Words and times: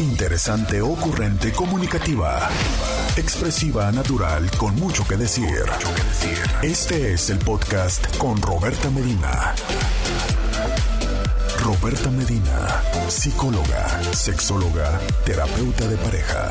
Interesante, 0.00 0.80
ocurrente, 0.80 1.52
comunicativa. 1.52 2.48
Expresiva, 3.18 3.92
natural, 3.92 4.50
con 4.58 4.74
mucho 4.76 5.06
que 5.06 5.18
decir. 5.18 5.66
Este 6.62 7.12
es 7.12 7.28
el 7.28 7.38
podcast 7.38 8.16
con 8.16 8.40
Roberta 8.40 8.88
Medina. 8.88 9.54
Roberta 11.62 12.10
Medina, 12.12 12.82
psicóloga, 13.08 13.88
sexóloga, 14.14 14.98
terapeuta 15.26 15.86
de 15.86 15.96
pareja. 15.98 16.50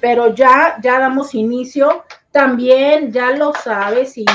Pero 0.00 0.34
ya, 0.34 0.76
ya 0.82 0.98
damos 0.98 1.34
inicio. 1.34 2.04
También 2.30 3.10
ya 3.10 3.30
lo 3.30 3.54
sabes, 3.54 4.18
y 4.18 4.26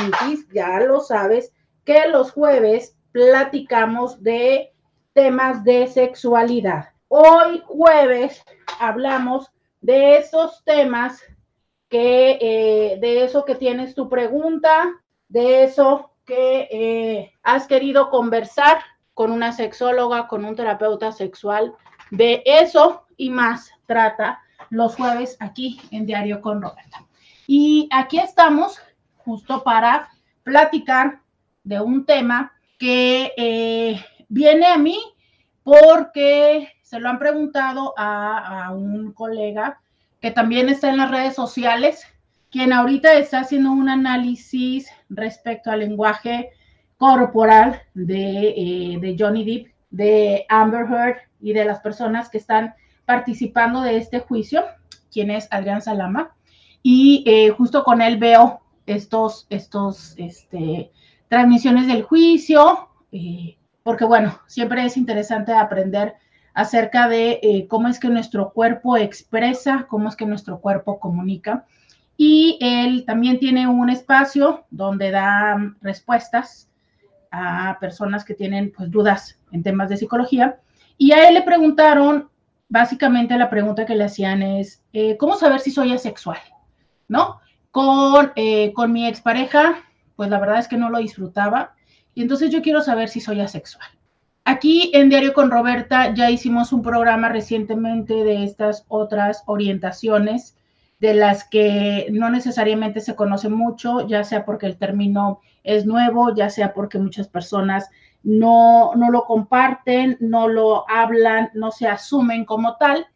ya 0.52 0.80
lo 0.80 1.00
sabes, 1.00 1.52
que 1.84 2.08
los 2.08 2.32
jueves 2.32 2.96
platicamos 3.12 4.24
de 4.24 4.74
temas 5.14 5.64
de 5.64 5.86
sexualidad. 5.86 6.95
Hoy 7.08 7.62
jueves 7.66 8.44
hablamos 8.80 9.52
de 9.82 10.18
esos 10.18 10.64
temas 10.64 11.22
que, 11.88 12.38
eh, 12.42 12.98
de 13.00 13.24
eso 13.24 13.46
que 13.46 13.56
tienes 13.56 13.94
tu 13.94 14.10
pregunta, 14.10 14.92
de 15.28 15.64
eso 15.64 16.12
que 16.26 16.68
eh, 16.72 17.34
has 17.44 17.68
querido 17.68 18.10
conversar 18.10 18.80
con 19.14 19.32
una 19.32 19.52
sexóloga, 19.52 20.28
con 20.28 20.46
un 20.46 20.56
terapeuta 20.56 21.12
sexual, 21.12 21.76
de 22.10 22.42
eso 22.46 23.06
y 23.18 23.30
más 23.30 23.72
trata 23.86 24.42
los 24.72 24.96
jueves 24.96 25.38
aquí 25.40 25.80
en 25.92 26.08
Diario 26.08 26.42
con 26.42 26.62
Roberta. 26.62 27.06
Y 27.46 27.88
aquí 27.92 28.18
estamos 28.18 28.82
justo 29.18 29.64
para 29.64 30.10
platicar 30.44 31.22
de 31.64 31.80
un 31.80 32.06
tema 32.06 32.54
que 32.80 33.32
eh, 33.38 34.04
viene 34.28 34.66
a 34.66 34.78
mí 34.78 35.00
porque 35.64 36.75
se 36.96 37.02
lo 37.02 37.10
han 37.10 37.20
preguntado 37.20 37.94
a, 37.98 38.72
un 38.74 39.12
colega 39.12 39.82
que 40.22 40.32
también 40.32 40.70
está 40.70 40.90
en 40.90 40.96
las 40.96 41.12
redes 41.12 41.36
sociales, 41.36 42.08
quien 42.50 42.72
ahorita 42.72 43.12
está 43.16 43.42
haciendo 43.42 43.74
un 43.74 43.90
análisis 43.90 44.90
respecto 45.10 45.72
al 45.72 45.82
lenguaje 45.82 46.52
corporal 46.96 47.82
de, 47.94 48.54
eh, 48.56 49.16
Johnny 49.20 49.44
Depp, 49.44 49.74
de 49.90 50.46
Amber 50.48 50.86
Heard 50.90 51.18
y 51.42 51.52
de 51.52 51.66
las 51.66 51.82
personas 51.82 52.30
que 52.30 52.38
están 52.38 52.76
participando 53.04 53.82
de 53.82 53.98
este 53.98 54.20
juicio, 54.20 54.64
quien 55.12 55.32
es 55.32 55.50
Adrián 55.52 55.82
Salama. 55.82 56.34
Y 56.82 57.26
eh, 57.28 57.50
justo 57.50 57.84
con 57.84 58.02
él 58.02 58.16
veo 58.16 58.62
estos, 58.86 59.48
estos, 59.50 60.14
este, 60.16 60.94
transmisiones 61.28 61.88
del 61.88 62.04
juicio, 62.04 62.88
eh, 63.12 63.58
porque 63.84 64.06
bueno, 64.06 64.40
siempre 64.48 64.86
es 64.86 64.96
interesante 64.96 65.52
aprender 65.52 66.16
acerca 66.56 67.08
de 67.08 67.40
eh, 67.44 67.68
cómo 67.68 67.88
es 67.88 68.00
que 68.00 68.10
nuestro 68.10 68.52
cuerpo 68.52 68.98
expresa, 68.98 69.86
cómo 69.88 70.10
es 70.10 70.16
que 70.16 70.26
nuestro 70.26 70.60
cuerpo 70.60 71.00
comunica. 71.00 71.66
Y 72.18 72.58
él 72.62 73.04
también 73.06 73.38
tiene 73.38 73.68
un 73.68 73.92
espacio 73.92 74.66
donde 74.72 75.12
da 75.12 75.76
respuestas 75.82 76.70
a 77.30 77.78
personas 77.80 78.26
que 78.26 78.34
tienen 78.34 78.72
pues, 78.76 78.90
dudas 78.90 79.38
en 79.52 79.62
temas 79.62 79.90
de 79.90 79.98
psicología. 79.98 80.58
Y 80.98 81.12
a 81.12 81.28
él 81.28 81.36
le 81.36 81.44
preguntaron, 81.44 82.30
básicamente 82.70 83.38
la 83.38 83.50
pregunta 83.50 83.86
que 83.86 83.96
le 83.96 84.06
hacían 84.06 84.42
es, 84.42 84.82
eh, 84.94 85.18
¿cómo 85.18 85.36
saber 85.36 85.60
si 85.60 85.70
soy 85.70 85.92
asexual? 85.92 86.40
¿No? 87.08 87.42
Con, 87.70 88.32
con 88.74 88.94
mi 88.94 89.06
expareja 89.06 89.84
pues 90.16 90.30
la 90.30 90.40
verdad 90.40 90.60
es 90.60 90.68
que 90.68 90.78
no 90.78 90.90
lo 90.90 91.00
disfrutaba. 91.00 91.76
Y 92.14 92.22
entonces 92.22 92.50
yo 92.50 92.62
quiero 92.62 92.82
saber 92.82 93.10
si 93.10 93.20
soy 93.20 93.42
asexual. 93.42 93.88
Aquí 94.48 94.92
en 94.94 95.10
Diario 95.10 95.34
con 95.34 95.50
Roberta 95.50 96.14
ya 96.14 96.30
hicimos 96.30 96.72
un 96.72 96.84
programa 96.84 97.30
recientemente 97.30 98.14
de 98.14 98.44
estas 98.44 98.86
otras 98.88 99.42
orientaciones 99.48 100.56
de 101.00 101.16
las 101.16 101.44
que 101.50 102.08
no 102.12 102.30
necesariamente 102.30 103.02
se 103.02 103.16
conoce 103.16 103.50
mucho, 103.50 104.08
ya 104.08 104.24
sea 104.24 104.46
porque 104.46 104.68
el 104.68 104.78
término 104.78 105.42
es 105.64 105.88
nuevo, 105.88 106.36
ya 106.36 106.52
sea 106.52 106.76
porque 106.76 107.00
muchas 107.00 107.28
personas 107.28 107.90
no, 108.22 108.94
no 108.96 109.10
lo 109.10 109.26
comparten, 109.26 110.18
no 110.20 110.48
lo 110.48 110.88
hablan, 110.88 111.50
no 111.56 111.72
se 111.72 111.88
asumen 111.88 112.46
como 112.46 112.78
tal. 112.78 113.08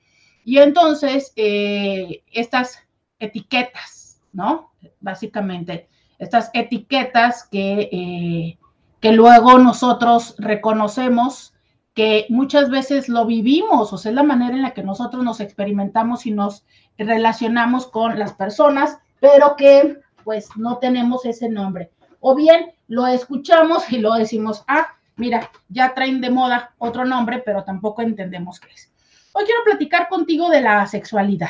Y 0.44 0.58
entonces, 0.58 1.32
eh, 1.36 2.24
estas 2.32 2.80
etiquetas, 3.20 4.20
¿no? 4.34 4.72
Básicamente, 5.00 5.90
estas 6.18 6.50
etiquetas 6.54 7.48
que, 7.48 7.90
eh, 7.92 8.58
que 9.00 9.14
luego 9.14 9.58
nosotros 9.58 10.36
reconocemos 10.38 11.54
que 11.94 12.26
muchas 12.30 12.70
veces 12.70 13.10
lo 13.10 13.26
vivimos, 13.26 13.92
o 13.92 13.98
sea, 13.98 14.12
es 14.12 14.16
la 14.16 14.24
manera 14.24 14.56
en 14.56 14.62
la 14.62 14.74
que 14.74 14.84
nosotros 14.84 15.24
nos 15.24 15.40
experimentamos 15.40 16.26
y 16.26 16.32
nos 16.32 16.66
relacionamos 16.98 17.88
con 17.88 18.18
las 18.20 18.34
personas, 18.34 19.00
pero 19.20 19.56
que 19.56 20.00
pues 20.24 20.50
no 20.56 20.78
tenemos 20.78 21.26
ese 21.26 21.50
nombre. 21.50 21.92
O 22.20 22.36
bien 22.36 22.72
lo 22.88 23.08
escuchamos 23.08 23.92
y 23.92 24.00
lo 24.00 24.14
decimos, 24.14 24.64
ah, 24.68 24.88
mira, 25.16 25.50
ya 25.70 25.94
traen 25.94 26.22
de 26.22 26.30
moda 26.30 26.74
otro 26.78 27.06
nombre, 27.06 27.42
pero 27.46 27.64
tampoco 27.64 28.02
entendemos 28.02 28.60
qué 28.60 28.72
es. 28.72 28.92
Hoy 29.34 29.46
quiero 29.46 29.64
platicar 29.64 30.10
contigo 30.10 30.50
de 30.50 30.62
la 30.62 30.86
sexualidad 30.88 31.50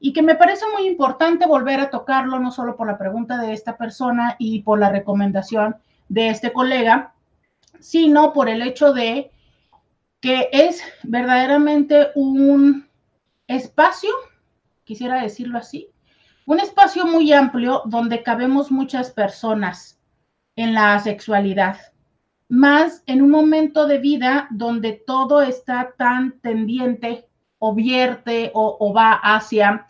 y 0.00 0.12
que 0.12 0.22
me 0.22 0.34
parece 0.34 0.64
muy 0.72 0.86
importante 0.86 1.46
volver 1.46 1.80
a 1.80 1.90
tocarlo, 1.90 2.38
no 2.38 2.50
solo 2.50 2.76
por 2.76 2.86
la 2.86 2.98
pregunta 2.98 3.38
de 3.38 3.52
esta 3.52 3.76
persona 3.76 4.36
y 4.38 4.62
por 4.62 4.78
la 4.78 4.90
recomendación 4.90 5.76
de 6.12 6.28
este 6.28 6.52
colega, 6.52 7.14
sino 7.80 8.34
por 8.34 8.50
el 8.50 8.60
hecho 8.60 8.92
de 8.92 9.30
que 10.20 10.50
es 10.52 10.82
verdaderamente 11.04 12.08
un 12.14 12.86
espacio, 13.48 14.10
quisiera 14.84 15.22
decirlo 15.22 15.56
así, 15.56 15.88
un 16.44 16.60
espacio 16.60 17.06
muy 17.06 17.32
amplio 17.32 17.82
donde 17.86 18.22
cabemos 18.22 18.70
muchas 18.70 19.10
personas 19.10 19.98
en 20.54 20.74
la 20.74 20.98
sexualidad, 20.98 21.78
más 22.46 23.02
en 23.06 23.22
un 23.22 23.30
momento 23.30 23.86
de 23.86 23.96
vida 23.96 24.48
donde 24.50 24.92
todo 24.92 25.40
está 25.40 25.94
tan 25.96 26.38
tendiente 26.40 27.26
o 27.58 27.74
vierte 27.74 28.50
o, 28.52 28.92
va 28.92 29.12
hacia 29.14 29.86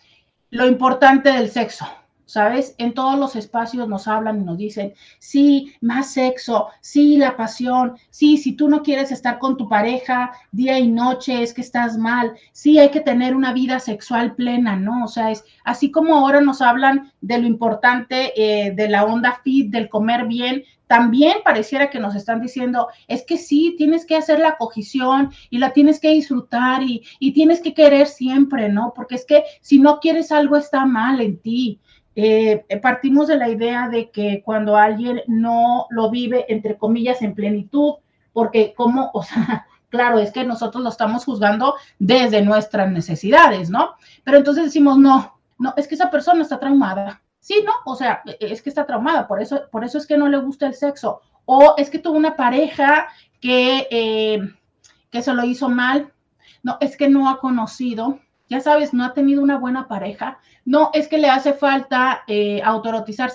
lo 0.50 0.66
importante 0.66 1.32
del 1.32 1.50
sexo, 1.50 1.84
¿sabes? 2.32 2.74
En 2.78 2.94
todos 2.94 3.18
los 3.18 3.36
espacios 3.36 3.86
nos 3.88 4.08
hablan 4.08 4.40
y 4.40 4.44
nos 4.44 4.56
dicen, 4.56 4.94
sí, 5.18 5.74
más 5.82 6.14
sexo, 6.14 6.68
sí, 6.80 7.18
la 7.18 7.36
pasión, 7.36 7.98
sí, 8.08 8.38
si 8.38 8.54
tú 8.54 8.70
no 8.70 8.82
quieres 8.82 9.12
estar 9.12 9.38
con 9.38 9.58
tu 9.58 9.68
pareja 9.68 10.32
día 10.50 10.78
y 10.78 10.88
noche, 10.88 11.42
es 11.42 11.52
que 11.52 11.60
estás 11.60 11.98
mal, 11.98 12.32
sí, 12.52 12.78
hay 12.78 12.90
que 12.90 13.02
tener 13.02 13.36
una 13.36 13.52
vida 13.52 13.80
sexual 13.80 14.34
plena, 14.34 14.76
¿no? 14.76 15.04
O 15.04 15.08
sea, 15.08 15.30
es 15.30 15.44
así 15.62 15.90
como 15.90 16.14
ahora 16.14 16.40
nos 16.40 16.62
hablan 16.62 17.12
de 17.20 17.36
lo 17.36 17.46
importante 17.46 18.32
eh, 18.34 18.70
de 18.70 18.88
la 18.88 19.04
onda 19.04 19.38
fit, 19.44 19.70
del 19.70 19.90
comer 19.90 20.26
bien, 20.26 20.62
también 20.92 21.38
pareciera 21.42 21.88
que 21.88 22.00
nos 22.00 22.14
están 22.14 22.42
diciendo, 22.42 22.88
es 23.08 23.24
que 23.24 23.38
sí, 23.38 23.76
tienes 23.78 24.04
que 24.04 24.14
hacer 24.14 24.38
la 24.40 24.58
cogición 24.58 25.30
y 25.48 25.56
la 25.56 25.72
tienes 25.72 25.98
que 25.98 26.10
disfrutar 26.10 26.82
y, 26.82 27.02
tienes 27.32 27.62
que 27.62 27.72
querer 27.72 28.06
siempre, 28.06 28.68
¿no? 28.68 28.92
Porque 28.94 29.14
es 29.14 29.24
que 29.24 29.42
si 29.62 29.78
no 29.78 30.00
quieres 30.00 30.30
algo 30.30 30.54
está 30.54 30.84
mal 30.84 31.22
en 31.22 31.38
ti. 31.38 31.80
Eh, 32.14 32.64
partimos 32.82 33.28
de 33.28 33.36
la 33.36 33.48
idea 33.48 33.88
de 33.88 34.10
que 34.10 34.42
cuando 34.44 34.76
alguien 34.76 35.22
no 35.26 35.86
lo 35.90 36.10
vive, 36.10 36.46
entre 36.48 36.76
comillas, 36.76 37.22
en 37.22 37.34
plenitud, 37.34 37.94
porque 38.32 38.74
como, 38.74 39.10
o 39.14 39.22
sea, 39.22 39.66
claro, 39.88 40.18
es 40.18 40.32
que 40.32 40.44
nosotros 40.44 40.82
lo 40.82 40.90
estamos 40.90 41.24
juzgando 41.24 41.74
desde 41.98 42.42
nuestras 42.42 42.90
necesidades, 42.90 43.70
¿no? 43.70 43.94
Pero 44.24 44.38
entonces 44.38 44.64
decimos, 44.64 44.98
no, 44.98 45.38
no, 45.58 45.74
es 45.76 45.88
que 45.88 45.94
esa 45.94 46.10
persona 46.10 46.42
está 46.42 46.58
traumada, 46.58 47.22
Sí, 47.42 47.60
¿no? 47.66 47.72
O 47.86 47.96
sea, 47.96 48.22
e, 48.24 48.36
es 48.40 48.62
que 48.62 48.68
está 48.68 48.86
traumada, 48.86 49.26
por 49.26 49.42
eso, 49.42 49.62
por 49.72 49.84
eso 49.84 49.98
es 49.98 50.06
que 50.06 50.16
no 50.16 50.28
le 50.28 50.38
gusta 50.38 50.66
el 50.68 50.74
sexo. 50.74 51.20
O 51.44 51.74
es 51.76 51.90
que 51.90 51.98
tuvo 51.98 52.16
una 52.16 52.36
pareja 52.36 53.08
que, 53.40 53.88
eh, 53.90 54.40
que 55.10 55.22
se 55.22 55.34
lo 55.34 55.44
hizo 55.44 55.68
mal. 55.68 56.12
No, 56.62 56.76
es 56.80 56.96
que 56.96 57.08
no 57.08 57.28
ha 57.28 57.40
conocido, 57.40 58.20
ya 58.48 58.60
sabes, 58.60 58.92
no 58.92 59.04
ha 59.04 59.14
tenido 59.14 59.42
una 59.42 59.58
buena 59.58 59.88
pareja. 59.88 60.38
No, 60.64 60.90
es 60.92 61.08
que 61.08 61.18
le 61.18 61.28
hace 61.28 61.54
falta 61.54 62.22
eh, 62.26 62.62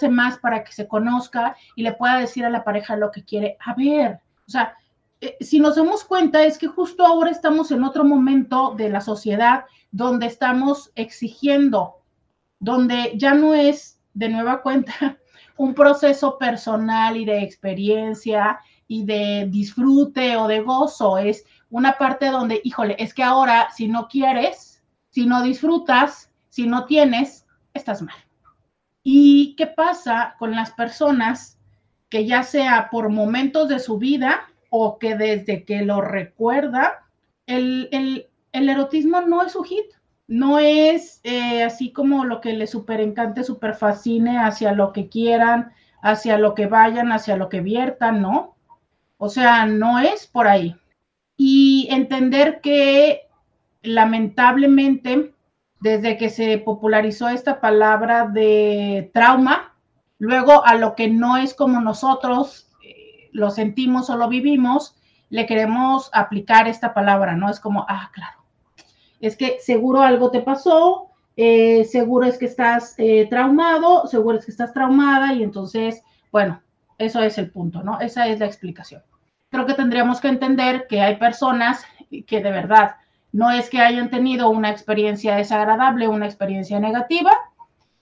más 0.09 0.37
para 0.37 0.63
que 0.63 0.71
se 0.71 0.87
conozca 0.87 1.55
y 1.75 1.83
le 1.83 1.93
pueda 1.93 2.19
decir 2.19 2.45
a 2.45 2.49
la 2.49 2.63
pareja 2.63 2.95
lo 2.95 3.11
que 3.11 3.23
quiere. 3.23 3.57
A 3.65 3.73
ver, 3.73 4.19
o 4.47 4.51
sea, 4.51 4.75
eh, 5.19 5.35
si 5.41 5.59
nos 5.59 5.75
damos 5.75 6.03
cuenta 6.03 6.43
es 6.43 6.57
que 6.57 6.67
justo 6.67 7.05
ahora 7.05 7.31
estamos 7.31 7.71
en 7.71 7.83
otro 7.83 8.03
momento 8.03 8.75
de 8.77 8.89
la 8.89 9.01
sociedad 9.01 9.65
donde 9.91 10.27
estamos 10.27 10.91
exigiendo, 10.95 12.03
donde 12.59 13.13
ya 13.15 13.33
no 13.33 13.55
es 13.55 13.99
de 14.13 14.29
nueva 14.29 14.61
cuenta 14.61 15.17
un 15.57 15.73
proceso 15.73 16.37
personal 16.37 17.17
y 17.17 17.25
de 17.25 17.41
experiencia 17.41 18.59
y 18.87 19.05
de 19.05 19.47
disfrute 19.49 20.37
o 20.37 20.47
de 20.47 20.61
gozo. 20.61 21.17
Es 21.17 21.43
una 21.69 21.97
parte 21.97 22.27
donde, 22.27 22.61
híjole, 22.63 22.95
es 22.99 23.13
que 23.13 23.23
ahora 23.23 23.69
si 23.71 23.87
no 23.87 24.07
quieres, 24.07 24.66
si 25.17 25.25
no 25.25 25.41
disfrutas, 25.41 26.29
si 26.47 26.67
no 26.67 26.85
tienes, 26.85 27.47
estás 27.73 28.03
mal. 28.03 28.17
¿Y 29.01 29.55
qué 29.55 29.65
pasa 29.65 30.35
con 30.37 30.51
las 30.51 30.69
personas 30.73 31.57
que 32.07 32.27
ya 32.27 32.43
sea 32.43 32.89
por 32.91 33.09
momentos 33.09 33.67
de 33.67 33.79
su 33.79 33.97
vida 33.97 34.47
o 34.69 34.99
que 34.99 35.15
desde 35.15 35.65
que 35.65 35.81
lo 35.81 36.01
recuerda, 36.01 37.03
el, 37.47 37.89
el 38.51 38.69
erotismo 38.69 39.21
no 39.21 39.41
es 39.41 39.53
su 39.53 39.63
hit, 39.63 39.87
no 40.27 40.59
es 40.59 41.19
eh, 41.23 41.63
así 41.63 41.91
como 41.91 42.23
lo 42.23 42.39
que 42.39 42.53
les 42.53 42.69
super 42.69 43.01
encante, 43.01 43.43
super 43.43 43.73
fascine 43.73 44.37
hacia 44.37 44.73
lo 44.73 44.93
que 44.93 45.09
quieran, 45.09 45.71
hacia 46.03 46.37
lo 46.37 46.53
que 46.53 46.67
vayan, 46.67 47.11
hacia 47.11 47.37
lo 47.37 47.49
que 47.49 47.61
viertan, 47.61 48.21
¿no? 48.21 48.55
O 49.17 49.29
sea, 49.29 49.65
no 49.65 49.97
es 49.97 50.27
por 50.27 50.47
ahí. 50.47 50.75
Y 51.35 51.87
entender 51.89 52.61
que 52.61 53.26
lamentablemente, 53.87 55.33
desde 55.79 56.17
que 56.17 56.29
se 56.29 56.57
popularizó 56.57 57.29
esta 57.29 57.59
palabra 57.59 58.27
de 58.27 59.11
trauma, 59.13 59.75
luego 60.19 60.65
a 60.65 60.75
lo 60.75 60.95
que 60.95 61.07
no 61.07 61.37
es 61.37 61.53
como 61.53 61.79
nosotros 61.81 62.69
eh, 62.83 63.29
lo 63.31 63.51
sentimos 63.51 64.09
o 64.09 64.17
lo 64.17 64.27
vivimos, 64.27 64.95
le 65.29 65.45
queremos 65.45 66.09
aplicar 66.13 66.67
esta 66.67 66.93
palabra, 66.93 67.35
¿no? 67.35 67.49
Es 67.49 67.59
como, 67.59 67.85
ah, 67.87 68.09
claro, 68.13 68.37
es 69.19 69.35
que 69.35 69.57
seguro 69.59 70.01
algo 70.01 70.31
te 70.31 70.41
pasó, 70.41 71.11
eh, 71.35 71.85
seguro 71.85 72.25
es 72.25 72.37
que 72.37 72.45
estás 72.45 72.95
eh, 72.97 73.27
traumado, 73.29 74.07
seguro 74.07 74.37
es 74.39 74.45
que 74.45 74.51
estás 74.51 74.73
traumada 74.73 75.33
y 75.33 75.43
entonces, 75.43 76.01
bueno, 76.31 76.61
eso 76.97 77.21
es 77.21 77.37
el 77.37 77.51
punto, 77.51 77.83
¿no? 77.83 77.99
Esa 77.99 78.27
es 78.27 78.39
la 78.39 78.47
explicación. 78.47 79.03
Creo 79.49 79.65
que 79.65 79.75
tendríamos 79.75 80.19
que 80.19 80.29
entender 80.29 80.87
que 80.87 81.01
hay 81.01 81.17
personas 81.17 81.85
que 82.25 82.41
de 82.41 82.51
verdad 82.51 82.95
no 83.31 83.51
es 83.51 83.69
que 83.69 83.79
hayan 83.79 84.09
tenido 84.09 84.49
una 84.49 84.69
experiencia 84.69 85.35
desagradable, 85.35 86.07
una 86.07 86.25
experiencia 86.25 86.79
negativa, 86.79 87.31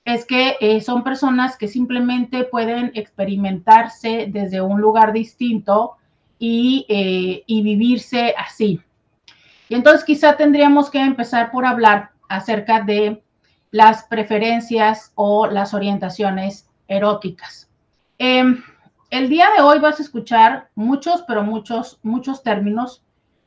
es 0.06 0.26
que 0.26 0.56
eh, 0.60 0.82
son 0.82 1.04
personas 1.04 1.58
que 1.58 1.68
simplemente 1.68 2.44
pueden 2.44 2.92
experimentarse 2.94 4.28
desde 4.30 4.62
un 4.62 4.80
lugar 4.80 5.14
distinto 5.14 5.96
y, 6.38 6.86
y 7.48 7.62
vivirse 7.64 8.36
así. 8.38 8.82
Y 9.68 9.76
entonces 9.76 10.04
quizá 10.04 10.38
tendríamos 10.38 10.90
que 10.92 11.00
empezar 11.00 11.50
por 11.50 11.66
hablar 11.66 12.12
acerca 12.30 12.82
de 12.82 13.24
las 13.72 14.04
preferencias 14.04 15.12
o 15.16 15.48
las 15.48 15.74
orientaciones 15.74 16.70
eróticas. 16.88 17.70
Em, 18.18 18.64
el 19.10 19.30
día 19.30 19.48
de 19.56 19.62
hoy 19.62 19.80
vas 19.80 20.00
a 20.00 20.04
escuchar 20.04 20.70
muchos, 20.76 21.24
pero 21.28 21.44
muchos, 21.44 22.00
muchos 22.02 22.44
términos, 22.44 23.04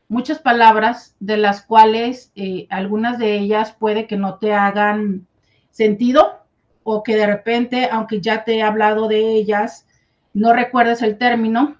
muchas 0.08 0.38
palabras 0.38 1.14
de 1.20 1.36
las 1.36 1.62
cuales 1.62 2.32
eh, 2.34 2.66
algunas 2.70 3.18
de 3.18 3.38
ellas 3.38 3.72
puede 3.72 4.06
que 4.06 4.16
no 4.16 4.38
te 4.38 4.54
hagan 4.54 5.26
sentido 5.70 6.40
o 6.82 7.02
que 7.02 7.16
de 7.16 7.26
repente, 7.26 7.88
aunque 7.90 8.20
ya 8.20 8.44
te 8.44 8.56
he 8.56 8.62
hablado 8.62 9.08
de 9.08 9.32
ellas, 9.34 9.86
no 10.32 10.52
recuerdes 10.52 11.02
el 11.02 11.18
término 11.18 11.78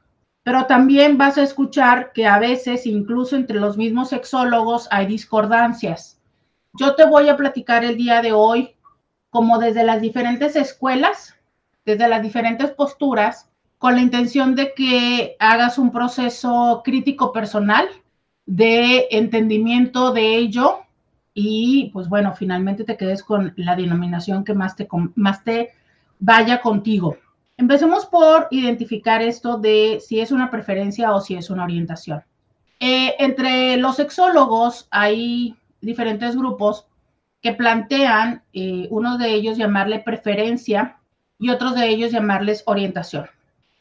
pero 0.49 0.65
también 0.65 1.19
vas 1.19 1.37
a 1.37 1.43
escuchar 1.43 2.11
que 2.15 2.27
a 2.27 2.39
veces, 2.39 2.87
incluso 2.87 3.37
entre 3.37 3.61
los 3.61 3.77
mismos 3.77 4.09
sexólogos, 4.09 4.89
hay 4.91 5.05
discordancias. 5.05 6.19
Yo 6.73 6.95
te 6.95 7.05
voy 7.05 7.29
a 7.29 7.37
platicar 7.37 7.85
el 7.85 7.99
día 7.99 8.23
de 8.23 8.33
hoy 8.33 8.75
como 9.29 9.59
desde 9.59 9.85
las 9.85 10.01
diferentes 10.01 10.57
escuelas, 10.57 11.35
desde 11.85 12.09
las 12.09 12.23
diferentes 12.23 12.71
posturas, 12.71 13.51
con 13.77 13.95
la 13.95 14.01
intención 14.01 14.55
de 14.55 14.73
que 14.73 15.37
hagas 15.39 15.77
un 15.77 15.93
proceso 15.93 16.81
crítico 16.83 17.31
personal 17.31 17.87
de 18.49 19.09
entendimiento 19.11 20.11
de 20.11 20.37
ello 20.37 20.79
y 21.35 21.91
pues 21.93 22.09
bueno, 22.09 22.35
finalmente 22.35 22.83
te 22.83 22.97
quedes 22.97 23.23
con 23.23 23.53
la 23.57 23.77
denominación 23.77 24.43
que 24.43 24.55
más 24.55 24.75
te, 24.75 24.89
más 25.15 25.45
te 25.45 25.73
vaya 26.19 26.63
contigo. 26.63 27.19
Empecemos 27.59 28.07
por 28.07 28.49
identificar 28.51 29.21
esto 29.21 29.59
de 29.59 30.01
si 30.01 30.21
es 30.21 30.33
una 30.33 30.51
preferencia 30.51 31.13
o 31.13 31.21
si 31.21 31.35
es 31.35 31.51
una 31.51 31.65
orientación. 31.65 32.23
Eh, 32.81 33.17
entre 33.19 33.77
los 33.77 33.97
sexólogos 33.97 34.89
hay 34.91 35.55
diferentes 35.83 36.35
grupos 36.35 36.87
que 37.43 37.53
plantean, 37.53 38.43
eh, 38.55 38.89
uno 38.91 39.19
de 39.19 39.35
ellos 39.35 39.59
llamarle 39.59 39.99
preferencia 39.99 40.97
y 41.39 41.51
otros 41.51 41.75
de 41.75 41.87
ellos 41.87 42.13
llamarles 42.13 42.63
orientación. 42.65 43.27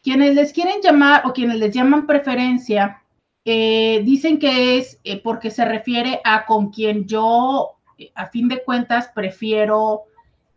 Quienes 0.04 0.36
les 0.36 0.52
quieren 0.52 0.82
llamar 0.84 1.26
o 1.26 1.32
quienes 1.32 1.58
les 1.58 1.74
llaman 1.74 2.06
preferencia, 2.06 3.02
eh, 3.50 4.02
dicen 4.04 4.40
que 4.40 4.78
es 4.78 5.00
porque 5.24 5.52
se 5.52 5.64
refiere 5.64 6.20
a 6.26 6.46
con 6.46 6.70
quien 6.70 7.08
yo, 7.08 7.78
a 8.14 8.26
fin 8.26 8.50
de 8.50 8.62
cuentas, 8.62 9.10
prefiero 9.16 10.04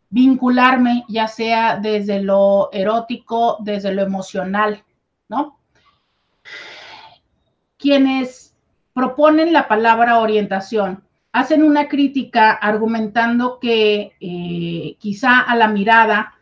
vincularme, 0.09 1.05
ya 1.09 1.29
sea 1.29 1.77
desde 1.77 2.21
lo 2.21 2.69
erótico, 2.73 3.59
desde 3.61 3.95
lo 3.95 4.03
emocional, 4.03 4.83
¿no? 5.29 5.61
Quienes 7.79 8.57
proponen 8.93 9.53
la 9.53 9.69
palabra 9.69 10.19
orientación 10.19 11.05
hacen 11.31 11.63
una 11.63 11.87
crítica 11.87 12.51
argumentando 12.51 13.61
que 13.61 14.17
eh, 14.21 14.97
quizá 14.99 15.43
a 15.43 15.55
la 15.55 15.69
mirada 15.69 16.35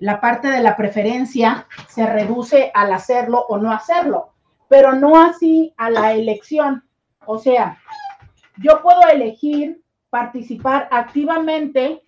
la 0.00 0.20
parte 0.20 0.48
de 0.48 0.64
la 0.64 0.76
preferencia 0.76 1.68
se 1.86 2.06
reduce 2.06 2.72
al 2.74 2.92
hacerlo 2.92 3.46
o 3.48 3.56
no 3.58 3.70
hacerlo, 3.70 4.31
pero 4.72 4.94
no 4.94 5.22
así 5.22 5.74
a 5.76 5.90
la 5.90 6.14
elección. 6.14 6.82
O 7.26 7.38
sea, 7.38 7.78
yo 8.56 8.80
puedo 8.80 9.06
elegir 9.06 9.82
participar 10.08 10.88
activamente 10.90 12.02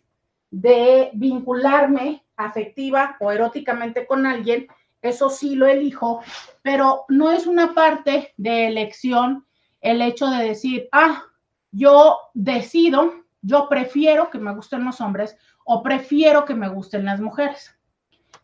de 0.51 1.11
vincularme 1.13 2.25
afectiva 2.37 3.19
o 3.21 3.31
eróticamente 3.31 4.07
con 4.07 4.25
alguien, 4.25 4.67
eso 5.03 5.29
sí 5.29 5.57
lo 5.57 5.67
elijo, 5.67 6.23
pero 6.63 7.05
no 7.11 7.31
es 7.33 7.47
una 7.47 7.75
parte 7.75 8.33
de 8.39 8.69
elección 8.69 9.45
el 9.83 10.01
hecho 10.01 10.29
de 10.29 10.45
decir, 10.45 10.89
ah, 10.91 11.23
yo 11.71 12.17
decido, 12.33 13.13
yo 13.43 13.69
prefiero 13.69 14.31
que 14.31 14.39
me 14.39 14.55
gusten 14.55 14.87
los 14.87 15.03
hombres 15.03 15.37
o 15.67 15.83
prefiero 15.83 16.47
que 16.47 16.55
me 16.55 16.71
gusten 16.71 17.05
las 17.05 17.21
mujeres. 17.21 17.77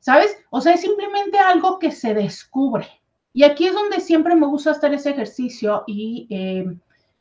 ¿Sabes? 0.00 0.36
O 0.50 0.60
sea, 0.60 0.74
es 0.74 0.82
simplemente 0.82 1.38
algo 1.38 1.78
que 1.78 1.90
se 1.90 2.12
descubre. 2.12 2.99
Y 3.32 3.44
aquí 3.44 3.66
es 3.66 3.74
donde 3.74 4.00
siempre 4.00 4.34
me 4.34 4.46
gusta 4.46 4.72
hacer 4.72 4.94
ese 4.94 5.10
ejercicio 5.10 5.84
y 5.86 6.26
eh, 6.30 6.66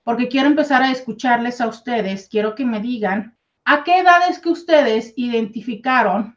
porque 0.03 0.27
quiero 0.27 0.47
empezar 0.47 0.81
a 0.81 0.91
escucharles 0.91 1.61
a 1.61 1.67
ustedes, 1.67 2.27
quiero 2.29 2.55
que 2.55 2.65
me 2.65 2.79
digan 2.79 3.37
¿A 3.71 3.83
qué 3.83 3.99
edad 3.99 4.27
es 4.27 4.39
que 4.39 4.49
ustedes 4.49 5.13
identificaron 5.15 6.35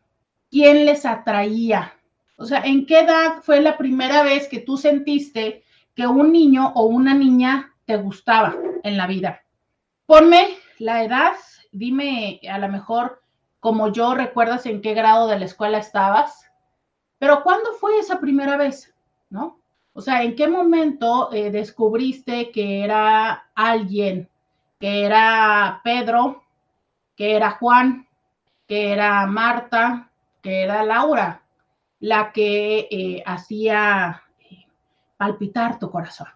quién 0.51 0.85
les 0.85 1.07
atraía? 1.07 1.95
O 2.37 2.45
sea, 2.45 2.61
¿en 2.61 2.85
qué 2.85 3.01
edad 3.01 3.41
fue 3.41 3.63
la 3.63 3.79
primera 3.79 4.23
vez 4.23 4.49
que 4.49 4.59
tú 4.59 4.77
sentiste 4.77 5.65
que 5.95 6.07
un 6.07 6.31
niño 6.31 6.73
o 6.75 6.83
una 6.83 7.15
niña 7.15 7.73
te 7.87 7.97
gustaba 7.97 8.55
en 8.83 8.99
la 8.99 9.07
vida? 9.07 9.41
Ponme 10.05 10.59
la 10.79 11.05
edad, 11.05 11.33
dime 11.71 12.39
a 12.51 12.59
lo 12.59 12.69
mejor 12.69 13.23
como 13.61 13.91
yo 13.91 14.15
recuerdas 14.15 14.67
en 14.67 14.83
qué 14.83 14.93
grado 14.93 15.27
de 15.27 15.39
la 15.39 15.47
escuela 15.47 15.79
estabas, 15.79 16.51
pero 17.19 17.43
¿cuándo 17.43 17.73
fue 17.81 17.99
esa 17.99 18.21
primera 18.21 18.59
vez? 18.59 18.95
¿No? 19.31 19.62
O 19.95 20.01
sea, 20.01 20.23
¿en 20.23 20.35
qué 20.35 20.49
momento 20.49 21.33
eh, 21.33 21.51
descubriste 21.51 22.51
que 22.51 22.83
era 22.83 23.51
alguien, 23.55 24.29
que 24.81 25.05
era 25.05 25.81
Pedro, 25.85 26.43
que 27.17 27.37
era 27.37 27.51
Juan, 27.53 28.09
que 28.67 28.93
era 28.93 29.27
Marta, 29.27 30.11
que 30.41 30.63
era 30.63 30.83
Laura, 30.83 31.43
la 32.01 32.33
que 32.33 32.89
eh, 32.91 33.23
hacía 33.27 34.23
eh, 34.51 34.67
palpitar 35.17 35.79
tu 35.79 35.91
corazón. 35.91 36.29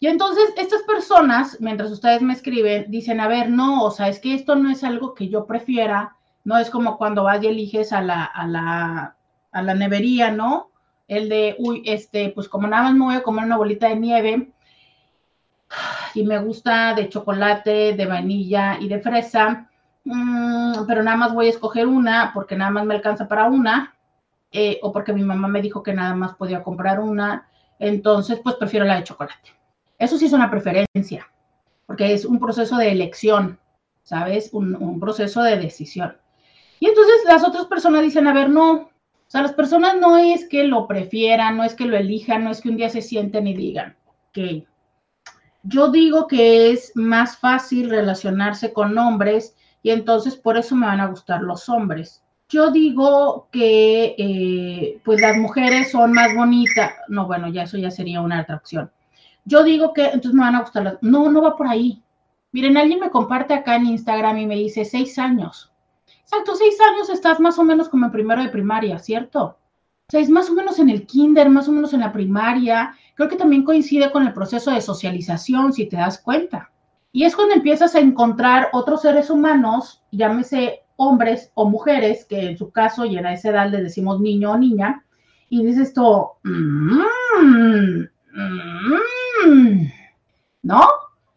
Y 0.00 0.08
entonces 0.08 0.52
estas 0.56 0.82
personas, 0.82 1.56
mientras 1.60 1.90
ustedes 1.90 2.20
me 2.20 2.34
escriben, 2.34 2.90
dicen, 2.90 3.20
a 3.20 3.28
ver, 3.28 3.48
no, 3.48 3.84
o 3.84 3.90
sea, 3.90 4.08
es 4.08 4.18
que 4.18 4.34
esto 4.34 4.54
no 4.54 4.70
es 4.70 4.84
algo 4.84 5.14
que 5.14 5.28
yo 5.28 5.46
prefiera, 5.46 6.16
no 6.44 6.58
es 6.58 6.68
como 6.68 6.98
cuando 6.98 7.22
vas 7.22 7.42
y 7.42 7.46
eliges 7.46 7.92
a 7.92 8.02
la, 8.02 8.24
a 8.24 8.46
la, 8.46 9.16
a 9.50 9.62
la 9.62 9.74
nevería, 9.74 10.30
¿no? 10.30 10.70
El 11.06 11.28
de, 11.28 11.56
uy, 11.58 11.82
este, 11.84 12.30
pues 12.30 12.48
como 12.48 12.66
nada 12.66 12.84
más 12.84 12.94
me 12.94 13.04
voy 13.04 13.14
a 13.14 13.22
comer 13.22 13.44
una 13.44 13.56
bolita 13.56 13.88
de 13.88 13.96
nieve 13.96 14.52
y 16.14 16.24
me 16.24 16.38
gusta 16.38 16.94
de 16.94 17.08
chocolate, 17.08 17.94
de 17.94 18.06
vainilla 18.06 18.78
y 18.80 18.88
de 18.88 19.00
fresa, 19.00 19.68
Mm, 20.04 20.86
pero 20.86 21.02
nada 21.02 21.16
más 21.16 21.32
voy 21.34 21.46
a 21.46 21.50
escoger 21.50 21.86
una 21.86 22.30
porque 22.34 22.56
nada 22.56 22.70
más 22.70 22.84
me 22.84 22.94
alcanza 22.94 23.26
para 23.26 23.46
una, 23.46 23.96
eh, 24.52 24.78
o 24.82 24.92
porque 24.92 25.12
mi 25.12 25.22
mamá 25.22 25.48
me 25.48 25.62
dijo 25.62 25.82
que 25.82 25.94
nada 25.94 26.14
más 26.14 26.34
podía 26.34 26.62
comprar 26.62 27.00
una, 27.00 27.48
entonces 27.78 28.40
pues 28.42 28.56
prefiero 28.56 28.84
la 28.84 28.96
de 28.96 29.04
chocolate. 29.04 29.50
Eso 29.98 30.18
sí 30.18 30.26
es 30.26 30.32
una 30.32 30.50
preferencia, 30.50 31.30
porque 31.86 32.12
es 32.12 32.24
un 32.26 32.38
proceso 32.38 32.76
de 32.76 32.92
elección, 32.92 33.58
¿sabes? 34.02 34.50
Un, 34.52 34.76
un 34.76 35.00
proceso 35.00 35.42
de 35.42 35.56
decisión. 35.56 36.16
Y 36.80 36.86
entonces 36.86 37.24
las 37.26 37.42
otras 37.44 37.66
personas 37.66 38.02
dicen, 38.02 38.26
a 38.26 38.34
ver, 38.34 38.50
no, 38.50 38.90
sea, 39.34 39.42
las 39.42 39.52
personas 39.52 39.96
no 40.00 40.16
es 40.16 40.48
que 40.48 40.64
lo 40.64 40.86
prefieran, 40.86 41.56
no 41.56 41.64
es 41.64 41.74
que 41.74 41.86
lo 41.86 41.96
elijan, 41.96 42.44
no 42.44 42.50
es 42.50 42.60
que 42.60 42.68
un 42.68 42.76
día 42.76 42.88
se 42.88 43.02
sienten 43.02 43.46
y 43.46 43.54
digan, 43.54 43.96
ok, 44.28 44.64
yo 45.64 45.90
digo 45.90 46.26
que 46.26 46.70
es 46.70 46.92
más 46.94 47.36
fácil 47.38 47.90
relacionarse 47.90 48.72
con 48.72 48.96
hombres 48.96 49.56
y 49.82 49.90
entonces 49.90 50.36
por 50.36 50.56
eso 50.56 50.76
me 50.76 50.86
van 50.86 51.00
a 51.00 51.08
gustar 51.08 51.42
los 51.42 51.68
hombres. 51.68 52.22
Yo 52.48 52.70
digo 52.70 53.48
que 53.50 54.14
eh, 54.18 55.00
pues 55.04 55.20
las 55.20 55.36
mujeres 55.36 55.90
son 55.90 56.12
más 56.12 56.34
bonitas, 56.34 56.92
no, 57.08 57.26
bueno, 57.26 57.48
ya 57.48 57.62
eso 57.62 57.76
ya 57.78 57.90
sería 57.90 58.20
una 58.20 58.40
atracción. 58.40 58.90
Yo 59.44 59.64
digo 59.64 59.92
que 59.92 60.04
entonces 60.04 60.34
me 60.34 60.44
van 60.44 60.54
a 60.54 60.60
gustar 60.60 60.84
las, 60.84 61.02
no, 61.02 61.30
no 61.30 61.42
va 61.42 61.56
por 61.56 61.66
ahí, 61.66 62.04
Miren, 62.54 62.76
alguien 62.76 63.00
me 63.00 63.10
comparte 63.10 63.52
acá 63.52 63.74
en 63.74 63.86
Instagram 63.86 64.38
y 64.38 64.46
me 64.46 64.54
dice 64.54 64.84
seis 64.84 65.18
años. 65.18 65.72
Exacto, 66.24 66.56
seis 66.56 66.76
años 66.80 67.10
estás 67.10 67.38
más 67.38 67.58
o 67.58 67.64
menos 67.64 67.88
como 67.88 68.06
en 68.06 68.12
primero 68.12 68.42
de 68.42 68.48
primaria, 68.48 68.98
¿cierto? 68.98 69.58
O 70.06 70.10
sea, 70.10 70.20
es 70.20 70.30
más 70.30 70.50
o 70.50 70.54
menos 70.54 70.78
en 70.78 70.90
el 70.90 71.06
kinder, 71.06 71.48
más 71.48 71.68
o 71.68 71.72
menos 71.72 71.92
en 71.92 72.00
la 72.00 72.12
primaria. 72.12 72.94
Creo 73.14 73.28
que 73.28 73.36
también 73.36 73.64
coincide 73.64 74.10
con 74.10 74.26
el 74.26 74.32
proceso 74.32 74.70
de 74.70 74.80
socialización, 74.80 75.72
si 75.72 75.86
te 75.86 75.96
das 75.96 76.18
cuenta. 76.20 76.70
Y 77.12 77.24
es 77.24 77.36
cuando 77.36 77.54
empiezas 77.54 77.94
a 77.94 78.00
encontrar 78.00 78.70
otros 78.72 79.02
seres 79.02 79.30
humanos, 79.30 80.02
llámese 80.10 80.82
hombres 80.96 81.52
o 81.54 81.68
mujeres, 81.68 82.24
que 82.24 82.50
en 82.50 82.58
su 82.58 82.70
caso 82.70 83.04
y 83.04 83.16
en 83.16 83.26
esa 83.26 83.50
edad 83.50 83.70
le 83.70 83.82
decimos 83.82 84.20
niño 84.20 84.52
o 84.52 84.58
niña, 84.58 85.04
y 85.48 85.64
dices 85.64 85.88
esto, 85.88 86.38
mm, 86.42 87.02
mm", 89.46 89.86
¿no? 90.62 90.88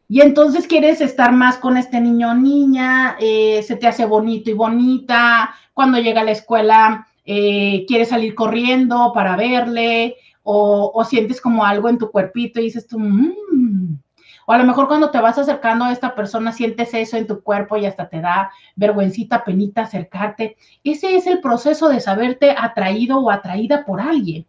Y 0.09 0.21
entonces 0.21 0.67
quieres 0.67 1.01
estar 1.01 1.33
más 1.33 1.57
con 1.57 1.75
este 1.75 1.99
niño 1.99 2.31
o 2.31 2.33
niña, 2.33 3.17
eh, 3.19 3.61
se 3.63 3.75
te 3.75 3.87
hace 3.87 4.05
bonito 4.05 4.49
y 4.49 4.53
bonita, 4.53 5.53
cuando 5.73 5.99
llega 5.99 6.21
a 6.21 6.23
la 6.23 6.31
escuela 6.31 7.07
eh, 7.25 7.85
quieres 7.87 8.07
salir 8.09 8.33
corriendo 8.33 9.11
para 9.13 9.35
verle, 9.35 10.15
o, 10.43 11.03
sientes 11.03 11.41
como 11.41 11.65
algo 11.65 11.89
en 11.89 11.97
tu 11.97 12.09
cuerpito 12.09 12.61
y 12.61 12.63
dices 12.63 12.87
tú, 12.87 12.97
mmm. 12.97 13.99
o 14.45 14.53
a 14.53 14.57
lo 14.57 14.63
mejor 14.63 14.87
cuando 14.87 15.11
te 15.11 15.19
vas 15.19 15.37
acercando 15.37 15.83
a 15.83 15.91
esta 15.91 16.15
persona 16.15 16.53
sientes 16.53 16.93
eso 16.93 17.17
en 17.17 17.27
tu 17.27 17.43
cuerpo 17.43 17.75
y 17.75 17.85
hasta 17.85 18.07
te 18.07 18.21
da 18.21 18.49
vergüencita, 18.77 19.43
penita 19.43 19.81
acercarte. 19.81 20.55
Ese 20.85 21.17
es 21.17 21.27
el 21.27 21.41
proceso 21.41 21.89
de 21.89 21.99
saberte 21.99 22.55
atraído 22.57 23.19
o 23.19 23.29
atraída 23.29 23.83
por 23.83 23.99
alguien. 23.99 24.45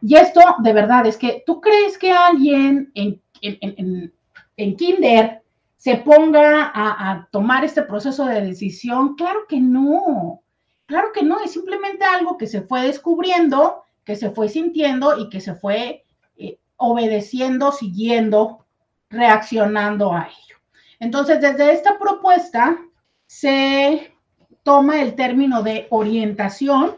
Y 0.00 0.14
esto, 0.14 0.40
de 0.60 0.72
verdad, 0.72 1.04
es 1.04 1.18
que 1.18 1.42
tú 1.44 1.60
crees 1.60 1.98
que 1.98 2.12
alguien 2.12 2.90
en, 2.94 3.20
en 3.42 4.12
kinder 4.56 5.42
se 5.76 5.96
ponga 5.96 6.70
a, 6.72 7.28
tomar 7.32 7.64
este 7.64 7.82
proceso 7.82 8.24
de 8.24 8.40
decisión. 8.40 9.16
Claro 9.16 9.40
que 9.48 9.60
no, 9.60 10.42
claro 10.86 11.08
que 11.12 11.24
no, 11.24 11.40
es 11.40 11.52
simplemente 11.52 12.04
algo 12.04 12.38
que 12.38 12.46
se 12.46 12.62
fue 12.62 12.82
descubriendo, 12.82 13.82
que 14.04 14.14
se 14.14 14.30
fue 14.30 14.48
sintiendo 14.48 15.18
y 15.18 15.28
que 15.28 15.40
se 15.40 15.54
fue 15.54 16.04
eh, 16.36 16.58
obedeciendo, 16.76 17.72
siguiendo, 17.72 18.64
reaccionando 19.10 20.12
a 20.12 20.28
ello. 20.28 20.56
Entonces, 21.00 21.40
desde 21.40 21.72
esta 21.72 21.98
propuesta 21.98 22.78
se 23.26 24.14
toma 24.62 25.02
el 25.02 25.16
término 25.16 25.64
de 25.64 25.88
orientación 25.90 26.96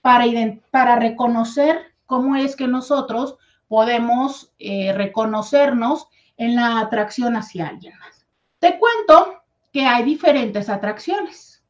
para, 0.00 0.24
para 0.72 0.96
reconocer 0.96 1.94
cómo 2.06 2.34
es 2.34 2.56
que 2.56 2.66
nosotros 2.66 3.36
podemos 3.68 4.52
eh, 4.58 4.92
reconocernos 4.92 6.08
en 6.36 6.56
la 6.56 6.80
atracción 6.80 7.36
hacia 7.36 7.68
alguien 7.68 7.98
más. 7.98 8.26
Te 8.58 8.78
cuento 8.78 9.42
que 9.72 9.84
hay 9.86 10.04
diferentes 10.04 10.68
atracciones 10.68 11.62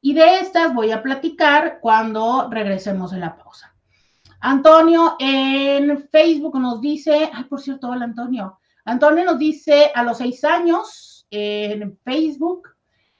y 0.00 0.14
de 0.14 0.40
estas 0.40 0.74
voy 0.74 0.90
a 0.90 1.02
platicar 1.02 1.78
cuando 1.80 2.48
regresemos 2.50 3.12
en 3.12 3.20
la 3.20 3.36
pausa. 3.36 3.74
Antonio 4.40 5.16
en 5.20 6.08
Facebook 6.10 6.58
nos 6.58 6.80
dice, 6.80 7.30
ay, 7.32 7.44
por 7.44 7.60
cierto, 7.60 7.88
hola 7.88 8.04
Antonio. 8.04 8.58
Antonio 8.84 9.24
nos 9.24 9.38
dice 9.38 9.92
a 9.94 10.02
los 10.02 10.18
seis 10.18 10.42
años 10.44 11.26
en 11.30 11.96
Facebook. 12.04 12.68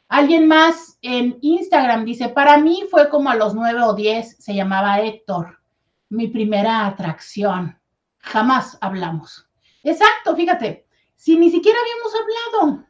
Alguien 0.09 0.49
más 0.49 0.99
en 1.01 1.39
Instagram 1.41 2.05
dice, 2.05 2.29
para 2.29 2.59
mí 2.59 2.85
fue 2.91 3.09
como 3.09 3.31
a 3.31 3.37
los 3.37 3.55
nueve 3.55 3.81
o 3.83 3.95
diez, 3.95 4.37
se 4.39 4.55
llamaba 4.55 5.01
Héctor, 5.01 5.61
mi 6.09 6.27
primera 6.27 6.87
atracción. 6.87 7.79
Jamás 8.19 8.77
hablamos. 8.81 9.49
Exacto, 9.85 10.37
fíjate, 10.37 10.87
si 11.17 11.37
ni 11.37 11.51
siquiera 11.51 11.79
habíamos 11.81 12.15
hablado, 12.15 12.87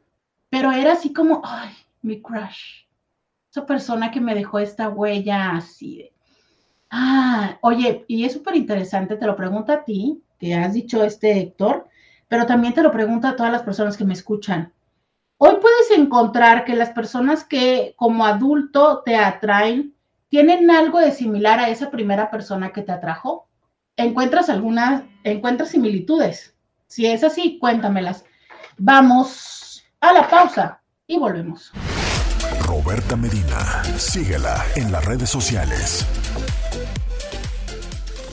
pero 0.51 0.73
era 0.73 0.93
así 0.93 1.13
como, 1.13 1.41
ay, 1.45 1.71
mi 2.03 2.21
crush, 2.21 2.87
esa 3.51 3.67
persona 3.67 4.11
que 4.11 4.21
me 4.21 4.35
dejó 4.35 4.59
esta 4.59 4.89
huella 4.89 5.53
así 5.57 5.99
de, 5.99 6.13
ah, 6.91 7.59
oye, 7.63 8.05
y 8.09 8.25
es 8.25 8.35
súper 8.35 8.57
interesante, 8.57 9.17
te 9.17 9.27
lo 9.27 9.37
pregunto 9.37 9.73
a 9.73 9.85
ti, 9.85 10.23
que 10.39 10.55
has 10.55 10.75
dicho 10.75 11.05
este 11.05 11.39
Héctor, 11.41 11.89
pero 12.29 12.47
también 12.47 12.75
te 12.75 12.83
lo 12.83 12.93
pregunto 12.93 13.29
a 13.29 13.37
todas 13.37 13.53
las 13.53 13.63
personas 13.63 13.97
que 13.97 14.05
me 14.05 14.15
escuchan. 14.15 14.73
Hoy 15.39 15.57
puedes 15.61 15.91
encontrar 15.93 16.65
que 16.65 16.75
las 16.77 16.91
personas 16.91 17.45
que 17.45 17.95
como 17.97 18.25
adulto 18.27 19.03
te 19.05 19.17
atraen 19.17 19.95
tienen 20.29 20.71
algo 20.71 20.99
de 21.01 21.13
similar 21.13 21.61
a 21.61 21.69
esa 21.69 21.91
primera 21.91 22.31
persona 22.31 22.73
que 22.73 22.83
te 22.83 22.93
atrajo. 22.93 23.49
¿Encuentras 23.97 24.49
algunas, 24.49 25.05
encuentras 25.25 25.71
similitudes? 25.71 26.52
Si 26.93 27.07
es 27.07 27.25
así, 27.25 27.59
cuéntamelas. 27.59 28.23
Vamos 28.77 29.83
a 29.99 30.13
la 30.13 30.29
pausa 30.29 30.83
y 31.07 31.19
volvemos. 31.19 31.73
Roberta 32.67 33.17
Medina, 33.17 33.83
síguela 33.97 34.63
en 34.77 34.93
las 34.93 35.03
redes 35.07 35.31
sociales. 35.31 36.07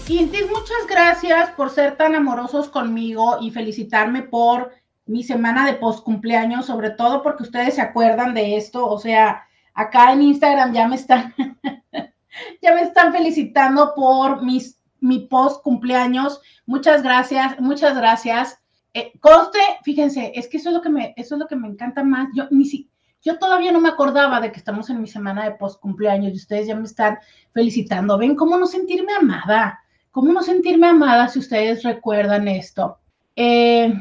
Intis, 0.09 0.45
muchas 0.49 0.85
gracias 0.89 1.51
por 1.51 1.69
ser 1.69 1.95
tan 1.95 2.15
amorosos 2.15 2.67
conmigo 2.67 3.37
y 3.39 3.51
felicitarme 3.51 4.23
por 4.23 4.73
mi 5.05 5.23
semana 5.23 5.65
de 5.65 5.75
post 5.75 6.03
cumpleaños, 6.03 6.65
sobre 6.65 6.89
todo 6.89 7.23
porque 7.23 7.43
ustedes 7.43 7.75
se 7.75 7.81
acuerdan 7.81 8.33
de 8.33 8.57
esto, 8.57 8.85
o 8.85 8.99
sea, 8.99 9.47
acá 9.73 10.11
en 10.11 10.21
Instagram 10.21 10.73
ya 10.73 10.85
me 10.85 10.97
están 10.97 11.33
ya 12.61 12.75
me 12.75 12.81
están 12.81 13.13
felicitando 13.13 13.93
por 13.95 14.43
mis 14.43 14.78
mi 15.01 15.19
post 15.27 15.63
cumpleaños. 15.63 16.41
Muchas 16.65 17.03
gracias, 17.03 17.59
muchas 17.59 17.95
gracias. 17.95 18.59
Eh, 18.93 19.11
conste, 19.19 19.59
fíjense, 19.83 20.31
es 20.35 20.47
que 20.47 20.57
eso 20.57 20.69
es 20.69 20.75
lo 20.75 20.81
que 20.81 20.89
me, 20.89 21.13
eso 21.15 21.35
es 21.35 21.39
lo 21.39 21.47
que 21.47 21.55
me 21.55 21.67
encanta 21.67 22.03
más. 22.03 22.29
Yo 22.33 22.47
ni 22.51 22.65
si, 22.65 22.89
yo 23.21 23.37
todavía 23.37 23.71
no 23.71 23.81
me 23.81 23.89
acordaba 23.89 24.39
de 24.39 24.51
que 24.51 24.59
estamos 24.59 24.89
en 24.89 25.01
mi 25.01 25.07
semana 25.07 25.43
de 25.43 25.51
post 25.51 25.79
cumpleaños 25.79 26.33
y 26.33 26.37
ustedes 26.37 26.67
ya 26.67 26.75
me 26.75 26.85
están 26.85 27.19
felicitando. 27.53 28.17
Ven 28.17 28.35
cómo 28.35 28.57
no 28.57 28.65
sentirme 28.65 29.13
amada, 29.13 29.79
cómo 30.11 30.31
no 30.31 30.41
sentirme 30.41 30.87
amada 30.87 31.27
si 31.27 31.39
ustedes 31.39 31.83
recuerdan 31.83 32.47
esto. 32.47 32.97
Eh, 33.35 33.93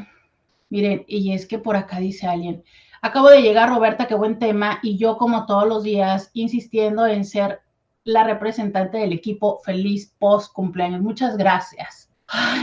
miren, 0.69 1.03
y 1.07 1.33
es 1.33 1.45
que 1.45 1.59
por 1.59 1.75
acá 1.75 1.99
dice 1.99 2.27
alguien, 2.27 2.63
acabo 3.01 3.29
de 3.29 3.41
llegar 3.41 3.69
Roberta, 3.69 4.07
qué 4.07 4.15
buen 4.15 4.39
tema, 4.39 4.79
y 4.81 4.97
yo 4.97 5.17
como 5.17 5.45
todos 5.45 5.67
los 5.67 5.83
días 5.83 6.31
insistiendo 6.33 7.05
en 7.05 7.25
ser 7.25 7.61
la 8.09 8.23
representante 8.23 8.97
del 8.97 9.13
equipo 9.13 9.59
feliz 9.63 10.13
post 10.17 10.51
cumpleaños. 10.53 11.01
Muchas 11.01 11.37
gracias. 11.37 12.09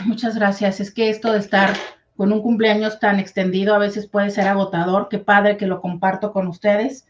muchas 0.04 0.36
gracias. 0.36 0.80
Es 0.80 0.92
que 0.92 1.08
esto 1.08 1.32
de 1.32 1.38
estar 1.38 1.74
con 2.16 2.32
un 2.32 2.42
cumpleaños 2.42 2.98
tan 2.98 3.20
extendido 3.20 3.74
a 3.74 3.78
veces 3.78 4.08
puede 4.08 4.30
ser 4.30 4.48
agotador. 4.48 5.08
Qué 5.08 5.18
padre 5.18 5.56
que 5.56 5.66
lo 5.66 5.80
comparto 5.80 6.32
con 6.32 6.48
ustedes. 6.48 7.06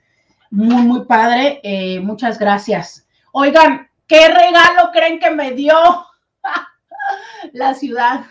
Muy, 0.51 0.83
muy 0.83 1.05
padre. 1.07 1.61
Eh, 1.63 2.01
muchas 2.01 2.39
gracias. 2.39 3.07
Oigan, 3.33 3.89
¿qué 4.07 4.29
regalo 4.29 4.91
creen 4.93 5.19
que 5.19 5.31
me 5.31 5.53
dio 5.53 5.77
la 7.53 7.75
ciudad? 7.75 8.25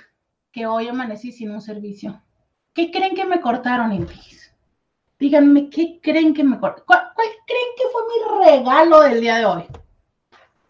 Que 0.52 0.68
hoy 0.68 0.88
amanecí 0.88 1.32
sin 1.32 1.52
un 1.52 1.62
servicio. 1.62 2.22
¿Qué 2.74 2.92
creen 2.92 3.16
que 3.16 3.26
me 3.26 3.42
cortaron, 3.42 3.92
en 3.92 4.08
Díganme, 5.18 5.70
¿qué 5.70 6.00
creen 6.02 6.34
que 6.34 6.44
me 6.44 6.60
cortaron? 6.60 6.86
¿Cuál, 6.86 7.12
¿Cuál, 7.16 7.28
creen 7.48 7.68
que 7.78 7.84
fue 7.92 8.02
mi 8.04 8.46
regalo 8.46 9.02
del 9.02 9.22
día 9.22 9.38
de 9.38 9.46
hoy? 9.46 9.64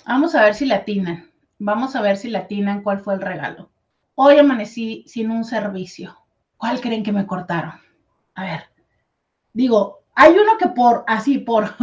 Vamos 0.07 0.35
a 0.35 0.43
ver 0.43 0.53
si 0.53 0.67
latinan. 0.67 1.31
Vamos 1.57 1.95
a 1.95 2.01
ver 2.01 2.17
si 2.17 2.29
latinan 2.29 2.83
cuál 2.83 2.99
fue 2.99 3.15
el 3.15 3.21
regalo. 3.21 3.71
Hoy 4.13 4.37
amanecí 4.37 5.03
sin 5.07 5.31
un 5.31 5.43
servicio. 5.43 6.15
¿Cuál 6.57 6.79
creen 6.79 7.03
que 7.03 7.11
me 7.11 7.25
cortaron? 7.25 7.73
A 8.35 8.43
ver, 8.43 8.61
digo, 9.51 10.03
hay 10.13 10.33
uno 10.33 10.59
que 10.59 10.67
por, 10.67 11.05
así, 11.07 11.39
por, 11.39 11.73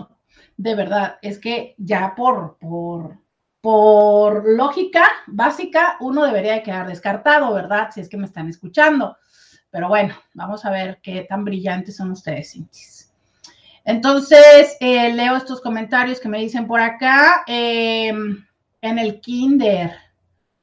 de 0.56 0.74
verdad, 0.74 1.18
es 1.20 1.38
que 1.38 1.74
ya 1.76 2.14
por, 2.14 2.56
por, 2.58 3.18
por 3.60 4.48
lógica 4.48 5.06
básica, 5.26 5.98
uno 6.00 6.24
debería 6.24 6.54
de 6.54 6.62
quedar 6.62 6.86
descartado, 6.86 7.52
¿verdad? 7.52 7.90
Si 7.92 8.00
es 8.00 8.08
que 8.08 8.16
me 8.16 8.24
están 8.24 8.48
escuchando. 8.48 9.18
Pero 9.68 9.88
bueno, 9.88 10.14
vamos 10.32 10.64
a 10.64 10.70
ver 10.70 10.98
qué 11.02 11.26
tan 11.28 11.44
brillantes 11.44 11.96
son 11.96 12.12
ustedes, 12.12 12.52
Cintis. 12.52 12.95
Entonces, 13.86 14.76
eh, 14.80 15.12
leo 15.14 15.36
estos 15.36 15.60
comentarios 15.60 16.18
que 16.18 16.28
me 16.28 16.40
dicen 16.40 16.66
por 16.66 16.80
acá. 16.80 17.44
Em, 17.46 18.44
en 18.82 18.98
el 18.98 19.20
kinder, 19.20 19.92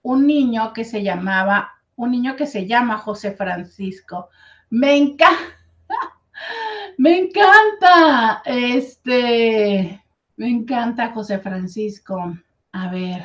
un 0.01 0.27
niño 0.27 0.73
que 0.73 0.83
se 0.83 1.01
llamaba, 1.01 1.71
un 1.95 2.11
niño 2.11 2.35
que 2.35 2.45
se 2.45 2.67
llama 2.67 2.97
José 2.97 3.31
Francisco. 3.31 4.27
Me 4.69 4.97
encanta, 4.97 5.55
me 6.97 7.17
encanta, 7.17 8.41
este, 8.45 10.03
me 10.35 10.49
encanta 10.49 11.13
José 11.13 11.39
Francisco. 11.39 12.37
A 12.73 12.89
ver, 12.89 13.23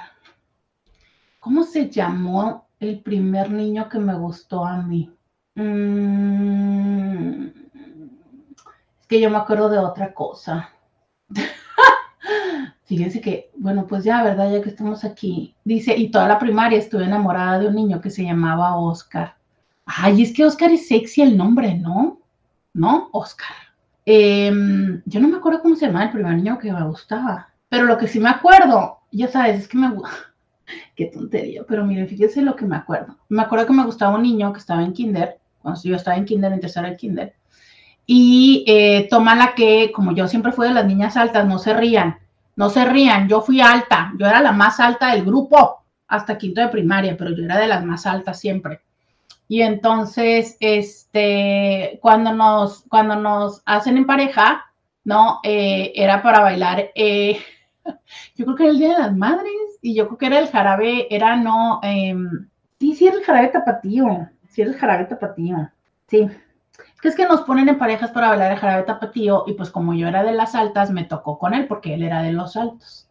¿cómo 1.41 1.65
se 1.65 1.91
llamó 1.91 2.69
el 2.79 3.01
primer 3.01 3.51
niño 3.51 3.89
que 3.89 3.99
me 3.99 4.15
gustó 4.15 4.65
a 4.65 4.81
mí? 4.81 5.11
Mm, 5.57 7.49
que 9.09 9.21
yo 9.21 9.31
me 9.31 9.39
acuerdo 9.39 9.69
de 9.69 9.79
otra 9.79 10.15
cosa. 10.15 10.71
Fíjense 12.85 13.21
que, 13.21 13.51
bueno, 13.57 13.87
pues 13.87 14.05
ya, 14.05 14.23
¿verdad? 14.23 14.51
Ya 14.53 14.63
que 14.63 14.71
estamos 14.71 15.05
aquí. 15.05 15.55
Dice, 15.65 15.97
y 15.97 16.11
toda 16.11 16.29
la 16.29 16.39
primaria 16.39 16.79
estuve 16.79 17.05
enamorada 17.05 17.59
de 17.59 17.69
un 17.69 17.75
niño 17.75 18.01
que 18.01 18.11
se 18.11 18.25
llamaba 18.25 18.77
Oscar. 18.77 19.37
Ay, 19.85 20.23
es 20.23 20.33
que 20.33 20.45
Oscar 20.45 20.71
es 20.71 20.89
sexy 20.89 21.23
el 21.23 21.37
nombre, 21.37 21.75
¿no? 21.75 22.19
¿no? 22.79 23.09
Oscar. 23.13 23.57
Em, 24.07 25.03
yo 25.05 25.21
no 25.21 25.29
me 25.29 25.37
acuerdo 25.37 25.61
cómo 25.61 25.77
se 25.77 25.87
llamaba 25.87 26.07
el 26.07 26.13
primer 26.13 26.35
niño 26.35 26.59
que 26.59 26.73
me 26.73 26.85
gustaba, 26.85 27.49
pero 27.69 27.85
lo 27.85 27.99
que 27.99 28.09
sí 28.09 28.21
me 28.21 28.31
acuerdo, 28.31 29.01
ya 29.11 29.29
sabes, 29.29 29.61
es 29.61 29.69
que 29.69 29.77
me. 29.77 29.93
Qué 30.97 31.07
tontería, 31.07 31.65
pero 31.67 31.85
miren, 31.85 32.09
fíjense 32.09 32.43
lo 32.43 32.57
que 32.57 32.67
me 32.67 32.77
acuerdo. 32.77 33.17
Me 33.29 33.43
acuerdo 33.43 33.67
que 33.67 33.73
me 33.73 33.85
gustaba 33.85 34.17
un 34.17 34.23
niño 34.23 34.53
que 34.53 34.59
estaba 34.59 34.83
en 34.83 34.93
kinder, 34.93 35.39
cuando 35.61 35.81
yo 35.83 35.97
estaba 35.97 36.17
en 36.17 36.25
kinder, 36.25 36.53
en 36.53 36.61
tercera 36.61 36.91
de 36.91 36.97
kinder, 36.97 37.35
y 38.11 38.65
eh, 38.67 39.07
toma 39.11 39.35
la 39.35 39.55
que, 39.55 39.93
como 39.93 40.13
yo 40.13 40.27
siempre 40.29 40.53
fui 40.53 40.67
de 40.67 40.73
las 40.73 40.87
niñas 40.87 41.19
altas, 41.19 41.47
no 41.47 41.59
se 41.59 41.75
rían, 41.75 42.19
no 42.57 42.71
se 42.71 42.87
rían, 42.87 43.29
yo 43.29 43.43
fui 43.43 43.61
alta, 43.61 44.15
yo 44.19 44.27
era 44.27 44.41
la 44.41 44.53
más 44.53 44.81
alta 44.81 45.13
del 45.13 45.27
grupo 45.27 45.83
hasta 46.09 46.39
quinto 46.39 46.63
de 46.63 46.69
primaria, 46.69 47.19
pero 47.19 47.33
yo 47.33 47.45
era 47.45 47.59
de 47.59 47.67
las 47.67 47.85
más 47.85 48.07
altas 48.07 48.41
siempre. 48.41 48.81
Y 49.47 49.61
entonces, 49.61 50.57
este, 50.59 51.99
cuando 52.01 52.33
nos, 52.33 52.85
cuando 52.89 53.15
nos 53.15 53.61
hacen 53.67 53.99
en 53.99 54.07
pareja, 54.07 54.65
¿no? 55.05 55.41
Eh, 55.43 55.93
era 55.95 56.23
para 56.23 56.41
bailar, 56.41 56.91
eh, 56.95 57.39
yo 58.37 58.47
creo 58.47 58.57
que 58.57 58.63
era 58.63 58.73
el 58.73 58.79
Día 58.79 58.89
de 58.95 59.03
las 59.03 59.15
Madres, 59.15 59.53
y 59.83 59.95
yo 59.95 60.07
creo 60.07 60.19
que 60.19 60.27
era 60.27 60.39
el 60.39 60.49
jarabe, 60.49 61.15
era 61.15 61.37
no, 61.37 61.79
em, 61.83 62.49
sí, 62.81 62.95
sí 62.95 63.07
era 63.07 63.19
el 63.19 63.25
jarabe 63.25 63.49
tapatío, 63.49 64.31
sí 64.49 64.63
era 64.63 64.71
el 64.71 64.79
jarabe 64.79 65.05
tapatío, 65.05 65.71
sí. 66.07 66.27
Es 67.03 67.15
que 67.15 67.27
nos 67.27 67.43
ponen 67.43 67.69
en 67.69 67.79
parejas 67.79 68.11
para 68.11 68.29
bailar 68.29 68.53
el 68.53 68.59
jarabe 68.59 68.83
tapatío, 68.83 69.45
y 69.47 69.53
pues 69.53 69.71
como 69.71 69.95
yo 69.95 70.09
era 70.09 70.25
de 70.25 70.33
las 70.33 70.55
altas, 70.55 70.91
me 70.91 71.05
tocó 71.05 71.39
con 71.39 71.55
él, 71.55 71.67
porque 71.67 71.95
él 71.95 72.03
era 72.03 72.23
de 72.23 72.33
los 72.33 72.57
altos. 72.57 73.09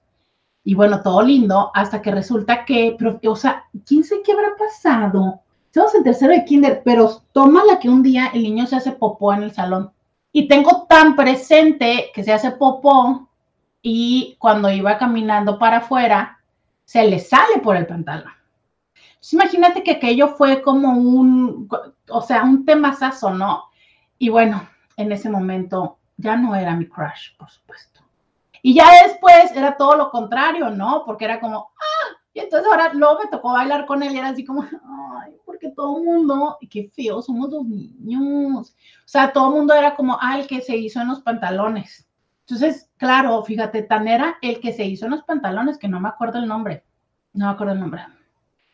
Y 0.64 0.76
bueno, 0.76 1.02
todo 1.02 1.22
lindo, 1.22 1.72
hasta 1.74 2.02
que 2.02 2.12
resulta 2.12 2.66
que, 2.66 2.98
pero, 3.00 3.20
o 3.26 3.36
sea, 3.36 3.64
¿quién 3.86 4.04
sé 4.04 4.22
qué 4.26 4.34
habrá 4.34 4.50
pasado? 4.58 5.40
Estamos 5.68 5.96
en 5.96 6.04
tercero 6.04 6.34
de 6.34 6.44
kinder, 6.44 6.82
pero 6.84 7.22
toma 7.32 7.64
la 7.64 7.80
que 7.80 7.88
un 7.88 8.04
día 8.04 8.32
el 8.34 8.44
niño 8.44 8.66
se 8.68 8.76
hace 8.76 8.92
popó 8.92 9.34
en 9.34 9.44
el 9.44 9.54
salón. 9.54 9.92
Y 10.34 10.48
tengo 10.50 10.86
tan 10.90 11.16
presente 11.16 12.12
que 12.14 12.24
se 12.24 12.34
hace 12.34 12.52
popó 12.52 13.30
y 13.82 14.36
cuando 14.40 14.70
iba 14.70 14.98
caminando 14.98 15.58
para 15.58 15.78
afuera, 15.78 16.40
se 16.84 17.08
le 17.08 17.20
sale 17.20 17.60
por 17.64 17.78
el 17.78 17.88
pantalón. 17.88 18.34
imagínate 19.32 19.84
que 19.84 19.92
aquello 19.92 20.30
fue 20.30 20.62
como 20.62 20.98
un, 20.98 21.70
o 22.10 22.22
sea, 22.22 22.44
un 22.44 22.66
temazazo, 22.66 23.32
¿no? 23.32 23.64
Y 24.18 24.30
bueno, 24.30 24.68
en 24.96 25.12
ese 25.12 25.30
momento 25.30 26.00
ya 26.18 26.36
no 26.36 26.56
era 26.56 26.76
mi 26.76 26.88
crush, 26.88 27.36
por 27.38 27.50
supuesto. 27.50 28.02
Y 28.62 28.74
ya 28.74 28.86
después 29.06 29.56
era 29.56 29.78
todo 29.78 29.96
lo 29.96 30.10
contrario, 30.10 30.70
¿no? 30.70 31.04
Porque 31.06 31.26
era 31.26 31.40
como, 31.40 31.72
ah, 31.78 32.18
y 32.34 32.40
entonces 32.40 32.68
ahora 32.70 32.94
luego 32.94 33.20
me 33.24 33.30
tocó 33.30 33.54
bailar 33.54 33.86
con 33.86 34.04
él 34.04 34.14
y 34.14 34.18
era 34.18 34.30
así 34.30 34.44
como, 34.44 34.64
ay, 34.64 35.34
porque 35.46 35.70
todo 35.70 35.98
el 35.98 36.04
mundo, 36.04 36.58
qué 36.70 36.92
feo, 36.94 37.22
somos 37.22 37.50
dos 37.50 37.66
niños. 37.66 38.76
O 39.06 39.08
sea, 39.08 39.32
todo 39.32 39.50
el 39.50 39.56
mundo 39.56 39.74
era 39.74 39.96
como, 39.96 40.18
ah, 40.20 40.40
el 40.40 40.48
que 40.48 40.62
se 40.62 40.76
hizo 40.76 41.00
en 41.00 41.08
los 41.08 41.22
pantalones. 41.22 42.08
Entonces, 42.42 42.90
claro, 42.98 43.44
fíjate, 43.44 43.84
tan 43.84 44.08
era 44.08 44.38
el 44.42 44.60
que 44.60 44.72
se 44.72 44.86
hizo 44.86 45.06
en 45.06 45.12
los 45.12 45.24
pantalones 45.24 45.78
que 45.78 45.88
no 45.88 46.00
me 46.00 46.10
acuerdo 46.10 46.40
el 46.40 46.48
nombre. 46.48 46.84
No 47.34 47.48
me 47.48 47.52
acuerdo 47.52 47.74
el 47.74 47.80
nombre. 47.80 48.04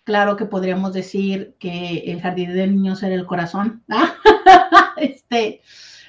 Claro 0.03 0.35
que 0.35 0.45
podríamos 0.45 0.93
decir 0.93 1.55
que 1.59 2.03
el 2.07 2.21
jardín 2.21 2.53
de 2.53 2.67
niños 2.67 3.01
era 3.03 3.15
el 3.15 3.25
corazón. 3.25 3.83
este, 4.97 5.61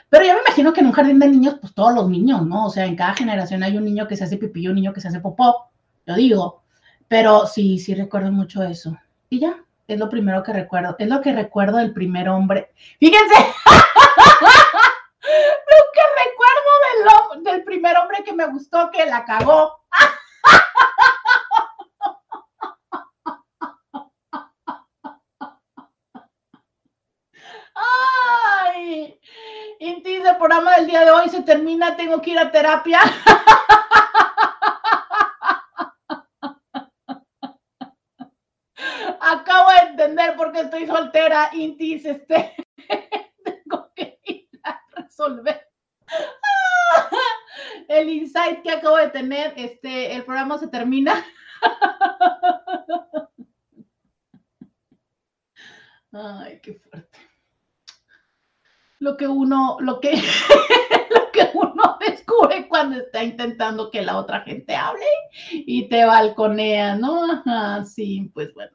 pero 0.08 0.24
yo 0.24 0.34
me 0.34 0.40
imagino 0.40 0.72
que 0.72 0.80
en 0.80 0.86
un 0.86 0.92
jardín 0.92 1.18
de 1.18 1.28
niños, 1.28 1.56
pues 1.60 1.74
todos 1.74 1.94
los 1.94 2.08
niños, 2.08 2.46
¿no? 2.46 2.66
O 2.66 2.70
sea, 2.70 2.86
en 2.86 2.96
cada 2.96 3.14
generación 3.14 3.62
hay 3.62 3.76
un 3.76 3.84
niño 3.84 4.06
que 4.06 4.16
se 4.16 4.24
hace 4.24 4.36
pipí 4.36 4.68
un 4.68 4.76
niño 4.76 4.92
que 4.92 5.00
se 5.00 5.08
hace 5.08 5.20
popó, 5.20 5.70
lo 6.06 6.14
digo. 6.14 6.62
Pero 7.08 7.46
sí, 7.46 7.78
sí 7.78 7.94
recuerdo 7.94 8.32
mucho 8.32 8.62
eso. 8.62 8.96
Y 9.28 9.40
ya, 9.40 9.56
es 9.86 9.98
lo 9.98 10.08
primero 10.08 10.42
que 10.42 10.52
recuerdo. 10.52 10.96
Es 10.98 11.08
lo 11.08 11.20
que 11.20 11.32
recuerdo 11.32 11.78
del 11.78 11.92
primer 11.92 12.28
hombre. 12.28 12.72
Fíjense, 12.98 13.34
lo 13.34 13.42
que 15.92 16.00
recuerdo 16.24 17.34
del, 17.34 17.44
del 17.44 17.64
primer 17.64 17.96
hombre 17.98 18.24
que 18.24 18.32
me 18.32 18.46
gustó, 18.46 18.90
que 18.90 19.06
la 19.06 19.24
cagó. 19.24 19.78
Ay, 27.74 29.18
Inti, 29.80 30.16
el 30.16 30.33
programa 30.44 30.76
del 30.76 30.86
día 30.88 31.06
de 31.06 31.10
hoy 31.10 31.30
se 31.30 31.42
termina, 31.42 31.96
tengo 31.96 32.20
que 32.20 32.32
ir 32.32 32.38
a 32.38 32.52
terapia. 32.52 33.00
Acabo 39.22 39.70
de 39.70 39.78
entender 39.88 40.36
por 40.36 40.52
qué 40.52 40.60
estoy 40.60 40.86
soltera, 40.86 41.48
Intis, 41.54 42.04
este, 42.04 42.54
tengo 43.42 43.90
que 43.96 44.20
ir 44.24 44.46
a 44.64 44.78
resolver 44.96 45.66
el 47.88 48.10
insight 48.10 48.60
que 48.62 48.72
acabo 48.72 48.98
de 48.98 49.08
tener, 49.08 49.54
este, 49.56 50.14
el 50.14 50.26
programa 50.26 50.58
se 50.58 50.68
termina. 50.68 51.24
Ay, 56.12 56.60
qué 56.60 56.74
fuerte. 56.74 57.13
Lo 59.04 59.16
que 59.16 59.28
uno, 59.28 59.76
lo 59.80 60.00
que, 60.00 60.12
lo 61.10 61.30
que 61.32 61.50
uno 61.52 61.98
descubre 62.00 62.66
cuando 62.68 62.96
está 62.96 63.22
intentando 63.22 63.90
que 63.90 64.02
la 64.02 64.16
otra 64.16 64.40
gente 64.40 64.74
hable 64.74 65.06
y 65.52 65.88
te 65.88 66.04
balconea, 66.04 66.96
¿no? 66.96 67.44
sí, 67.84 68.30
pues 68.34 68.52
bueno 68.54 68.72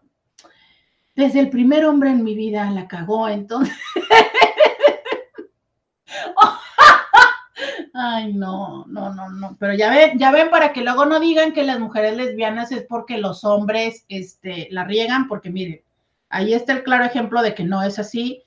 desde 1.19 1.41
el 1.41 1.49
primer 1.49 1.85
hombre 1.85 2.11
en 2.11 2.23
mi 2.23 2.33
vida 2.33 2.71
la 2.71 2.87
cagó, 2.87 3.27
entonces. 3.27 3.75
Ay, 7.93 8.33
no, 8.33 8.85
no, 8.87 9.13
no, 9.13 9.29
no. 9.29 9.57
Pero 9.59 9.73
ya 9.73 9.89
ven, 9.89 10.17
ya 10.17 10.31
ven, 10.31 10.49
para 10.49 10.71
que 10.71 10.81
luego 10.81 11.05
no 11.05 11.19
digan 11.19 11.51
que 11.51 11.63
las 11.63 11.77
mujeres 11.77 12.15
lesbianas 12.15 12.71
es 12.71 12.85
porque 12.87 13.17
los 13.17 13.43
hombres 13.43 14.05
este, 14.07 14.69
la 14.71 14.85
riegan, 14.85 15.27
porque 15.27 15.49
miren, 15.49 15.81
ahí 16.29 16.53
está 16.53 16.71
el 16.71 16.83
claro 16.83 17.03
ejemplo 17.03 17.41
de 17.41 17.53
que 17.53 17.65
no 17.65 17.83
es 17.83 17.99
así. 17.99 18.41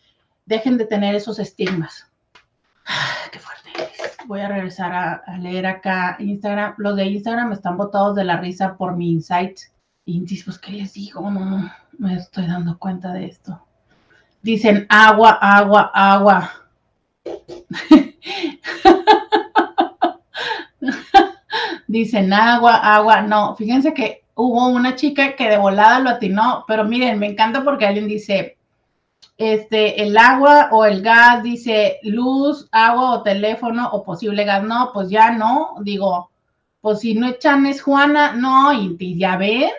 Dejen 0.46 0.76
de 0.76 0.86
tener 0.86 1.14
esos 1.14 1.38
estigmas. 1.38 2.10
qué 3.30 3.38
fuerte. 3.38 3.70
Voy 4.26 4.40
a 4.40 4.48
regresar 4.48 4.92
a, 4.92 5.38
leer 5.38 5.66
acá 5.66 6.16
Instagram. 6.18 6.74
Los 6.78 6.96
de 6.96 7.06
Instagram 7.06 7.52
están 7.52 7.76
botados 7.76 8.16
de 8.16 8.24
la 8.24 8.38
risa 8.38 8.76
por 8.76 8.96
mi 8.96 9.12
insight. 9.12 9.58
Y 10.04 10.20
pues, 10.42 10.58
¿qué 10.58 10.72
les 10.72 10.94
digo? 10.94 11.30
No, 11.30 11.70
me 11.98 12.16
estoy 12.16 12.46
dando 12.46 12.78
cuenta 12.78 13.12
de 13.12 13.26
esto. 13.26 13.64
Dicen 14.42 14.86
agua, 14.88 15.38
agua, 15.40 15.92
agua. 15.94 16.50
Dicen 21.86 22.32
agua, 22.32 22.74
agua. 22.76 23.22
No, 23.22 23.54
fíjense 23.54 23.94
que 23.94 24.24
hubo 24.34 24.66
una 24.68 24.96
chica 24.96 25.36
que 25.36 25.48
de 25.48 25.58
volada 25.58 26.00
lo 26.00 26.10
atinó, 26.10 26.64
pero 26.66 26.84
miren, 26.84 27.20
me 27.20 27.26
encanta 27.28 27.62
porque 27.62 27.86
alguien 27.86 28.08
dice, 28.08 28.56
este, 29.36 30.02
el 30.02 30.16
agua 30.16 30.68
o 30.72 30.84
el 30.84 31.02
gas, 31.02 31.42
dice 31.42 31.98
luz, 32.02 32.68
agua 32.70 33.12
o 33.12 33.22
teléfono 33.22 33.88
o 33.92 34.04
posible 34.04 34.44
gas. 34.44 34.62
No, 34.62 34.90
pues 34.92 35.08
ya 35.10 35.30
no. 35.32 35.74
Digo, 35.80 36.30
pues 36.80 37.00
si 37.00 37.14
no 37.14 37.28
echan 37.28 37.66
es 37.66 37.82
Juana, 37.82 38.32
no, 38.32 38.72
y, 38.72 39.16
ya 39.18 39.36
ven, 39.36 39.70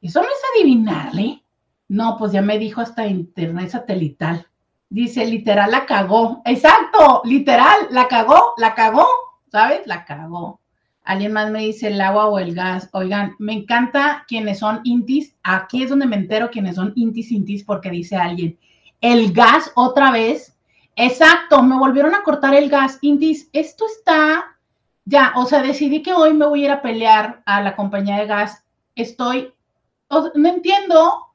eso 0.00 0.20
no 0.20 0.26
es 0.26 0.42
adivinarle. 0.54 1.42
No, 1.88 2.16
pues 2.18 2.32
ya 2.32 2.42
me 2.42 2.58
dijo 2.58 2.80
hasta 2.80 3.06
internet 3.06 3.70
satelital. 3.70 4.46
Dice, 4.90 5.26
literal, 5.26 5.70
la 5.70 5.86
cagó. 5.86 6.42
Exacto, 6.44 7.22
literal, 7.24 7.76
la 7.90 8.08
cagó, 8.08 8.54
la 8.56 8.74
cagó, 8.74 9.06
¿sabes? 9.50 9.86
La 9.86 10.04
cagó. 10.04 10.60
Alguien 11.04 11.32
más 11.32 11.50
me 11.50 11.60
dice 11.60 11.88
el 11.88 12.00
agua 12.00 12.28
o 12.28 12.38
el 12.38 12.54
gas. 12.54 12.90
Oigan, 12.92 13.34
me 13.38 13.54
encanta 13.54 14.24
quienes 14.28 14.58
son 14.58 14.80
intis. 14.84 15.34
Aquí 15.42 15.82
es 15.82 15.88
donde 15.88 16.06
me 16.06 16.16
entero 16.16 16.50
quienes 16.50 16.76
son 16.76 16.92
intis, 16.96 17.32
intis, 17.32 17.64
porque 17.64 17.90
dice 17.90 18.16
alguien, 18.16 18.58
el 19.00 19.32
gas 19.32 19.72
otra 19.74 20.10
vez. 20.10 20.56
Exacto, 20.96 21.62
me 21.62 21.78
volvieron 21.78 22.14
a 22.14 22.22
cortar 22.22 22.54
el 22.54 22.68
gas. 22.68 22.98
Intis, 23.02 23.48
esto 23.52 23.86
está 23.86 24.56
ya, 25.04 25.32
o 25.36 25.46
sea, 25.46 25.62
decidí 25.62 26.02
que 26.02 26.12
hoy 26.12 26.34
me 26.34 26.46
voy 26.46 26.62
a 26.62 26.64
ir 26.66 26.70
a 26.70 26.82
pelear 26.82 27.42
a 27.46 27.62
la 27.62 27.74
compañía 27.74 28.18
de 28.18 28.26
gas. 28.26 28.64
Estoy, 28.94 29.54
no 30.10 30.48
entiendo 30.48 31.28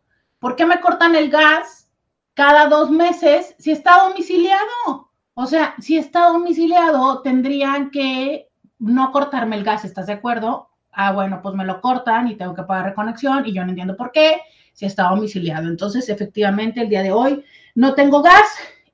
¿Por 0.43 0.58
qué 0.58 0.65
me 0.65 0.82
cortan 0.82 1.15
el 1.15 1.30
gas 1.30 1.89
cada 2.34 2.67
dos 2.67 2.91
meses 2.91 3.56
si 3.60 3.71
está 3.71 4.04
domiciliado? 4.04 5.10
O 5.36 5.45
sea, 5.45 5.73
si 5.80 5.97
está 5.97 6.26
domiciliado, 6.26 7.21
tendrían 7.21 7.91
que 7.91 8.49
no 8.78 9.13
cortarme 9.13 9.56
el 9.56 9.63
gas, 9.63 9.86
¿estás 9.86 10.08
de 10.08 10.12
acuerdo? 10.12 10.67
Ah, 10.91 11.13
bueno, 11.13 11.39
pues 11.41 11.56
me 11.56 11.63
lo 11.63 11.80
cortan 11.80 12.28
y 12.28 12.36
tengo 12.36 12.54
que 12.54 12.63
pagar 12.63 12.88
reconexión 12.88 13.45
y 13.45 13.54
yo 13.54 13.63
no 13.63 13.69
entiendo 13.69 13.95
por 13.95 14.12
qué, 14.12 14.41
si 14.73 14.86
está 14.86 15.03
domiciliado. 15.03 15.67
Entonces, 15.67 16.09
efectivamente, 16.09 16.81
el 16.81 16.89
día 16.89 17.03
de 17.03 17.12
hoy 17.12 17.43
no 17.75 17.93
tengo 17.93 18.21
gas, 18.21 18.45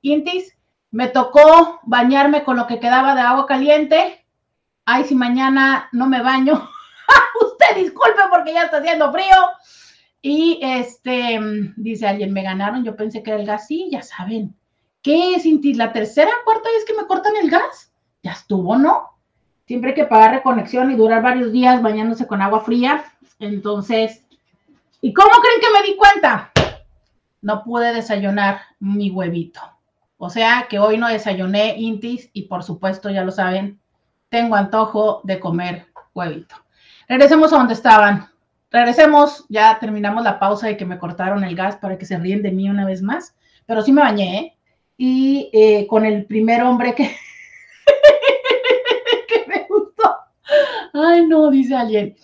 Intis, 0.02 0.56
me 0.92 1.08
tocó 1.08 1.80
bañarme 1.84 2.44
con 2.44 2.58
lo 2.58 2.68
que 2.68 2.80
quedaba 2.80 3.16
de 3.16 3.22
agua 3.22 3.46
caliente. 3.46 4.26
Ay, 4.86 5.04
si 5.06 5.16
mañana 5.16 5.90
no 5.92 6.08
me 6.08 6.22
baño, 6.22 6.70
usted 7.42 7.76
disculpe 7.76 8.22
porque 8.30 8.54
ya 8.54 8.64
está 8.64 8.78
haciendo 8.78 9.12
frío. 9.12 9.36
Y 10.22 10.60
este, 10.62 11.40
dice 11.78 12.08
alguien, 12.08 12.34
me 12.34 12.44
ganaron, 12.44 12.84
yo 12.84 12.96
pensé 12.96 13.24
que 13.24 13.32
era 13.32 13.40
el 13.40 13.46
gas, 13.46 13.68
sí, 13.68 13.88
ya 13.92 14.02
saben, 14.02 14.54
¿Qué 15.02 15.36
es, 15.36 15.46
Inti? 15.46 15.74
¿La 15.74 15.94
tercera, 15.94 16.32
cuarta 16.44 16.70
vez 16.70 16.84
que 16.86 16.94
me 16.94 17.08
cortan 17.08 17.34
el 17.42 17.50
gas? 17.50 17.94
Ya 18.22 18.32
estuvo, 18.32 18.78
¿no? 18.78 19.18
Siempre 19.66 19.92
hay 19.92 19.96
que 19.96 20.06
pagar 20.06 20.32
reconexión 20.32 20.92
y 20.92 20.96
durar 20.96 21.22
varios 21.22 21.54
días 21.54 21.82
bañándose 21.82 22.28
con 22.28 22.42
agua 22.42 22.62
fría. 22.62 23.06
Entonces, 23.40 24.26
¿y 25.02 25.14
cómo 25.14 25.30
creen 25.30 25.62
que 25.62 25.80
me 25.80 25.88
di 25.88 25.98
cuenta? 25.98 26.52
No 27.42 27.64
pude 27.64 27.94
desayunar 27.94 28.62
mi 28.80 29.12
huevito. 29.12 29.62
O 30.18 30.30
sea 30.30 30.68
que 30.70 30.80
hoy 30.80 30.98
no 30.98 31.08
desayuné 31.08 31.78
intis 31.78 32.30
y 32.34 32.44
por 32.44 32.64
supuesto, 32.64 33.10
ya 33.10 33.24
lo 33.24 33.32
saben, 33.32 33.80
tengo 34.30 34.56
antojo 34.56 35.22
de 35.24 35.40
comer 35.40 35.88
huevito. 36.14 36.56
Regresemos 37.08 37.54
a 37.54 37.58
donde 37.58 37.74
estaban. 37.74 38.28
Regresemos, 38.72 39.46
ya 39.50 39.80
terminamos 39.80 40.24
la 40.24 40.38
pausa 40.38 40.68
de 40.68 40.78
que 40.78 40.86
me 40.86 41.00
cortaron 41.00 41.44
el 41.44 41.56
gas 41.56 41.78
para 41.78 41.98
que 41.98 42.06
se 42.06 42.18
ríen 42.18 42.44
de 42.44 42.52
mí 42.52 42.70
una 42.70 42.86
vez 42.86 43.02
más, 43.02 43.36
pero 43.66 43.82
sí 43.82 43.92
me 43.92 44.02
bañé 44.02 44.38
¿eh? 44.38 44.58
y 44.98 45.50
eh, 45.54 45.88
con 45.88 46.06
el 46.06 46.26
primer 46.26 46.62
hombre 46.62 46.94
que, 46.94 47.06
que 49.28 49.46
me 49.48 49.66
gustó. 49.68 50.18
Ay, 50.94 51.26
no, 51.26 51.50
dice 51.50 51.76
alguien. 51.76 52.16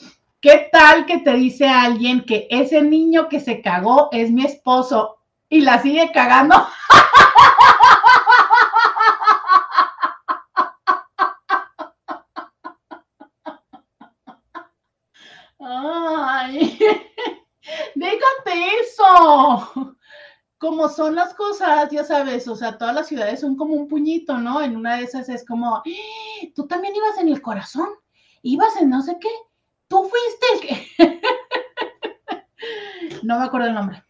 ¿Qué 0.46 0.70
tal 0.72 1.08
que 1.08 1.18
te 1.18 1.34
dice 1.34 1.68
alguien 1.68 2.24
que 2.24 2.48
ese 2.52 2.84
niño 2.84 3.30
que 3.30 3.40
se 3.40 3.64
cagó 3.64 4.10
es 4.12 4.30
mi 4.30 4.46
esposo 4.46 5.18
y 5.50 5.62
la 5.62 5.82
sigue 5.82 6.12
cagando? 6.14 6.68
Ay, 15.60 16.78
déjate 17.96 18.68
eso. 18.84 19.96
Como 20.60 20.90
son 20.90 21.16
las 21.16 21.34
cosas, 21.34 21.90
ya 21.90 22.04
sabes, 22.04 22.48
o 22.48 22.56
sea, 22.56 22.78
todas 22.78 22.94
las 22.94 23.08
ciudades 23.08 23.40
son 23.40 23.56
como 23.56 23.74
un 23.74 23.88
puñito, 23.88 24.38
¿no? 24.38 24.62
En 24.62 24.78
una 24.78 24.98
de 24.98 25.06
esas 25.06 25.28
es 25.28 25.44
como, 25.44 25.78
¡Ah! 25.78 25.84
tú 26.54 26.68
también 26.68 26.96
ibas 26.96 27.18
en 27.18 27.30
el 27.30 27.42
corazón, 27.42 27.90
ibas 28.44 28.80
en 28.80 28.92
no 28.92 29.02
sé 29.02 29.18
qué, 29.20 29.30
tú 29.88 30.10
fuiste 30.10 30.46
el 30.54 30.60
que... 30.62 31.22
no 33.24 33.40
me 33.40 33.46
acuerdo 33.46 33.68
el 33.68 33.74
nombre. 33.74 34.04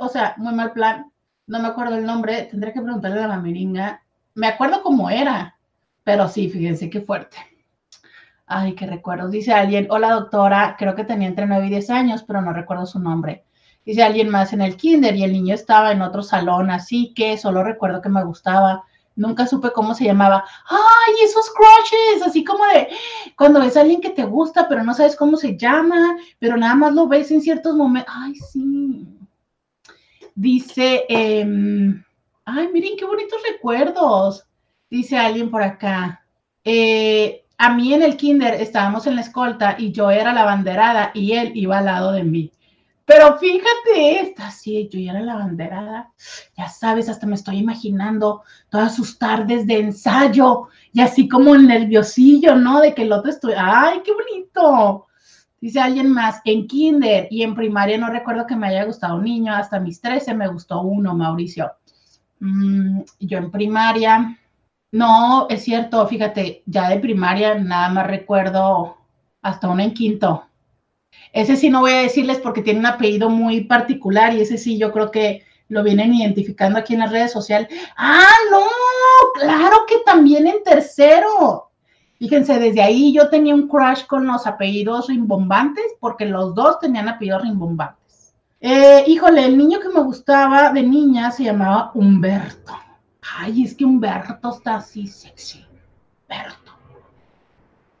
o 0.00 0.08
sea, 0.08 0.34
muy 0.36 0.54
mal 0.54 0.72
plan, 0.72 1.10
no 1.46 1.60
me 1.60 1.68
acuerdo 1.68 1.96
el 1.96 2.04
nombre, 2.04 2.44
tendré 2.44 2.72
que 2.72 2.80
preguntarle 2.80 3.22
a 3.22 3.28
la 3.28 3.38
meringa. 3.38 4.02
Me 4.34 4.48
acuerdo 4.48 4.82
cómo 4.82 5.10
era, 5.10 5.56
pero 6.04 6.28
sí, 6.28 6.48
fíjense 6.48 6.90
qué 6.90 7.00
fuerte. 7.00 7.36
Ay, 8.46 8.74
qué 8.74 8.86
recuerdos. 8.86 9.30
Dice 9.30 9.52
alguien, 9.52 9.88
hola 9.90 10.12
doctora, 10.12 10.76
creo 10.78 10.94
que 10.94 11.04
tenía 11.04 11.28
entre 11.28 11.46
9 11.46 11.66
y 11.66 11.70
10 11.70 11.90
años, 11.90 12.22
pero 12.22 12.40
no 12.42 12.52
recuerdo 12.52 12.86
su 12.86 13.00
nombre. 13.00 13.44
Dice 13.84 14.02
alguien 14.02 14.28
más 14.28 14.52
en 14.52 14.60
el 14.60 14.76
kinder 14.76 15.14
y 15.14 15.24
el 15.24 15.32
niño 15.32 15.54
estaba 15.54 15.92
en 15.92 16.02
otro 16.02 16.22
salón, 16.22 16.70
así 16.70 17.12
que 17.14 17.38
solo 17.38 17.62
recuerdo 17.62 18.02
que 18.02 18.08
me 18.08 18.24
gustaba. 18.24 18.84
Nunca 19.16 19.46
supe 19.46 19.72
cómo 19.72 19.94
se 19.94 20.04
llamaba. 20.04 20.44
¡Ay, 20.68 21.14
esos 21.24 21.50
crushes! 21.50 22.22
Así 22.22 22.44
como 22.44 22.64
de 22.66 22.88
cuando 23.36 23.60
ves 23.60 23.76
a 23.76 23.80
alguien 23.80 24.02
que 24.02 24.10
te 24.10 24.24
gusta, 24.24 24.68
pero 24.68 24.84
no 24.84 24.92
sabes 24.92 25.16
cómo 25.16 25.38
se 25.38 25.56
llama, 25.56 26.16
pero 26.38 26.56
nada 26.56 26.74
más 26.74 26.94
lo 26.94 27.08
ves 27.08 27.30
en 27.30 27.40
ciertos 27.40 27.74
momentos. 27.74 28.14
¡Ay, 28.14 28.34
sí! 28.34 29.06
Dice, 30.34 31.06
em, 31.08 32.04
¡ay, 32.44 32.68
miren 32.72 32.96
qué 32.98 33.06
bonitos 33.06 33.40
recuerdos! 33.50 34.44
Dice 34.90 35.16
alguien 35.16 35.50
por 35.50 35.62
acá. 35.62 36.22
Eh, 36.62 37.44
a 37.56 37.74
mí 37.74 37.94
en 37.94 38.02
el 38.02 38.18
kinder 38.18 38.54
estábamos 38.54 39.06
en 39.06 39.14
la 39.16 39.22
escolta 39.22 39.76
y 39.78 39.92
yo 39.92 40.10
era 40.10 40.34
la 40.34 40.44
banderada 40.44 41.10
y 41.14 41.32
él 41.32 41.52
iba 41.54 41.78
al 41.78 41.86
lado 41.86 42.12
de 42.12 42.22
mí. 42.22 42.52
Pero 43.06 43.38
fíjate, 43.38 44.20
esta 44.20 44.50
sí, 44.50 44.88
yo 44.92 44.98
ya 44.98 45.12
era 45.12 45.20
la 45.20 45.36
banderada. 45.36 46.12
Ya 46.58 46.68
sabes, 46.68 47.08
hasta 47.08 47.24
me 47.26 47.36
estoy 47.36 47.58
imaginando 47.58 48.42
todas 48.68 48.96
sus 48.96 49.16
tardes 49.16 49.64
de 49.66 49.78
ensayo 49.78 50.68
y 50.92 51.00
así 51.00 51.28
como 51.28 51.54
el 51.54 51.68
nerviosillo, 51.68 52.56
¿no? 52.56 52.80
De 52.80 52.94
que 52.94 53.02
el 53.02 53.12
otro 53.12 53.30
estoy, 53.30 53.54
¡ay, 53.56 54.02
qué 54.04 54.12
bonito! 54.12 55.06
Dice 55.60 55.80
alguien 55.80 56.10
más, 56.10 56.40
en 56.44 56.66
kinder 56.66 57.28
y 57.30 57.42
en 57.42 57.54
primaria 57.54 57.96
no 57.96 58.10
recuerdo 58.10 58.46
que 58.46 58.56
me 58.56 58.66
haya 58.66 58.84
gustado 58.84 59.16
un 59.16 59.24
niño, 59.24 59.54
hasta 59.54 59.78
mis 59.78 60.00
13 60.00 60.34
me 60.34 60.48
gustó 60.48 60.82
uno, 60.82 61.14
Mauricio. 61.14 61.72
Mm, 62.40 63.02
yo 63.20 63.38
en 63.38 63.50
primaria, 63.52 64.36
no, 64.90 65.46
es 65.48 65.62
cierto, 65.62 66.06
fíjate, 66.08 66.64
ya 66.66 66.88
de 66.88 66.98
primaria 66.98 67.54
nada 67.54 67.88
más 67.88 68.06
recuerdo 68.08 68.96
hasta 69.42 69.68
una 69.68 69.84
en 69.84 69.94
quinto. 69.94 70.44
Ese 71.36 71.54
sí 71.54 71.68
no 71.68 71.80
voy 71.80 71.92
a 71.92 72.00
decirles 72.00 72.38
porque 72.38 72.62
tiene 72.62 72.80
un 72.80 72.86
apellido 72.86 73.28
muy 73.28 73.64
particular 73.64 74.32
y 74.32 74.40
ese 74.40 74.56
sí 74.56 74.78
yo 74.78 74.90
creo 74.90 75.10
que 75.10 75.42
lo 75.68 75.82
vienen 75.82 76.14
identificando 76.14 76.78
aquí 76.78 76.94
en 76.94 77.00
las 77.00 77.12
redes 77.12 77.30
sociales. 77.30 77.68
Ah, 77.94 78.32
no, 78.50 78.64
claro 79.38 79.84
que 79.86 79.96
también 80.06 80.46
en 80.46 80.62
tercero. 80.64 81.70
Fíjense, 82.18 82.58
desde 82.58 82.80
ahí 82.80 83.12
yo 83.12 83.28
tenía 83.28 83.54
un 83.54 83.68
crush 83.68 84.06
con 84.06 84.26
los 84.26 84.46
apellidos 84.46 85.08
rimbombantes 85.08 85.84
porque 86.00 86.24
los 86.24 86.54
dos 86.54 86.80
tenían 86.80 87.06
apellidos 87.10 87.42
rimbombantes. 87.42 88.34
Eh, 88.58 89.04
híjole, 89.06 89.44
el 89.44 89.58
niño 89.58 89.78
que 89.80 89.90
me 89.90 90.00
gustaba 90.00 90.72
de 90.72 90.82
niña 90.84 91.30
se 91.30 91.44
llamaba 91.44 91.90
Humberto. 91.92 92.72
Ay, 93.38 93.64
es 93.64 93.74
que 93.74 93.84
Humberto 93.84 94.54
está 94.54 94.76
así 94.76 95.06
sexy. 95.06 95.62
Humberto. 96.22 96.65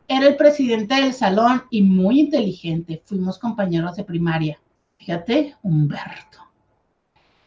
Era 0.08 0.28
el 0.28 0.36
presidente 0.36 0.94
del 0.94 1.12
salón 1.12 1.64
y 1.70 1.82
muy 1.82 2.20
inteligente. 2.20 3.02
Fuimos 3.04 3.38
compañeros 3.38 3.96
de 3.96 4.04
primaria. 4.04 4.60
Fíjate, 4.98 5.56
Humberto. 5.62 6.38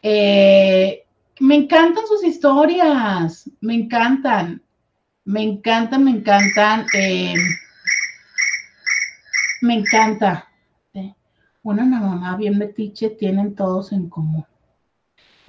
Eh, 0.02 1.04
me 1.40 1.54
encantan 1.56 2.06
sus 2.06 2.24
historias. 2.24 3.50
Me 3.60 3.74
encantan. 3.74 4.62
Me 5.24 5.42
encantan, 5.42 6.04
me 6.04 6.10
encantan. 6.10 6.86
Eh, 6.94 7.34
me 9.62 9.74
encanta. 9.74 10.46
Una 11.62 11.84
mamá 11.84 12.36
bien 12.36 12.56
metiche 12.56 13.10
tienen 13.10 13.54
todos 13.54 13.92
en 13.92 14.08
común. 14.08 14.46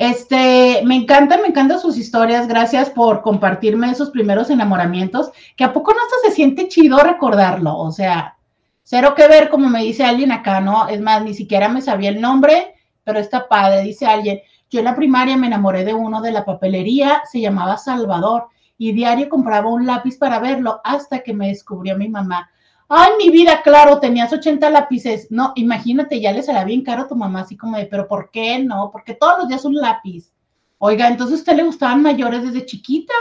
Este, 0.02 0.82
me 0.84 0.96
encanta, 0.96 1.38
me 1.38 1.50
encantan 1.50 1.80
sus 1.80 1.96
historias. 1.96 2.48
Gracias 2.48 2.90
por 2.90 3.22
compartirme 3.22 3.92
esos 3.92 4.10
primeros 4.10 4.50
enamoramientos, 4.50 5.30
que 5.56 5.64
a 5.64 5.74
poco 5.74 5.94
no 5.94 6.00
hasta 6.00 6.28
se 6.28 6.36
siente 6.36 6.68
chido 6.68 6.98
recordarlo. 6.98 7.78
O 7.78 7.92
sea, 7.92 8.36
cero 8.82 9.14
que 9.16 9.28
ver, 9.28 9.52
como 9.52 9.70
me 9.70 9.84
dice 9.84 10.04
alguien 10.04 10.32
acá, 10.32 10.60
¿no? 10.60 10.88
Es 10.88 11.00
más, 11.02 11.24
ni 11.24 11.36
siquiera 11.36 11.70
me 11.70 11.84
sabía 11.84 12.10
el 12.10 12.20
nombre, 12.20 12.74
pero 13.04 13.20
está 13.20 13.48
padre, 13.48 13.84
dice 13.84 14.08
alguien. 14.08 14.40
Yo 14.72 14.80
en 14.80 14.86
la 14.86 14.96
primaria 14.96 15.38
me 15.38 15.46
enamoré 15.46 15.86
de 15.86 15.94
uno 15.94 16.20
de 16.20 16.32
la 16.32 16.46
papelería, 16.46 17.22
se 17.32 17.40
llamaba 17.40 17.78
Salvador, 17.78 18.48
y 18.80 18.94
diario 18.94 19.30
compraba 19.30 19.70
un 19.70 19.86
lápiz 19.86 20.18
para 20.18 20.40
verlo 20.40 20.82
hasta 20.84 21.20
que 21.20 21.36
me 21.36 21.50
descubrió 21.50 21.96
mi 21.96 22.10
mamá. 22.10 22.50
Ay, 22.94 23.12
mi 23.18 23.30
vida, 23.30 23.62
claro, 23.64 24.02
tenías 24.02 24.34
80 24.34 24.70
lápices. 24.70 25.32
No, 25.32 25.54
imagínate, 25.56 26.20
ya 26.20 26.34
le 26.34 26.44
será 26.44 26.66
bien 26.66 26.84
caro 26.84 27.04
a 27.04 27.08
tu 27.08 27.16
mamá, 27.16 27.40
así 27.40 27.56
como 27.56 27.78
de, 27.78 27.86
pero 27.86 28.06
¿por 28.06 28.30
qué 28.32 28.60
no? 28.60 28.90
Porque 28.92 29.14
todos 29.14 29.40
los 29.40 29.48
días 29.48 29.64
un 29.64 29.76
lápiz. 29.76 30.34
Oiga, 30.78 31.08
entonces 31.08 31.38
a 31.38 31.40
usted 31.40 31.56
le 31.56 31.64
gustaban 31.64 32.02
mayores 32.02 32.44
desde 32.44 32.66
chiquita. 32.66 33.14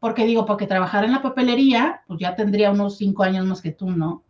Porque 0.00 0.24
digo, 0.24 0.46
porque 0.46 0.66
trabajar 0.66 1.04
en 1.04 1.12
la 1.12 1.20
papelería, 1.20 2.00
pues 2.06 2.20
ya 2.20 2.34
tendría 2.34 2.70
unos 2.70 2.96
cinco 2.96 3.22
años 3.22 3.44
más 3.44 3.60
que 3.60 3.72
tú, 3.72 3.90
¿no? 3.90 4.22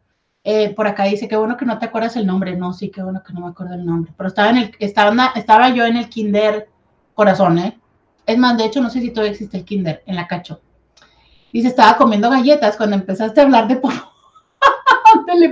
Eh, 0.42 0.74
por 0.74 0.88
acá 0.88 1.04
dice, 1.04 1.28
qué 1.28 1.36
bueno 1.36 1.56
que 1.56 1.64
no 1.64 1.78
te 1.78 1.86
acuerdas 1.86 2.16
el 2.16 2.26
nombre. 2.26 2.56
No, 2.56 2.72
sí, 2.72 2.90
qué 2.90 3.04
bueno 3.04 3.22
que 3.24 3.32
no 3.32 3.42
me 3.42 3.50
acuerdo 3.50 3.74
el 3.74 3.86
nombre. 3.86 4.12
Pero 4.16 4.26
estaba, 4.26 4.50
en 4.50 4.56
el, 4.56 4.72
estaba, 4.80 5.32
estaba 5.36 5.68
yo 5.68 5.86
en 5.86 5.96
el 5.96 6.08
kinder 6.08 6.68
corazón, 7.14 7.56
¿eh? 7.60 7.78
Es 8.26 8.36
más, 8.36 8.58
de 8.58 8.64
hecho, 8.64 8.80
no 8.80 8.90
sé 8.90 9.00
si 9.00 9.10
todavía 9.10 9.30
existe 9.30 9.58
el 9.58 9.64
kinder 9.64 10.02
en 10.06 10.16
la 10.16 10.26
cacho. 10.26 10.60
Dice, 11.52 11.68
estaba 11.68 11.96
comiendo 11.96 12.28
galletas 12.28 12.76
cuando 12.76 12.96
empezaste 12.96 13.40
a 13.40 13.44
hablar 13.44 13.68
de 13.68 13.76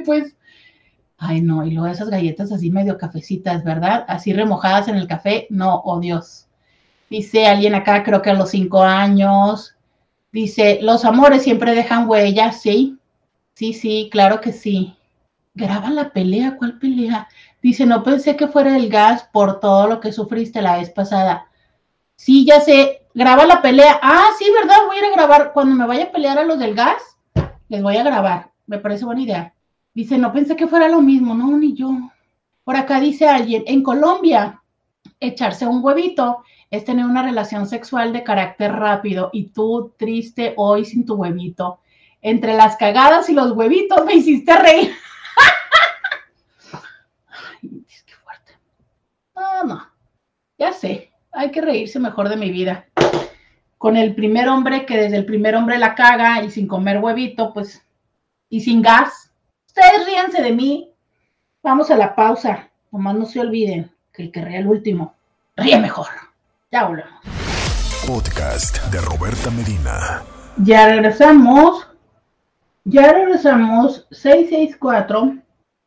pues. 0.04 0.36
Ay, 1.18 1.42
no, 1.42 1.64
y 1.66 1.72
luego 1.72 1.86
esas 1.86 2.08
galletas 2.08 2.50
así 2.50 2.70
medio 2.70 2.96
cafecitas, 2.96 3.62
¿verdad? 3.62 4.04
Así 4.08 4.32
remojadas 4.32 4.88
en 4.88 4.96
el 4.96 5.06
café, 5.06 5.46
no, 5.50 5.82
oh 5.84 6.00
Dios. 6.00 6.46
Dice 7.10 7.46
alguien 7.46 7.74
acá, 7.74 8.02
creo 8.04 8.22
que 8.22 8.30
a 8.30 8.34
los 8.34 8.50
cinco 8.50 8.82
años. 8.82 9.76
Dice, 10.32 10.78
los 10.80 11.04
amores 11.04 11.42
siempre 11.42 11.74
dejan 11.74 12.08
huellas, 12.08 12.62
¿sí? 12.62 12.98
Sí, 13.54 13.74
sí, 13.74 14.08
claro 14.10 14.40
que 14.40 14.52
sí. 14.52 14.96
Graba 15.54 15.90
la 15.90 16.10
pelea, 16.12 16.56
¿cuál 16.56 16.78
pelea? 16.78 17.28
Dice, 17.60 17.84
no 17.84 18.02
pensé 18.02 18.36
que 18.36 18.48
fuera 18.48 18.76
el 18.76 18.88
gas 18.88 19.24
por 19.32 19.60
todo 19.60 19.88
lo 19.88 20.00
que 20.00 20.12
sufriste 20.12 20.62
la 20.62 20.78
vez 20.78 20.90
pasada. 20.90 21.48
Sí, 22.16 22.46
ya 22.46 22.60
sé, 22.60 23.02
graba 23.12 23.44
la 23.44 23.60
pelea. 23.60 23.98
Ah, 24.02 24.28
sí, 24.38 24.46
¿verdad? 24.52 24.76
Voy 24.86 24.96
a 24.96 25.00
ir 25.00 25.04
a 25.06 25.16
grabar. 25.16 25.52
Cuando 25.52 25.74
me 25.74 25.86
vaya 25.86 26.04
a 26.04 26.12
pelear 26.12 26.38
a 26.38 26.44
los 26.44 26.58
del 26.58 26.74
gas, 26.74 27.02
les 27.68 27.82
voy 27.82 27.96
a 27.96 28.04
grabar. 28.04 28.50
Me 28.66 28.78
parece 28.78 29.04
buena 29.04 29.22
idea. 29.22 29.54
Dice, 29.94 30.18
no 30.18 30.32
pensé 30.32 30.56
que 30.56 30.68
fuera 30.68 30.88
lo 30.88 31.00
mismo, 31.00 31.34
no, 31.34 31.56
ni 31.56 31.74
yo. 31.74 31.90
Por 32.64 32.76
acá 32.76 33.00
dice 33.00 33.26
alguien, 33.28 33.64
en 33.66 33.82
Colombia, 33.82 34.62
echarse 35.18 35.66
un 35.66 35.84
huevito 35.84 36.44
es 36.70 36.84
tener 36.84 37.04
una 37.04 37.22
relación 37.22 37.66
sexual 37.66 38.12
de 38.12 38.22
carácter 38.22 38.72
rápido 38.72 39.30
y 39.32 39.48
tú 39.48 39.92
triste 39.98 40.54
hoy 40.56 40.84
sin 40.84 41.04
tu 41.04 41.14
huevito. 41.14 41.80
Entre 42.22 42.54
las 42.54 42.76
cagadas 42.76 43.28
y 43.28 43.34
los 43.34 43.52
huevitos 43.52 44.04
me 44.06 44.14
hiciste 44.14 44.56
reír. 44.56 44.92
Ay, 47.62 47.84
qué 48.06 48.14
fuerte. 48.14 48.52
No, 49.34 49.64
no, 49.64 49.88
ya 50.58 50.72
sé, 50.72 51.12
hay 51.32 51.50
que 51.50 51.60
reírse 51.60 51.98
mejor 51.98 52.28
de 52.28 52.36
mi 52.36 52.50
vida. 52.50 52.86
con 53.78 53.96
el 53.96 54.14
primer 54.14 54.46
hombre 54.48 54.84
que 54.84 54.96
desde 54.96 55.16
el 55.16 55.24
primer 55.24 55.56
hombre 55.56 55.78
la 55.78 55.94
caga 55.94 56.42
y 56.44 56.50
sin 56.50 56.68
comer 56.68 56.98
huevito, 56.98 57.52
pues, 57.54 57.82
y 58.50 58.60
sin 58.60 58.82
gas. 58.82 59.19
Ustedes 59.70 60.04
ríanse 60.04 60.42
de 60.42 60.52
mí. 60.52 60.92
Vamos 61.62 61.92
a 61.92 61.96
la 61.96 62.16
pausa. 62.16 62.68
Nomás 62.90 63.14
no 63.14 63.24
se 63.24 63.38
olviden 63.38 63.88
que 64.12 64.24
el 64.24 64.32
que 64.32 64.44
ríe 64.44 64.58
el 64.58 64.66
último, 64.66 65.14
ríe 65.54 65.78
mejor. 65.78 66.08
Ya 66.72 66.88
volvemos. 66.88 67.20
Podcast 68.04 68.84
de 68.86 69.00
Roberta 69.00 69.48
Medina. 69.52 70.24
Ya 70.56 70.88
regresamos. 70.88 71.86
Ya 72.82 73.12
regresamos. 73.12 74.08
664 74.10 75.34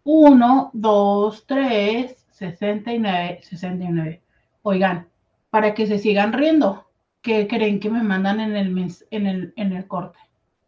1, 0.06 0.70
2, 0.72 1.44
3, 1.46 2.26
69, 2.32 3.40
69. 3.44 4.22
Oigan, 4.62 5.10
para 5.50 5.74
que 5.74 5.88
se 5.88 6.00
sigan 6.00 6.32
riendo, 6.32 6.88
¿qué 7.22 7.50
creen 7.50 7.82
que 7.82 7.90
me 7.90 8.02
mandan 8.02 8.40
en 8.40 8.56
el, 8.56 8.96
en 9.12 9.28
el, 9.28 9.54
en 9.58 9.74
el 9.74 9.88
corte? 9.88 10.20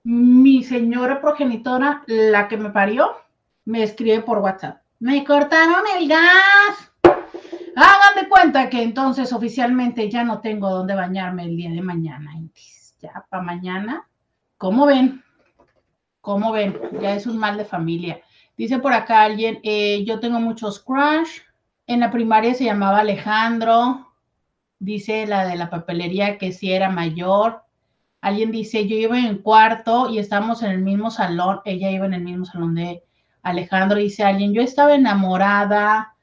Mi 0.06 0.62
señora 0.62 1.20
progenitora, 1.20 2.04
la 2.06 2.48
que 2.48 2.58
me 2.58 2.70
parió, 2.70 3.10
me 3.66 3.82
escribe 3.82 4.22
por 4.22 4.38
WhatsApp. 4.38 4.84
Me 5.00 5.24
cortaron 5.24 5.82
el 5.98 6.08
gas. 6.08 6.92
Hagan 7.76 8.16
de 8.22 8.30
cuenta 8.30 8.70
que 8.70 8.84
entonces 8.84 9.34
oficialmente 9.34 10.08
ya 10.08 10.24
no 10.24 10.42
tengo 10.42 10.70
dónde 10.70 10.94
bañarme 10.94 11.46
el 11.46 11.58
día 11.58 11.72
de 11.72 11.82
mañana. 11.82 12.36
Ya 13.02 13.26
para 13.32 13.42
mañana. 13.42 14.08
¿Cómo 14.60 14.86
ven? 14.86 15.24
¿Cómo 16.22 16.52
ven? 16.52 16.80
Ya 17.02 17.16
es 17.16 17.26
un 17.26 17.40
mal 17.40 17.58
de 17.58 17.66
familia. 17.66 18.22
Dice 18.56 18.78
por 18.78 18.94
acá 18.94 19.24
alguien, 19.24 19.60
eh, 19.64 20.04
yo 20.06 20.20
tengo 20.20 20.40
muchos 20.40 20.80
crush. 20.80 21.40
En 21.88 22.02
la 22.02 22.12
primaria 22.12 22.54
se 22.54 22.66
llamaba 22.66 23.00
Alejandro. 23.00 24.14
Dice 24.78 25.26
la 25.26 25.48
de 25.48 25.56
la 25.56 25.72
papelería 25.72 26.38
que 26.38 26.52
sí 26.52 26.72
era 26.72 26.92
mayor. 26.92 27.65
Alguien 28.26 28.50
dice, 28.50 28.88
yo 28.88 28.96
iba 28.96 29.20
en 29.20 29.38
cuarto 29.38 30.10
y 30.10 30.18
estábamos 30.18 30.64
en 30.64 30.72
el 30.72 30.82
mismo 30.82 31.12
salón. 31.12 31.60
Ella 31.64 31.92
iba 31.92 32.08
en 32.08 32.16
el 32.16 32.24
mismo 32.24 32.44
salón 32.44 32.74
de 32.74 33.04
Alejandro. 33.44 34.00
Dice 34.00 34.24
alguien, 34.24 34.52
yo 34.52 34.64
estaba 34.64 34.96
enamorada 34.96 36.16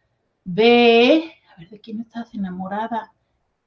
de... 0.43 1.31
A 1.49 1.61
ver, 1.61 1.69
¿de 1.71 1.79
quién 1.79 2.01
estás 2.01 2.35
enamorada? 2.35 3.13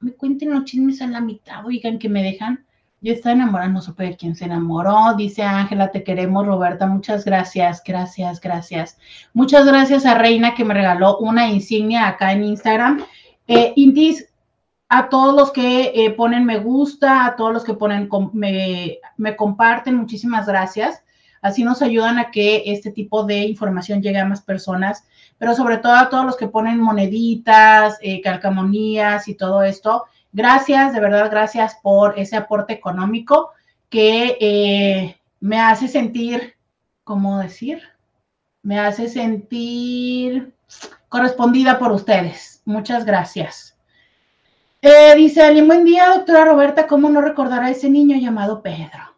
Me 0.02 0.12
cuenten 0.12 0.50
los 0.50 0.66
chismes 0.66 1.02
a 1.02 1.08
la 1.08 1.22
mitad, 1.22 1.66
oigan, 1.66 1.98
que 1.98 2.10
me 2.10 2.24
dejan. 2.24 2.66
Yo 3.00 3.14
estaba 3.14 3.32
enamorada, 3.32 3.70
no 3.70 3.80
supe 3.80 4.04
de 4.04 4.18
quién 4.18 4.36
se 4.36 4.44
enamoró. 4.44 5.14
Dice 5.16 5.42
Ángela, 5.44 5.92
te 5.92 6.04
queremos, 6.04 6.46
Roberta. 6.46 6.88
Muchas 6.88 7.24
gracias, 7.24 7.82
gracias, 7.88 8.42
gracias. 8.42 8.98
Muchas 9.34 9.66
gracias 9.66 10.06
a 10.06 10.16
Reina 10.16 10.56
que 10.56 10.66
me 10.66 10.74
regaló 10.74 11.20
una 11.20 11.48
insignia 11.48 12.10
acá 12.10 12.34
en 12.34 12.44
Instagram. 12.44 13.02
Eh, 13.48 13.72
a 14.90 15.10
todos 15.10 15.34
los 15.34 15.52
que 15.52 15.92
eh, 15.96 16.12
ponen 16.12 16.46
me 16.46 16.60
gusta, 16.60 17.26
a 17.26 17.36
todos 17.36 17.54
los 17.54 17.64
que 17.64 17.74
ponen 17.74 18.10
me, 18.34 19.36
comparten, 19.36 19.96
muchísimas 19.96 20.46
gracias. 20.46 21.04
Así 21.42 21.64
nos 21.64 21.82
ayudan 21.82 22.18
a 22.18 22.32
que 22.32 22.64
este 22.66 22.92
tipo 22.92 23.24
de 23.24 23.40
información 23.40 24.02
llegue 24.02 24.20
a 24.20 24.26
más 24.26 24.42
personas, 24.42 25.06
pero 25.38 25.54
sobre 25.54 25.78
todo 25.78 25.94
a 25.94 26.10
todos 26.10 26.26
los 26.26 26.38
que 26.38 26.48
ponen 26.48 26.80
moneditas, 26.80 27.98
eh, 28.02 28.22
calcamonías 28.22 29.28
y 29.28 29.36
todo 29.36 29.64
esto. 29.64 30.06
Gracias, 30.32 30.94
de 30.94 31.00
verdad, 31.00 31.30
gracias 31.30 31.78
por 31.82 32.18
ese 32.18 32.36
aporte 32.36 32.74
económico 32.74 33.52
que 33.90 34.38
eh, 34.40 35.18
me 35.40 35.60
hace 35.60 35.88
sentir, 35.88 36.56
¿cómo 37.04 37.40
decir? 37.40 37.82
Me 38.64 38.80
hace 38.80 39.08
sentir 39.08 40.54
correspondida 41.10 41.78
por 41.78 41.92
ustedes. 41.92 42.62
Muchas 42.66 43.06
gracias. 43.06 43.75
Eh, 44.88 45.16
dice 45.16 45.42
alguien, 45.42 45.66
buen 45.66 45.84
día, 45.84 46.10
doctora 46.10 46.46
Roberta, 46.46 46.86
¿cómo 46.86 47.10
no 47.10 47.20
recordar 47.20 47.64
a 47.64 47.72
ese 47.72 47.90
niño 47.90 48.18
llamado 48.18 48.62
Pedro? 48.62 49.16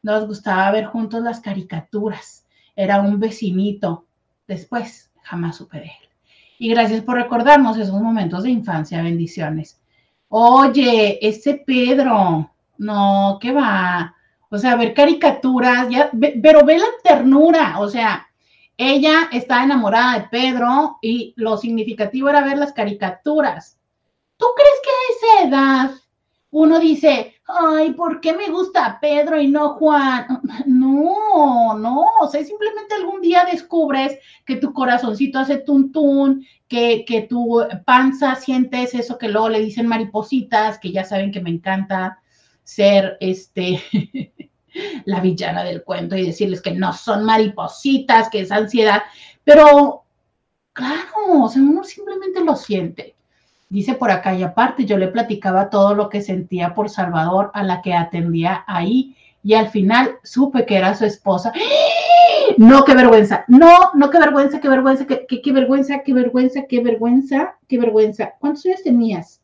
Nos 0.00 0.28
gustaba 0.28 0.70
ver 0.70 0.84
juntos 0.84 1.24
las 1.24 1.40
caricaturas. 1.40 2.46
Era 2.76 3.00
un 3.00 3.18
vecinito. 3.18 4.06
Después, 4.46 5.10
jamás 5.24 5.56
supe 5.56 5.78
de 5.78 5.86
él. 5.86 6.08
Y 6.60 6.68
gracias 6.68 7.02
por 7.02 7.16
recordarnos 7.16 7.76
esos 7.76 8.00
momentos 8.00 8.44
de 8.44 8.50
infancia. 8.50 9.02
Bendiciones. 9.02 9.80
Oye, 10.28 11.18
ese 11.20 11.64
Pedro, 11.66 12.52
no, 12.76 13.38
¿qué 13.40 13.50
va? 13.50 14.14
O 14.50 14.56
sea, 14.56 14.76
ver 14.76 14.94
caricaturas, 14.94 15.88
ya, 15.88 16.12
pero 16.40 16.64
ve 16.64 16.78
la 16.78 16.90
ternura, 17.02 17.80
o 17.80 17.88
sea, 17.88 18.28
ella 18.76 19.28
está 19.32 19.64
enamorada 19.64 20.20
de 20.20 20.28
Pedro 20.28 20.98
y 21.02 21.34
lo 21.34 21.56
significativo 21.56 22.28
era 22.28 22.44
ver 22.44 22.56
las 22.56 22.72
caricaturas. 22.72 23.77
¿Tú 24.38 24.46
crees 24.56 24.80
que 24.82 24.90
a 24.90 25.42
esa 25.42 25.48
edad 25.48 25.90
uno 26.50 26.78
dice, 26.78 27.34
ay, 27.46 27.92
¿por 27.92 28.20
qué 28.20 28.34
me 28.34 28.48
gusta 28.48 28.98
Pedro 29.00 29.40
y 29.40 29.48
no 29.48 29.74
Juan? 29.74 30.26
No, 30.66 31.76
no, 31.76 32.04
o 32.20 32.28
sea, 32.28 32.44
simplemente 32.44 32.94
algún 32.94 33.20
día 33.20 33.44
descubres 33.44 34.18
que 34.46 34.56
tu 34.56 34.72
corazoncito 34.72 35.38
hace 35.38 35.58
tuntún, 35.58 36.46
que, 36.68 37.04
que 37.04 37.22
tu 37.22 37.62
panza 37.84 38.34
sientes 38.36 38.94
eso 38.94 39.18
que 39.18 39.28
luego 39.28 39.48
le 39.48 39.60
dicen 39.60 39.86
maripositas, 39.86 40.78
que 40.78 40.92
ya 40.92 41.04
saben 41.04 41.32
que 41.32 41.40
me 41.40 41.50
encanta 41.50 42.20
ser 42.62 43.16
este 43.20 43.82
la 45.04 45.20
villana 45.20 45.64
del 45.64 45.82
cuento 45.82 46.16
y 46.16 46.26
decirles 46.26 46.62
que 46.62 46.72
no 46.72 46.92
son 46.92 47.24
maripositas, 47.24 48.28
que 48.28 48.40
es 48.40 48.52
ansiedad, 48.52 49.02
pero 49.44 50.04
claro, 50.72 51.42
o 51.42 51.48
sea, 51.48 51.62
uno 51.62 51.82
simplemente 51.84 52.44
lo 52.44 52.54
siente. 52.56 53.17
Dice 53.70 53.94
por 53.94 54.10
acá, 54.10 54.34
y 54.34 54.42
aparte 54.42 54.86
yo 54.86 54.96
le 54.96 55.08
platicaba 55.08 55.68
todo 55.68 55.94
lo 55.94 56.08
que 56.08 56.22
sentía 56.22 56.74
por 56.74 56.88
Salvador 56.88 57.50
a 57.52 57.62
la 57.62 57.82
que 57.82 57.92
atendía 57.92 58.64
ahí 58.66 59.14
y 59.42 59.54
al 59.54 59.68
final 59.68 60.16
supe 60.22 60.64
que 60.64 60.76
era 60.76 60.94
su 60.94 61.04
esposa. 61.04 61.52
No, 62.56 62.84
qué 62.84 62.94
vergüenza. 62.94 63.44
No, 63.46 63.90
no, 63.92 64.08
qué 64.08 64.18
vergüenza, 64.18 64.58
qué 64.58 64.70
vergüenza, 64.70 65.06
qué, 65.06 65.26
qué, 65.26 65.52
vergüenza, 65.52 66.02
qué 66.02 66.14
vergüenza, 66.14 66.62
qué 66.66 66.82
vergüenza, 66.82 67.56
qué 67.68 67.78
vergüenza. 67.78 68.34
¿Cuántos 68.38 68.64
años 68.64 68.82
tenías? 68.82 69.42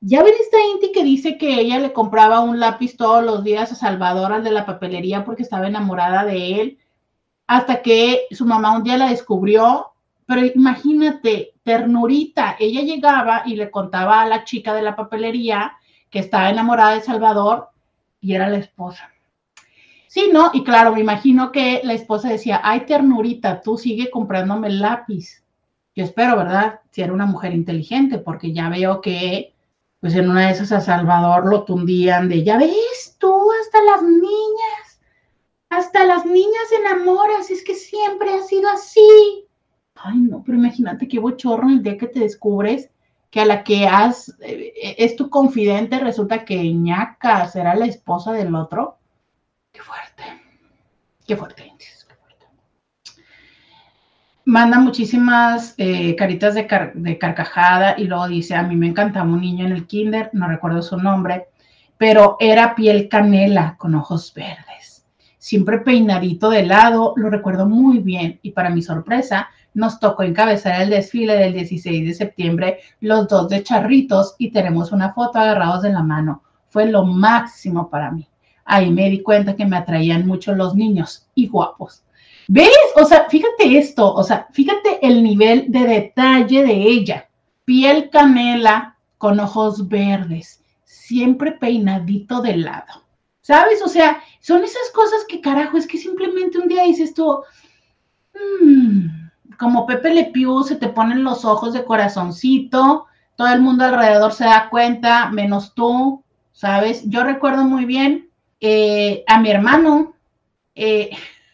Ya 0.00 0.22
ven 0.24 0.34
esta 0.40 0.56
Inti 0.74 0.90
que 0.90 1.04
dice 1.04 1.38
que 1.38 1.60
ella 1.60 1.78
le 1.78 1.92
compraba 1.92 2.40
un 2.40 2.58
lápiz 2.58 2.96
todos 2.96 3.24
los 3.24 3.44
días 3.44 3.70
a 3.70 3.76
Salvador 3.76 4.32
al 4.32 4.42
de 4.42 4.50
la 4.50 4.66
papelería 4.66 5.24
porque 5.24 5.44
estaba 5.44 5.68
enamorada 5.68 6.24
de 6.24 6.60
él, 6.60 6.78
hasta 7.46 7.82
que 7.82 8.22
su 8.32 8.44
mamá 8.46 8.76
un 8.76 8.82
día 8.82 8.98
la 8.98 9.10
descubrió 9.10 9.90
pero 10.30 10.46
imagínate, 10.46 11.54
ternurita, 11.62 12.56
ella 12.58 12.82
llegaba 12.82 13.42
y 13.46 13.56
le 13.56 13.70
contaba 13.70 14.22
a 14.22 14.26
la 14.26 14.44
chica 14.44 14.74
de 14.74 14.82
la 14.82 14.96
papelería 14.96 15.72
que 16.10 16.18
estaba 16.18 16.50
enamorada 16.50 16.94
de 16.94 17.02
Salvador 17.02 17.68
y 18.20 18.34
era 18.34 18.48
la 18.48 18.58
esposa. 18.58 19.10
Sí, 20.08 20.28
¿no? 20.32 20.50
Y 20.52 20.64
claro, 20.64 20.92
me 20.92 21.00
imagino 21.00 21.52
que 21.52 21.82
la 21.84 21.92
esposa 21.92 22.28
decía, 22.28 22.60
ay, 22.64 22.80
ternurita, 22.80 23.60
tú 23.60 23.78
sigue 23.78 24.10
comprándome 24.10 24.66
el 24.66 24.80
lápiz. 24.80 25.44
Yo 25.94 26.02
espero, 26.02 26.36
¿verdad? 26.36 26.80
Si 26.90 27.02
era 27.02 27.12
una 27.12 27.26
mujer 27.26 27.54
inteligente, 27.54 28.18
porque 28.18 28.52
ya 28.52 28.68
veo 28.68 29.00
que, 29.00 29.54
pues 30.00 30.14
en 30.16 30.28
una 30.28 30.46
de 30.46 30.52
esas 30.52 30.72
a 30.72 30.80
Salvador 30.80 31.46
lo 31.48 31.62
tundían 31.64 32.28
de, 32.28 32.42
ya 32.42 32.58
ves 32.58 33.16
tú, 33.18 33.52
hasta 33.60 33.82
las 33.84 34.02
niñas, 34.02 35.00
hasta 35.68 36.04
las 36.04 36.26
niñas 36.26 36.68
se 36.68 36.76
enamoran, 36.76 37.42
es 37.48 37.62
que 37.62 37.76
siempre 37.76 38.34
ha 38.34 38.42
sido 38.42 38.68
así. 38.68 39.46
Ay, 40.02 40.18
no, 40.18 40.42
pero 40.44 40.56
imagínate 40.56 41.08
qué 41.08 41.18
bochorno 41.18 41.70
el 41.70 41.82
día 41.82 41.98
que 41.98 42.06
te 42.06 42.20
descubres 42.20 42.90
que 43.30 43.40
a 43.40 43.44
la 43.44 43.62
que 43.62 43.86
has, 43.86 44.34
eh, 44.40 44.72
es 44.98 45.14
tu 45.14 45.30
confidente, 45.30 45.98
resulta 46.00 46.44
que 46.44 46.72
ñaca 46.72 47.46
será 47.46 47.74
la 47.74 47.86
esposa 47.86 48.32
del 48.32 48.54
otro. 48.54 48.98
Qué 49.72 49.80
fuerte, 49.80 50.24
qué 51.26 51.36
fuerte, 51.36 51.72
qué 51.78 52.14
fuerte. 52.14 52.46
Manda 54.44 54.80
muchísimas 54.80 55.74
eh, 55.78 56.16
caritas 56.16 56.54
de, 56.54 56.66
de 56.94 57.18
carcajada 57.18 57.94
y 57.98 58.04
luego 58.04 58.26
dice, 58.26 58.56
a 58.56 58.64
mí 58.64 58.74
me 58.74 58.88
encantaba 58.88 59.30
un 59.30 59.40
niño 59.40 59.66
en 59.66 59.72
el 59.72 59.86
kinder, 59.86 60.30
no 60.32 60.48
recuerdo 60.48 60.82
su 60.82 60.96
nombre, 60.96 61.48
pero 61.98 62.36
era 62.40 62.74
piel 62.74 63.08
canela 63.08 63.76
con 63.78 63.94
ojos 63.94 64.32
verdes, 64.34 65.06
siempre 65.38 65.78
peinadito 65.78 66.50
de 66.50 66.64
lado, 66.64 67.12
lo 67.16 67.30
recuerdo 67.30 67.68
muy 67.68 67.98
bien 67.98 68.40
y 68.42 68.50
para 68.52 68.70
mi 68.70 68.82
sorpresa, 68.82 69.50
nos 69.74 70.00
tocó 70.00 70.22
encabezar 70.22 70.82
el 70.82 70.90
desfile 70.90 71.36
del 71.36 71.52
16 71.54 72.06
de 72.06 72.14
septiembre, 72.14 72.78
los 73.00 73.28
dos 73.28 73.48
de 73.48 73.62
charritos 73.62 74.34
y 74.38 74.50
tenemos 74.50 74.92
una 74.92 75.12
foto 75.12 75.38
agarrados 75.38 75.82
de 75.82 75.92
la 75.92 76.02
mano. 76.02 76.42
Fue 76.68 76.86
lo 76.86 77.04
máximo 77.04 77.88
para 77.90 78.10
mí. 78.10 78.28
Ahí 78.64 78.90
me 78.90 79.10
di 79.10 79.22
cuenta 79.22 79.56
que 79.56 79.66
me 79.66 79.76
atraían 79.76 80.26
mucho 80.26 80.54
los 80.54 80.74
niños 80.74 81.28
y 81.34 81.48
guapos. 81.48 82.04
¿Ves? 82.48 82.70
O 82.96 83.04
sea, 83.04 83.26
fíjate 83.28 83.78
esto, 83.78 84.12
o 84.12 84.22
sea, 84.24 84.48
fíjate 84.52 85.06
el 85.06 85.22
nivel 85.22 85.66
de 85.68 85.86
detalle 85.86 86.64
de 86.64 86.72
ella. 86.72 87.28
Piel 87.64 88.10
canela 88.10 88.96
con 89.18 89.38
ojos 89.38 89.88
verdes, 89.88 90.62
siempre 90.84 91.52
peinadito 91.52 92.42
de 92.42 92.56
lado. 92.56 93.04
¿Sabes? 93.40 93.82
O 93.82 93.88
sea, 93.88 94.22
son 94.40 94.64
esas 94.64 94.90
cosas 94.92 95.24
que 95.28 95.40
carajo, 95.40 95.76
es 95.76 95.86
que 95.86 95.98
simplemente 95.98 96.58
un 96.58 96.68
día 96.68 96.84
dices 96.84 97.14
tú, 97.14 97.40
mmm, 98.34 99.29
como 99.58 99.86
Pepe 99.86 100.14
Le 100.14 100.24
Pew, 100.26 100.62
se 100.62 100.76
te 100.76 100.88
ponen 100.88 101.24
los 101.24 101.44
ojos 101.44 101.72
de 101.72 101.84
corazoncito, 101.84 103.06
todo 103.36 103.48
el 103.48 103.60
mundo 103.60 103.84
alrededor 103.84 104.32
se 104.32 104.44
da 104.44 104.68
cuenta, 104.70 105.30
menos 105.30 105.74
tú, 105.74 106.24
¿sabes? 106.52 107.08
Yo 107.08 107.24
recuerdo 107.24 107.64
muy 107.64 107.84
bien 107.84 108.30
eh, 108.60 109.24
a 109.26 109.40
mi 109.40 109.50
hermano, 109.50 110.14
eh, 110.74 111.10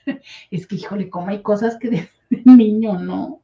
es 0.50 0.66
que, 0.66 0.76
híjole, 0.76 1.08
como 1.08 1.28
hay 1.28 1.42
cosas 1.42 1.76
que 1.78 1.90
de 2.30 2.42
niño, 2.44 2.98
¿no? 2.98 3.40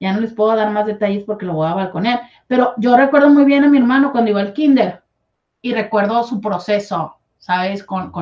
Ya 0.00 0.12
no 0.12 0.20
les 0.20 0.32
puedo 0.32 0.54
dar 0.54 0.70
más 0.70 0.86
detalles 0.86 1.24
porque 1.24 1.46
lo 1.46 1.54
voy 1.54 1.68
a 1.68 1.74
balconear, 1.74 2.22
pero 2.46 2.74
yo 2.76 2.96
recuerdo 2.96 3.30
muy 3.30 3.44
bien 3.44 3.64
a 3.64 3.68
mi 3.68 3.78
hermano 3.78 4.12
cuando 4.12 4.30
iba 4.30 4.40
al 4.40 4.52
kinder 4.52 5.02
y 5.62 5.72
recuerdo 5.72 6.22
su 6.24 6.40
proceso, 6.40 7.16
¿sabes? 7.38 7.82
Con, 7.82 8.12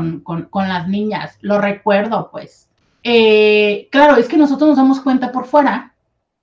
las 0.54 0.88
niñas, 0.88 1.36
lo 1.40 1.60
recuerdo, 1.60 2.30
pues. 2.30 2.68
Eh, 3.04 3.88
claro, 3.92 4.16
es 4.16 4.28
que 4.28 4.38
nosotros 4.38 4.70
nos 4.70 4.78
damos 4.78 5.00
cuenta 5.00 5.30
por 5.30 5.44
fuera, 5.44 5.94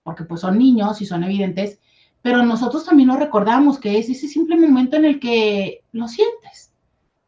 porque 0.03 0.23
pues 0.23 0.41
son 0.41 0.59
niños 0.59 1.01
y 1.01 1.05
son 1.07 1.23
evidentes, 1.23 1.79
pero 2.21 2.43
nosotros 2.43 2.85
también 2.85 3.09
lo 3.09 3.17
recordamos, 3.17 3.79
que 3.79 3.97
es 3.97 4.09
ese 4.09 4.27
simple 4.27 4.55
momento 4.55 4.95
en 4.95 5.05
el 5.05 5.19
que 5.19 5.81
lo 5.91 6.07
sientes. 6.07 6.71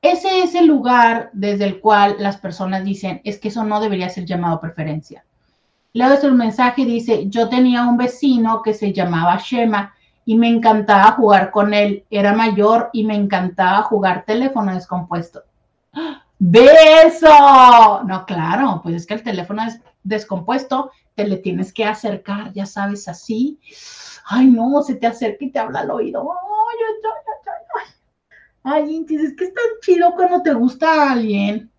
Ese 0.04 0.43
es 0.43 0.54
el 0.54 0.67
lugar 0.67 1.32
desde 1.34 1.65
el 1.65 1.80
cual 1.80 2.17
las 2.19 2.38
personas 2.38 2.84
dicen, 2.84 3.22
es 3.24 3.39
que 3.39 3.48
eso 3.48 3.63
no 3.63 3.80
debería 3.80 4.10
ser 4.10 4.26
llamado 4.26 4.60
preferencia. 4.60 5.26
Leo 5.93 6.13
este 6.13 6.30
mensaje, 6.30 6.86
dice, 6.86 7.28
yo 7.28 7.50
tenía 7.50 7.86
un 7.86 7.98
vecino 7.98 8.62
que 8.62 8.74
se 8.74 8.93
llamaba 8.93 9.38
Shema 9.38 9.93
y 10.26 10.38
me 10.38 10.50
encantaba 10.50 11.12
jugar 11.13 11.52
con 11.52 11.74
él. 11.74 12.04
Era 12.10 12.34
mayor 12.34 12.89
y 12.93 13.04
me 13.04 13.15
encantaba 13.15 13.84
jugar 13.84 14.26
teléfono 14.26 14.74
descompuesto. 14.74 15.43
¡Beso! 16.45 18.03
No, 18.06 18.25
claro, 18.25 18.82
pues 18.84 18.95
es 18.95 19.06
que 19.06 19.13
el 19.13 19.23
teléfono 19.23 19.63
es 19.63 19.79
descompuesto, 20.03 20.91
te 21.15 21.25
le 21.25 21.38
tienes 21.38 21.71
que 21.71 21.86
acercar, 21.86 22.51
ya 22.53 22.65
sabes, 22.65 23.08
así 23.08 23.60
ay, 24.25 24.47
no, 24.47 24.82
se 24.82 24.95
te 24.95 25.08
acerca 25.08 25.45
y 25.45 25.51
te 25.51 25.60
habla 25.60 25.82
al 25.82 25.91
oído. 25.91 26.29
Ay, 26.32 26.77
ay, 28.63 28.84
ay, 28.84 29.06
es 29.10 29.36
que 29.36 29.45
es 29.45 29.53
tan 29.53 29.65
chido 29.82 30.13
cuando 30.15 30.41
te 30.41 30.53
gusta 30.53 30.91
a 30.91 31.12
alguien. 31.13 31.71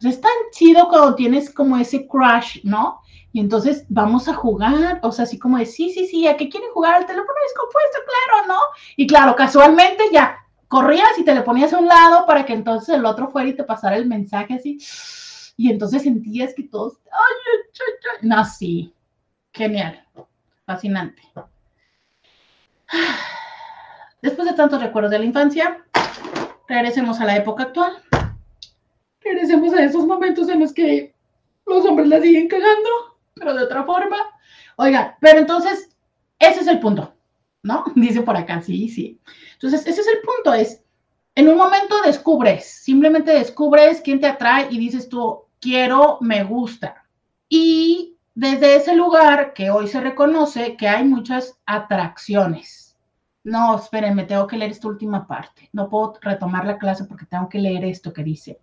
es 0.00 0.20
tan 0.20 0.32
chido 0.52 0.88
cuando 0.88 1.14
tienes 1.14 1.52
como 1.52 1.76
ese 1.76 2.06
crush, 2.06 2.60
¿no? 2.64 3.00
Y 3.32 3.40
entonces 3.40 3.84
vamos 3.88 4.28
a 4.28 4.34
jugar, 4.34 5.00
o 5.02 5.12
sea, 5.12 5.24
así 5.24 5.38
como 5.38 5.58
de, 5.58 5.66
sí, 5.66 5.90
sí, 5.90 6.06
sí, 6.06 6.26
¿a 6.26 6.36
qué 6.36 6.48
quieren 6.48 6.70
jugar? 6.72 6.94
Al 6.94 7.06
teléfono 7.06 7.34
descompuesto, 7.42 7.98
claro, 8.06 8.48
¿no? 8.48 8.60
Y 8.96 9.06
claro, 9.06 9.36
casualmente 9.36 10.04
ya 10.12 10.38
corrías 10.68 11.18
y 11.18 11.24
te 11.24 11.34
le 11.34 11.42
ponías 11.42 11.72
a 11.72 11.78
un 11.78 11.88
lado 11.88 12.26
para 12.26 12.44
que 12.44 12.52
entonces 12.52 12.94
el 12.94 13.04
otro 13.04 13.30
fuera 13.30 13.48
y 13.48 13.54
te 13.54 13.64
pasara 13.64 13.96
el 13.96 14.06
mensaje 14.06 14.54
así. 14.54 14.78
Y 15.56 15.70
entonces 15.70 16.02
sentías 16.02 16.54
que 16.54 16.64
todos, 16.64 16.98
ay, 17.06 17.34
ay, 17.46 17.58
ay, 18.22 18.28
no, 18.28 18.44
sí, 18.44 18.94
genial, 19.52 20.06
fascinante. 20.64 21.22
Después 24.22 24.48
de 24.48 24.54
tantos 24.54 24.80
recuerdos 24.80 25.10
de 25.10 25.18
la 25.18 25.24
infancia, 25.24 25.84
regresemos 26.68 27.20
a 27.20 27.24
la 27.24 27.36
época 27.36 27.64
actual. 27.64 28.02
Regresemos 29.20 29.74
a 29.74 29.84
esos 29.84 30.06
momentos 30.06 30.48
en 30.48 30.60
los 30.60 30.72
que 30.72 31.14
los 31.66 31.84
hombres 31.84 32.08
la 32.08 32.20
siguen 32.20 32.48
cagando, 32.48 33.18
pero 33.34 33.54
de 33.54 33.64
otra 33.64 33.84
forma. 33.84 34.16
Oiga, 34.76 35.16
pero 35.20 35.40
entonces, 35.40 35.96
ese 36.38 36.60
es 36.60 36.66
el 36.66 36.80
punto, 36.80 37.14
¿no? 37.62 37.84
Dice 37.94 38.22
por 38.22 38.36
acá, 38.36 38.60
sí, 38.62 38.88
sí. 38.88 39.20
Entonces, 39.54 39.86
ese 39.86 40.00
es 40.00 40.08
el 40.08 40.20
punto, 40.20 40.54
es, 40.54 40.82
en 41.34 41.48
un 41.48 41.56
momento 41.56 42.00
descubres, 42.02 42.66
simplemente 42.66 43.32
descubres 43.32 44.00
quién 44.00 44.20
te 44.20 44.26
atrae 44.26 44.68
y 44.70 44.78
dices 44.78 45.08
tú, 45.08 45.44
quiero, 45.60 46.18
me 46.20 46.44
gusta. 46.44 47.04
Y 47.48 48.16
desde 48.34 48.76
ese 48.76 48.94
lugar 48.94 49.52
que 49.52 49.70
hoy 49.70 49.88
se 49.88 50.00
reconoce 50.00 50.76
que 50.76 50.88
hay 50.88 51.04
muchas 51.04 51.58
atracciones. 51.66 52.96
No, 53.44 53.76
espérenme, 53.76 54.24
tengo 54.24 54.46
que 54.46 54.56
leer 54.56 54.72
esta 54.72 54.88
última 54.88 55.26
parte. 55.26 55.70
No 55.72 55.88
puedo 55.88 56.14
retomar 56.20 56.66
la 56.66 56.78
clase 56.78 57.04
porque 57.04 57.26
tengo 57.26 57.48
que 57.48 57.58
leer 57.58 57.84
esto 57.84 58.12
que 58.12 58.22
dice. 58.22 58.60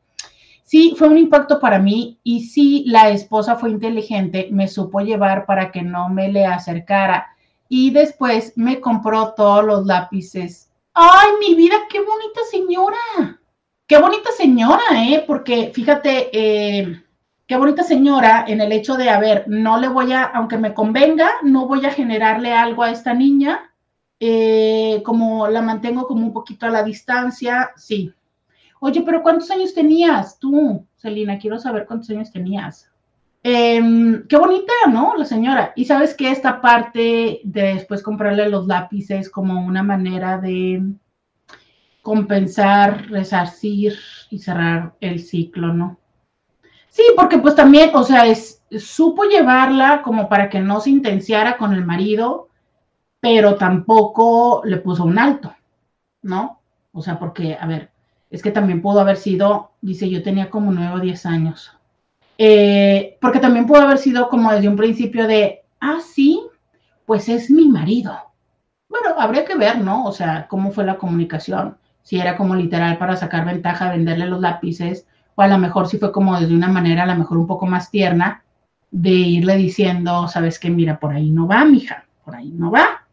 Sí, 0.63 0.95
fue 0.97 1.07
un 1.09 1.17
impacto 1.17 1.59
para 1.59 1.79
mí 1.79 2.19
y 2.23 2.45
sí, 2.45 2.85
la 2.87 3.09
esposa 3.09 3.55
fue 3.55 3.69
inteligente, 3.69 4.49
me 4.51 4.67
supo 4.67 4.99
llevar 5.01 5.45
para 5.45 5.71
que 5.71 5.81
no 5.81 6.09
me 6.09 6.31
le 6.31 6.45
acercara 6.45 7.34
y 7.69 7.91
después 7.91 8.53
me 8.55 8.79
compró 8.79 9.33
todos 9.33 9.63
los 9.63 9.85
lápices. 9.85 10.71
¡Ay, 10.93 11.29
mi 11.39 11.55
vida, 11.55 11.75
qué 11.89 11.99
bonita 11.99 12.41
señora! 12.49 13.39
Qué 13.87 13.99
bonita 13.99 14.31
señora, 14.31 14.83
¿eh? 14.95 15.23
Porque 15.27 15.71
fíjate, 15.73 16.29
eh, 16.33 17.03
qué 17.45 17.57
bonita 17.57 17.83
señora 17.83 18.45
en 18.47 18.61
el 18.61 18.71
hecho 18.71 18.95
de, 18.95 19.09
a 19.09 19.19
ver, 19.19 19.45
no 19.47 19.79
le 19.79 19.87
voy 19.87 20.11
a, 20.11 20.23
aunque 20.23 20.57
me 20.57 20.73
convenga, 20.73 21.29
no 21.43 21.67
voy 21.67 21.85
a 21.85 21.91
generarle 21.91 22.51
algo 22.51 22.81
a 22.81 22.89
esta 22.89 23.13
niña, 23.13 23.71
eh, 24.19 25.03
como 25.05 25.47
la 25.47 25.61
mantengo 25.61 26.07
como 26.07 26.25
un 26.25 26.33
poquito 26.33 26.65
a 26.65 26.71
la 26.71 26.83
distancia, 26.83 27.71
sí. 27.75 28.11
Oye, 28.79 29.03
pero 29.03 29.21
¿cuántos 29.21 29.51
años 29.51 29.73
tenías 29.73 30.39
tú, 30.39 30.85
Celina? 30.95 31.37
Quiero 31.37 31.59
saber 31.59 31.85
cuántos 31.85 32.09
años 32.09 32.31
tenías. 32.31 32.89
Em, 33.47 34.27
qué 34.27 34.37
bonita, 34.37 34.73
¿no? 34.91 35.15
La 35.15 35.23
señora. 35.23 35.71
Y 35.75 35.85
sabes 35.85 36.15
que 36.15 36.31
esta 36.31 36.61
parte 36.61 37.41
de 37.43 37.61
después 37.75 38.01
comprarle 38.01 38.49
los 38.49 38.65
lápices 38.65 39.29
como 39.29 39.63
una 39.63 39.83
manera 39.83 40.39
de 40.39 40.81
compensar, 42.01 43.07
resarcir 43.11 43.93
y 44.31 44.39
cerrar 44.39 44.95
el 44.99 45.19
ciclo, 45.19 45.71
¿no? 45.75 45.99
Sí, 46.89 47.03
porque 47.15 47.37
pues 47.37 47.53
también, 47.53 47.91
o 47.93 48.01
sea, 48.01 48.23
supo 48.79 49.25
llevarla 49.25 50.01
como 50.01 50.27
para 50.27 50.49
que 50.49 50.59
no 50.59 50.79
se 50.79 50.89
intenciara 50.89 51.55
con 51.57 51.71
el 51.73 51.85
marido, 51.85 52.49
pero 53.19 53.57
tampoco 53.57 54.63
le 54.65 54.77
puso 54.77 55.03
un 55.03 55.19
alto, 55.19 55.53
¿no? 56.23 56.61
O 56.93 57.03
sea, 57.03 57.19
porque, 57.19 57.55
a 57.61 57.67
ver, 57.67 57.91
es 58.31 58.41
que 58.41 58.49
también 58.49 58.81
pudo 58.81 59.01
haber 59.01 59.17
sido, 59.17 59.73
dice, 59.81 60.09
yo 60.09 60.23
tenía 60.23 60.49
como 60.49 60.71
nueve 60.71 60.95
o 60.95 60.99
diez 60.99 61.27
años. 61.27 61.77
Eh, 62.37 63.17
porque 63.21 63.39
también 63.39 63.65
pudo 63.65 63.81
haber 63.81 63.97
sido 63.97 64.29
como 64.29 64.51
desde 64.51 64.67
un 64.67 64.75
principio 64.75 65.27
de, 65.27 65.63
ah, 65.79 65.99
sí, 66.05 66.41
pues 67.05 67.29
es 67.29 67.49
mi 67.49 67.67
marido. 67.67 68.17
Bueno, 68.89 69.09
habría 69.17 69.45
que 69.45 69.55
ver, 69.55 69.79
¿no? 69.79 70.05
O 70.05 70.11
sea, 70.11 70.47
cómo 70.47 70.71
fue 70.71 70.85
la 70.85 70.97
comunicación. 70.97 71.77
Si 72.03 72.19
era 72.19 72.37
como 72.37 72.55
literal 72.55 72.97
para 72.97 73.17
sacar 73.17 73.45
ventaja, 73.45 73.91
venderle 73.91 74.27
los 74.27 74.41
lápices, 74.41 75.07
o 75.35 75.41
a 75.41 75.47
lo 75.47 75.57
mejor 75.57 75.87
si 75.87 75.97
fue 75.97 76.11
como 76.11 76.39
desde 76.39 76.55
una 76.55 76.67
manera, 76.67 77.03
a 77.03 77.07
lo 77.07 77.15
mejor 77.15 77.37
un 77.37 77.47
poco 77.47 77.65
más 77.65 77.89
tierna, 77.89 78.43
de 78.91 79.09
irle 79.09 79.57
diciendo, 79.57 80.27
sabes 80.27 80.59
que 80.59 80.69
mira, 80.69 80.99
por 80.99 81.13
ahí 81.13 81.29
no 81.29 81.47
va, 81.47 81.65
mija, 81.65 82.05
por 82.23 82.35
ahí 82.35 82.51
no 82.51 82.71
va. 82.71 83.05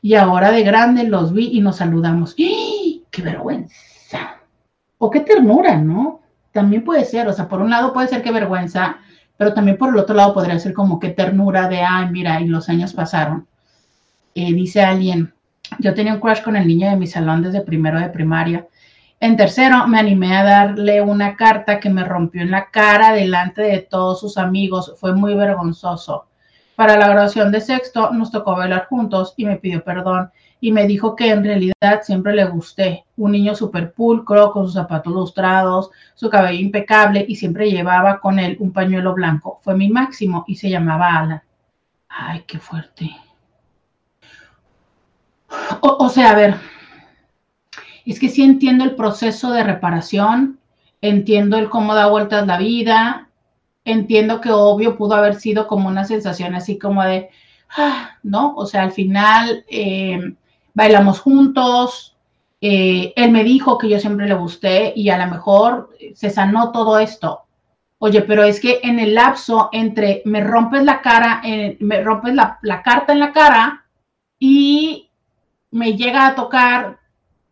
Y 0.00 0.14
ahora 0.14 0.50
de 0.50 0.62
grande 0.62 1.04
los 1.04 1.32
vi 1.32 1.50
y 1.52 1.60
nos 1.60 1.76
saludamos. 1.76 2.34
¡Ah! 2.38 3.00
¡Qué 3.10 3.22
vergüenza! 3.22 4.38
O 4.98 5.10
qué 5.10 5.20
ternura, 5.20 5.76
¿no? 5.76 6.20
También 6.58 6.84
puede 6.84 7.04
ser, 7.04 7.28
o 7.28 7.32
sea, 7.32 7.48
por 7.48 7.60
un 7.62 7.70
lado 7.70 7.92
puede 7.92 8.08
ser 8.08 8.22
qué 8.22 8.32
vergüenza, 8.32 8.98
pero 9.36 9.54
también 9.54 9.76
por 9.78 9.90
el 9.90 9.96
otro 9.96 10.14
lado 10.14 10.34
podría 10.34 10.58
ser 10.58 10.72
como 10.72 10.98
qué 10.98 11.10
ternura 11.10 11.68
de, 11.68 11.82
ay, 11.82 12.10
mira, 12.10 12.40
y 12.40 12.48
los 12.48 12.68
años 12.68 12.92
pasaron. 12.92 13.46
Eh, 14.34 14.52
dice 14.52 14.82
alguien, 14.82 15.32
yo 15.78 15.94
tenía 15.94 16.14
un 16.14 16.20
crush 16.20 16.42
con 16.42 16.56
el 16.56 16.66
niño 16.66 16.90
de 16.90 16.96
mi 16.96 17.06
salón 17.06 17.42
desde 17.42 17.60
primero 17.60 18.00
de 18.00 18.08
primaria 18.08 18.66
en 19.20 19.36
tercero, 19.36 19.88
me 19.88 19.98
animé 19.98 20.36
a 20.36 20.44
darle 20.44 21.02
una 21.02 21.34
carta 21.34 21.80
que 21.80 21.90
me 21.90 22.04
rompió 22.04 22.40
en 22.40 22.52
la 22.52 22.70
cara 22.70 23.12
delante 23.12 23.62
de 23.62 23.80
todos 23.80 24.20
sus 24.20 24.38
amigos. 24.38 24.94
Fue 24.96 25.12
muy 25.12 25.34
vergonzoso. 25.34 26.26
Para 26.78 26.96
la 26.96 27.08
graduación 27.08 27.50
de 27.50 27.60
sexto 27.60 28.12
nos 28.12 28.30
tocó 28.30 28.54
bailar 28.54 28.86
juntos 28.86 29.34
y 29.36 29.44
me 29.44 29.56
pidió 29.56 29.82
perdón 29.82 30.30
y 30.60 30.70
me 30.70 30.86
dijo 30.86 31.16
que 31.16 31.28
en 31.28 31.42
realidad 31.42 32.02
siempre 32.02 32.36
le 32.36 32.44
gusté. 32.44 33.04
Un 33.16 33.32
niño 33.32 33.56
súper 33.56 33.92
pulcro, 33.92 34.52
con 34.52 34.64
sus 34.64 34.74
zapatos 34.74 35.12
lustrados, 35.12 35.90
su 36.14 36.30
cabello 36.30 36.60
impecable 36.60 37.26
y 37.26 37.34
siempre 37.34 37.68
llevaba 37.68 38.20
con 38.20 38.38
él 38.38 38.56
un 38.60 38.72
pañuelo 38.72 39.12
blanco. 39.12 39.58
Fue 39.64 39.74
mi 39.74 39.88
máximo 39.88 40.44
y 40.46 40.54
se 40.54 40.70
llamaba 40.70 41.18
Alan. 41.18 41.42
Ay, 42.08 42.44
qué 42.46 42.60
fuerte. 42.60 43.10
O, 45.80 45.96
o 45.98 46.08
sea, 46.08 46.30
a 46.30 46.36
ver, 46.36 46.54
es 48.06 48.20
que 48.20 48.28
sí 48.28 48.44
entiendo 48.44 48.84
el 48.84 48.94
proceso 48.94 49.50
de 49.50 49.64
reparación, 49.64 50.60
entiendo 51.00 51.58
el 51.58 51.70
cómo 51.70 51.96
da 51.96 52.06
vueltas 52.06 52.46
la 52.46 52.56
vida, 52.56 53.27
entiendo 53.84 54.40
que 54.40 54.50
obvio 54.50 54.96
pudo 54.96 55.14
haber 55.14 55.36
sido 55.36 55.66
como 55.66 55.88
una 55.88 56.04
sensación 56.04 56.54
así 56.54 56.78
como 56.78 57.02
de, 57.04 57.30
ah, 57.76 58.16
¿no? 58.22 58.54
O 58.54 58.66
sea, 58.66 58.82
al 58.82 58.92
final 58.92 59.64
eh, 59.68 60.34
bailamos 60.74 61.20
juntos, 61.20 62.16
eh, 62.60 63.12
él 63.16 63.30
me 63.30 63.44
dijo 63.44 63.78
que 63.78 63.88
yo 63.88 64.00
siempre 64.00 64.26
le 64.26 64.34
gusté 64.34 64.92
y 64.96 65.08
a 65.10 65.18
lo 65.18 65.30
mejor 65.30 65.90
se 66.14 66.30
sanó 66.30 66.72
todo 66.72 66.98
esto. 66.98 67.42
Oye, 67.98 68.22
pero 68.22 68.44
es 68.44 68.60
que 68.60 68.80
en 68.82 68.98
el 69.00 69.14
lapso 69.14 69.70
entre 69.72 70.22
me 70.24 70.42
rompes 70.42 70.84
la 70.84 71.00
cara, 71.00 71.40
eh, 71.44 71.76
me 71.80 72.02
rompes 72.02 72.34
la, 72.34 72.58
la 72.62 72.82
carta 72.82 73.12
en 73.12 73.18
la 73.20 73.32
cara 73.32 73.86
y 74.38 75.10
me 75.70 75.96
llega 75.96 76.26
a 76.26 76.34
tocar 76.34 76.98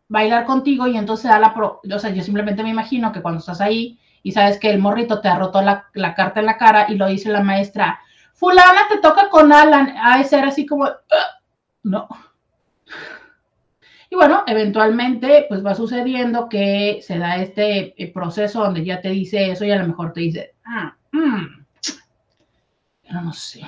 bailar 0.08 0.46
contigo 0.46 0.86
y 0.86 0.96
entonces 0.96 1.30
da 1.30 1.38
la 1.38 1.52
pro, 1.52 1.80
o 1.82 1.98
sea, 1.98 2.10
yo 2.10 2.22
simplemente 2.22 2.62
me 2.62 2.70
imagino 2.70 3.12
que 3.12 3.22
cuando 3.22 3.40
estás 3.40 3.60
ahí 3.60 3.98
y 4.26 4.32
sabes 4.32 4.58
que 4.58 4.68
el 4.68 4.80
morrito 4.80 5.20
te 5.20 5.28
ha 5.28 5.38
roto 5.38 5.62
la, 5.62 5.86
carta 6.16 6.40
en 6.40 6.46
la 6.46 6.58
cara 6.58 6.86
y 6.88 6.96
lo 6.96 7.06
dice 7.06 7.28
la 7.28 7.44
maestra, 7.44 8.00
fulana 8.34 8.80
te 8.90 8.98
toca 8.98 9.30
con 9.30 9.52
Alan, 9.52 9.94
a 9.96 10.20
ser 10.24 10.44
así 10.44 10.66
como, 10.66 10.88
no. 11.84 12.08
Y 14.10 14.16
bueno, 14.16 14.42
eventualmente 14.48 15.46
pues 15.48 15.64
va 15.64 15.76
sucediendo 15.76 16.48
que 16.48 16.98
se 17.02 17.18
da 17.18 17.36
este 17.36 17.94
eh, 18.02 18.12
proceso 18.12 18.64
donde 18.64 18.84
ya 18.84 19.00
te 19.00 19.10
dice 19.10 19.52
eso 19.52 19.64
y 19.64 19.70
a 19.70 19.78
lo 19.78 19.86
mejor 19.86 20.12
te 20.12 20.22
dice, 20.22 20.54
ah, 20.64 20.96
mmm, 21.12 21.64
no 23.12 23.32
sé. 23.32 23.60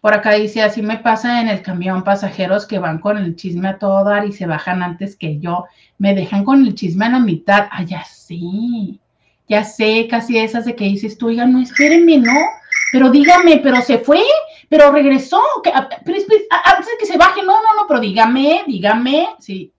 Por 0.00 0.14
acá 0.14 0.32
dice, 0.32 0.62
así 0.62 0.80
me 0.80 0.96
pasa 0.96 1.42
en 1.42 1.48
el 1.48 1.60
camión 1.60 2.04
pasajeros 2.04 2.64
que 2.64 2.78
van 2.78 3.00
con 3.00 3.18
el 3.18 3.36
chisme 3.36 3.68
a 3.68 3.78
todo 3.78 4.02
dar 4.02 4.24
y 4.24 4.32
se 4.32 4.46
bajan 4.46 4.82
antes 4.82 5.14
que 5.14 5.40
yo. 5.40 5.66
Me 5.98 6.14
dejan 6.14 6.42
con 6.42 6.64
el 6.64 6.74
chisme 6.74 7.04
a 7.04 7.10
la 7.10 7.20
mitad. 7.20 7.68
Ah, 7.70 7.82
ya 7.82 8.02
sé, 8.04 8.38
ya 9.48 9.64
sé, 9.64 10.06
casi 10.08 10.38
esas 10.38 10.64
de 10.64 10.74
que 10.74 10.84
dices 10.84 11.18
tú, 11.18 11.28
oiga, 11.28 11.46
no, 11.46 11.60
espérenme, 11.60 12.18
no, 12.18 12.38
pero 12.92 13.10
dígame, 13.10 13.60
pero 13.62 13.80
se 13.82 13.98
fue, 13.98 14.22
pero 14.68 14.90
regresó, 14.90 15.40
que, 15.62 15.70
ah, 15.74 15.88
pero, 16.04 16.18
antes 16.18 16.86
de 16.86 16.98
que 16.98 17.06
se 17.06 17.18
baje, 17.18 17.42
no, 17.42 17.54
no, 17.54 17.74
no, 17.76 17.86
pero 17.88 18.00
dígame, 18.00 18.64
dígame, 18.66 19.28
sí. 19.38 19.72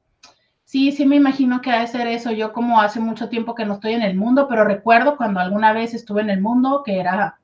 Sí, 0.63 0.91
sí 0.91 1.05
me 1.05 1.15
imagino 1.15 1.61
que 1.61 1.71
ha 1.71 1.79
de 1.79 1.87
ser 1.87 2.07
eso. 2.07 2.31
Yo 2.31 2.51
como 2.51 2.81
hace 2.81 2.99
mucho 2.99 3.29
tiempo 3.29 3.55
que 3.55 3.65
no 3.65 3.75
estoy 3.75 3.93
en 3.93 4.01
el 4.01 4.15
mundo, 4.15 4.47
pero 4.49 4.65
recuerdo 4.65 5.15
cuando 5.15 5.39
alguna 5.39 5.71
vez 5.71 5.93
estuve 5.93 6.21
en 6.21 6.29
el 6.29 6.41
mundo 6.41 6.81
que 6.83 6.99
era, 6.99 7.39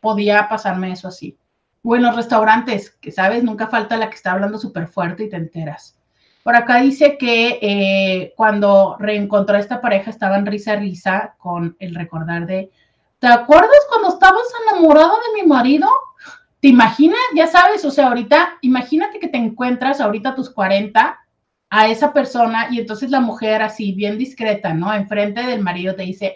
podía 0.00 0.48
pasarme 0.48 0.92
eso 0.92 1.08
así 1.08 1.36
o 1.84 1.94
en 1.96 2.02
los 2.02 2.16
restaurantes, 2.16 2.90
que 3.00 3.12
sabes, 3.12 3.44
nunca 3.44 3.66
falta 3.66 3.98
la 3.98 4.08
que 4.08 4.16
está 4.16 4.32
hablando 4.32 4.58
súper 4.58 4.88
fuerte 4.88 5.24
y 5.24 5.28
te 5.28 5.36
enteras. 5.36 5.96
Por 6.44 6.56
acá 6.56 6.82
dice 6.82 7.16
que 7.16 7.58
eh, 7.62 8.34
cuando 8.36 8.96
reencontró 8.98 9.56
a 9.56 9.60
esta 9.60 9.80
pareja 9.80 10.10
estaban 10.10 10.44
risa 10.44 10.76
risa 10.76 11.36
con 11.38 11.74
el 11.78 11.94
recordar 11.94 12.44
de, 12.46 12.70
¿te 13.18 13.26
acuerdas 13.28 13.70
cuando 13.88 14.08
estabas 14.08 14.44
enamorado 14.68 15.14
de 15.14 15.42
mi 15.42 15.48
marido? 15.48 15.88
¿Te 16.60 16.68
imaginas? 16.68 17.18
Ya 17.34 17.46
sabes, 17.46 17.82
o 17.86 17.90
sea, 17.90 18.08
ahorita, 18.08 18.58
imagínate 18.60 19.20
que 19.20 19.28
te 19.28 19.38
encuentras 19.38 20.02
ahorita 20.02 20.28
a 20.28 20.34
tus 20.34 20.50
40 20.50 21.18
a 21.70 21.88
esa 21.88 22.12
persona 22.12 22.68
y 22.70 22.78
entonces 22.78 23.10
la 23.10 23.20
mujer 23.20 23.62
así, 23.62 23.92
bien 23.92 24.18
discreta, 24.18 24.74
¿no? 24.74 24.92
Enfrente 24.92 25.42
del 25.44 25.62
marido 25.62 25.94
te 25.94 26.02
dice, 26.02 26.34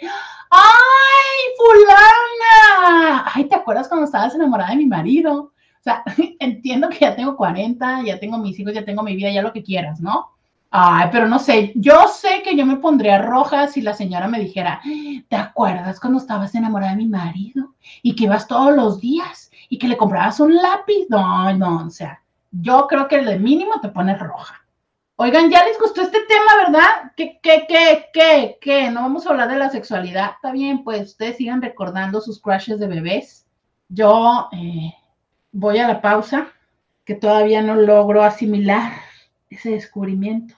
¡ay, 0.50 1.54
fulana! 1.59 3.30
Ay, 3.34 3.44
¿te 3.44 3.56
acuerdas 3.56 3.88
cuando 3.88 4.06
estabas 4.06 4.34
enamorada 4.34 4.70
de 4.70 4.76
mi 4.76 4.86
marido? 4.86 5.52
O 5.81 5.83
sea, 5.83 6.03
entiendo 6.41 6.89
que 6.89 6.99
ya 7.01 7.16
tengo 7.16 7.37
40, 7.37 8.03
ya 8.05 8.18
tengo 8.18 8.39
mis 8.39 8.59
hijos, 8.59 8.74
ya 8.74 8.85
tengo 8.85 9.03
mi 9.03 9.16
vida, 9.16 9.31
ya 9.31 9.43
lo 9.43 9.53
que 9.53 9.62
quieras, 9.62 10.01
¿no? 10.01 10.31
Ay, 10.70 11.09
pero 11.11 11.26
no 11.26 11.39
sé, 11.39 11.72
yo 11.76 12.09
sé 12.09 12.43
que 12.45 12.55
yo 12.55 12.66
me 12.66 12.76
pondría 12.76 13.22
roja 13.22 13.68
si 13.68 13.81
la 13.81 13.95
señora 13.95 14.29
me 14.29 14.39
dijera, 14.39 14.83
¿te 15.29 15.37
acuerdas 15.37 15.99
cuando 15.99 16.18
estabas 16.18 16.55
enamorada 16.55 16.93
de 16.93 16.99
mi 16.99 17.07
marido? 17.07 17.74
Y 18.03 18.14
que 18.14 18.24
ibas 18.24 18.47
todos 18.47 18.76
los 18.76 19.01
días 19.01 19.51
y 19.70 19.79
que 19.79 19.89
le 19.89 19.97
comprabas 19.97 20.41
un 20.41 20.55
lápiz. 20.55 21.07
No, 21.09 21.55
no, 21.55 21.87
o 21.87 21.91
sea, 21.91 22.22
yo 22.51 22.87
creo 22.87 23.09
que 23.09 23.24
de 23.24 23.39
mínimo 23.39 23.81
te 23.81 23.89
pones 23.89 24.18
roja. 24.18 24.62
Oigan, 25.16 25.51
ya 25.51 25.64
les 25.64 25.79
gustó 25.81 26.03
este 26.03 26.20
tema, 26.29 26.64
¿verdad? 26.64 27.12
¿Qué, 27.16 27.41
qué, 27.43 27.64
qué, 27.68 28.07
qué, 28.12 28.59
qué? 28.61 28.91
No 28.91 29.03
vamos 29.03 29.26
a 29.26 29.31
hablar 29.31 29.49
de 29.49 29.57
la 29.57 29.70
sexualidad. 29.70 30.33
Está 30.37 30.53
bien, 30.53 30.85
pues 30.85 31.09
ustedes 31.09 31.39
sigan 31.39 31.62
recordando 31.62 32.20
sus 32.20 32.41
crushes 32.41 32.79
de 32.79 32.87
bebés. 32.87 33.47
Yo 33.89 34.49
eh, 34.53 34.93
voy 35.53 35.78
a 35.78 35.88
la 35.88 36.01
pausa, 36.01 36.49
que 37.05 37.14
todavía 37.14 37.62
no 37.62 37.74
logro 37.74 38.22
asimilar 38.22 38.92
ese 39.51 39.70
descubrimiento. 39.70 40.55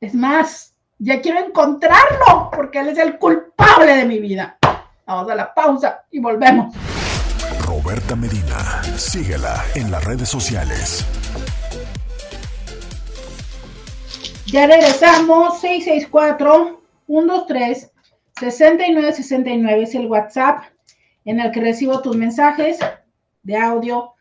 Es 0.00 0.14
más, 0.14 0.74
ya 0.98 1.20
quiero 1.20 1.44
encontrarlo, 1.44 2.50
porque 2.54 2.80
él 2.80 2.88
es 2.88 2.98
el 2.98 3.18
culpable 3.18 3.96
de 3.96 4.04
mi 4.04 4.18
vida. 4.18 4.56
Vamos 5.06 5.30
a 5.30 5.34
la 5.34 5.52
pausa 5.52 6.04
y 6.10 6.20
volvemos. 6.20 6.74
Roberta 7.66 8.16
Medina, 8.16 8.82
síguela 8.96 9.62
en 9.74 9.90
las 9.90 10.04
redes 10.04 10.28
sociales 10.28 11.06
Ya 14.50 14.66
regresamos, 14.66 15.62
664-123-6969 17.06 19.82
es 19.82 19.94
el 19.94 20.06
WhatsApp 20.06 20.64
en 21.24 21.38
el 21.38 21.52
que 21.52 21.60
recibo 21.60 22.02
tus 22.02 22.16
mensajes 22.16 22.80
de 23.44 23.56
audio, 23.56 24.14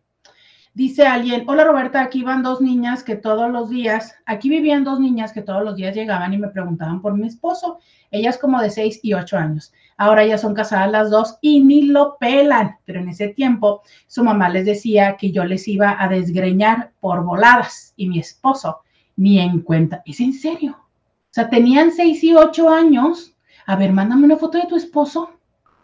Dice 0.78 1.08
alguien, 1.08 1.42
hola 1.48 1.64
Roberta, 1.64 2.00
aquí 2.00 2.22
van 2.22 2.44
dos 2.44 2.60
niñas 2.60 3.02
que 3.02 3.16
todos 3.16 3.50
los 3.50 3.68
días, 3.68 4.14
aquí 4.26 4.48
vivían 4.48 4.84
dos 4.84 5.00
niñas 5.00 5.32
que 5.32 5.42
todos 5.42 5.64
los 5.64 5.74
días 5.74 5.92
llegaban 5.92 6.32
y 6.32 6.38
me 6.38 6.50
preguntaban 6.50 7.02
por 7.02 7.14
mi 7.18 7.26
esposo, 7.26 7.80
ellas 8.12 8.38
como 8.38 8.62
de 8.62 8.70
6 8.70 9.00
y 9.02 9.12
8 9.12 9.38
años. 9.38 9.72
Ahora 9.96 10.24
ya 10.24 10.38
son 10.38 10.54
casadas 10.54 10.92
las 10.92 11.10
dos 11.10 11.36
y 11.40 11.64
ni 11.64 11.82
lo 11.82 12.16
pelan, 12.20 12.76
pero 12.84 13.00
en 13.00 13.08
ese 13.08 13.26
tiempo 13.26 13.82
su 14.06 14.22
mamá 14.22 14.50
les 14.50 14.66
decía 14.66 15.16
que 15.16 15.32
yo 15.32 15.42
les 15.42 15.66
iba 15.66 16.00
a 16.00 16.08
desgreñar 16.08 16.92
por 17.00 17.24
voladas 17.24 17.92
y 17.96 18.08
mi 18.08 18.20
esposo 18.20 18.82
ni 19.16 19.40
en 19.40 19.62
cuenta. 19.62 20.04
¿Es 20.06 20.20
en 20.20 20.32
serio? 20.32 20.78
O 20.78 21.32
sea, 21.32 21.50
tenían 21.50 21.90
6 21.90 22.22
y 22.22 22.34
8 22.36 22.68
años. 22.68 23.34
A 23.66 23.74
ver, 23.74 23.92
mándame 23.92 24.26
una 24.26 24.36
foto 24.36 24.58
de 24.58 24.68
tu 24.68 24.76
esposo. 24.76 25.32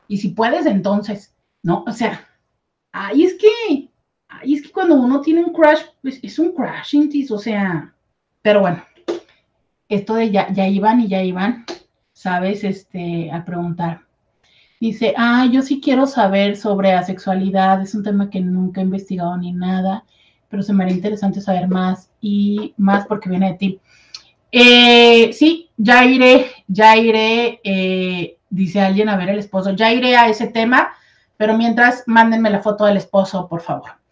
Y 0.07 0.19
si 0.19 0.29
puedes, 0.29 0.67
entonces, 0.67 1.35
¿no? 1.65 1.83
O 1.85 1.91
sea, 1.91 2.29
ahí 2.93 3.25
es 3.25 3.35
que 3.35 3.91
y 4.43 4.55
es 4.55 4.63
que 4.63 4.73
cuando 4.73 4.95
uno 4.95 5.21
tiene 5.21 5.45
un 5.45 5.53
crush, 5.53 5.81
pues 6.03 6.19
es 6.23 6.39
un 6.39 6.53
crush, 6.53 7.31
o 7.31 7.39
sea, 7.39 7.95
pero 8.43 8.61
bueno, 8.61 8.83
esto 9.89 10.15
de 10.15 10.31
ya, 10.31 10.53
ya 10.53 10.67
iban 10.69 11.01
y 11.01 11.09
ya 11.09 11.23
iban, 11.23 11.65
¿sabes? 12.13 12.65
Este, 12.65 13.31
a 13.31 13.45
preguntar. 13.45 14.01
Dice, 14.81 15.15
ah, 15.17 15.49
yo 15.51 15.63
sí 15.63 15.81
quiero 15.81 16.07
saber 16.07 16.57
sobre 16.57 16.93
asexualidad, 16.93 17.81
es 17.83 17.95
un 17.95 18.03
tema 18.03 18.29
que 18.29 18.41
nunca 18.41 18.81
he 18.81 18.85
investigado 18.85 19.37
ni 19.37 19.53
nada, 19.53 20.05
pero 20.49 20.63
se 20.63 20.73
me 20.73 20.85
haría 20.85 20.97
interesante 20.97 21.41
saber 21.41 21.69
más 21.69 22.11
y 22.21 22.75
más 22.77 23.07
porque 23.07 23.31
viene 23.31 23.53
de 23.53 23.59
ti. 23.59 23.81
Eh, 24.53 25.33
sí, 25.33 25.71
ya 25.77 26.05
iré, 26.05 26.51
ya 26.69 26.97
iré, 26.97 27.61
eh, 27.65 28.37
dice 28.51 28.81
alguien 28.81 29.09
a 29.09 29.17
ver 29.17 29.31
el 29.31 29.39
esposo, 29.39 29.71
ya 29.71 29.93
iré 29.93 30.17
a 30.17 30.29
ese 30.29 30.47
tema, 30.49 30.93
pero 31.37 31.57
mientras 31.57 32.05
mándenme 32.07 32.51
la 32.51 32.63
foto 32.63 32.85
del 32.85 32.99
esposo, 32.99 33.49
por 33.49 33.63
favor. 33.63 34.04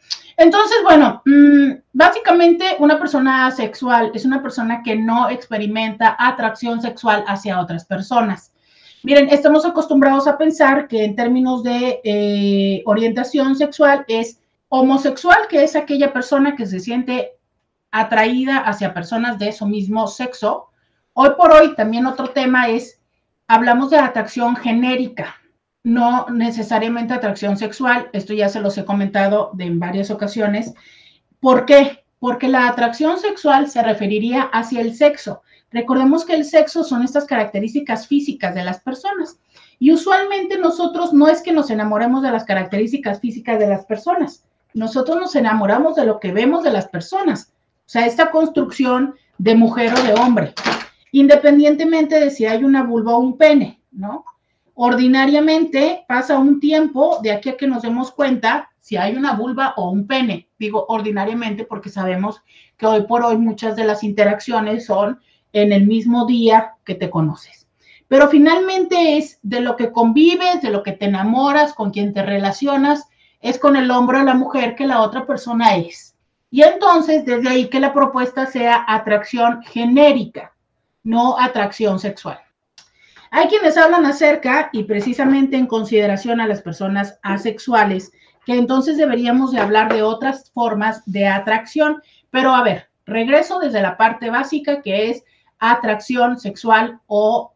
Entonces, 0.42 0.78
bueno, 0.82 1.22
mm, 1.24 1.82
básicamente 1.92 2.64
una 2.80 2.98
persona 2.98 3.46
asexual 3.46 4.10
es 4.12 4.24
una 4.24 4.42
persona 4.42 4.82
que 4.82 4.96
no 4.96 5.30
experimenta 5.30 6.16
atracción 6.18 6.82
sexual 6.82 7.22
hacia 7.28 7.60
otras 7.60 7.84
personas. 7.84 8.52
Miren, 9.04 9.28
estamos 9.28 9.64
acostumbrados 9.64 10.26
a 10.26 10.36
pensar 10.36 10.88
que 10.88 11.04
en 11.04 11.14
términos 11.14 11.62
de 11.62 12.00
eh, 12.02 12.82
orientación 12.86 13.54
sexual 13.54 14.04
es 14.08 14.40
homosexual, 14.68 15.38
que 15.48 15.62
es 15.62 15.76
aquella 15.76 16.12
persona 16.12 16.56
que 16.56 16.66
se 16.66 16.80
siente 16.80 17.34
atraída 17.92 18.58
hacia 18.58 18.94
personas 18.94 19.38
de 19.38 19.52
su 19.52 19.66
mismo 19.66 20.08
sexo. 20.08 20.70
Hoy 21.12 21.30
por 21.36 21.52
hoy 21.52 21.76
también 21.76 22.06
otro 22.06 22.30
tema 22.30 22.68
es, 22.68 23.00
hablamos 23.46 23.90
de 23.90 23.98
atracción 23.98 24.56
genérica 24.56 25.36
no 25.84 26.26
necesariamente 26.30 27.14
atracción 27.14 27.56
sexual, 27.56 28.08
esto 28.12 28.34
ya 28.34 28.48
se 28.48 28.60
los 28.60 28.76
he 28.78 28.84
comentado 28.84 29.52
en 29.58 29.78
varias 29.78 30.10
ocasiones. 30.10 30.74
¿Por 31.40 31.66
qué? 31.66 32.04
Porque 32.18 32.48
la 32.48 32.68
atracción 32.68 33.18
sexual 33.18 33.68
se 33.68 33.82
referiría 33.82 34.42
hacia 34.42 34.80
el 34.80 34.94
sexo. 34.94 35.42
Recordemos 35.70 36.24
que 36.24 36.34
el 36.34 36.44
sexo 36.44 36.84
son 36.84 37.02
estas 37.02 37.24
características 37.24 38.06
físicas 38.06 38.54
de 38.54 38.64
las 38.64 38.80
personas. 38.80 39.38
Y 39.78 39.92
usualmente 39.92 40.58
nosotros 40.58 41.12
no 41.12 41.26
es 41.26 41.42
que 41.42 41.52
nos 41.52 41.70
enamoremos 41.70 42.22
de 42.22 42.30
las 42.30 42.44
características 42.44 43.20
físicas 43.20 43.58
de 43.58 43.66
las 43.66 43.84
personas, 43.86 44.44
nosotros 44.74 45.18
nos 45.18 45.36
enamoramos 45.36 45.96
de 45.96 46.06
lo 46.06 46.18
que 46.18 46.32
vemos 46.32 46.62
de 46.62 46.70
las 46.70 46.88
personas. 46.88 47.52
O 47.86 47.88
sea, 47.92 48.06
esta 48.06 48.30
construcción 48.30 49.14
de 49.38 49.54
mujer 49.54 49.92
o 49.94 50.02
de 50.02 50.14
hombre, 50.14 50.54
independientemente 51.10 52.20
de 52.20 52.30
si 52.30 52.46
hay 52.46 52.64
una 52.64 52.82
vulva 52.82 53.16
o 53.16 53.20
un 53.20 53.36
pene, 53.36 53.80
¿no? 53.90 54.24
Ordinariamente 54.84 56.04
pasa 56.08 56.36
un 56.40 56.58
tiempo 56.58 57.20
de 57.22 57.30
aquí 57.30 57.50
a 57.50 57.56
que 57.56 57.68
nos 57.68 57.82
demos 57.82 58.10
cuenta 58.10 58.68
si 58.80 58.96
hay 58.96 59.14
una 59.14 59.34
vulva 59.34 59.74
o 59.76 59.90
un 59.90 60.08
pene. 60.08 60.48
digo 60.58 60.86
ordinariamente 60.88 61.62
porque 61.62 61.88
sabemos 61.88 62.42
que 62.76 62.86
hoy 62.86 63.02
por 63.02 63.22
hoy 63.22 63.38
muchas 63.38 63.76
de 63.76 63.84
las 63.84 64.02
interacciones 64.02 64.86
son 64.86 65.20
en 65.52 65.70
el 65.70 65.86
mismo 65.86 66.26
día 66.26 66.72
que 66.84 66.96
te 66.96 67.10
conoces. 67.10 67.68
Pero 68.08 68.28
finalmente 68.28 69.18
es 69.18 69.38
de 69.44 69.60
lo 69.60 69.76
que 69.76 69.92
convives, 69.92 70.60
de 70.62 70.70
lo 70.70 70.82
que 70.82 70.90
te 70.90 71.04
enamoras, 71.04 71.74
con 71.74 71.92
quien 71.92 72.12
te 72.12 72.24
relacionas, 72.24 73.08
es 73.40 73.60
con 73.60 73.76
el 73.76 73.88
hombre 73.88 74.18
o 74.18 74.24
la 74.24 74.34
mujer 74.34 74.74
que 74.74 74.88
la 74.88 75.02
otra 75.02 75.26
persona 75.26 75.76
es. 75.76 76.16
Y 76.50 76.62
entonces, 76.62 77.24
desde 77.24 77.48
ahí 77.48 77.68
que 77.68 77.78
la 77.78 77.94
propuesta 77.94 78.46
sea 78.46 78.84
atracción 78.88 79.62
genérica, 79.62 80.56
no 81.04 81.38
atracción 81.38 82.00
sexual. 82.00 82.40
Hay 83.34 83.48
quienes 83.48 83.78
hablan 83.78 84.04
acerca, 84.04 84.68
y 84.74 84.84
precisamente 84.84 85.56
en 85.56 85.66
consideración 85.66 86.38
a 86.38 86.46
las 86.46 86.60
personas 86.60 87.18
asexuales, 87.22 88.12
que 88.44 88.52
entonces 88.52 88.98
deberíamos 88.98 89.52
de 89.52 89.58
hablar 89.58 89.90
de 89.90 90.02
otras 90.02 90.50
formas 90.52 91.02
de 91.06 91.26
atracción. 91.26 92.02
Pero 92.28 92.54
a 92.54 92.62
ver, 92.62 92.90
regreso 93.06 93.58
desde 93.58 93.80
la 93.80 93.96
parte 93.96 94.28
básica 94.28 94.82
que 94.82 95.08
es 95.08 95.24
atracción 95.58 96.38
sexual 96.38 97.00
o 97.06 97.54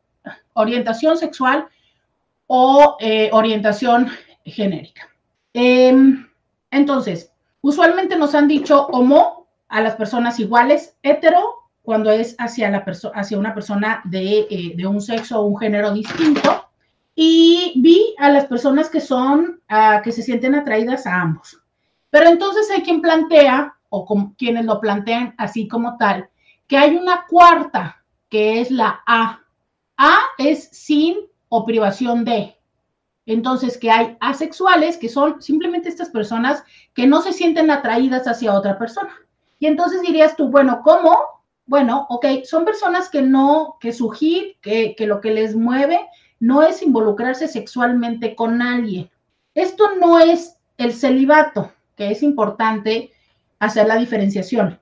orientación 0.55 1.19
sexual 1.19 1.67
o 2.47 2.97
eh, 2.99 3.29
orientación 3.35 4.09
genérica. 4.47 5.11
Em, 5.53 6.27
entonces, 6.71 7.33
usualmente 7.61 8.17
nos 8.17 8.35
han 8.35 8.49
dicho 8.49 8.87
homo 8.87 9.47
a 9.69 9.83
las 9.83 9.97
personas 9.97 10.41
iguales, 10.41 10.97
hetero 11.03 11.66
cuando 11.87 12.11
es 12.11 12.35
hacia, 12.39 12.69
la 12.69 12.85
hacia 13.15 13.39
una 13.39 13.55
persona 13.55 14.03
eh, 14.13 14.73
de, 14.75 14.87
un 14.89 15.01
sexo 15.01 15.41
o 15.41 15.47
un 15.47 15.57
género 15.57 15.93
distinto. 15.95 16.69
Y 17.15 17.75
vi 17.77 18.13
a 18.19 18.29
las 18.29 18.47
personas 18.47 18.91
que 18.91 19.01
son, 19.01 19.63
ah, 19.69 20.03
que 20.03 20.11
se 20.11 20.23
sienten 20.23 20.57
atraídas 20.57 21.07
a 21.07 21.21
ambos. 21.21 21.63
Pero 22.11 22.29
entonces 22.29 22.69
hay 22.73 22.83
quien 22.83 23.01
plantea, 23.01 23.77
o 23.89 24.35
quienes 24.37 24.65
lo 24.65 24.81
plantean 24.81 25.37
así 25.39 25.69
como 25.69 25.97
tal, 25.97 26.29
que 26.67 26.77
hay 26.77 26.97
una 26.97 27.25
cuarta, 27.29 28.03
que 28.29 28.61
es 28.61 28.73
la 28.73 29.01
A. 29.07 29.41
A 29.97 30.19
es 30.39 30.69
sin 30.73 31.19
o 31.49 31.65
privación 31.65 32.25
de. 32.25 32.57
Entonces, 33.27 33.79
que 33.79 33.93
hay 33.93 34.17
asexuales, 34.21 34.97
que 34.97 35.09
son 35.09 35.41
simplemente 35.41 35.89
estas 35.89 36.11
personas 36.11 36.65
que 36.95 37.07
no 37.07 37.23
se 37.23 37.33
sienten 37.33 37.71
atraídas 37.71 38.27
hacia 38.27 38.55
otra 38.55 38.77
persona. 38.77 39.15
Y 39.61 39.67
entonces 39.67 40.03
dirías 40.03 40.37
tú, 40.37 40.49
bueno, 40.49 40.81
¿cómo 40.83 41.36
bueno, 41.67 42.07
ok, 42.09 42.27
son 42.45 42.65
personas 42.65 43.11
que 43.11 43.23
no, 43.23 43.77
que 43.81 43.93
su 43.93 44.11
que, 44.63 44.95
que 44.97 45.07
lo 45.07 45.21
que 45.21 45.33
les 45.33 45.55
mueve 45.57 46.01
no 46.39 46.63
es 46.63 46.83
involucrarse 46.83 47.49
sexualmente 47.49 48.35
con 48.35 48.63
alguien. 48.63 49.11
Esto 49.55 49.97
no 49.97 50.19
es 50.21 50.59
el 50.79 50.93
celibato, 50.93 51.73
que 51.97 52.11
es 52.11 52.23
importante 52.23 53.11
hacer 53.59 53.89
la 53.89 53.97
diferenciación. 53.97 54.79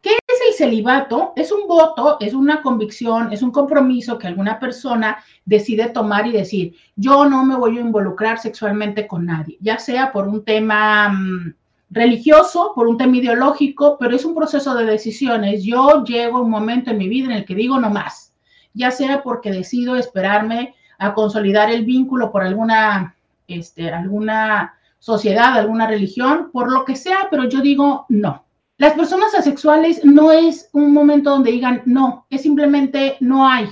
¿Qué 0.00 0.10
es 0.10 0.40
el 0.48 0.54
celibato? 0.54 1.32
Es 1.36 1.52
un 1.52 1.66
voto, 1.66 2.18
es 2.20 2.32
una 2.32 2.62
convicción, 2.62 3.32
es 3.32 3.42
un 3.42 3.50
compromiso 3.50 4.18
que 4.18 4.28
alguna 4.28 4.58
persona 4.58 5.22
decide 5.44 5.88
tomar 5.90 6.26
y 6.26 6.32
decir, 6.32 6.76
yo 6.96 7.28
no 7.28 7.44
me 7.44 7.56
voy 7.56 7.78
a 7.78 7.82
involucrar 7.82 8.38
sexualmente 8.38 9.06
con 9.06 9.26
nadie, 9.26 9.58
ya 9.60 9.78
sea 9.78 10.12
por 10.12 10.28
un 10.28 10.44
tema 10.44 11.10
mm, 11.10 11.54
religioso, 11.90 12.72
por 12.74 12.86
un 12.86 12.98
tema 12.98 13.16
ideológico, 13.16 13.96
pero 13.98 14.14
es 14.14 14.24
un 14.24 14.34
proceso 14.34 14.74
de 14.74 14.84
decisiones. 14.84 15.64
Yo 15.64 16.04
llego 16.04 16.38
a 16.38 16.42
un 16.42 16.50
momento 16.50 16.90
en 16.90 16.98
mi 16.98 17.08
vida 17.08 17.26
en 17.26 17.32
el 17.32 17.44
que 17.44 17.54
digo 17.54 17.78
no 17.78 17.90
más, 17.90 18.34
ya 18.74 18.90
sea 18.90 19.22
porque 19.22 19.50
decido 19.50 19.96
esperarme 19.96 20.74
a 20.98 21.14
consolidar 21.14 21.70
el 21.70 21.84
vínculo 21.84 22.30
por 22.30 22.42
alguna, 22.42 23.14
este, 23.46 23.90
alguna 23.90 24.74
sociedad, 24.98 25.56
alguna 25.56 25.86
religión, 25.86 26.50
por 26.52 26.72
lo 26.72 26.84
que 26.84 26.96
sea, 26.96 27.28
pero 27.30 27.48
yo 27.48 27.60
digo 27.60 28.06
no. 28.08 28.44
Las 28.76 28.92
personas 28.94 29.34
asexuales 29.34 30.04
no 30.04 30.30
es 30.30 30.68
un 30.72 30.92
momento 30.92 31.30
donde 31.30 31.50
digan 31.50 31.82
no, 31.84 32.26
es 32.30 32.42
simplemente 32.42 33.16
no 33.20 33.48
hay. 33.48 33.68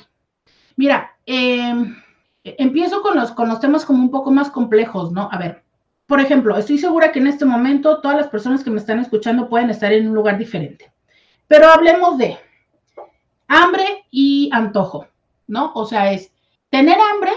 Mira, 0.77 1.13
em, 1.27 1.97
empiezo 2.45 3.03
con 3.03 3.17
los, 3.17 3.33
con 3.33 3.49
los 3.49 3.61
temas 3.61 3.85
como 3.85 4.03
un 4.03 4.11
poco 4.11 4.31
más 4.31 4.51
complejos, 4.51 5.13
¿no? 5.13 5.29
A 5.31 5.39
ver, 5.39 5.66
por 6.07 6.21
ejemplo, 6.21 6.57
estoy 6.57 6.79
segura 6.79 7.13
que 7.13 7.19
en 7.19 7.27
este 7.27 7.45
momento 7.45 8.01
todas 8.01 8.17
las 8.17 8.29
personas 8.29 8.63
que 8.63 8.71
me 8.71 8.79
están 8.79 9.01
escuchando 9.01 9.49
pueden 9.49 9.71
estar 9.71 9.93
en 9.93 10.09
un 10.09 10.15
lugar 10.15 10.39
diferente. 10.39 10.93
Pero 11.49 11.69
hablemos 11.69 12.17
de 12.19 12.39
hambre 13.49 14.07
y 14.11 14.49
antojo, 14.53 15.07
¿no? 15.47 15.73
O 15.75 15.85
sea, 15.85 16.13
es 16.13 16.33
tener 16.71 16.97
hambre 16.99 17.33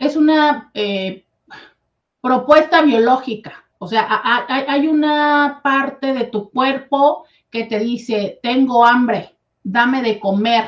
es 0.00 0.16
una 0.16 0.70
eh, 0.74 1.24
propuesta 2.20 2.82
biológica. 2.82 3.64
O 3.78 3.86
sea, 3.86 4.08
hay 4.48 4.88
una 4.88 5.60
parte 5.62 6.12
de 6.12 6.24
tu 6.24 6.50
cuerpo 6.50 7.24
que 7.50 7.64
te 7.64 7.78
dice, 7.78 8.38
tengo 8.42 8.84
hambre, 8.84 9.36
dame 9.62 10.02
de 10.02 10.18
comer. 10.18 10.64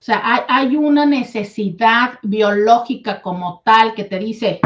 O 0.00 0.02
sea, 0.02 0.20
hay, 0.24 0.40
hay 0.48 0.76
una 0.76 1.06
necesidad 1.06 2.18
biológica 2.22 3.22
como 3.22 3.62
tal 3.64 3.94
que 3.94 4.04
te 4.04 4.18
dice, 4.18 4.60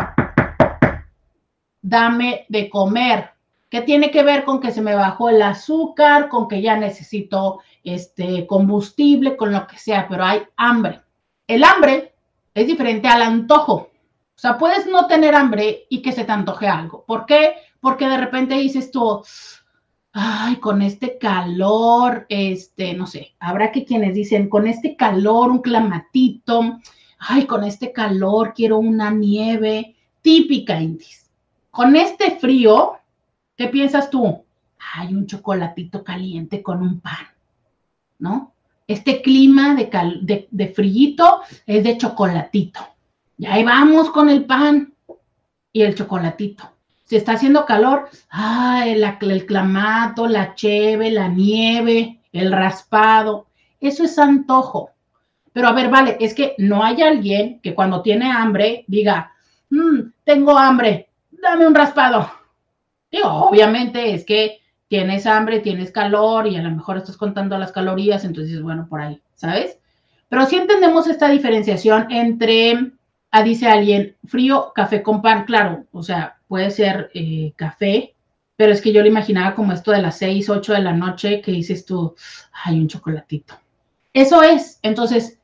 dame 1.84 2.46
de 2.48 2.70
comer. 2.70 3.30
¿Qué 3.68 3.82
tiene 3.82 4.10
que 4.10 4.22
ver 4.22 4.44
con 4.44 4.60
que 4.60 4.72
se 4.72 4.80
me 4.80 4.94
bajó 4.94 5.28
el 5.28 5.42
azúcar, 5.42 6.28
con 6.28 6.48
que 6.48 6.62
ya 6.62 6.76
necesito 6.76 7.60
este 7.82 8.46
combustible, 8.46 9.36
con 9.36 9.52
lo 9.52 9.66
que 9.66 9.78
sea, 9.78 10.08
pero 10.08 10.24
hay 10.24 10.42
hambre. 10.56 11.02
El 11.46 11.62
hambre 11.62 12.14
es 12.54 12.66
diferente 12.66 13.06
al 13.08 13.22
antojo. 13.22 13.74
O 13.74 14.38
sea, 14.38 14.56
puedes 14.56 14.86
no 14.86 15.06
tener 15.06 15.34
hambre 15.34 15.86
y 15.90 16.00
que 16.00 16.12
se 16.12 16.24
te 16.24 16.32
antoje 16.32 16.66
algo. 16.66 17.04
¿Por 17.06 17.26
qué? 17.26 17.54
Porque 17.80 18.08
de 18.08 18.16
repente 18.16 18.54
dices 18.54 18.90
tú, 18.90 19.22
ay, 20.12 20.56
con 20.56 20.80
este 20.80 21.18
calor, 21.18 22.24
este, 22.30 22.94
no 22.94 23.06
sé, 23.06 23.34
habrá 23.38 23.70
que 23.72 23.84
quienes 23.84 24.14
dicen, 24.14 24.48
con 24.48 24.66
este 24.66 24.96
calor, 24.96 25.50
un 25.50 25.60
clamatito, 25.60 26.78
ay, 27.18 27.44
con 27.44 27.64
este 27.64 27.92
calor 27.92 28.54
quiero 28.54 28.78
una 28.78 29.10
nieve 29.10 29.96
típica 30.22 30.80
indis 30.80 31.23
con 31.74 31.96
este 31.96 32.38
frío, 32.38 32.92
¿qué 33.56 33.66
piensas 33.66 34.08
tú? 34.08 34.44
Hay 34.94 35.12
un 35.12 35.26
chocolatito 35.26 36.04
caliente 36.04 36.62
con 36.62 36.80
un 36.80 37.00
pan, 37.00 37.26
¿no? 38.20 38.52
Este 38.86 39.20
clima 39.20 39.74
de, 39.74 40.46
de 40.48 40.68
frío 40.68 41.40
es 41.66 41.82
de 41.82 41.98
chocolatito. 41.98 42.78
Y 43.36 43.46
ahí 43.46 43.64
vamos 43.64 44.10
con 44.10 44.28
el 44.28 44.44
pan 44.44 44.94
y 45.72 45.82
el 45.82 45.96
chocolatito. 45.96 46.70
Si 47.06 47.16
está 47.16 47.32
haciendo 47.32 47.66
calor, 47.66 48.08
¡ay! 48.30 48.92
el, 48.92 49.44
clamato, 49.44 50.28
la 50.28 50.54
cheve, 50.54 51.10
la 51.10 51.26
nieve, 51.26 52.20
el 52.32 52.52
raspado. 52.52 53.48
Eso 53.80 54.04
es 54.04 54.16
antojo. 54.16 54.90
Pero 55.52 55.66
a 55.66 55.72
ver, 55.72 55.90
vale, 55.90 56.18
es 56.20 56.34
que 56.34 56.54
no 56.58 56.84
hay 56.84 57.02
alguien 57.02 57.58
que 57.60 57.74
cuando 57.74 58.00
tiene 58.00 58.30
hambre 58.30 58.84
diga, 58.86 59.32
mmm, 59.70 60.12
tengo 60.22 60.56
hambre, 60.56 61.08
dame 61.44 61.66
un 61.66 61.74
raspado. 61.74 62.30
Digo, 63.10 63.28
obviamente 63.28 64.12
es 64.12 64.24
que 64.24 64.60
tienes 64.88 65.26
hambre, 65.26 65.60
tienes 65.60 65.92
calor 65.92 66.46
y 66.46 66.56
a 66.56 66.62
lo 66.62 66.70
mejor 66.70 66.96
estás 66.96 67.16
contando 67.16 67.56
las 67.56 67.70
calorías, 67.70 68.24
entonces, 68.24 68.60
bueno, 68.60 68.86
por 68.88 69.00
ahí, 69.00 69.22
¿sabes? 69.34 69.78
Pero 70.28 70.46
sí 70.46 70.56
entendemos 70.56 71.06
esta 71.06 71.28
diferenciación 71.28 72.10
entre, 72.10 72.92
ah, 73.30 73.42
dice 73.42 73.68
alguien, 73.68 74.16
frío, 74.26 74.72
café 74.74 75.02
con 75.02 75.22
pan, 75.22 75.44
claro, 75.44 75.84
o 75.92 76.02
sea, 76.02 76.38
puede 76.48 76.70
ser 76.70 77.10
eh, 77.14 77.52
café, 77.56 78.14
pero 78.56 78.72
es 78.72 78.80
que 78.80 78.92
yo 78.92 79.02
lo 79.02 79.08
imaginaba 79.08 79.54
como 79.54 79.72
esto 79.72 79.90
de 79.92 80.02
las 80.02 80.18
6, 80.18 80.48
8 80.48 80.72
de 80.72 80.82
la 80.82 80.92
noche 80.92 81.40
que 81.40 81.52
dices 81.52 81.84
tú, 81.84 82.14
hay 82.64 82.78
un 82.78 82.88
chocolatito. 82.88 83.54
Eso 84.12 84.42
es, 84.42 84.78
entonces, 84.82 85.38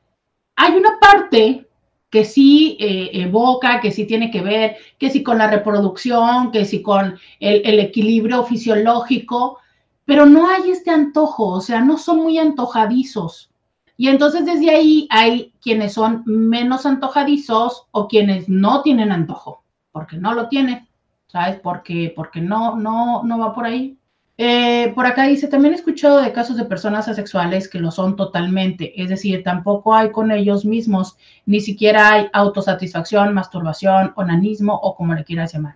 hay 0.55 0.73
una 0.73 0.99
parte 0.99 1.67
que 2.11 2.25
sí 2.25 2.77
eh, 2.79 3.09
evoca, 3.13 3.79
que 3.79 3.89
sí 3.89 4.05
tiene 4.05 4.29
que 4.29 4.41
ver, 4.41 4.75
que 4.99 5.09
sí 5.09 5.23
con 5.23 5.37
la 5.37 5.49
reproducción, 5.49 6.51
que 6.51 6.65
sí 6.65 6.81
con 6.83 7.17
el, 7.39 7.79
equilibrio 7.79 8.43
fisiológico, 8.43 9.59
pero 10.03 10.25
no 10.25 10.49
hay 10.49 10.69
este 10.71 10.91
antojo, 10.91 11.47
o 11.47 11.61
sea, 11.61 11.79
no 11.81 11.97
son 11.97 12.17
muy 12.17 12.37
antojadizos. 12.37 13.49
Y 13.95 14.09
entonces 14.09 14.45
desde 14.45 14.71
ahí 14.71 15.07
hay 15.09 15.53
quienes 15.61 15.93
son 15.93 16.23
menos 16.25 16.85
antojadizos 16.85 17.87
o 17.91 18.07
quienes 18.09 18.49
no 18.49 18.81
tienen 18.81 19.11
antojo, 19.11 19.63
porque 19.93 20.17
no 20.17 20.33
lo 20.33 20.49
tienen, 20.49 20.89
¿sabes? 21.27 21.59
Porque, 21.61 22.11
porque 22.13 22.41
no, 22.41 22.75
no, 22.75 23.23
no 23.23 23.39
va 23.39 23.55
por 23.55 23.65
ahí. 23.65 23.97
Eh, 24.43 24.91
por 24.95 25.05
acá 25.05 25.25
dice, 25.25 25.47
también 25.47 25.75
he 25.75 25.77
escuchado 25.77 26.19
de 26.19 26.33
casos 26.33 26.57
de 26.57 26.65
personas 26.65 27.07
asexuales 27.07 27.69
que 27.69 27.77
lo 27.77 27.91
son 27.91 28.15
totalmente, 28.15 28.99
es 28.99 29.09
decir, 29.09 29.43
tampoco 29.43 29.93
hay 29.93 30.09
con 30.09 30.31
ellos 30.31 30.65
mismos, 30.65 31.15
ni 31.45 31.61
siquiera 31.61 32.11
hay 32.11 32.27
autosatisfacción, 32.33 33.35
masturbación, 33.35 34.13
onanismo 34.15 34.73
o 34.73 34.95
como 34.95 35.13
le 35.13 35.23
quieras 35.25 35.53
llamar. 35.53 35.75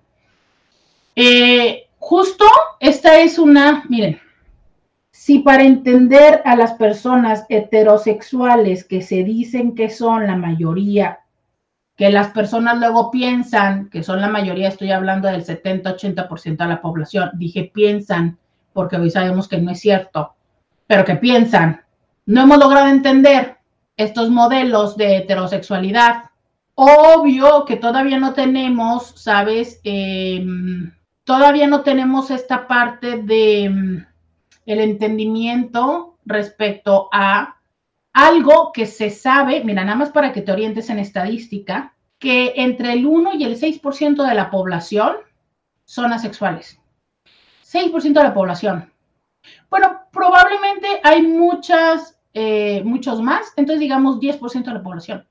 Eh, 1.15 1.89
justo 1.99 2.43
esta 2.79 3.19
es 3.19 3.37
una, 3.37 3.83
miren, 3.87 4.19
si 5.11 5.37
para 5.37 5.63
entender 5.63 6.41
a 6.43 6.55
las 6.55 6.73
personas 6.73 7.45
heterosexuales 7.49 8.83
que 8.83 9.03
se 9.03 9.23
dicen 9.23 9.75
que 9.75 9.91
son 9.91 10.25
la 10.25 10.37
mayoría, 10.37 11.19
que 11.95 12.09
las 12.09 12.29
personas 12.29 12.79
luego 12.79 13.11
piensan 13.11 13.91
que 13.91 14.01
son 14.01 14.21
la 14.21 14.27
mayoría, 14.27 14.69
estoy 14.69 14.89
hablando 14.89 15.27
del 15.27 15.45
70-80% 15.45 16.57
de 16.57 16.65
la 16.65 16.81
población, 16.81 17.29
dije 17.35 17.69
piensan 17.71 18.39
porque 18.75 18.97
hoy 18.97 19.09
sabemos 19.09 19.47
que 19.47 19.57
no 19.57 19.71
es 19.71 19.79
cierto, 19.79 20.35
pero 20.85 21.05
que 21.05 21.15
piensan, 21.15 21.81
no 22.25 22.41
hemos 22.41 22.57
logrado 22.57 22.87
entender 22.87 23.55
estos 23.95 24.29
modelos 24.29 24.97
de 24.97 25.15
heterosexualidad. 25.15 26.25
Obvio 26.75 27.63
que 27.63 27.77
todavía 27.77 28.19
no 28.19 28.33
tenemos, 28.33 29.13
¿sabes? 29.15 29.79
Em, 29.85 30.91
todavía 31.23 31.67
no 31.67 31.83
tenemos 31.83 32.31
esta 32.31 32.67
parte 32.67 33.21
de 33.21 33.63
em, 33.63 34.05
el 34.65 34.79
entendimiento 34.81 36.17
respecto 36.25 37.07
a 37.13 37.55
algo 38.11 38.73
que 38.73 38.87
se 38.87 39.09
sabe, 39.09 39.63
mira, 39.63 39.85
nada 39.85 39.97
más 39.97 40.09
para 40.09 40.33
que 40.33 40.41
te 40.41 40.51
orientes 40.51 40.89
en 40.89 40.99
estadística, 40.99 41.95
que 42.19 42.55
entre 42.57 42.91
el 42.91 43.05
1 43.05 43.35
y 43.35 43.45
el 43.45 43.57
6% 43.57 44.27
de 44.27 44.35
la 44.35 44.49
población 44.49 45.15
son 45.85 46.11
asexuales. 46.11 46.81
6% 47.71 48.13
de 48.13 48.23
la 48.23 48.33
población. 48.33 48.91
Bueno, 49.69 50.01
probablemente 50.11 50.87
hay 51.03 51.21
muchas, 51.23 52.17
eh, 52.33 52.81
muchos 52.83 53.21
más, 53.21 53.53
entonces 53.55 53.79
digamos 53.79 54.19
10% 54.19 54.65
de 54.65 54.73
la 54.73 54.83
población. 54.83 55.27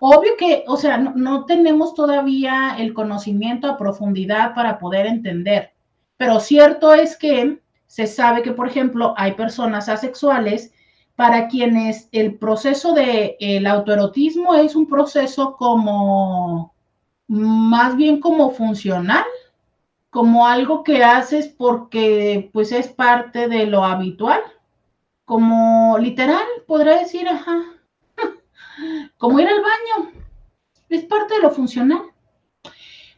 Obvio 0.00 0.36
que, 0.36 0.64
o 0.66 0.76
sea, 0.76 0.98
no, 0.98 1.46
tenemos 1.46 1.94
todavía 1.94 2.76
el 2.78 2.92
conocimiento 2.94 3.68
a 3.68 3.78
profundidad 3.78 4.54
para 4.54 4.78
poder 4.78 5.06
entender, 5.06 5.72
pero 6.16 6.40
cierto 6.40 6.92
es 6.92 7.16
que 7.16 7.60
se 7.86 8.06
sabe 8.06 8.42
que, 8.42 8.52
por 8.52 8.68
ejemplo, 8.68 9.14
hay 9.16 9.32
personas 9.32 9.88
asexuales 9.88 10.72
para 11.16 11.48
quienes 11.48 12.08
el 12.12 12.34
proceso 12.34 12.92
del 12.92 13.36
el 13.38 13.66
autoerotismo 13.66 14.54
es 14.54 14.74
un 14.74 14.86
proceso 14.88 15.56
como, 15.56 16.74
más 17.28 17.96
bien 17.96 18.20
como 18.20 18.50
funcional, 18.50 19.24
como 20.14 20.46
algo 20.46 20.84
que 20.84 21.02
haces 21.02 21.48
porque 21.48 22.48
pues 22.52 22.70
es 22.70 22.86
parte 22.86 23.48
de 23.48 23.66
lo 23.66 23.84
habitual, 23.84 24.38
como 25.24 25.98
literal, 25.98 26.44
podría 26.68 27.00
decir, 27.00 27.26
ajá, 27.26 27.58
como 29.18 29.40
ir 29.40 29.48
al 29.48 29.60
baño, 29.60 30.12
es 30.88 31.02
parte 31.02 31.34
de 31.34 31.40
lo 31.40 31.50
funcional. 31.50 32.02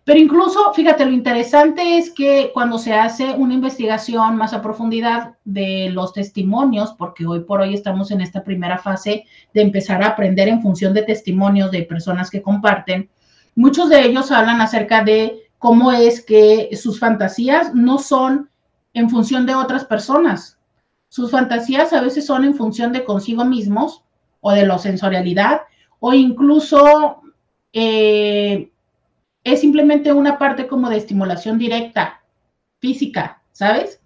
Pero 0.04 0.18
incluso, 0.18 0.72
fíjate, 0.72 1.04
lo 1.04 1.12
interesante 1.12 1.98
es 1.98 2.10
que 2.12 2.50
cuando 2.54 2.78
se 2.78 2.94
hace 2.94 3.34
una 3.34 3.52
investigación 3.52 4.38
más 4.38 4.54
a 4.54 4.62
profundidad 4.62 5.34
de 5.44 5.90
los 5.90 6.14
testimonios, 6.14 6.94
porque 6.94 7.26
hoy 7.26 7.40
por 7.40 7.60
hoy 7.60 7.74
estamos 7.74 8.10
en 8.10 8.22
esta 8.22 8.42
primera 8.42 8.78
fase 8.78 9.26
de 9.52 9.60
empezar 9.60 10.02
a 10.02 10.08
aprender 10.08 10.48
en 10.48 10.62
función 10.62 10.94
de 10.94 11.02
testimonios 11.02 11.70
de 11.70 11.82
personas 11.82 12.30
que 12.30 12.40
comparten, 12.40 13.10
muchos 13.54 13.90
de 13.90 14.00
ellos 14.00 14.30
hablan 14.30 14.62
acerca 14.62 15.04
de 15.04 15.45
cómo 15.58 15.92
es 15.92 16.24
que 16.24 16.70
sus 16.76 16.98
fantasías 16.98 17.74
no 17.74 17.98
son 17.98 18.50
en 18.94 19.10
función 19.10 19.46
de 19.46 19.54
otras 19.54 19.84
personas. 19.84 20.58
Sus 21.08 21.30
fantasías 21.30 21.92
a 21.92 22.00
veces 22.00 22.26
son 22.26 22.44
en 22.44 22.54
función 22.54 22.92
de 22.92 23.04
consigo 23.04 23.44
mismos 23.44 24.02
o 24.40 24.52
de 24.52 24.66
la 24.66 24.78
sensorialidad 24.78 25.62
o 26.00 26.12
incluso... 26.14 27.22
Eh, 27.72 28.70
es 29.46 29.60
simplemente 29.60 30.12
una 30.12 30.38
parte 30.38 30.66
como 30.66 30.90
de 30.90 30.96
estimulación 30.96 31.56
directa, 31.56 32.20
física, 32.80 33.40
¿sabes? 33.52 34.00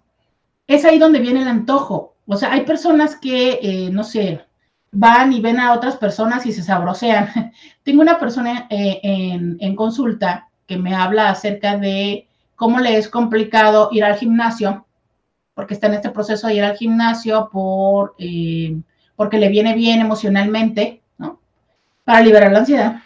Es 0.67 0.85
ahí 0.85 0.99
donde 0.99 1.17
viene 1.17 1.41
el 1.41 1.47
antojo. 1.47 2.15
O 2.27 2.35
sea, 2.35 2.53
hay 2.53 2.61
personas 2.61 3.15
que, 3.15 3.57
eh, 3.59 3.89
no 3.91 4.03
sé, 4.03 4.45
van 4.91 5.33
y 5.33 5.41
ven 5.41 5.59
a 5.59 5.73
otras 5.73 5.95
personas 5.97 6.45
y 6.45 6.51
se 6.51 6.61
sabrosean. 6.61 7.27
Tengo 7.83 8.03
una 8.03 8.19
persona 8.19 8.67
eh, 8.69 8.99
en, 9.03 9.75
consulta 9.75 10.50
que 10.71 10.77
me 10.77 10.95
habla 10.95 11.29
acerca 11.29 11.77
de 11.77 12.29
cómo 12.55 12.79
le 12.79 12.95
es 12.95 13.09
complicado 13.09 13.89
ir 13.91 14.05
al 14.05 14.15
gimnasio, 14.15 14.85
porque 15.53 15.73
está 15.73 15.87
en 15.87 15.95
este 15.95 16.11
proceso 16.11 16.47
de 16.47 16.53
ir 16.53 16.63
al 16.63 16.77
gimnasio 16.77 17.49
por, 17.51 18.15
eh, 18.17 18.79
porque 19.17 19.37
le 19.37 19.49
viene 19.49 19.75
bien 19.75 19.99
emocionalmente, 19.99 21.01
¿no? 21.17 21.41
Para 22.05 22.21
liberar 22.21 22.53
la 22.53 22.59
ansiedad 22.59 23.01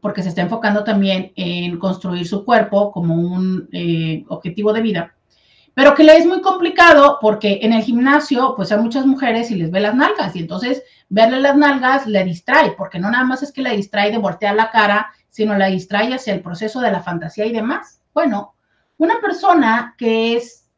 porque 0.00 0.24
se 0.24 0.30
está 0.30 0.42
enfocando 0.42 0.82
también 0.82 1.30
en 1.36 1.78
construir 1.78 2.26
su 2.26 2.44
cuerpo 2.44 2.90
como 2.90 3.14
un 3.14 3.68
eh, 3.70 4.24
objetivo 4.26 4.72
de 4.72 4.82
vida, 4.82 5.14
pero 5.74 5.94
que 5.94 6.02
le 6.02 6.16
es 6.16 6.26
muy 6.26 6.40
complicado 6.40 7.18
porque 7.20 7.60
en 7.62 7.72
el 7.72 7.84
gimnasio, 7.84 8.54
pues 8.56 8.72
hay 8.72 8.78
muchas 8.78 9.06
mujeres 9.06 9.52
y 9.52 9.54
les 9.54 9.70
ve 9.70 9.78
las 9.78 9.94
nalgas 9.94 10.34
y 10.34 10.40
entonces 10.40 10.82
verle 11.08 11.38
las 11.38 11.56
nalgas 11.56 12.08
le 12.08 12.24
distrae, 12.24 12.72
porque 12.72 12.98
no 12.98 13.12
nada 13.12 13.22
más 13.22 13.44
es 13.44 13.52
que 13.52 13.62
la 13.62 13.70
distrae 13.70 14.10
de 14.10 14.18
voltear 14.18 14.56
la 14.56 14.72
cara, 14.72 15.12
sino 15.32 15.56
la 15.56 15.66
distrae 15.66 16.14
hacia 16.14 16.34
el 16.34 16.42
proceso 16.42 16.80
de 16.80 16.92
la 16.92 17.02
fantasía 17.02 17.46
y 17.46 17.52
demás. 17.52 18.02
Bueno, 18.12 18.54
una 18.98 19.18
persona 19.20 19.94
que 19.96 20.36
es 20.36 20.68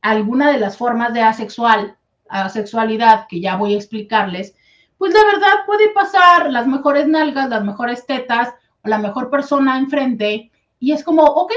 alguna 0.00 0.52
de 0.52 0.60
las 0.60 0.76
formas 0.76 1.12
de 1.12 1.20
asexual, 1.20 1.96
asexualidad 2.28 3.26
que 3.28 3.40
ya 3.40 3.56
voy 3.56 3.74
a 3.74 3.76
explicarles, 3.76 4.54
pues 4.98 5.12
de 5.12 5.24
verdad 5.24 5.66
puede 5.66 5.90
pasar 5.90 6.50
las 6.52 6.68
mejores 6.68 7.08
nalgas, 7.08 7.50
las 7.50 7.64
mejores 7.64 8.06
tetas, 8.06 8.54
la 8.84 8.98
mejor 8.98 9.30
persona 9.30 9.78
enfrente 9.78 10.52
y 10.78 10.92
es 10.92 11.02
como, 11.02 11.24
ok, 11.24 11.52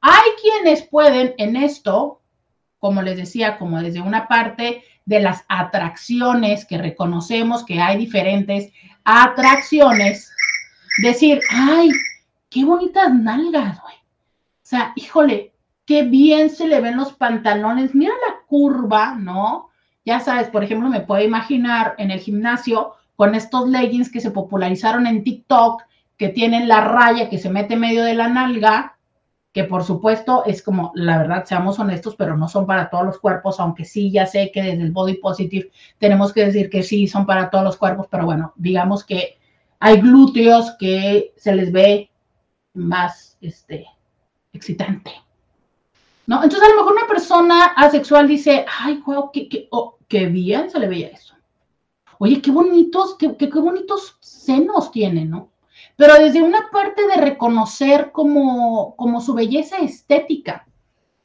hay 0.00 0.30
quienes 0.40 0.82
pueden 0.82 1.34
en 1.38 1.56
esto, 1.56 2.20
como 2.78 3.02
les 3.02 3.16
decía, 3.16 3.58
como 3.58 3.82
desde 3.82 4.00
una 4.00 4.28
parte 4.28 4.84
de 5.06 5.20
las 5.20 5.44
atracciones 5.48 6.66
que 6.66 6.78
reconocemos 6.78 7.64
que 7.64 7.80
hay 7.80 7.98
diferentes 7.98 8.72
atracciones, 9.04 10.30
decir, 10.98 11.40
ay, 11.50 11.90
qué 12.50 12.64
bonitas 12.64 13.12
nalgas, 13.12 13.80
güey. 13.82 13.94
O 13.94 14.66
sea, 14.66 14.92
híjole, 14.96 15.52
qué 15.86 16.04
bien 16.04 16.50
se 16.50 16.66
le 16.66 16.80
ven 16.80 16.96
los 16.96 17.12
pantalones, 17.12 17.94
mira 17.94 18.14
la 18.26 18.36
curva, 18.46 19.14
¿no? 19.14 19.70
Ya 20.04 20.20
sabes, 20.20 20.48
por 20.48 20.64
ejemplo, 20.64 20.88
me 20.88 21.00
puedo 21.00 21.24
imaginar 21.24 21.94
en 21.98 22.10
el 22.10 22.20
gimnasio 22.20 22.94
con 23.16 23.34
estos 23.34 23.68
leggings 23.68 24.10
que 24.10 24.20
se 24.20 24.30
popularizaron 24.30 25.06
en 25.06 25.24
TikTok, 25.24 25.82
que 26.16 26.28
tienen 26.28 26.68
la 26.68 26.80
raya 26.80 27.28
que 27.28 27.38
se 27.38 27.50
mete 27.50 27.74
en 27.74 27.80
medio 27.80 28.04
de 28.04 28.14
la 28.14 28.28
nalga, 28.28 28.96
que 29.52 29.64
por 29.64 29.84
supuesto 29.84 30.44
es 30.46 30.62
como, 30.62 30.90
la 30.94 31.18
verdad, 31.18 31.44
seamos 31.44 31.78
honestos, 31.78 32.16
pero 32.16 32.36
no 32.36 32.48
son 32.48 32.66
para 32.66 32.90
todos 32.90 33.04
los 33.04 33.18
cuerpos, 33.18 33.60
aunque 33.60 33.84
sí, 33.84 34.10
ya 34.10 34.26
sé 34.26 34.50
que 34.52 34.62
desde 34.62 34.82
el 34.82 34.90
body 34.90 35.14
positive 35.14 35.70
tenemos 35.98 36.32
que 36.32 36.44
decir 36.44 36.68
que 36.68 36.82
sí, 36.82 37.06
son 37.06 37.24
para 37.24 37.50
todos 37.50 37.64
los 37.64 37.76
cuerpos, 37.76 38.08
pero 38.10 38.24
bueno, 38.24 38.52
digamos 38.56 39.04
que 39.04 39.38
hay 39.84 40.00
glúteos 40.00 40.74
que 40.78 41.34
se 41.36 41.54
les 41.54 41.70
ve 41.70 42.10
más, 42.72 43.36
este, 43.42 43.86
excitante. 44.54 45.12
¿No? 46.26 46.42
Entonces, 46.42 46.66
a 46.66 46.72
lo 46.72 46.78
mejor 46.78 46.92
una 46.94 47.06
persona 47.06 47.64
asexual 47.76 48.26
dice, 48.26 48.64
ay, 48.80 49.02
wow, 49.04 49.30
qué, 49.30 49.46
qué, 49.46 49.68
oh, 49.72 49.98
qué 50.08 50.24
bien 50.24 50.70
se 50.70 50.78
le 50.78 50.88
veía 50.88 51.08
eso. 51.08 51.34
Oye, 52.18 52.40
qué 52.40 52.50
bonitos, 52.50 53.16
qué, 53.18 53.36
qué, 53.36 53.46
bonitos 53.46 54.16
senos 54.20 54.90
tiene, 54.90 55.26
¿no? 55.26 55.50
pero 55.96 56.14
desde 56.14 56.40
una 56.40 56.70
parte 56.72 57.06
de 57.06 57.20
reconocer 57.20 58.10
como, 58.10 58.96
como 58.96 59.20
su 59.20 59.34
belleza 59.34 59.76
estética, 59.76 60.66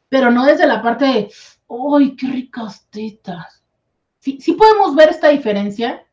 pero 0.09 0.31
no 0.31 0.45
desde 0.45 0.67
la 0.67 0.81
parte 0.81 1.05
de, 1.05 1.31
¡ay, 1.69 2.15
qué 2.17 2.27
ricas 2.27 2.85
tetas! 2.89 3.63
Sí 4.19 4.51
podemos 4.51 4.95
ver 4.95 5.09
esta 5.09 5.29
diferencia. 5.29 6.05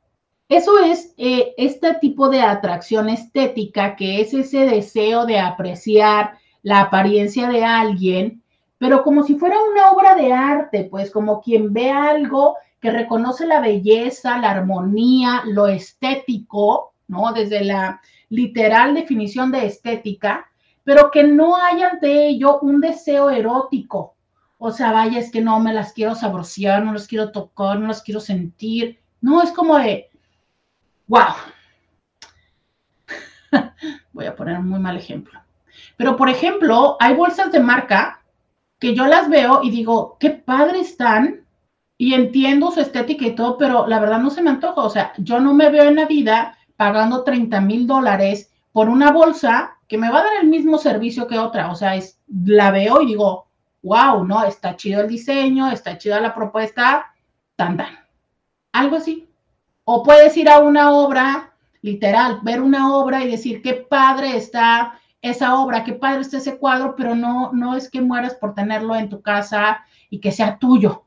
Eso 0.48 0.78
es 0.78 1.12
eh, 1.16 1.54
este 1.56 1.94
tipo 1.94 2.28
de 2.28 2.40
atracción 2.40 3.08
estética, 3.08 3.96
que 3.96 4.20
es 4.20 4.32
ese 4.32 4.60
deseo 4.66 5.26
de 5.26 5.40
apreciar 5.40 6.38
la 6.62 6.82
apariencia 6.82 7.48
de 7.48 7.64
alguien, 7.64 8.42
pero 8.78 9.02
como 9.02 9.24
si 9.24 9.36
fuera 9.36 9.56
una 9.70 9.90
obra 9.90 10.14
de 10.14 10.32
arte, 10.32 10.84
pues 10.90 11.10
como 11.10 11.40
quien 11.40 11.72
ve 11.72 11.90
algo 11.90 12.56
que 12.80 12.90
reconoce 12.90 13.46
la 13.46 13.60
belleza, 13.60 14.38
la 14.38 14.50
armonía, 14.50 15.42
lo 15.46 15.66
estético, 15.66 16.92
¿no? 17.08 17.32
Desde 17.32 17.64
la 17.64 18.00
literal 18.28 18.94
definición 18.94 19.50
de 19.50 19.66
estética, 19.66 20.46
pero 20.84 21.10
que 21.10 21.24
no 21.24 21.56
hay 21.56 21.82
ante 21.82 22.28
ello 22.28 22.60
un 22.60 22.80
deseo 22.80 23.30
erótico. 23.30 24.14
O 24.58 24.70
sea, 24.70 24.92
vaya, 24.92 25.18
es 25.18 25.30
que 25.30 25.40
no 25.40 25.58
me 25.58 25.72
las 25.72 25.92
quiero 25.92 26.14
saborear, 26.14 26.84
no 26.84 26.92
las 26.92 27.08
quiero 27.08 27.32
tocar, 27.32 27.78
no 27.78 27.88
las 27.88 28.02
quiero 28.02 28.20
sentir. 28.20 28.98
No, 29.20 29.42
es 29.42 29.50
como 29.50 29.76
de, 29.78 30.10
wow. 31.06 31.34
Voy 34.12 34.26
a 34.26 34.36
poner 34.36 34.58
un 34.58 34.68
muy 34.68 34.80
mal 34.80 34.96
ejemplo. 34.96 35.40
Pero, 35.96 36.16
por 36.16 36.28
ejemplo, 36.28 36.96
hay 37.00 37.14
bolsas 37.14 37.52
de 37.52 37.60
marca 37.60 38.22
que 38.78 38.94
yo 38.94 39.06
las 39.06 39.28
veo 39.28 39.62
y 39.62 39.70
digo, 39.70 40.16
qué 40.20 40.30
padre 40.30 40.80
están, 40.80 41.46
y 41.98 42.14
entiendo 42.14 42.70
su 42.70 42.80
estética 42.80 43.26
y 43.26 43.34
todo, 43.34 43.56
pero 43.56 43.86
la 43.86 43.98
verdad 43.98 44.18
no 44.18 44.30
se 44.30 44.42
me 44.42 44.50
antoja. 44.50 44.82
O 44.82 44.90
sea, 44.90 45.12
yo 45.18 45.40
no 45.40 45.54
me 45.54 45.70
veo 45.70 45.84
en 45.84 45.96
la 45.96 46.06
vida 46.06 46.56
pagando 46.76 47.24
30 47.24 47.60
mil 47.60 47.86
dólares 47.86 48.52
por 48.72 48.88
una 48.88 49.10
bolsa 49.10 49.78
que 49.88 49.98
me 49.98 50.10
va 50.10 50.20
a 50.20 50.24
dar 50.24 50.36
el 50.42 50.48
mismo 50.48 50.78
servicio 50.78 51.26
que 51.26 51.38
otra. 51.38 51.70
O 51.70 51.74
sea, 51.74 51.96
es, 51.96 52.20
la 52.28 52.70
veo 52.70 53.00
y 53.00 53.06
digo, 53.06 53.46
wow, 53.82 54.24
¿no? 54.24 54.44
Está 54.44 54.76
chido 54.76 55.00
el 55.00 55.08
diseño, 55.08 55.70
está 55.70 55.96
chida 55.96 56.20
la 56.20 56.34
propuesta, 56.34 57.06
tan, 57.56 57.76
tan. 57.76 57.98
Algo 58.72 58.96
así. 58.96 59.25
O 59.88 60.02
puedes 60.02 60.36
ir 60.36 60.48
a 60.50 60.58
una 60.58 60.90
obra, 60.90 61.54
literal, 61.80 62.40
ver 62.42 62.60
una 62.60 62.92
obra 62.92 63.22
y 63.22 63.30
decir, 63.30 63.62
qué 63.62 63.74
padre 63.74 64.36
está 64.36 64.98
esa 65.22 65.60
obra, 65.60 65.84
qué 65.84 65.92
padre 65.92 66.22
está 66.22 66.38
ese 66.38 66.58
cuadro, 66.58 66.96
pero 66.96 67.14
no, 67.14 67.52
no 67.52 67.76
es 67.76 67.88
que 67.88 68.00
mueras 68.00 68.34
por 68.34 68.52
tenerlo 68.52 68.96
en 68.96 69.08
tu 69.08 69.22
casa 69.22 69.84
y 70.10 70.18
que 70.18 70.32
sea 70.32 70.58
tuyo. 70.58 71.04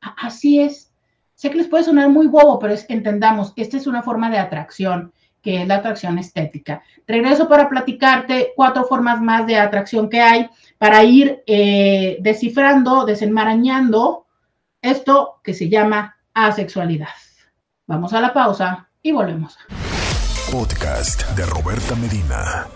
Así 0.00 0.60
es. 0.60 0.92
Sé 1.34 1.48
que 1.48 1.56
les 1.56 1.68
puede 1.68 1.84
sonar 1.84 2.10
muy 2.10 2.26
bobo, 2.26 2.58
pero 2.58 2.74
entendamos, 2.90 3.54
esta 3.56 3.78
es 3.78 3.86
una 3.86 4.02
forma 4.02 4.28
de 4.28 4.38
atracción, 4.38 5.14
que 5.40 5.62
es 5.62 5.66
la 5.66 5.76
atracción 5.76 6.18
estética. 6.18 6.82
Regreso 7.06 7.48
para 7.48 7.70
platicarte 7.70 8.52
cuatro 8.54 8.84
formas 8.84 9.22
más 9.22 9.46
de 9.46 9.56
atracción 9.56 10.10
que 10.10 10.20
hay 10.20 10.50
para 10.76 11.02
ir 11.02 11.42
eh, 11.46 12.18
descifrando, 12.20 13.06
desenmarañando 13.06 14.26
esto 14.82 15.40
que 15.42 15.54
se 15.54 15.70
llama 15.70 16.14
asexualidad. 16.34 17.08
Vamos 17.88 18.12
a 18.12 18.20
la 18.20 18.32
pausa 18.32 18.88
y 19.02 19.10
volvemos. 19.10 19.58
Podcast 20.52 21.28
de 21.36 21.44
Roberta 21.46 21.96
Medina. 21.96 22.68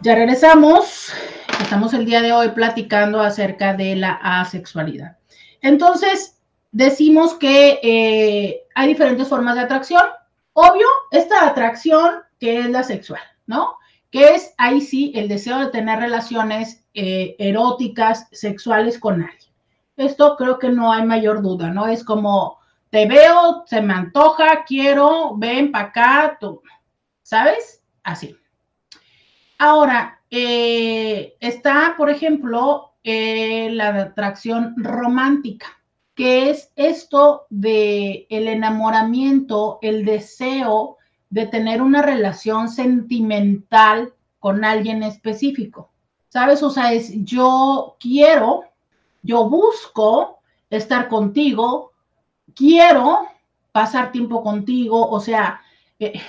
Ya 0.00 0.14
regresamos. 0.14 1.12
Estamos 1.60 1.92
el 1.92 2.04
día 2.04 2.22
de 2.22 2.32
hoy 2.32 2.50
platicando 2.50 3.20
acerca 3.20 3.74
de 3.74 3.96
la 3.96 4.12
asexualidad. 4.12 5.16
Entonces, 5.60 6.38
decimos 6.70 7.34
que 7.34 7.80
eh, 7.82 8.62
hay 8.76 8.88
diferentes 8.88 9.26
formas 9.26 9.56
de 9.56 9.62
atracción. 9.62 10.04
Obvio, 10.52 10.86
esta 11.10 11.44
atracción 11.44 12.22
que 12.38 12.60
es 12.60 12.70
la 12.70 12.84
sexual, 12.84 13.22
¿no? 13.46 13.76
Que 14.12 14.36
es 14.36 14.54
ahí 14.56 14.80
sí 14.80 15.10
el 15.16 15.26
deseo 15.26 15.58
de 15.58 15.70
tener 15.70 15.98
relaciones 15.98 16.84
eh, 16.94 17.34
eróticas, 17.40 18.28
sexuales 18.30 19.00
con 19.00 19.14
alguien. 19.14 19.52
Esto 19.96 20.36
creo 20.36 20.60
que 20.60 20.68
no 20.68 20.92
hay 20.92 21.04
mayor 21.04 21.42
duda, 21.42 21.70
¿no? 21.70 21.88
Es 21.88 22.04
como, 22.04 22.57
te 22.90 23.06
veo, 23.06 23.64
se 23.66 23.80
me 23.82 23.94
antoja, 23.94 24.64
quiero, 24.64 25.36
ven 25.36 25.70
para 25.70 25.86
acá, 25.86 26.38
tú, 26.40 26.62
¿sabes? 27.22 27.82
Así. 28.02 28.36
Ahora, 29.58 30.20
eh, 30.30 31.36
está, 31.40 31.94
por 31.96 32.10
ejemplo, 32.10 32.92
eh, 33.02 33.70
la 33.72 33.88
atracción 33.88 34.74
romántica, 34.76 35.66
que 36.14 36.50
es 36.50 36.72
esto 36.76 37.46
de 37.50 38.26
el 38.30 38.48
enamoramiento, 38.48 39.78
el 39.82 40.04
deseo 40.04 40.96
de 41.30 41.46
tener 41.46 41.82
una 41.82 42.02
relación 42.02 42.68
sentimental 42.68 44.14
con 44.38 44.64
alguien 44.64 45.02
específico. 45.02 45.90
¿Sabes? 46.28 46.62
O 46.62 46.70
sea, 46.70 46.92
es 46.92 47.12
yo 47.24 47.96
quiero, 47.98 48.64
yo 49.22 49.48
busco 49.48 50.40
estar 50.70 51.08
contigo, 51.08 51.87
quiero 52.58 53.28
pasar 53.72 54.12
tiempo 54.12 54.42
contigo, 54.42 55.08
o 55.08 55.20
sea, 55.20 55.62
eh, 55.98 56.20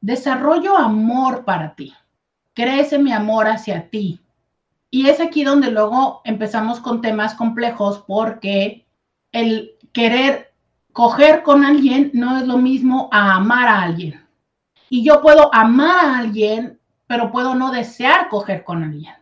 desarrollo 0.00 0.76
amor 0.76 1.44
para 1.44 1.74
ti 1.74 1.94
crece 2.54 2.98
mi 2.98 3.12
amor 3.12 3.46
hacia 3.46 3.88
ti. 3.88 4.20
Y 4.90 5.08
es 5.08 5.20
aquí 5.20 5.42
donde 5.44 5.70
luego 5.70 6.20
empezamos 6.24 6.80
con 6.80 7.00
temas 7.00 7.34
complejos 7.34 8.04
porque 8.06 8.86
el 9.32 9.72
querer 9.92 10.52
coger 10.92 11.42
con 11.42 11.64
alguien 11.64 12.10
no 12.12 12.38
es 12.38 12.46
lo 12.46 12.58
mismo 12.58 13.08
a 13.10 13.36
amar 13.36 13.68
a 13.68 13.82
alguien. 13.82 14.20
Y 14.90 15.02
yo 15.02 15.22
puedo 15.22 15.54
amar 15.54 16.04
a 16.04 16.18
alguien, 16.18 16.78
pero 17.06 17.32
puedo 17.32 17.54
no 17.54 17.70
desear 17.70 18.28
coger 18.28 18.64
con 18.64 18.84
alguien. 18.84 19.14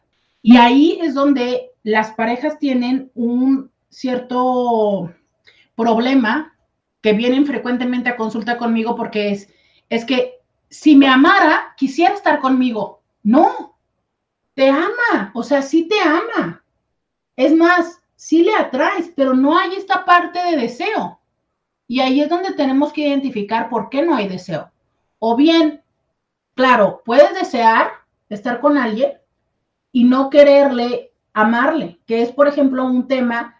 Y 0.43 0.57
ahí 0.57 0.99
es 1.01 1.15
donde 1.15 1.71
las 1.85 2.13
parejas 2.13 2.59
tienen 2.59 3.13
un 3.15 3.71
cierto 3.89 5.13
problema 5.81 6.55
que 7.01 7.15
vienen 7.15 7.47
frecuentemente 7.47 8.11
a 8.11 8.17
consulta 8.17 8.59
conmigo 8.59 8.95
porque 8.95 9.31
es, 9.31 9.49
es 9.89 10.05
que 10.05 10.41
si 10.69 10.95
me 10.95 11.09
amara, 11.09 11.75
quisiera 11.77 12.15
estar 12.15 12.39
conmigo, 12.41 13.03
no, 13.23 13.77
te 14.55 14.69
ama, 14.69 15.33
o 15.35 15.43
sea, 15.43 15.63
sí 15.63 15.89
te 15.89 15.99
ama. 16.01 16.63
Es 17.35 17.55
más, 17.55 18.01
sí 18.15 18.43
le 18.43 18.55
atraes, 18.55 19.11
pero 19.17 19.35
no 19.35 19.59
hay 19.59 19.75
esta 19.75 20.05
parte 20.05 20.39
de 20.39 20.57
deseo. 20.57 21.19
Y 21.89 22.01
ahí 22.01 22.21
es 22.21 22.29
donde 22.29 22.53
tenemos 22.53 22.93
que 22.93 23.09
identificar 23.09 23.69
por 23.69 23.89
qué 23.89 24.03
no 24.03 24.15
hay 24.15 24.29
deseo. 24.29 24.71
O 25.19 25.37
bien, 25.37 25.83
claro, 26.55 27.03
puedes 27.05 27.35
desear 27.35 27.91
estar 28.29 28.61
con 28.61 28.77
alguien 28.77 29.13
y 29.91 30.05
no 30.05 30.31
quererle 30.31 31.13
amarle, 31.33 31.99
que 32.07 32.23
es, 32.23 32.31
por 32.31 32.47
ejemplo, 32.47 32.85
un 32.85 33.09
tema 33.09 33.57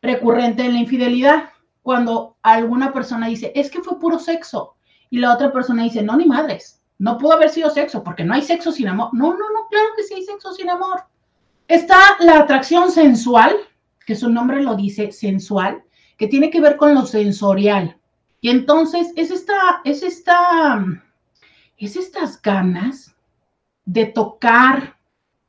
recurrente 0.00 0.64
en 0.64 0.74
la 0.74 0.78
infidelidad, 0.78 1.50
cuando 1.86 2.36
alguna 2.42 2.92
persona 2.92 3.28
dice, 3.28 3.52
es 3.54 3.70
que 3.70 3.80
fue 3.80 4.00
puro 4.00 4.18
sexo, 4.18 4.74
y 5.08 5.20
la 5.20 5.32
otra 5.32 5.52
persona 5.52 5.84
dice, 5.84 6.02
no, 6.02 6.16
ni 6.16 6.26
madres, 6.26 6.82
no 6.98 7.16
pudo 7.16 7.34
haber 7.34 7.48
sido 7.48 7.70
sexo, 7.70 8.02
porque 8.02 8.24
no 8.24 8.34
hay 8.34 8.42
sexo 8.42 8.72
sin 8.72 8.88
amor. 8.88 9.10
No, 9.12 9.28
no, 9.30 9.50
no, 9.52 9.68
claro 9.70 9.90
que 9.96 10.02
sí 10.02 10.14
hay 10.14 10.24
sexo 10.24 10.52
sin 10.52 10.68
amor. 10.68 11.04
Está 11.68 11.96
la 12.18 12.40
atracción 12.40 12.90
sensual, 12.90 13.54
que 14.04 14.16
su 14.16 14.28
nombre 14.28 14.64
lo 14.64 14.74
dice, 14.74 15.12
sensual, 15.12 15.84
que 16.16 16.26
tiene 16.26 16.50
que 16.50 16.60
ver 16.60 16.76
con 16.76 16.92
lo 16.92 17.06
sensorial. 17.06 17.96
Y 18.40 18.50
entonces 18.50 19.12
es 19.14 19.30
esta, 19.30 19.80
es 19.84 20.02
esta, 20.02 20.84
es 21.76 21.94
estas 21.94 22.42
ganas 22.42 23.14
de 23.84 24.06
tocar 24.06 24.96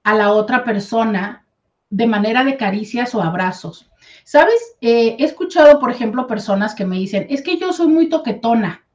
a 0.04 0.14
la 0.14 0.34
otra 0.34 0.64
persona 0.64 1.48
de 1.90 2.06
manera 2.06 2.44
de 2.44 2.58
caricias 2.58 3.16
o 3.16 3.24
abrazos. 3.24 3.90
¿Sabes? 4.28 4.76
Eh, 4.82 5.16
he 5.20 5.24
escuchado, 5.24 5.80
por 5.80 5.90
ejemplo, 5.90 6.28
personas 6.28 6.76
que 6.76 6.84
me 6.84 6.98
dicen, 6.98 7.28
es 7.30 7.42
que 7.42 7.58
yo 7.58 7.72
soy 7.72 7.88
muy 7.88 8.10
toquetona, 8.10 8.86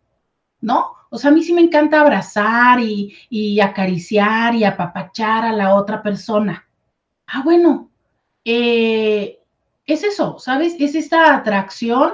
¿no? 0.60 0.92
O 1.08 1.16
sea, 1.16 1.30
a 1.30 1.32
mí 1.32 1.42
sí 1.42 1.54
me 1.54 1.62
encanta 1.62 2.02
abrazar 2.02 2.80
y, 2.80 3.58
acariciar 3.58 4.54
y 4.54 4.64
apapachar 4.64 5.46
a 5.46 5.52
la 5.54 5.74
otra 5.74 6.02
persona. 6.02 6.68
Ah, 7.26 7.40
bueno, 7.42 7.90
eh, 8.44 9.38
es 9.86 10.04
eso, 10.04 10.38
¿sabes? 10.38 10.76
Es 10.78 10.94
esta 10.94 11.34
atracción 11.34 12.12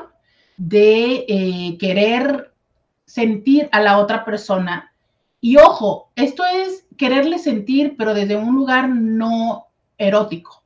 de 0.56 1.26
eh, 1.28 1.76
querer 1.80 2.54
sentir 3.04 3.68
a 3.72 3.80
la 3.80 3.98
otra 3.98 4.24
persona. 4.24 4.92
Y 5.40 5.56
ojo, 5.56 6.12
esto 6.14 6.44
es 6.46 6.86
quererle 6.96 7.40
sentir, 7.40 7.96
pero 7.98 8.14
desde 8.14 8.36
un 8.36 8.54
lugar 8.54 8.88
no 8.88 9.66
erótico. 9.96 10.62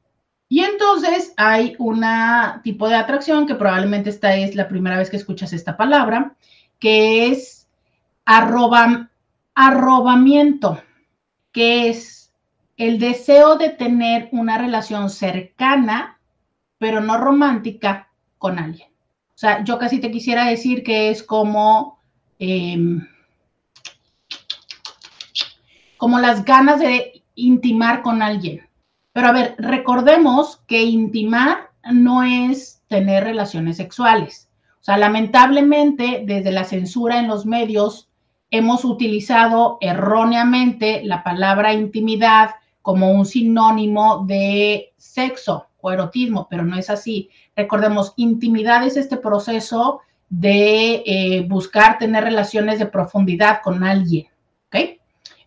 Y 0.53 0.61
entonces 0.61 1.32
hay 1.38 1.76
un 1.78 2.05
tipo 2.62 2.86
de 2.86 2.96
atracción 2.96 3.46
que 3.46 3.55
probablemente 3.55 4.11
esta 4.11 4.36
es 4.36 4.55
la 4.55 4.68
primera 4.68 4.98
vez 4.98 5.09
que 5.09 5.16
escuchas 5.16 5.55
esta 5.55 5.78
palabra, 5.78 6.36
que 6.78 7.28
es 7.28 7.70
arroba, 8.26 9.09
arrobamiento, 9.55 10.82
que 11.53 11.88
es 11.88 12.34
el 12.76 12.98
deseo 12.98 13.57
de 13.57 13.70
tener 13.70 14.28
una 14.30 14.59
relación 14.59 15.09
cercana, 15.09 16.20
pero 16.76 17.00
no 17.00 17.16
romántica, 17.16 18.11
con 18.36 18.59
alguien. 18.59 18.90
O 19.34 19.38
sea, 19.38 19.64
yo 19.64 19.78
casi 19.78 20.00
te 20.00 20.11
quisiera 20.11 20.44
decir 20.44 20.82
que 20.82 21.09
es 21.09 21.22
como, 21.22 21.98
em, 22.38 23.09
como 25.96 26.18
las 26.18 26.44
ganas 26.44 26.78
de 26.78 27.22
intimar 27.36 28.03
con 28.03 28.20
alguien. 28.20 28.68
Pero 29.12 29.28
a 29.28 29.32
ver, 29.32 29.54
recordemos 29.58 30.62
que 30.66 30.82
intimar 30.82 31.70
no 31.92 32.22
es 32.22 32.82
tener 32.88 33.24
relaciones 33.24 33.76
sexuales. 33.76 34.48
O 34.80 34.84
sea, 34.84 34.96
lamentablemente, 34.96 36.24
desde 36.26 36.50
la 36.50 36.64
censura 36.64 37.18
en 37.18 37.28
los 37.28 37.46
medios, 37.46 38.08
hemos 38.50 38.84
utilizado 38.84 39.78
erróneamente 39.80 41.02
la 41.04 41.22
palabra 41.22 41.72
intimidad 41.72 42.50
como 42.82 43.12
un 43.12 43.24
sinónimo 43.24 44.24
de 44.26 44.92
sexo 44.96 45.68
o 45.80 45.92
erotismo, 45.92 46.48
pero 46.50 46.64
no 46.64 46.76
es 46.76 46.90
así. 46.90 47.30
Recordemos, 47.54 48.12
intimidad 48.16 48.84
es 48.84 48.96
este 48.96 49.16
proceso 49.16 50.00
de 50.28 51.02
eh, 51.06 51.44
buscar 51.48 51.98
tener 51.98 52.24
relaciones 52.24 52.78
de 52.78 52.86
profundidad 52.86 53.60
con 53.62 53.84
alguien, 53.84 54.26
¿ok? 54.68 54.98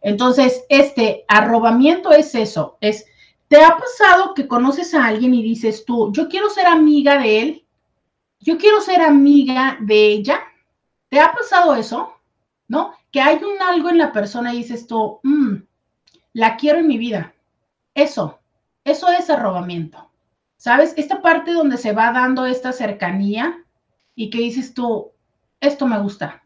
Entonces, 0.01 0.63
este 0.69 1.25
arrobamiento 1.27 2.11
es 2.11 2.35
eso, 2.35 2.77
es, 2.79 3.05
¿te 3.47 3.63
ha 3.63 3.77
pasado 3.77 4.33
que 4.33 4.47
conoces 4.47 4.93
a 4.93 5.05
alguien 5.05 5.33
y 5.33 5.43
dices 5.43 5.85
tú, 5.85 6.11
yo 6.13 6.27
quiero 6.27 6.49
ser 6.49 6.67
amiga 6.67 7.17
de 7.19 7.41
él? 7.41 7.65
Yo 8.39 8.57
quiero 8.57 8.81
ser 8.81 9.01
amiga 9.01 9.77
de 9.81 10.07
ella. 10.07 10.41
¿Te 11.09 11.19
ha 11.19 11.33
pasado 11.33 11.75
eso? 11.75 12.15
¿no? 12.67 12.93
Que 13.11 13.21
hay 13.21 13.37
un 13.37 13.61
algo 13.61 13.89
en 13.89 13.97
la 13.97 14.11
persona 14.11 14.53
y 14.53 14.57
dices 14.57 14.87
tú, 14.87 15.19
mm, 15.23 15.55
la 16.33 16.57
quiero 16.57 16.79
en 16.79 16.87
mi 16.87 16.97
vida. 16.97 17.33
Eso, 17.93 18.39
eso 18.83 19.09
es 19.09 19.29
arrobamiento. 19.29 20.11
¿Sabes? 20.57 20.93
Esta 20.97 21.21
parte 21.21 21.53
donde 21.53 21.77
se 21.77 21.93
va 21.93 22.11
dando 22.11 22.45
esta 22.45 22.71
cercanía 22.71 23.63
y 24.15 24.29
que 24.29 24.39
dices 24.39 24.73
tú, 24.73 25.11
esto 25.59 25.85
me 25.85 25.99
gusta. 25.99 26.43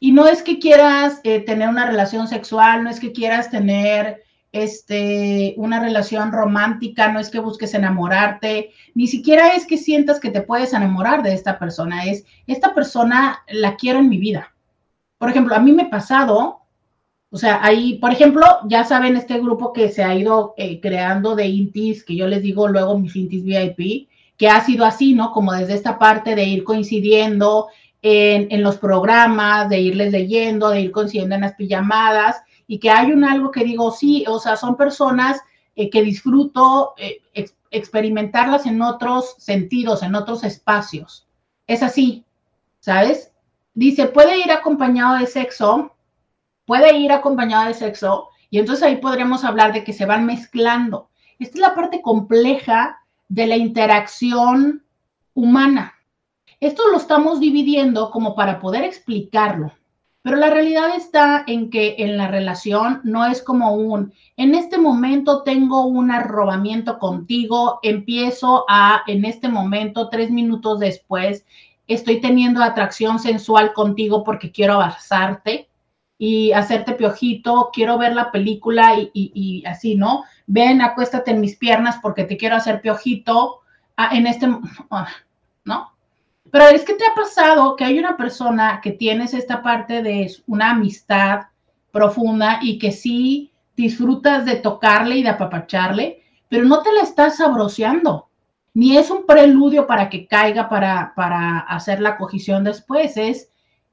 Y 0.00 0.10
no 0.10 0.26
es 0.26 0.42
que 0.42 0.58
quieras 0.58 1.20
eh, 1.22 1.40
tener 1.40 1.68
una 1.68 1.86
relación 1.86 2.26
sexual, 2.26 2.82
no 2.82 2.90
es 2.90 2.98
que 2.98 3.12
quieras 3.12 3.50
tener 3.50 4.24
este, 4.52 5.54
una 5.56 5.80
relación 5.80 6.30
romántica, 6.30 7.10
no 7.10 7.18
es 7.18 7.30
que 7.30 7.40
busques 7.40 7.74
enamorarte, 7.74 8.70
ni 8.94 9.06
siquiera 9.06 9.54
es 9.54 9.66
que 9.66 9.78
sientas 9.78 10.20
que 10.20 10.30
te 10.30 10.42
puedes 10.42 10.74
enamorar 10.74 11.22
de 11.22 11.32
esta 11.32 11.58
persona, 11.58 12.04
es, 12.04 12.24
esta 12.46 12.74
persona 12.74 13.42
la 13.48 13.76
quiero 13.76 13.98
en 13.98 14.08
mi 14.08 14.18
vida. 14.18 14.54
Por 15.18 15.30
ejemplo, 15.30 15.54
a 15.54 15.60
mí 15.60 15.72
me 15.72 15.84
ha 15.84 15.90
pasado, 15.90 16.60
o 17.30 17.36
sea, 17.38 17.64
ahí, 17.64 17.94
por 17.94 18.12
ejemplo, 18.12 18.44
ya 18.68 18.84
saben 18.84 19.16
este 19.16 19.38
grupo 19.38 19.72
que 19.72 19.88
se 19.88 20.04
ha 20.04 20.14
ido 20.14 20.52
eh, 20.58 20.80
creando 20.80 21.34
de 21.34 21.46
intis, 21.46 22.04
que 22.04 22.14
yo 22.14 22.26
les 22.26 22.42
digo 22.42 22.68
luego 22.68 22.98
mis 22.98 23.16
intis 23.16 23.42
VIP, 23.42 24.08
que 24.36 24.48
ha 24.48 24.60
sido 24.64 24.84
así, 24.84 25.14
¿no? 25.14 25.32
Como 25.32 25.52
desde 25.52 25.74
esta 25.74 25.98
parte 25.98 26.34
de 26.34 26.44
ir 26.44 26.64
coincidiendo 26.64 27.68
en, 28.02 28.62
los 28.62 28.78
programas, 28.78 29.68
de 29.68 29.80
irles 29.80 30.12
leyendo, 30.12 30.70
de 30.70 30.80
ir 30.80 30.90
coincidiendo 30.90 31.36
en 31.36 31.42
las 31.42 31.54
pijamadas, 31.54 32.42
y 32.72 32.78
que 32.78 32.88
hay 32.88 33.12
un 33.12 33.22
algo 33.22 33.50
que 33.50 33.64
digo, 33.64 33.90
sí, 33.90 34.24
o 34.26 34.38
sea, 34.38 34.56
son 34.56 34.78
personas 34.78 35.42
eh, 35.76 35.90
que 35.90 36.02
disfruto 36.02 36.94
eh, 36.96 37.20
experimentarlas 37.70 38.64
en 38.64 38.80
otros 38.80 39.34
sentidos, 39.36 40.02
en 40.02 40.14
otros 40.14 40.42
espacios. 40.42 41.28
Es 41.66 41.82
así, 41.82 42.24
¿sabes? 42.80 43.30
Dice, 43.74 44.06
puede 44.06 44.38
ir 44.38 44.50
acompañado 44.50 45.18
de 45.18 45.26
sexo, 45.26 45.94
puede 46.64 46.96
ir 46.96 47.12
acompañado 47.12 47.66
de 47.66 47.74
sexo, 47.74 48.30
y 48.48 48.58
entonces 48.58 48.82
ahí 48.84 48.96
podríamos 48.96 49.44
hablar 49.44 49.74
de 49.74 49.84
que 49.84 49.92
se 49.92 50.06
van 50.06 50.24
mezclando. 50.24 51.10
Esta 51.38 51.56
es 51.56 51.60
la 51.60 51.74
parte 51.74 52.00
compleja 52.00 53.04
de 53.28 53.48
la 53.48 53.56
interacción 53.58 54.82
humana. 55.34 55.92
Esto 56.58 56.88
lo 56.90 56.96
estamos 56.96 57.38
dividiendo 57.38 58.10
como 58.10 58.34
para 58.34 58.60
poder 58.60 58.84
explicarlo, 58.84 59.72
pero 60.22 60.36
la 60.36 60.50
realidad 60.50 60.94
está 60.96 61.42
en 61.46 61.68
que 61.68 61.96
en 61.98 62.16
la 62.16 62.28
relación 62.28 63.00
no 63.02 63.26
es 63.26 63.42
como 63.42 63.74
un, 63.74 64.12
en 64.36 64.54
este 64.54 64.78
momento 64.78 65.42
tengo 65.42 65.84
un 65.86 66.12
arrobamiento 66.12 66.98
contigo, 66.98 67.80
empiezo 67.82 68.64
a, 68.68 69.02
en 69.08 69.24
este 69.24 69.48
momento, 69.48 70.08
tres 70.08 70.30
minutos 70.30 70.78
después, 70.78 71.44
estoy 71.88 72.20
teniendo 72.20 72.62
atracción 72.62 73.18
sensual 73.18 73.72
contigo 73.72 74.22
porque 74.22 74.52
quiero 74.52 74.74
abrazarte 74.74 75.68
y 76.18 76.52
hacerte 76.52 76.92
piojito, 76.92 77.70
quiero 77.72 77.98
ver 77.98 78.14
la 78.14 78.30
película 78.30 78.94
y, 79.12 79.64
así, 79.66 79.96
¿no? 79.96 80.22
Ven, 80.46 80.80
acuéstate 80.80 81.32
en 81.32 81.40
mis 81.40 81.56
piernas 81.56 81.98
porque 82.00 82.22
te 82.22 82.36
quiero 82.36 82.54
hacer 82.54 82.80
piojito 82.80 83.60
ah, 83.96 84.10
en 84.12 84.28
este, 84.28 84.46
ah, 84.90 85.08
¿no? 85.64 85.91
Pero 86.52 86.66
es 86.66 86.84
que 86.84 86.92
te 86.92 87.04
ha 87.06 87.14
pasado 87.14 87.76
que 87.76 87.84
hay 87.84 87.98
una 87.98 88.18
persona 88.18 88.80
que 88.82 88.92
tienes 88.92 89.32
esta 89.32 89.62
parte 89.62 90.02
de 90.02 90.30
una 90.46 90.72
amistad 90.72 91.46
profunda 91.90 92.58
y 92.60 92.78
que 92.78 92.92
sí 92.92 93.50
disfrutas 93.74 94.44
de 94.44 94.56
tocarle 94.56 95.16
y 95.16 95.22
de 95.22 95.30
apapacharle, 95.30 96.22
pero 96.50 96.66
no 96.66 96.82
te 96.82 96.92
la 96.92 97.00
estás 97.00 97.38
sabroseando, 97.38 98.28
ni 98.74 98.98
es 98.98 99.10
un 99.10 99.24
preludio 99.24 99.86
para 99.86 100.10
que 100.10 100.26
caiga 100.26 100.68
para, 100.68 101.14
para 101.16 101.60
hacer 101.60 102.02
la 102.02 102.18
cogición 102.18 102.64
después, 102.64 103.16
es 103.16 103.50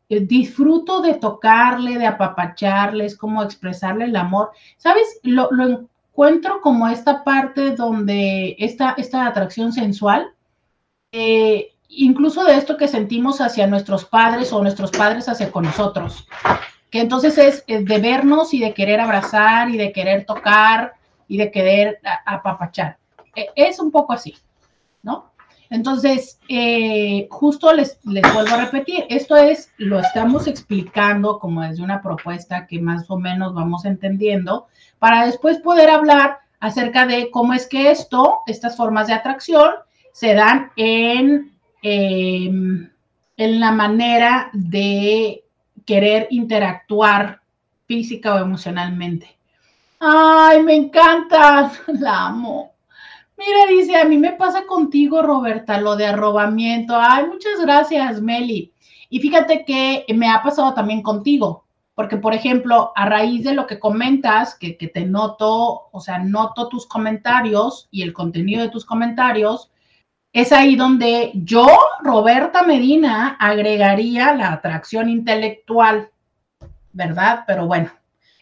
eh, 0.09 0.19
disfruto 0.19 1.01
de 1.01 1.13
tocarle, 1.13 1.97
de 1.97 2.07
apapacharle, 2.07 3.05
es 3.05 3.15
como 3.15 3.41
expresarle 3.41 4.03
el 4.03 4.17
amor. 4.17 4.51
¿Sabes? 4.75 5.21
Lo, 5.23 5.49
encuentro 5.53 6.59
como 6.59 6.89
esta 6.89 7.23
parte 7.23 7.71
donde 7.73 8.57
esta, 8.59 8.95
esta 8.97 9.27
atracción 9.27 9.71
sensual, 9.71 10.33
eh, 11.13 11.71
incluso 11.89 12.45
de 12.45 12.55
esto 12.55 12.77
que 12.77 12.87
sentimos 12.87 13.41
hacia 13.41 13.67
nuestros 13.67 14.05
padres 14.05 14.53
o 14.53 14.61
nuestros 14.61 14.91
padres 14.91 15.27
hacia 15.27 15.51
con 15.51 15.65
nosotros, 15.65 16.27
que 16.89 17.01
entonces 17.01 17.37
es 17.37 17.65
de 17.67 17.99
vernos 17.99 18.53
y 18.53 18.59
de 18.59 18.73
querer 18.73 19.01
abrazar 19.01 19.69
y 19.69 19.77
de 19.77 19.91
querer 19.91 20.25
tocar 20.25 20.93
y 21.27 21.37
de 21.37 21.51
querer 21.51 21.99
apapachar. 22.25 22.97
E, 23.35 23.47
es 23.55 23.79
un 23.79 23.91
poco 23.91 24.13
así, 24.13 24.35
¿no? 25.03 25.31
Entonces, 25.71 26.39
eh, 26.47 27.27
justo 27.29 27.71
les, 27.73 27.99
les 28.03 28.33
vuelvo 28.33 28.55
a 28.55 28.65
repetir, 28.65 29.05
esto 29.09 29.35
es, 29.35 29.71
lo 29.77 29.99
estamos 29.99 30.47
explicando 30.47 31.37
como 31.37 31.61
desde 31.61 31.83
una 31.83 32.01
propuesta 32.01 32.65
que 32.65 32.79
más 32.79 33.09
o 33.09 33.19
menos 33.19 33.53
vamos 33.53 33.85
entendiendo, 33.85 34.67
para 34.97 35.27
después 35.27 35.59
poder 35.59 35.91
hablar 35.91 36.39
acerca 36.59 37.05
de 37.05 37.29
cómo 37.29 37.53
es 37.53 37.67
que 37.67 37.91
esto, 37.91 38.39
estas 38.47 38.75
formas 38.75 39.07
de 39.07 39.13
atracción, 39.13 39.71
se 40.11 40.33
dan 40.33 40.71
en, 40.75 41.51
em, 41.81 42.89
en 43.37 43.59
la 43.59 43.71
manera 43.71 44.49
de 44.53 45.43
querer 45.85 46.27
interactuar 46.29 47.41
física 47.87 48.35
o 48.35 48.39
emocionalmente. 48.39 49.37
Ay, 49.99 50.63
me 50.63 50.75
encanta, 50.75 51.71
la 51.87 52.27
amo. 52.27 52.73
Mira, 53.37 53.67
dice, 53.69 53.95
a 53.95 54.05
mí 54.05 54.17
me 54.17 54.33
pasa 54.33 54.65
contigo, 54.65 55.21
Roberta, 55.21 55.79
lo 55.79 55.95
de 55.95 56.07
arrobamiento. 56.07 56.95
Ay, 56.95 57.25
muchas 57.25 57.59
gracias, 57.61 58.21
Meli. 58.21 58.73
Y 59.09 59.19
fíjate 59.19 59.65
que 59.65 60.05
me 60.13 60.29
ha 60.29 60.43
pasado 60.43 60.73
también 60.73 61.01
contigo, 61.01 61.63
porque, 61.95 62.17
por 62.17 62.33
ejemplo, 62.33 62.91
a 62.95 63.05
raíz 63.05 63.43
de 63.43 63.53
lo 63.53 63.65
que 63.65 63.79
comentas, 63.79 64.55
que, 64.55 64.77
que 64.77 64.87
te 64.87 65.05
noto, 65.05 65.87
o 65.91 65.99
sea, 65.99 66.19
noto 66.19 66.67
tus 66.67 66.85
comentarios 66.85 67.87
y 67.91 68.03
el 68.03 68.13
contenido 68.13 68.61
de 68.61 68.69
tus 68.69 68.85
comentarios, 68.85 69.71
es 70.31 70.51
ahí 70.51 70.75
donde 70.75 71.31
yo, 71.33 71.67
Roberta 72.01 72.63
Medina, 72.63 73.35
agregaría 73.39 74.33
la 74.33 74.53
atracción 74.53 75.09
intelectual, 75.09 76.09
¿verdad? 76.93 77.43
Pero 77.47 77.65
bueno, 77.65 77.91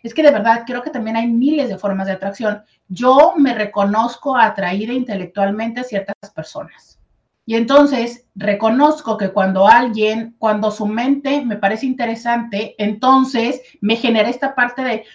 es 0.04 0.14
que 0.14 0.24
de 0.24 0.32
verdad 0.32 0.64
creo 0.66 0.82
que 0.82 0.90
también 0.90 1.16
hay 1.16 1.28
miles 1.28 1.70
de 1.70 1.78
formas 1.78 2.08
de 2.08 2.14
atracción. 2.14 2.64
Yo 2.88 3.34
me 3.38 3.54
reconozco 3.54 4.38
atraída 4.38 4.94
intelectualmente 4.94 5.82
a 5.82 5.86
ciertas 5.86 6.16
personas. 6.34 6.98
Y 7.46 7.56
entonces 7.56 8.28
reconozco 8.36 9.18
que 9.18 9.30
cuando 9.30 9.70
alguien, 9.70 10.36
cuando 10.38 10.70
su 10.70 10.86
mente 10.86 11.46
me 11.46 11.56
parece 11.56 11.86
interesante, 11.86 12.76
entonces 12.78 13.62
me 13.80 13.96
genera 13.96 14.30
esta 14.30 14.54
parte 14.54 14.84
de, 14.84 15.06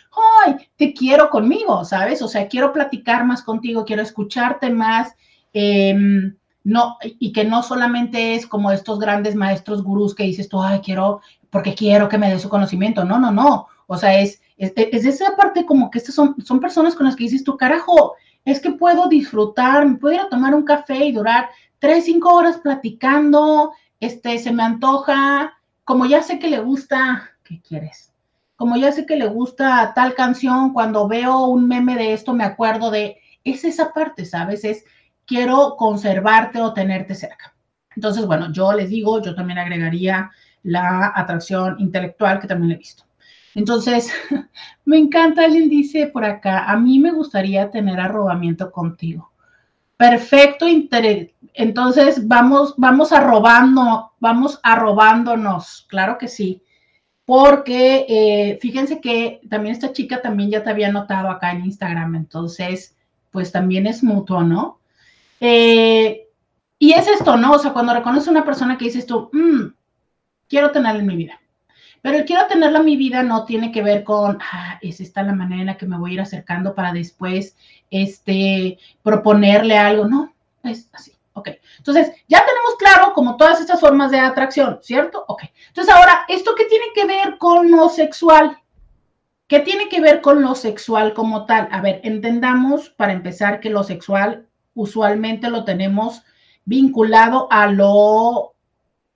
¡ay, 0.47 0.57
te 0.77 0.95
quiero 0.95 1.29
conmigo! 1.29 1.85
¿Sabes? 1.85 2.23
O 2.23 2.29
sea, 2.29 2.49
quiero 2.49 2.73
platicar 2.73 3.27
más 3.27 3.43
contigo, 3.43 3.85
quiero 3.85 4.01
escucharte 4.01 4.71
más. 4.71 5.15
Em, 5.53 6.35
no, 6.65 6.99
y 7.03 7.33
que 7.33 7.45
no 7.45 7.63
solamente 7.63 8.35
es 8.35 8.47
como 8.47 8.71
estos 8.71 8.99
grandes 8.99 9.35
maestros 9.35 9.83
gurús 9.83 10.15
que 10.15 10.25
dices 10.25 10.49
tú, 10.49 10.63
ay, 10.63 10.81
quiero, 10.81 11.21
porque 11.51 11.75
quiero 11.75 12.09
que 12.09 12.19
me 12.19 12.31
dé 12.31 12.39
su 12.39 12.49
conocimiento. 12.49 13.05
No, 13.05 13.19
no, 13.19 13.31
no. 13.31 13.67
O 13.87 13.97
sea, 13.97 14.21
es 14.21 14.43
es, 14.63 14.73
es 14.77 15.05
esa 15.05 15.37
parte 15.37 15.67
como 15.67 15.91
que 15.91 15.99
estas 15.99 16.15
son, 16.15 16.37
son 16.45 16.61
personas 16.61 16.95
con 16.95 17.07
las 17.07 17.17
que 17.17 17.25
dices 17.25 17.43
tú, 17.43 17.57
carajo, 17.57 18.15
es 18.45 18.61
que 18.61 18.71
puedo 18.71 19.09
disfrutar, 19.09 19.87
me 19.87 19.97
puedo 19.97 20.15
ir 20.15 20.21
a 20.21 20.29
tomar 20.29 20.55
un 20.55 20.65
café 20.65 21.05
y 21.07 21.13
durar 21.13 21.49
tres, 21.81 22.05
cinco 22.05 22.33
horas 22.33 22.59
platicando, 22.59 23.73
este, 23.99 24.39
se 24.39 24.53
me 24.53 24.63
antoja, 24.63 25.55
como 25.85 26.07
ya 26.07 26.23
sé 26.23 26.39
que 26.39 26.49
le 26.49 26.61
gusta, 26.61 27.31
¿qué 27.43 27.61
quieres? 27.61 28.13
Como 28.55 28.77
ya 28.77 28.93
sé 28.93 29.05
que 29.05 29.17
le 29.17 29.27
gusta 29.27 29.93
tal 29.95 30.15
canción, 30.15 30.73
cuando 30.73 31.09
veo 31.09 31.47
un 31.47 31.67
meme 31.67 31.97
de 31.97 32.13
esto 32.13 32.33
me 32.33 32.45
acuerdo 32.45 32.93
de, 32.93 33.19
es 33.43 33.65
esa 33.65 33.93
parte, 33.93 34.25
¿sabes? 34.25 34.65
Es, 34.65 34.85
quiero 35.33 35.77
conservarte 35.79 36.61
o 36.61 36.75
tenerte 36.75 37.15
cerca. 37.15 37.55
Entonces, 37.97 38.27
bueno, 38.27 38.53
yo 38.53 38.75
les 38.75 38.91
digo, 38.91 39.23
yo 39.23 39.35
también 39.35 39.59
agregaría 39.59 40.31
la 40.63 41.11
atracción 41.15 41.77
intelectual 41.79 42.39
que 42.39 42.47
también 42.47 42.73
he 42.73 42.77
visto. 42.77 43.05
Entonces, 43.55 44.13
me 44.85 44.99
encanta, 44.99 45.45
alguien 45.45 45.71
dice 45.71 46.07
por 46.09 46.27
acá, 46.27 46.71
a 46.71 46.77
mí 46.77 46.99
me 46.99 47.13
gustaría 47.13 47.71
tener 47.71 47.99
arrobamiento 47.99 48.71
contigo. 48.71 49.33
Perfecto, 49.97 50.67
entonces 51.55 52.29
vamos, 52.29 52.75
vamos 52.77 53.13
arrobando, 53.13 54.13
vamos 54.21 54.61
arrobándonos, 54.63 55.87
claro 55.89 56.19
que 56.19 56.29
sí. 56.29 56.63
Porque 57.25 58.05
eh, 58.07 58.59
fíjense 58.61 59.01
que 59.01 59.41
también 59.49 59.75
esta 59.75 59.93
chica 59.93 60.21
también 60.21 60.51
ya 60.51 60.63
te 60.63 60.69
había 60.69 60.93
notado 60.93 61.31
acá 61.31 61.53
en 61.53 61.65
Instagram, 61.65 62.17
entonces, 62.17 62.99
pues 63.31 63.51
también 63.51 63.87
es 63.87 64.03
mutuo, 64.03 64.43
¿no? 64.43 64.82
Eh, 65.45 66.29
y 66.79 66.93
es 66.93 67.09
esto, 67.09 67.37
¿no? 67.37 67.53
O 67.53 67.59
sea, 67.59 67.73
cuando 67.73 67.93
reconoces 67.93 68.29
a 68.29 68.31
una 68.31 68.45
persona 68.45 68.79
que 68.79 68.87
dices 68.87 69.07
tú, 69.07 69.29
mm, 69.33 69.75
quiero 70.49 70.71
tenerla 70.71 71.01
en 71.01 71.07
mi 71.07 71.17
vida 71.17 71.43
pero 72.03 72.19
el 72.19 72.25
quiero 72.25 72.47
tenerla 72.49 72.81
en 72.81 72.85
mi 72.85 72.97
vida 72.97 73.23
no 73.23 73.45
tiene 73.45 73.71
que 73.71 73.81
ver 73.81 74.03
con, 74.03 74.39
ah, 74.53 74.79
es 74.83 75.01
esta 75.01 75.23
la 75.23 75.33
manera 75.33 75.61
en 75.61 75.67
la 75.69 75.77
que 75.77 75.87
me 75.87 75.97
voy 75.97 76.11
a 76.11 76.15
ir 76.15 76.21
acercando 76.21 76.75
para 76.75 76.93
después 76.93 77.57
este, 77.91 78.79
proponerle 79.05 79.79
algo. 79.79 80.07
No, 80.07 80.35
es 80.65 80.91
así. 80.93 81.13
Ok. 81.35 81.49
Entonces, 81.79 82.13
ya 82.29 82.45
tenemos 82.45 82.75
claro 82.77 83.15
como 83.15 83.37
todas 83.37 83.61
estas 83.61 83.81
formas 83.81 84.11
de 84.11 84.19
atracción, 84.19 84.81
¿cierto? 84.83 85.25
Ok. 85.29 85.45
Entonces, 85.69 85.95
ahora, 85.95 86.25
¿esto 86.29 86.55
qué 86.57 86.65
tiene 86.65 86.87
que 86.93 87.07
ver 87.07 87.39
con 87.39 87.71
lo 87.71 87.89
sexual? 87.89 88.59
¿Qué 89.47 89.61
tiene 89.61 89.89
que 89.89 90.01
ver 90.01 90.21
con 90.21 90.43
lo 90.43 90.57
sexual 90.57 91.15
como 91.15 91.47
tal? 91.47 91.69
A 91.71 91.81
ver, 91.81 92.01
entendamos 92.03 92.91
para 92.91 93.13
empezar 93.13 93.61
que 93.61 93.71
lo 93.71 93.85
sexual 93.85 94.49
usualmente 94.75 95.51
lo 95.51 95.65
tenemos 95.65 96.23
vinculado 96.65 97.49
a 97.51 97.67
lo 97.67 98.55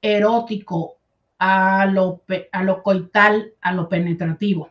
erótico 0.01 0.97
a 1.39 1.87
lo, 1.87 2.23
a 2.53 2.63
lo 2.63 2.83
coital, 2.83 3.53
a 3.61 3.73
lo 3.73 3.89
penetrativo, 3.89 4.71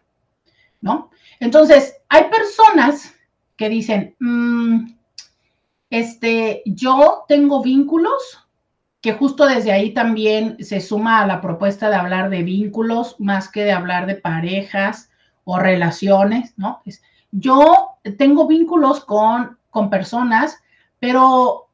¿no? 0.81 1.11
Entonces, 1.39 1.97
hay 2.09 2.25
personas 2.25 3.13
que 3.55 3.69
dicen, 3.69 4.15
mm, 4.19 4.88
este, 5.89 6.63
yo 6.65 7.25
tengo 7.27 7.61
vínculos, 7.61 8.41
que 9.01 9.13
justo 9.13 9.45
desde 9.45 9.71
ahí 9.71 9.93
también 9.93 10.57
se 10.63 10.81
suma 10.81 11.21
a 11.21 11.27
la 11.27 11.39
propuesta 11.39 11.89
de 11.89 11.95
hablar 11.95 12.31
de 12.31 12.41
vínculos 12.41 13.15
más 13.19 13.49
que 13.49 13.63
de 13.63 13.71
hablar 13.71 14.07
de 14.07 14.15
parejas 14.15 15.11
o 15.43 15.59
relaciones, 15.59 16.55
¿no? 16.57 16.81
yo 17.31 17.97
tengo 18.17 18.47
vínculos 18.47 19.03
con, 19.03 19.59
con 19.69 19.89
personas, 19.89 20.57
pero 21.06 21.68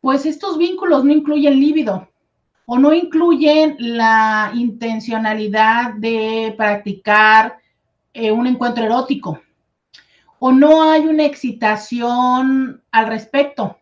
pues 0.00 0.24
estos 0.24 0.56
vínculos 0.56 1.04
no 1.04 1.12
incluyen 1.12 1.60
líbido 1.60 2.08
o 2.64 2.78
no 2.78 2.94
incluyen 2.94 3.76
la 3.78 4.52
intencionalidad 4.54 5.92
de 5.96 6.54
practicar 6.56 7.58
eh, 8.14 8.32
un 8.32 8.46
encuentro 8.46 8.82
erótico 8.82 9.38
o 10.38 10.50
no 10.50 10.82
hay 10.90 11.06
una 11.06 11.26
excitación 11.26 12.82
al 12.90 13.06
respecto 13.08 13.76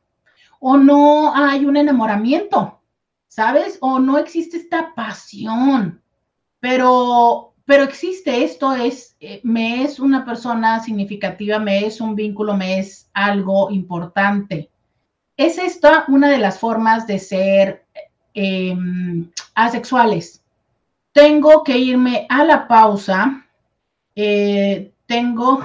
o 0.59 0.77
no 0.77 1.33
hay 1.33 1.65
un 1.65 1.77
enamoramiento, 1.77 2.81
¿sabes? 3.29 3.79
O 3.81 4.01
no 4.01 4.19
existe 4.19 4.57
esta 4.57 4.97
pasión, 4.97 6.03
pero, 6.59 7.55
pero 7.65 7.85
existe 7.85 8.43
esto, 8.43 8.75
es, 8.75 9.17
eh, 9.21 9.41
me 9.45 9.85
es 9.85 10.01
una 10.01 10.25
persona 10.25 10.81
significativa, 10.81 11.61
me 11.61 11.87
es 11.87 12.01
un 12.01 12.17
vínculo, 12.17 12.57
me 12.57 12.81
es 12.81 13.09
algo 13.15 13.71
importante. 13.71 14.73
Es 15.39 15.57
esta 15.57 16.05
una 16.09 16.31
de 16.31 16.39
las 16.39 16.59
formas 16.59 17.07
de 17.07 17.21
ser 17.21 17.87
em, 18.35 19.31
asexuales. 19.55 20.43
Tengo 21.13 21.63
que 21.63 21.79
irme 21.79 22.27
a 22.29 22.43
la 22.43 22.67
pausa. 22.67 23.47
Eh, 24.17 24.93
tengo, 25.07 25.65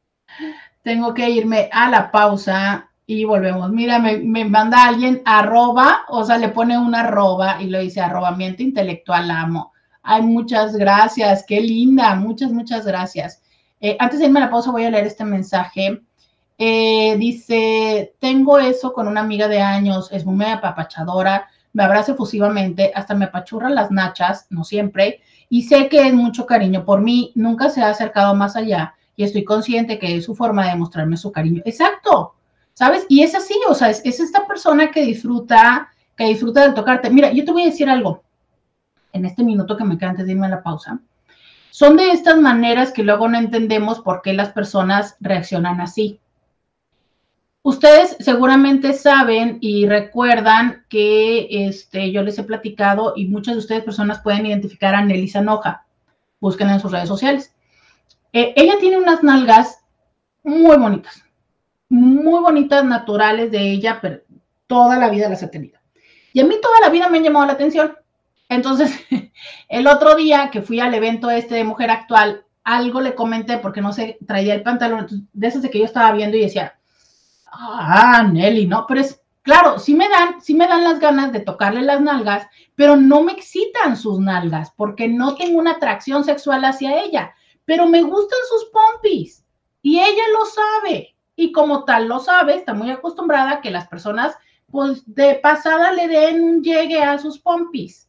tengo 0.82 1.14
que 1.14 1.30
irme 1.30 1.70
a 1.72 1.88
la 1.88 2.10
pausa 2.10 2.90
y 3.06 3.22
volvemos. 3.22 3.70
Mira, 3.70 4.00
me, 4.00 4.44
manda 4.44 4.88
alguien 4.88 5.22
arroba, 5.24 6.00
o 6.08 6.24
sea, 6.24 6.36
le 6.36 6.48
pone 6.48 6.76
una 6.76 7.02
arroba 7.02 7.62
y 7.62 7.68
lo 7.68 7.78
dice 7.78 8.00
arrobamiento 8.00 8.64
intelectual 8.64 9.30
amo. 9.30 9.72
Ay, 10.02 10.22
muchas 10.22 10.74
gracias, 10.76 11.44
qué 11.46 11.60
linda, 11.60 12.16
muchas, 12.16 12.50
muchas 12.50 12.84
gracias. 12.84 13.42
Eh, 13.80 13.96
antes 14.00 14.18
de 14.18 14.26
irme 14.26 14.40
a 14.40 14.46
la 14.46 14.50
pausa 14.50 14.72
voy 14.72 14.84
a 14.84 14.90
leer 14.90 15.06
este 15.06 15.24
mensaje. 15.24 16.02
Eh, 16.58 17.16
dice, 17.18 18.14
tengo 18.18 18.58
eso 18.58 18.92
con 18.92 19.06
una 19.06 19.20
amiga 19.20 19.46
de 19.46 19.60
años, 19.60 20.10
es 20.10 20.26
muy 20.26 20.44
apapachadora, 20.44 21.48
me 21.72 21.84
abraza 21.84 22.12
efusivamente, 22.12 22.90
hasta 22.94 23.14
me 23.14 23.26
apachurra 23.26 23.70
las 23.70 23.92
nachas, 23.92 24.46
no 24.50 24.64
siempre, 24.64 25.20
y 25.48 25.62
sé 25.62 25.88
que 25.88 26.06
es 26.06 26.12
mucho 26.12 26.46
cariño 26.46 26.84
por 26.84 27.00
mí, 27.00 27.30
nunca 27.36 27.70
se 27.70 27.82
ha 27.82 27.90
acercado 27.90 28.34
más 28.34 28.56
allá 28.56 28.94
y 29.18 29.24
estoy 29.24 29.44
consciente 29.44 29.98
que 29.98 30.16
es 30.16 30.24
su 30.24 30.34
forma 30.34 30.68
de 30.68 30.76
mostrarme 30.76 31.16
su 31.16 31.32
cariño. 31.32 31.62
Exacto, 31.64 32.34
¿sabes? 32.74 33.04
Y 33.08 33.22
es 33.22 33.34
así, 33.34 33.54
o 33.68 33.74
sea, 33.74 33.90
es, 33.90 34.04
esta 34.04 34.46
persona 34.46 34.92
que 34.92 35.04
disfruta, 35.04 35.88
que 36.16 36.26
disfruta 36.26 36.66
de 36.66 36.74
tocarte. 36.74 37.10
Mira, 37.10 37.32
yo 37.32 37.44
te 37.44 37.50
voy 37.50 37.62
a 37.62 37.66
decir 37.66 37.90
algo 37.90 38.22
en 39.12 39.26
este 39.26 39.42
minuto 39.42 39.76
que 39.76 39.84
me 39.84 39.98
queda 39.98 40.10
antes 40.10 40.26
de 40.26 40.32
irme 40.32 40.46
a 40.46 40.50
la 40.50 40.62
pausa. 40.62 41.00
Son 41.70 41.96
de 41.96 42.10
estas 42.12 42.38
maneras 42.38 42.92
que 42.92 43.02
luego 43.02 43.28
no 43.28 43.38
entendemos 43.38 44.00
por 44.00 44.22
qué 44.22 44.32
las 44.34 44.50
personas 44.50 45.16
reaccionan 45.18 45.80
así. 45.80 46.20
Ustedes 47.62 48.16
seguramente 48.20 48.92
saben 48.92 49.58
y 49.60 49.86
recuerdan 49.86 50.84
que 50.88 51.48
este, 51.50 52.12
yo 52.12 52.22
les 52.22 52.38
he 52.38 52.44
platicado 52.44 53.14
y 53.16 53.26
muchas 53.26 53.54
de 53.54 53.58
ustedes 53.58 53.84
personas 53.84 54.20
pueden 54.20 54.46
identificar 54.46 54.94
a 54.94 55.04
Nelly 55.04 55.28
Sanoja. 55.28 55.84
Búsquenla 56.40 56.74
en 56.74 56.80
sus 56.80 56.92
redes 56.92 57.08
sociales. 57.08 57.54
Eh, 58.32 58.52
ella 58.56 58.74
tiene 58.78 58.98
unas 58.98 59.22
nalgas 59.22 59.84
muy 60.44 60.76
bonitas, 60.76 61.24
muy 61.88 62.40
bonitas, 62.40 62.84
naturales 62.84 63.50
de 63.50 63.70
ella, 63.70 63.98
pero 64.00 64.20
toda 64.66 64.98
la 64.98 65.10
vida 65.10 65.28
las 65.28 65.42
ha 65.42 65.50
tenido. 65.50 65.78
Y 66.32 66.40
a 66.40 66.44
mí 66.44 66.54
toda 66.62 66.80
la 66.80 66.90
vida 66.90 67.08
me 67.08 67.18
han 67.18 67.24
llamado 67.24 67.46
la 67.46 67.52
atención. 67.52 67.96
Entonces, 68.48 68.98
el 69.68 69.86
otro 69.86 70.14
día 70.14 70.50
que 70.50 70.62
fui 70.62 70.80
al 70.80 70.94
evento 70.94 71.30
este 71.30 71.56
de 71.56 71.64
Mujer 71.64 71.90
Actual, 71.90 72.44
algo 72.64 73.00
le 73.00 73.14
comenté 73.14 73.58
porque 73.58 73.80
no 73.80 73.92
sé, 73.92 74.18
traía 74.26 74.54
el 74.54 74.62
pantalón, 74.62 75.28
de 75.32 75.46
esas 75.46 75.62
de 75.62 75.70
que 75.70 75.78
yo 75.78 75.84
estaba 75.84 76.12
viendo 76.12 76.36
y 76.36 76.42
decía, 76.42 76.77
ah, 77.58 78.28
Nelly, 78.32 78.66
no, 78.66 78.86
pero 78.86 79.00
es, 79.00 79.20
claro, 79.42 79.78
sí 79.78 79.94
me 79.94 80.08
dan, 80.08 80.40
sí 80.40 80.54
me 80.54 80.66
dan 80.66 80.84
las 80.84 81.00
ganas 81.00 81.32
de 81.32 81.40
tocarle 81.40 81.82
las 81.82 82.00
nalgas, 82.00 82.46
pero 82.74 82.96
no 82.96 83.22
me 83.22 83.32
excitan 83.32 83.96
sus 83.96 84.20
nalgas 84.20 84.72
porque 84.76 85.08
no 85.08 85.34
tengo 85.34 85.58
una 85.58 85.72
atracción 85.72 86.24
sexual 86.24 86.64
hacia 86.64 87.02
ella, 87.02 87.34
pero 87.64 87.86
me 87.86 88.02
gustan 88.02 88.38
sus 88.48 88.70
pompis 88.70 89.44
y 89.82 89.98
ella 89.98 90.22
lo 90.32 90.44
sabe 90.46 91.16
y 91.36 91.52
como 91.52 91.84
tal 91.84 92.08
lo 92.08 92.18
sabe, 92.18 92.54
está 92.54 92.74
muy 92.74 92.90
acostumbrada 92.90 93.52
a 93.52 93.60
que 93.60 93.70
las 93.70 93.88
personas 93.88 94.36
pues 94.70 95.02
de 95.06 95.36
pasada 95.36 95.92
le 95.92 96.08
den 96.08 96.42
un 96.42 96.62
llegue 96.62 97.02
a 97.02 97.18
sus 97.18 97.38
pompis. 97.38 98.08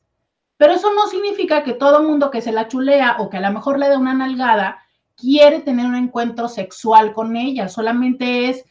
Pero 0.58 0.74
eso 0.74 0.94
no 0.94 1.08
significa 1.08 1.64
que 1.64 1.74
todo 1.74 2.04
mundo 2.04 2.32
que 2.32 2.42
se 2.42 2.52
la 2.52 2.68
chulea 2.68 3.16
o 3.20 3.30
que 3.30 3.38
a 3.38 3.42
lo 3.42 3.52
mejor 3.52 3.80
le 3.80 3.88
da 3.88 3.98
una 3.98 4.14
nalgada 4.14 4.80
quiere 5.16 5.62
tener 5.62 5.86
un 5.86 5.96
encuentro 5.96 6.50
sexual 6.50 7.14
con 7.14 7.36
ella, 7.38 7.70
solamente 7.70 8.50
es, 8.50 8.66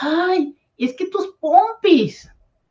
ay, 0.00 0.56
es 0.78 0.94
que 0.96 1.06
tus 1.06 1.28
pompis, 1.40 2.30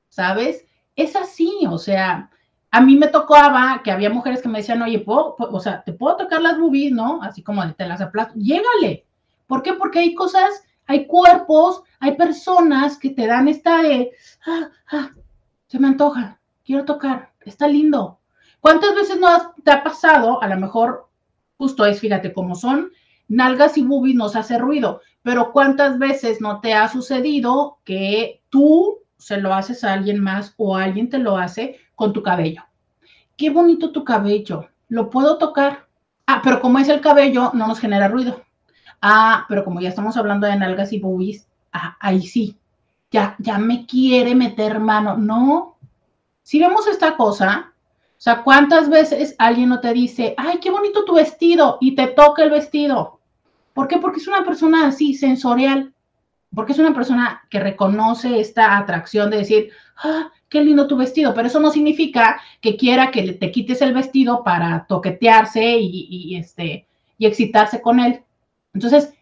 ¿sabes? 0.10 0.66
Es 0.96 1.16
así, 1.16 1.66
o 1.70 1.78
sea, 1.78 2.30
a 2.72 2.82
mí 2.82 2.96
me 2.96 3.08
tocaba 3.08 3.82
que 3.84 3.92
había 3.92 4.10
mujeres 4.10 4.42
que 4.42 4.50
me 4.50 4.60
decían, 4.60 4.82
oye, 4.82 5.00
¿puedo, 5.00 5.36
o 5.38 5.60
sea, 5.60 5.84
te 5.84 5.94
puedo 5.94 6.18
tocar 6.18 6.42
las 6.42 6.60
boobies, 6.60 6.92
¿no? 6.92 7.22
Así 7.22 7.44
como 7.44 7.74
te 7.74 7.88
las 7.88 8.02
aplasto, 8.02 8.34
llégale. 8.36 9.06
¿Por 9.48 9.62
qué? 9.64 9.74
Porque 9.74 10.00
hay 10.00 10.16
cosas 10.16 10.64
hay 10.92 11.08
cuerpos, 11.08 11.84
hay 12.00 12.18
personas 12.18 12.98
que 12.98 13.12
te 13.12 13.26
dan 13.26 13.48
esta 13.48 13.82
de, 13.82 14.12
ah, 14.46 14.70
ah, 14.92 15.12
se 15.68 15.80
me 15.80 15.88
antoja, 15.88 16.40
quiero 16.66 16.84
tocar, 16.84 17.32
está 17.46 17.68
lindo. 17.68 18.20
¿Cuántas 18.60 18.94
veces 18.94 19.18
no 19.18 19.54
te 19.64 19.72
ha 19.72 19.84
pasado? 19.84 20.42
A 20.44 20.48
lo 20.48 20.58
mejor 20.58 21.10
justo 21.58 21.86
es, 21.86 22.00
fíjate, 22.00 22.34
cómo 22.34 22.56
son 22.56 22.92
nalgas 23.32 23.78
y 23.78 23.84
boobies 23.84 24.16
nos 24.16 24.36
hace 24.36 24.58
ruido, 24.58 25.02
pero 25.24 25.52
¿cuántas 25.52 25.98
veces 25.98 26.42
no 26.42 26.60
te 26.60 26.74
ha 26.74 26.90
sucedido 26.90 27.80
que 27.86 28.42
tú 28.50 29.00
se 29.18 29.38
lo 29.38 29.54
haces 29.54 29.84
a 29.84 29.94
alguien 29.94 30.20
más 30.20 30.54
o 30.58 30.76
alguien 30.76 31.10
te 31.10 31.18
lo 31.18 31.38
hace 31.38 31.80
con 31.96 32.12
tu 32.12 32.22
cabello? 32.22 32.64
Qué 33.38 33.50
bonito 33.50 33.92
tu 33.92 34.04
cabello, 34.04 34.68
lo 34.90 35.10
puedo 35.10 35.38
tocar. 35.38 35.88
Ah, 36.28 36.42
pero 36.44 36.62
como 36.62 36.80
es 36.80 36.90
el 36.90 37.02
cabello, 37.02 37.52
no 37.54 37.68
nos 37.68 37.80
genera 37.80 38.10
ruido. 38.10 38.42
Ah, 39.02 39.46
pero 39.48 39.64
como 39.64 39.80
ya 39.80 39.90
estamos 39.90 40.18
hablando 40.18 40.46
de 40.46 40.58
nalgas 40.58 40.92
y 40.92 41.00
boobies, 41.00 41.48
ah, 41.72 41.96
ahí 42.02 42.22
sí, 42.24 42.58
ya, 43.12 43.36
ya 43.40 43.58
me 43.58 43.86
quiere 43.86 44.36
meter 44.36 44.80
mano. 44.80 45.16
No, 45.16 45.78
si 46.44 46.60
vemos 46.60 46.86
esta 46.86 47.16
cosa, 47.16 47.72
o 47.78 48.24
sea, 48.24 48.44
¿cuántas 48.44 48.90
veces 48.90 49.36
alguien 49.40 49.70
no 49.70 49.80
te 49.80 49.94
dice, 49.94 50.36
ay, 50.38 50.60
qué 50.60 50.70
bonito 50.70 51.06
tu 51.06 51.16
vestido 51.16 51.78
y 51.80 51.96
te 51.96 52.08
toca 52.08 52.44
el 52.44 52.52
vestido? 52.52 53.21
¿Por 53.74 53.88
qué? 53.88 53.98
Porque 53.98 54.20
es 54.20 54.28
una 54.28 54.44
persona 54.44 54.88
así, 54.88 55.14
sensorial, 55.14 55.94
porque 56.54 56.74
es 56.74 56.80
una 56.80 56.94
persona 56.94 57.42
que 57.50 57.60
reconoce 57.60 58.40
esta 58.40 58.78
atracción 58.78 59.30
de 59.30 59.38
decir, 59.38 59.72
ah, 60.04 60.32
qué 60.50 60.62
lindo 60.62 60.88
tu 60.88 60.98
vestido, 60.98 61.34
pero 61.34 61.48
eso 61.48 61.60
no 61.60 61.72
significa 61.72 62.42
que 62.60 62.76
quiera 62.76 63.12
que 63.12 63.34
te 63.34 63.52
quites 63.52 63.82
el 63.82 63.94
vestido 63.94 64.44
para 64.44 64.86
toquetearse 64.86 65.78
y, 65.78 66.08
y 66.10 66.36
este, 66.36 66.88
y 67.18 67.26
excitarse 67.26 67.82
con 67.82 68.00
él. 68.00 68.22
Entonces, 68.74 69.14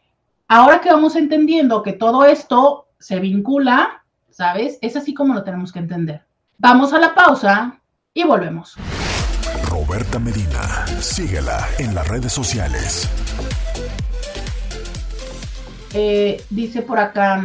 ahora 0.48 0.82
que 0.82 0.90
vamos 0.92 1.16
entendiendo 1.16 1.84
que 1.84 1.94
todo 1.94 2.26
esto 2.26 2.88
se 3.00 3.20
vincula, 3.20 4.04
¿sabes? 4.30 4.80
Es 4.82 4.96
así 4.96 5.14
como 5.14 5.34
lo 5.34 5.44
tenemos 5.44 5.72
que 5.72 5.80
entender. 5.80 6.24
Vamos 6.58 6.94
a 6.94 7.00
la 7.00 7.14
pausa 7.14 7.80
y 8.14 8.24
volvemos. 8.24 8.76
Roberta 9.70 10.18
Medina, 10.20 10.86
síguela 11.00 11.68
en 11.78 11.94
las 11.94 12.08
redes 12.08 12.34
sociales. 12.34 13.08
Eh, 15.94 16.44
dice 16.50 16.82
por 16.82 17.00
acá, 17.00 17.44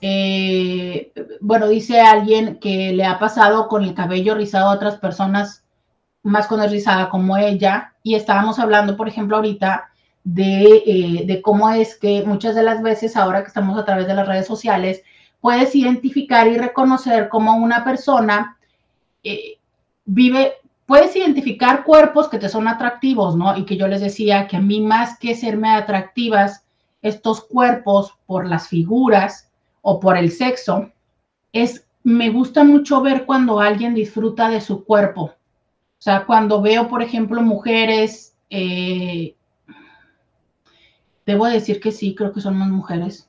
eh, 0.00 1.12
bueno, 1.40 1.68
dice 1.68 2.00
alguien 2.00 2.58
que 2.60 2.92
le 2.92 3.04
ha 3.04 3.18
pasado 3.18 3.68
con 3.68 3.82
el 3.84 3.94
cabello 3.94 4.34
rizado 4.34 4.68
a 4.68 4.74
otras 4.74 4.98
personas 4.98 5.64
más 6.22 6.46
con 6.46 6.62
el 6.62 6.70
rizada 6.70 7.10
como 7.10 7.36
ella, 7.36 7.94
y 8.02 8.14
estábamos 8.14 8.58
hablando, 8.58 8.96
por 8.96 9.08
ejemplo, 9.08 9.36
ahorita 9.36 9.90
eh, 10.36 11.22
de, 11.26 11.42
cómo 11.42 11.70
es 11.70 11.96
que 11.96 12.22
muchas 12.24 12.54
de 12.54 12.62
las 12.62 12.82
veces, 12.82 13.16
ahora 13.16 13.42
que 13.42 13.48
estamos 13.48 13.78
a 13.78 13.84
través 13.84 14.06
de 14.06 14.14
las 14.14 14.26
redes 14.26 14.46
sociales, 14.46 15.02
puedes 15.40 15.74
identificar 15.74 16.46
y 16.48 16.56
reconocer 16.56 17.28
cómo 17.28 17.54
una 17.56 17.84
persona 17.84 18.56
eh, 19.22 19.58
vive, 20.06 20.54
puedes 20.86 21.14
identificar 21.14 21.84
cuerpos 21.84 22.28
que 22.28 22.38
te 22.38 22.48
son 22.48 22.68
atractivos, 22.68 23.36
¿no? 23.36 23.56
Y 23.56 23.66
que 23.66 23.76
yo 23.76 23.86
les 23.86 24.00
decía 24.00 24.46
que 24.48 24.56
a 24.56 24.60
mí 24.60 24.80
más 24.80 25.18
que 25.18 25.34
serme 25.34 25.70
atractivas 25.70 26.63
estos 27.04 27.44
cuerpos 27.44 28.14
por 28.26 28.48
las 28.48 28.66
figuras 28.66 29.50
o 29.82 30.00
por 30.00 30.16
el 30.16 30.32
sexo, 30.32 30.90
es, 31.52 31.86
me 32.02 32.30
gusta 32.30 32.64
mucho 32.64 33.02
ver 33.02 33.26
cuando 33.26 33.60
alguien 33.60 33.94
disfruta 33.94 34.48
de 34.48 34.62
su 34.62 34.84
cuerpo. 34.84 35.24
O 35.24 36.02
sea, 36.04 36.24
cuando 36.24 36.62
veo, 36.62 36.88
por 36.88 37.02
ejemplo, 37.02 37.42
mujeres 37.42 38.34
eh, 38.48 39.34
debo 41.26 41.46
decir 41.46 41.78
que 41.78 41.92
sí, 41.92 42.14
creo 42.14 42.32
que 42.32 42.40
son 42.40 42.56
más 42.56 42.70
mujeres, 42.70 43.28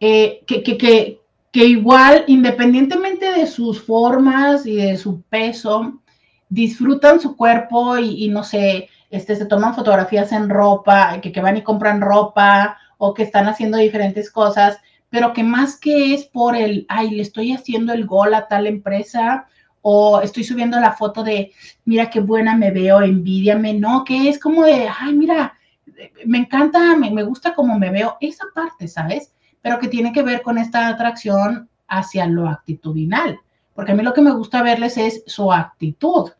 eh, 0.00 0.42
que, 0.46 0.64
que, 0.64 0.76
que, 0.76 1.20
que, 1.52 1.64
igual, 1.66 2.24
independientemente 2.26 3.30
de 3.30 3.46
sus 3.46 3.80
formas 3.80 4.66
y 4.66 4.74
de 4.74 4.96
su 4.96 5.22
peso, 5.22 6.00
disfrutan 6.48 7.20
su 7.20 7.36
cuerpo 7.36 7.96
y, 7.96 8.28
no 8.28 8.42
sé, 8.42 8.88
este, 9.08 9.36
se 9.36 9.46
toman 9.46 9.74
fotografías 9.74 10.32
en 10.32 10.50
ropa, 10.50 11.20
que, 11.20 11.30
que 11.30 11.40
van 11.40 11.56
y 11.56 11.62
compran 11.62 12.00
ropa 12.00 12.78
o 13.06 13.12
que 13.12 13.22
están 13.22 13.46
haciendo 13.48 13.76
diferentes 13.76 14.30
cosas, 14.30 14.78
pero 15.10 15.34
que 15.34 15.44
más 15.44 15.78
que 15.78 16.14
es 16.14 16.24
por 16.24 16.56
el, 16.56 16.86
ay, 16.88 17.10
le 17.10 17.22
estoy 17.22 17.52
haciendo 17.52 17.92
el 17.92 18.06
gol 18.06 18.32
a 18.32 18.48
tal 18.48 18.66
empresa 18.66 19.46
o 19.82 20.22
estoy 20.22 20.42
subiendo 20.42 20.80
la 20.80 20.92
foto 20.92 21.22
de, 21.22 21.52
mira 21.84 22.08
qué 22.08 22.20
buena 22.20 22.56
me 22.56 22.70
veo, 22.70 23.02
envidiame, 23.02 23.74
no, 23.74 24.04
que 24.04 24.30
es 24.30 24.38
como 24.38 24.64
de, 24.64 24.88
ay, 24.88 25.12
mira, 25.12 25.52
me 26.24 26.38
encanta, 26.38 26.96
me, 26.96 27.10
me 27.10 27.24
gusta 27.24 27.54
cómo 27.54 27.78
me 27.78 27.90
veo, 27.90 28.16
esa 28.22 28.44
parte, 28.54 28.88
¿sabes? 28.88 29.34
Pero 29.60 29.78
que 29.78 29.88
tiene 29.88 30.10
que 30.10 30.22
ver 30.22 30.40
con 30.40 30.56
esta 30.56 30.88
atracción 30.88 31.68
hacia 31.86 32.24
lo 32.24 32.48
actitudinal, 32.48 33.38
porque 33.74 33.92
a 33.92 33.94
mí 33.94 34.02
lo 34.02 34.14
que 34.14 34.22
me 34.22 34.32
gusta 34.32 34.62
verles 34.62 34.96
es 34.96 35.22
su 35.26 35.52
actitud. 35.52 36.30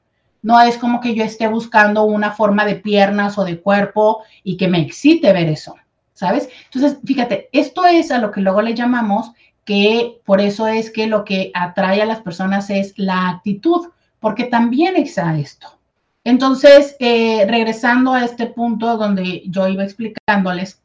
No 0.41 0.61
es 0.63 0.79
como 0.79 1.01
que 1.03 1.15
yo 1.15 1.25
esté 1.25 1.47
buscando 1.47 2.05
una 2.05 2.31
forma 2.31 2.65
de 2.65 2.77
piernas 2.77 3.37
o 3.37 3.45
de 3.45 3.61
cuerpo 3.61 4.23
y 4.43 4.57
que 4.57 4.69
me 4.69 4.81
excite 4.81 5.33
ver 5.35 5.49
eso, 5.49 5.75
¿sabes? 6.15 6.49
Entonces, 6.65 6.99
fíjate, 7.05 7.49
esto 7.53 7.85
es 7.85 8.11
a 8.11 8.19
lo 8.19 8.31
que 8.31 8.41
luego 8.41 8.63
le 8.63 8.75
llamamos 8.75 9.33
que 9.65 10.21
por 10.25 10.41
eso 10.41 10.67
es 10.67 10.91
que 10.91 11.07
lo 11.07 11.25
que 11.25 11.51
atrae 11.55 12.03
a 12.03 12.07
las 12.07 12.21
personas 12.21 12.71
es 12.71 12.95
la 12.97 13.29
actitud, 13.29 13.89
porque 14.21 14.45
también 14.45 14.97
está 14.97 15.37
esto. 15.39 15.79
Entonces, 16.23 16.97
eh, 17.01 17.47
regresando 17.49 18.15
a 18.15 18.25
este 18.25 18.47
punto 18.47 18.97
donde 18.97 19.43
yo 19.47 19.69
iba 19.69 19.85
explicándoles, 19.85 20.81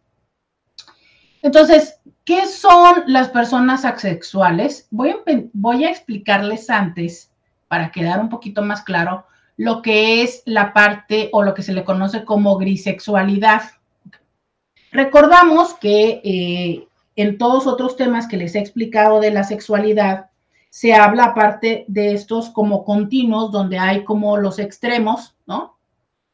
entonces, 1.42 2.00
¿qué 2.26 2.46
son 2.48 3.04
las 3.08 3.30
personas 3.30 3.86
asexuales? 3.86 4.90
A, 4.92 5.44
voy 5.54 5.86
a 5.86 5.90
explicarles 5.90 6.70
antes, 6.70 7.32
para 7.70 7.92
quedar 7.92 8.20
un 8.20 8.30
poquito 8.30 8.62
más 8.62 8.82
claro, 8.82 9.26
lo 9.56 9.82
que 9.82 10.24
es 10.24 10.42
la 10.46 10.74
parte 10.74 11.30
o 11.32 11.44
lo 11.44 11.54
que 11.54 11.64
se 11.64 11.74
le 11.74 11.84
conoce 11.84 12.26
como 12.26 12.58
grisexualidad. 12.58 13.62
Recordamos 14.92 15.74
que 15.76 16.22
eh, 16.24 16.88
en 17.16 17.38
todos 17.38 17.68
otros 17.68 17.96
temas 17.96 18.28
que 18.28 18.38
les 18.38 18.56
he 18.56 18.60
explicado 18.60 19.20
de 19.20 19.32
la 19.32 19.44
sexualidad, 19.44 20.30
se 20.70 20.94
habla 20.94 21.26
aparte 21.26 21.86
de 21.88 22.14
estos 22.14 22.50
como 22.50 22.86
continuos, 22.86 23.52
donde 23.52 23.80
hay 23.80 24.04
como 24.04 24.38
los 24.38 24.60
extremos, 24.60 25.36
¿no? 25.46 25.78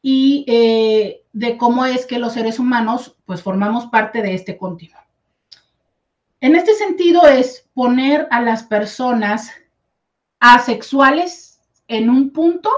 Y 0.02 0.44
eh, 0.46 1.22
de 1.32 1.56
cómo 1.56 1.84
es 1.84 2.06
que 2.06 2.18
los 2.18 2.34
seres 2.34 2.58
humanos, 2.58 3.16
pues 3.24 3.42
formamos 3.42 3.86
parte 3.86 4.22
de 4.22 4.34
este 4.34 4.56
continuo. 4.56 5.00
En 6.40 6.54
este 6.54 6.74
sentido 6.74 7.26
es 7.26 7.66
poner 7.74 8.28
a 8.30 8.40
las 8.42 8.62
personas 8.62 9.50
asexuales 10.38 11.60
en 11.88 12.10
un 12.10 12.30
punto 12.30 12.70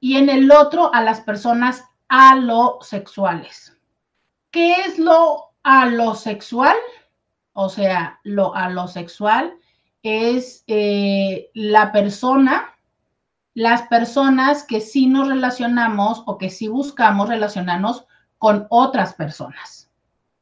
y 0.00 0.16
en 0.16 0.28
el 0.28 0.50
otro 0.50 0.92
a 0.92 1.02
las 1.02 1.20
personas 1.20 1.84
alosexuales. 2.08 3.79
¿Qué 4.50 4.72
es 4.72 4.98
lo 4.98 5.52
alosexual? 5.62 6.76
o 7.52 7.68
sea, 7.68 8.20
lo 8.22 8.54
alosexual 8.54 9.54
es 10.02 10.64
eh, 10.66 11.50
la 11.52 11.92
persona, 11.92 12.74
las 13.54 13.82
personas 13.82 14.62
que 14.64 14.80
sí 14.80 15.06
nos 15.06 15.28
relacionamos 15.28 16.22
o 16.26 16.38
que 16.38 16.48
sí 16.48 16.68
buscamos 16.68 17.28
relacionarnos 17.28 18.06
con 18.38 18.66
otras 18.70 19.14
personas, 19.14 19.90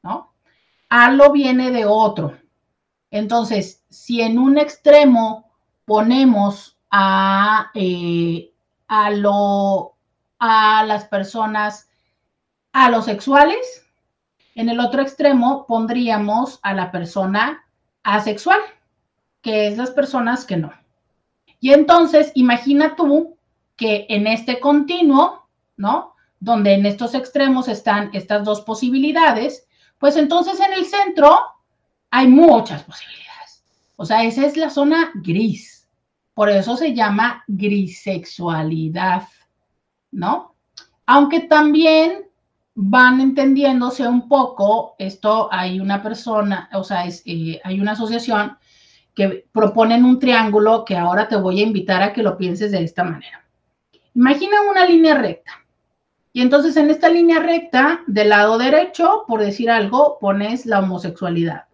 ¿no? 0.03 0.33
Alo 0.89 1.33
viene 1.33 1.73
de 1.73 1.87
otro. 1.87 2.39
Entonces, 3.11 3.85
si 3.91 4.21
en 4.21 4.39
un 4.39 4.59
extremo 4.59 5.51
ponemos 5.85 6.79
a, 6.91 7.71
eh, 7.75 8.53
a, 8.87 9.11
lo, 9.11 9.97
a 10.39 10.85
las 10.85 11.05
personas 11.07 11.89
alosexuales, 12.73 13.88
en 14.59 14.69
el 14.69 14.81
otro 14.81 15.01
extremo 15.01 15.67
pondríamos 15.69 16.59
a 16.63 16.75
la 16.75 16.91
persona 16.91 17.65
asexual, 18.03 18.59
que 19.41 19.69
es 19.69 19.79
las 19.79 19.93
personas 19.93 20.45
que 20.45 20.57
no. 20.57 20.73
Y 21.61 21.73
entonces, 21.73 22.33
imagina 22.35 22.97
tú 22.97 23.37
que 23.77 24.07
en 24.09 24.27
este 24.27 24.59
continuo, 24.59 25.47
¿no? 25.77 26.17
Donde 26.41 26.75
en 26.75 26.87
estos 26.87 27.15
extremos 27.15 27.69
están 27.69 28.11
estas 28.15 28.45
dos 28.45 28.63
posibilidades, 28.63 29.65
pues 29.97 30.17
entonces 30.17 30.59
en 30.59 30.73
el 30.73 30.87
centro 30.87 31.39
hay 32.11 32.27
muchas 32.27 32.83
posibilidades. 32.83 33.63
O 33.95 34.05
sea, 34.05 34.25
esa 34.25 34.45
es 34.45 34.57
la 34.57 34.71
zona 34.71 35.13
gris. 35.15 35.87
Por 36.35 36.51
eso 36.51 36.77
se 36.77 36.95
llama 36.95 37.45
grisexualidad, 37.47 39.29
¿no? 40.11 40.57
Aunque 41.07 41.41
también 41.41 42.28
van 42.81 43.21
entendiéndose 43.21 44.07
un 44.07 44.29
poco, 44.29 44.95
esto 45.01 45.49
hay 45.51 45.81
una 45.81 46.01
persona, 46.01 46.71
o 46.75 46.85
sea, 46.85 47.09
eh, 47.09 47.61
hay 47.65 47.81
una 47.81 47.93
asociación 47.93 48.57
que 49.17 49.49
proponen 49.51 50.05
un 50.05 50.21
triángulo 50.21 50.85
que 50.85 50.97
ahora 50.97 51.27
te 51.27 51.35
voy 51.35 51.59
a 51.59 51.65
invitar 51.65 52.03
a 52.03 52.13
que 52.13 52.23
lo 52.23 52.39
pienses 52.39 52.71
de 52.71 52.85
esta 52.85 53.03
manera. 53.03 53.45
Imagina 54.15 54.59
una 54.71 54.87
línea 54.87 55.17
recta. 55.17 55.51
Y 56.33 56.41
entonces 56.41 56.77
en 56.77 56.89
esta 56.89 57.09
línea 57.09 57.41
recta, 57.41 58.03
del 58.07 58.29
lado 58.29 58.59
derecho, 58.59 59.25
por 59.27 59.41
decir 59.41 59.73
algo, 59.73 60.19
pones 60.21 60.65
la 60.65 60.79
homosexualidad, 60.79 61.65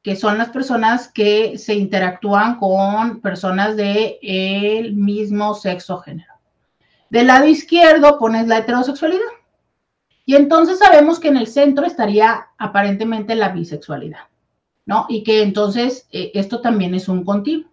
que 0.00 0.14
son 0.14 0.38
las 0.38 0.50
personas 0.50 1.08
que 1.08 1.58
se 1.58 1.74
interactúan 1.74 2.56
con 2.60 3.20
personas 3.20 3.76
de 3.76 4.20
el 4.22 4.94
mismo 4.94 5.54
sexo 5.56 5.98
género. 5.98 6.34
Del 7.10 7.26
lado 7.26 7.48
izquierdo 7.48 8.16
pones 8.20 8.46
la 8.46 8.58
heterosexualidad 8.58 9.41
y 10.32 10.34
entonces 10.34 10.78
sabemos 10.78 11.20
que 11.20 11.28
en 11.28 11.36
el 11.36 11.46
centro 11.46 11.84
estaría 11.84 12.48
aparentemente 12.56 13.34
la 13.34 13.50
bisexualidad, 13.50 14.28
¿no? 14.86 15.04
Y 15.10 15.24
que 15.24 15.42
entonces 15.42 16.08
eh, 16.10 16.30
esto 16.32 16.62
también 16.62 16.94
es 16.94 17.06
un 17.06 17.22
continuo. 17.22 17.68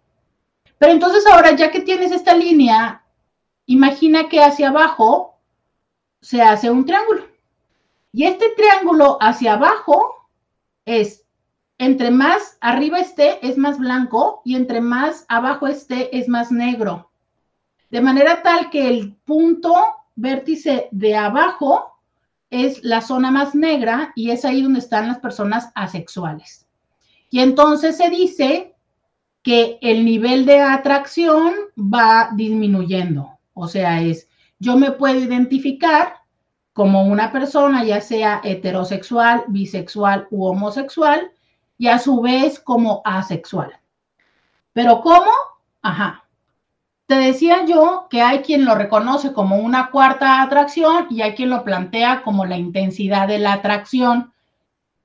Pero 0.78 0.92
entonces 0.92 1.26
ahora, 1.26 1.56
ya 1.56 1.72
que 1.72 1.80
tienes 1.80 2.12
esta 2.12 2.36
línea, 2.36 3.02
imagina 3.66 4.28
que 4.28 4.42
hacia 4.42 4.68
abajo 4.68 5.38
se 6.20 6.42
hace 6.42 6.70
un 6.70 6.86
triángulo. 6.86 7.28
Y 8.12 8.26
este 8.26 8.50
triángulo 8.58 9.18
hacia 9.22 9.54
abajo 9.54 10.28
es, 10.84 11.26
entre 11.78 12.12
más 12.12 12.58
arriba 12.60 13.00
esté, 13.00 13.40
es 13.42 13.58
más 13.58 13.80
blanco 13.80 14.42
y 14.44 14.58
entre 14.58 14.82
más 14.82 15.24
abajo 15.30 15.66
esté, 15.66 16.18
es 16.20 16.28
más 16.28 16.52
negro. 16.52 17.10
De 17.90 18.02
manera 18.02 18.42
tal 18.44 18.70
que 18.70 18.90
el 18.90 19.16
punto 19.16 19.74
vértice 20.18 20.90
de 20.92 21.16
abajo 21.16 21.96
es 22.50 22.84
la 22.84 23.02
zona 23.02 23.32
más 23.32 23.56
negra 23.56 24.12
y 24.16 24.32
es 24.32 24.46
ahí 24.46 24.62
donde 24.62 24.80
están 24.80 25.08
las 25.08 25.20
personas 25.20 25.72
asexuales. 25.76 26.68
Y 27.30 27.40
entonces 27.40 27.98
se 27.98 28.10
dice 28.10 28.76
que 29.44 29.78
el 29.82 30.04
nivel 30.04 30.46
de 30.46 30.60
atracción 30.60 31.54
va 31.78 32.30
disminuyendo. 32.34 33.40
O 33.54 33.68
sea, 33.68 34.02
es, 34.02 34.28
yo 34.60 34.78
me 34.78 34.92
puedo 34.92 35.20
identificar 35.20 36.16
como 36.74 37.04
una 37.04 37.32
persona, 37.32 37.84
ya 37.84 38.02
sea 38.02 38.42
heterosexual, 38.44 39.44
bisexual 39.48 40.28
u 40.32 40.46
homosexual, 40.46 41.32
y 41.78 41.88
a 41.88 42.00
su 42.00 42.22
vez 42.22 42.60
como 42.60 43.02
asexual. 43.06 43.74
Pero 44.74 45.02
¿cómo? 45.02 45.32
Ajá. 45.82 46.29
Te 47.10 47.16
decía 47.16 47.66
yo 47.66 48.06
que 48.08 48.22
hay 48.22 48.42
quien 48.44 48.66
lo 48.66 48.76
reconoce 48.76 49.34
como 49.34 49.56
una 49.56 49.90
cuarta 49.90 50.44
atracción 50.44 51.08
y 51.10 51.24
hay 51.24 51.34
quien 51.34 51.50
lo 51.50 51.64
plantea 51.64 52.22
como 52.22 52.46
la 52.46 52.56
intensidad 52.56 53.28
de 53.28 53.40
la 53.40 53.54
atracción. 53.54 54.32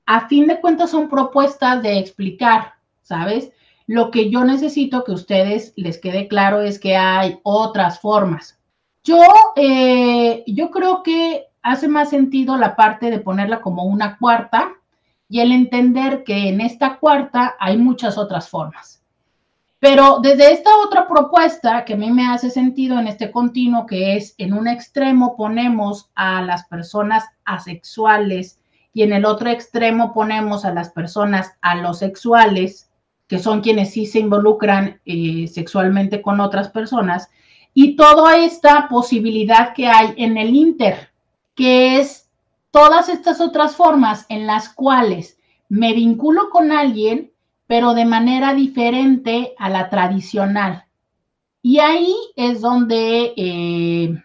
A 0.05 0.27
fin 0.27 0.45
de 0.45 0.61
cuentas 0.61 0.91
son 0.91 1.09
propuestas 1.09 1.81
de 1.81 1.97
explicar, 1.97 2.75
¿sabes? 3.01 3.51
Lo 3.87 4.11
que 4.11 4.29
yo 4.29 4.43
necesito 4.43 5.03
que 5.03 5.13
ustedes 5.13 5.73
les 5.77 5.97
quede 5.97 6.27
claro 6.27 6.61
es 6.61 6.77
que 6.77 6.95
hay 6.95 7.39
otras 7.41 7.99
formas. 7.99 8.59
Yo, 9.03 9.23
eh, 9.55 10.43
yo 10.45 10.69
creo 10.69 11.01
que 11.01 11.47
hace 11.63 11.87
más 11.87 12.11
sentido 12.11 12.55
la 12.55 12.75
parte 12.75 13.09
de 13.09 13.17
ponerla 13.17 13.61
como 13.61 13.83
una 13.83 14.19
cuarta 14.19 14.73
y 15.27 15.39
el 15.39 15.51
entender 15.51 16.23
que 16.23 16.49
en 16.49 16.61
esta 16.61 16.99
cuarta 16.99 17.55
hay 17.59 17.77
muchas 17.77 18.19
otras 18.19 18.47
formas. 18.47 19.01
Pero 19.87 20.17
desde 20.19 20.51
esta 20.51 20.71
otra 20.83 21.07
propuesta 21.07 21.85
que 21.85 21.93
a 21.93 21.95
mí 21.95 22.09
me 22.09 22.25
hace 22.25 22.49
sentido 22.49 22.97
en 22.97 23.05
este 23.05 23.29
continuo, 23.29 23.85
que 23.85 24.15
es 24.15 24.33
en 24.39 24.55
un 24.55 24.67
extremo 24.67 25.37
ponemos 25.37 26.09
a 26.15 26.41
las 26.41 26.65
personas 26.65 27.23
asexuales 27.43 28.59
y 28.95 29.03
en 29.03 29.13
el 29.13 29.25
otro 29.25 29.47
extremo 29.51 30.11
ponemos 30.11 30.65
a 30.65 30.73
las 30.73 30.89
personas 30.89 31.53
alosexuales, 31.61 32.89
que 33.27 33.37
son 33.37 33.61
quienes 33.61 33.91
sí 33.91 34.07
se 34.07 34.17
involucran 34.17 35.01
eh, 35.05 35.47
sexualmente 35.53 36.23
con 36.23 36.39
otras 36.39 36.69
personas, 36.69 37.29
y 37.75 37.95
toda 37.95 38.37
esta 38.37 38.87
posibilidad 38.89 39.75
que 39.75 39.85
hay 39.85 40.15
en 40.17 40.39
el 40.39 40.55
inter, 40.55 41.11
que 41.53 41.99
es 41.99 42.27
todas 42.71 43.07
estas 43.07 43.39
otras 43.39 43.75
formas 43.75 44.25
en 44.29 44.47
las 44.47 44.67
cuales 44.67 45.37
me 45.69 45.93
vinculo 45.93 46.49
con 46.49 46.71
alguien 46.71 47.34
pero 47.67 47.93
de 47.93 48.05
manera 48.05 48.53
diferente 48.53 49.53
a 49.57 49.69
la 49.69 49.89
tradicional. 49.89 50.85
Y 51.61 51.79
ahí 51.79 52.15
es 52.35 52.61
donde, 52.61 53.33
eh, 53.35 54.23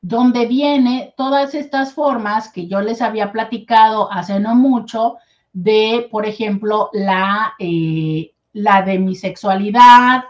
donde 0.00 0.46
viene 0.46 1.12
todas 1.16 1.54
estas 1.54 1.92
formas 1.92 2.52
que 2.52 2.68
yo 2.68 2.80
les 2.80 3.02
había 3.02 3.32
platicado 3.32 4.12
hace 4.12 4.38
no 4.38 4.54
mucho 4.54 5.16
de, 5.52 6.06
por 6.10 6.24
ejemplo, 6.24 6.88
la, 6.92 7.54
eh, 7.58 8.32
la 8.52 8.82
demisexualidad, 8.82 10.24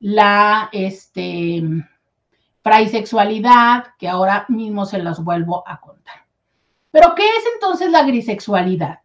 la 0.00 0.68
este, 0.72 1.62
fraisexualidad, 2.62 3.94
que 3.98 4.08
ahora 4.08 4.44
mismo 4.48 4.84
se 4.84 4.98
las 4.98 5.24
vuelvo 5.24 5.64
a 5.66 5.80
contar. 5.80 6.26
Pero, 6.90 7.14
¿qué 7.14 7.24
es 7.24 7.44
entonces 7.54 7.90
la 7.90 8.02
grisexualidad? 8.02 9.00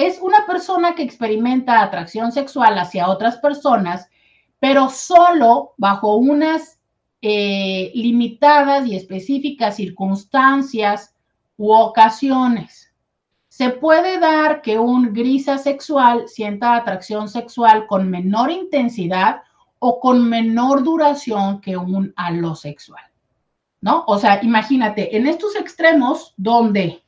Es 0.00 0.18
una 0.22 0.46
persona 0.46 0.94
que 0.94 1.02
experimenta 1.02 1.82
atracción 1.82 2.32
sexual 2.32 2.78
hacia 2.78 3.10
otras 3.10 3.36
personas, 3.36 4.08
pero 4.58 4.88
solo 4.88 5.74
bajo 5.76 6.16
unas 6.16 6.80
eh, 7.20 7.92
limitadas 7.94 8.86
y 8.86 8.96
específicas 8.96 9.76
circunstancias 9.76 11.14
u 11.58 11.74
ocasiones. 11.74 12.94
Se 13.48 13.68
puede 13.68 14.18
dar 14.18 14.62
que 14.62 14.78
un 14.78 15.12
gris 15.12 15.50
asexual 15.50 16.28
sienta 16.28 16.76
atracción 16.76 17.28
sexual 17.28 17.86
con 17.86 18.08
menor 18.08 18.50
intensidad 18.50 19.42
o 19.80 20.00
con 20.00 20.26
menor 20.26 20.82
duración 20.82 21.60
que 21.60 21.76
un 21.76 22.14
alosexual, 22.16 23.04
¿no? 23.82 24.04
O 24.06 24.18
sea, 24.18 24.42
imagínate, 24.42 25.14
en 25.14 25.26
estos 25.26 25.56
extremos 25.56 26.32
donde 26.38 27.02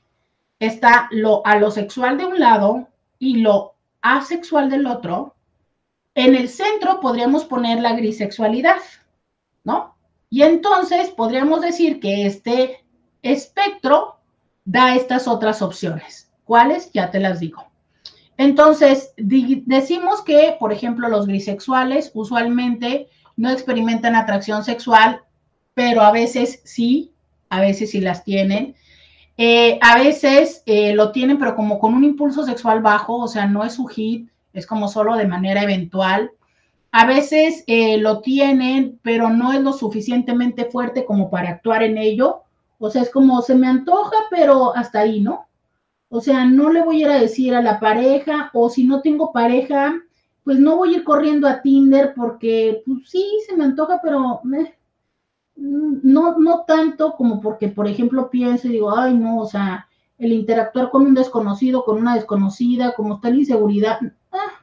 está 0.67 1.09
lo 1.11 1.45
alosexual 1.47 2.19
de 2.19 2.27
un 2.27 2.39
lado 2.39 2.89
y 3.19 3.39
lo 3.39 3.75
asexual 4.01 4.71
del 4.71 4.87
otro, 4.87 5.35
en 6.15 6.35
el 6.35 6.49
centro 6.49 7.01
podríamos 7.01 7.45
poner 7.45 7.81
la 7.81 7.95
grisexualidad, 7.95 8.81
¿no? 9.65 9.97
Y 10.31 10.43
entonces 10.43 11.11
podríamos 11.11 11.61
decir 11.61 12.01
que 12.01 12.27
este 12.27 12.85
espectro 13.23 14.17
da 14.65 14.95
estas 14.95 15.27
otras 15.29 15.63
opciones. 15.63 16.31
¿Cuáles? 16.45 16.93
Ya 16.93 17.11
te 17.11 17.21
las 17.21 17.41
digo. 17.41 17.67
Entonces, 18.37 19.13
decimos 19.17 20.23
que, 20.23 20.57
por 20.59 20.73
ejemplo, 20.73 21.09
los 21.09 21.27
grisexuales 21.27 22.11
usualmente 22.15 23.09
no 23.37 23.51
experimentan 23.51 24.17
atracción 24.17 24.65
sexual, 24.65 25.23
pero 25.75 26.03
a 26.03 26.13
veces 26.13 26.61
sí, 26.65 27.13
a 27.49 27.61
veces 27.61 27.91
sí 27.91 28.01
las 28.01 28.25
tienen. 28.25 28.75
Eh, 29.45 29.77
a 29.83 29.99
veces 29.99 30.63
eh, 30.67 30.95
lo 30.95 31.11
tienen, 31.11 31.37
pero 31.37 31.57
como 31.57 31.81
con 31.81 31.95
un 31.95 32.05
impulso 32.05 32.45
sexual 32.45 32.81
bajo, 32.81 33.17
o 33.17 33.27
sea, 33.27 33.45
no 33.45 33.65
es 33.65 33.75
su 33.75 33.87
hit, 33.87 34.31
es 34.53 34.69
como 34.69 34.87
solo 34.87 35.17
de 35.17 35.27
manera 35.27 35.65
eventual. 35.65 36.31
A 36.93 37.07
veces 37.07 37.65
eh, 37.67 37.99
lo 37.99 38.21
tienen, 38.21 39.01
pero 39.03 39.31
no 39.31 39.53
es 39.53 39.61
lo 39.61 39.73
suficientemente 39.73 40.67
fuerte 40.67 41.05
como 41.05 41.29
para 41.29 41.51
actuar 41.51 41.83
en 41.83 41.99
ello. 41.99 42.43
O 42.79 42.89
sea, 42.89 43.03
es 43.03 43.11
como 43.11 43.43
se 43.43 43.57
me 43.57 43.67
antoja, 43.67 44.15
pero 44.31 44.77
hasta 44.77 45.01
ahí, 45.01 45.21
¿no? 45.21 45.49
O 46.09 46.21
sea, 46.21 46.45
no 46.45 46.71
le 46.71 46.85
voy 46.85 46.99
a 46.99 47.07
ir 47.07 47.11
a 47.11 47.21
decir 47.21 47.57
a 47.57 47.63
la 47.63 47.81
pareja, 47.81 48.49
o 48.53 48.71
si 48.71 48.85
no 48.85 49.01
tengo 49.01 49.33
pareja, 49.33 49.93
pues 50.45 50.61
no 50.61 50.77
voy 50.77 50.95
a 50.95 50.99
ir 50.99 51.05
corriendo 51.05 51.49
a 51.49 51.63
Tinder 51.63 52.15
porque, 52.15 52.85
pues 52.87 53.11
sí, 53.11 53.27
se 53.49 53.57
me 53.57 53.65
antoja, 53.65 53.99
pero 54.05 54.41
no, 55.57 56.39
no 56.39 56.65
tanto 56.67 57.15
como 57.17 57.41
porque, 57.41 57.69
por 57.69 57.87
ejemplo, 57.87 58.31
pienso 58.31 58.69
y 58.69 58.73
digo, 58.73 58.97
ay, 58.97 59.15
no, 59.15 59.39
o 59.39 59.47
sea, 59.47 59.89
el 60.19 60.33
interactuar 60.33 60.91
con 60.91 61.03
un 61.03 61.15
desconocido, 61.15 61.85
con 61.85 61.99
una 61.99 62.15
desconocida, 62.15 62.95
como 62.95 63.17
está 63.17 63.31
la 63.31 63.37
inseguridad, 63.37 63.99
ah, 64.33 64.63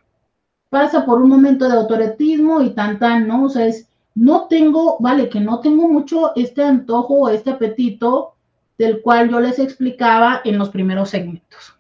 pasa 0.70 1.06
por 1.06 1.22
un 1.22 1.30
momento 1.30 1.68
de 1.68 1.76
autoretismo 1.76 2.61
y 2.61 2.72
tan, 2.72 3.28
¿no? 3.28 3.45
O 3.45 3.49
sea, 3.49 3.66
es, 3.66 3.90
no 4.16 4.48
tengo, 4.48 4.98
vale, 4.99 5.30
que 5.30 5.40
no 5.40 5.60
tengo 5.60 5.88
mucho 5.88 6.36
este 6.36 6.64
antojo 6.64 7.16
o 7.16 7.30
este 7.30 7.52
apetito 7.52 8.36
del 8.78 9.02
cual 9.02 9.30
yo 9.30 9.40
les 9.40 9.60
explicaba 9.60 10.41
en 10.44 10.57
los 10.57 10.70
primeros 10.70 11.10
segmentos. 11.10 11.76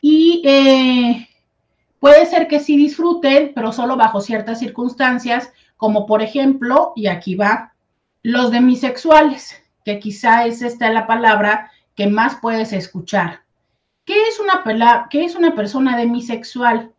Y 0.00 0.42
eh, 0.44 1.28
puede 1.98 2.24
ser 2.26 2.48
que 2.48 2.60
sí 2.60 2.76
disfruten, 2.76 3.52
pero 3.54 3.72
solo 3.72 3.96
bajo 3.96 4.20
ciertas 4.20 4.58
circunstancias, 4.58 5.52
como 5.80 6.04
por 6.04 6.20
ejemplo, 6.20 6.92
y 6.94 7.06
aquí 7.06 7.36
va, 7.36 7.72
los 8.22 8.50
demisexuales, 8.50 9.62
que 9.82 9.98
quizá 9.98 10.44
es 10.44 10.60
esta 10.60 10.92
la 10.92 11.06
palabra 11.06 11.70
que 11.96 12.06
más 12.06 12.36
puedes 12.42 12.74
escuchar. 12.74 13.40
¿Qué 14.04 14.24
es 14.28 14.38
una, 14.38 15.08
qué 15.08 15.24
es 15.24 15.34
una 15.34 15.54
persona 15.54 15.96
demisexual? 15.96 16.92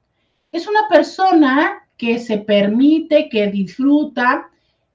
Es 0.52 0.68
una 0.68 0.88
persona 0.90 1.88
que 1.96 2.18
se 2.18 2.40
permite, 2.40 3.30
que 3.30 3.52
disfruta, 3.52 4.50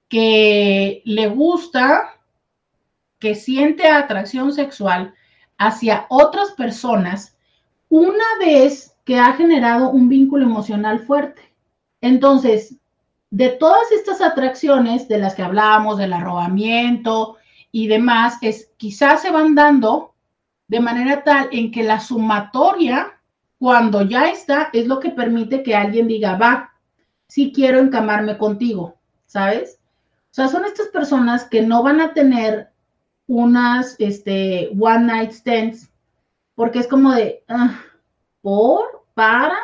que 0.08 1.00
le 1.04 1.28
gusta 1.28 2.18
que 3.20 3.36
siente 3.36 3.86
atracción 3.86 4.52
sexual 4.52 5.14
hacia 5.58 6.06
otras 6.08 6.50
personas 6.52 7.36
una 7.88 8.24
vez 8.40 8.96
que 9.04 9.20
ha 9.20 9.32
generado 9.34 9.90
un 9.90 10.08
vínculo 10.08 10.44
emocional 10.44 10.98
fuerte. 10.98 11.42
Entonces, 12.00 12.74
de 13.30 13.50
todas 13.50 13.90
estas 13.92 14.20
atracciones 14.20 15.08
de 15.08 15.18
las 15.18 15.34
que 15.34 15.42
hablábamos, 15.42 15.98
del 15.98 16.12
arrobamiento 16.12 17.36
y 17.72 17.88
demás, 17.88 18.38
es 18.42 18.70
quizás 18.76 19.22
se 19.22 19.30
van 19.30 19.54
dando 19.54 20.14
de 20.68 20.80
manera 20.80 21.22
tal 21.22 21.48
en 21.52 21.70
que 21.70 21.82
la 21.82 22.00
sumatoria, 22.00 23.20
cuando 23.58 24.02
ya 24.02 24.30
está, 24.30 24.70
es 24.72 24.86
lo 24.86 25.00
que 25.00 25.10
permite 25.10 25.62
que 25.62 25.74
alguien 25.74 26.08
diga, 26.08 26.36
va, 26.36 26.72
sí 27.28 27.52
quiero 27.54 27.80
encamarme 27.80 28.38
contigo, 28.38 28.96
¿sabes? 29.26 29.78
O 30.30 30.34
sea, 30.36 30.48
son 30.48 30.64
estas 30.64 30.88
personas 30.88 31.44
que 31.44 31.62
no 31.62 31.82
van 31.82 32.00
a 32.00 32.12
tener 32.12 32.70
unas 33.26 33.96
este, 33.98 34.70
one 34.78 35.06
night 35.06 35.32
stands, 35.32 35.90
porque 36.54 36.78
es 36.78 36.88
como 36.88 37.12
de, 37.12 37.42
ah, 37.48 37.80
¿por? 38.42 39.04
¿Para? 39.14 39.56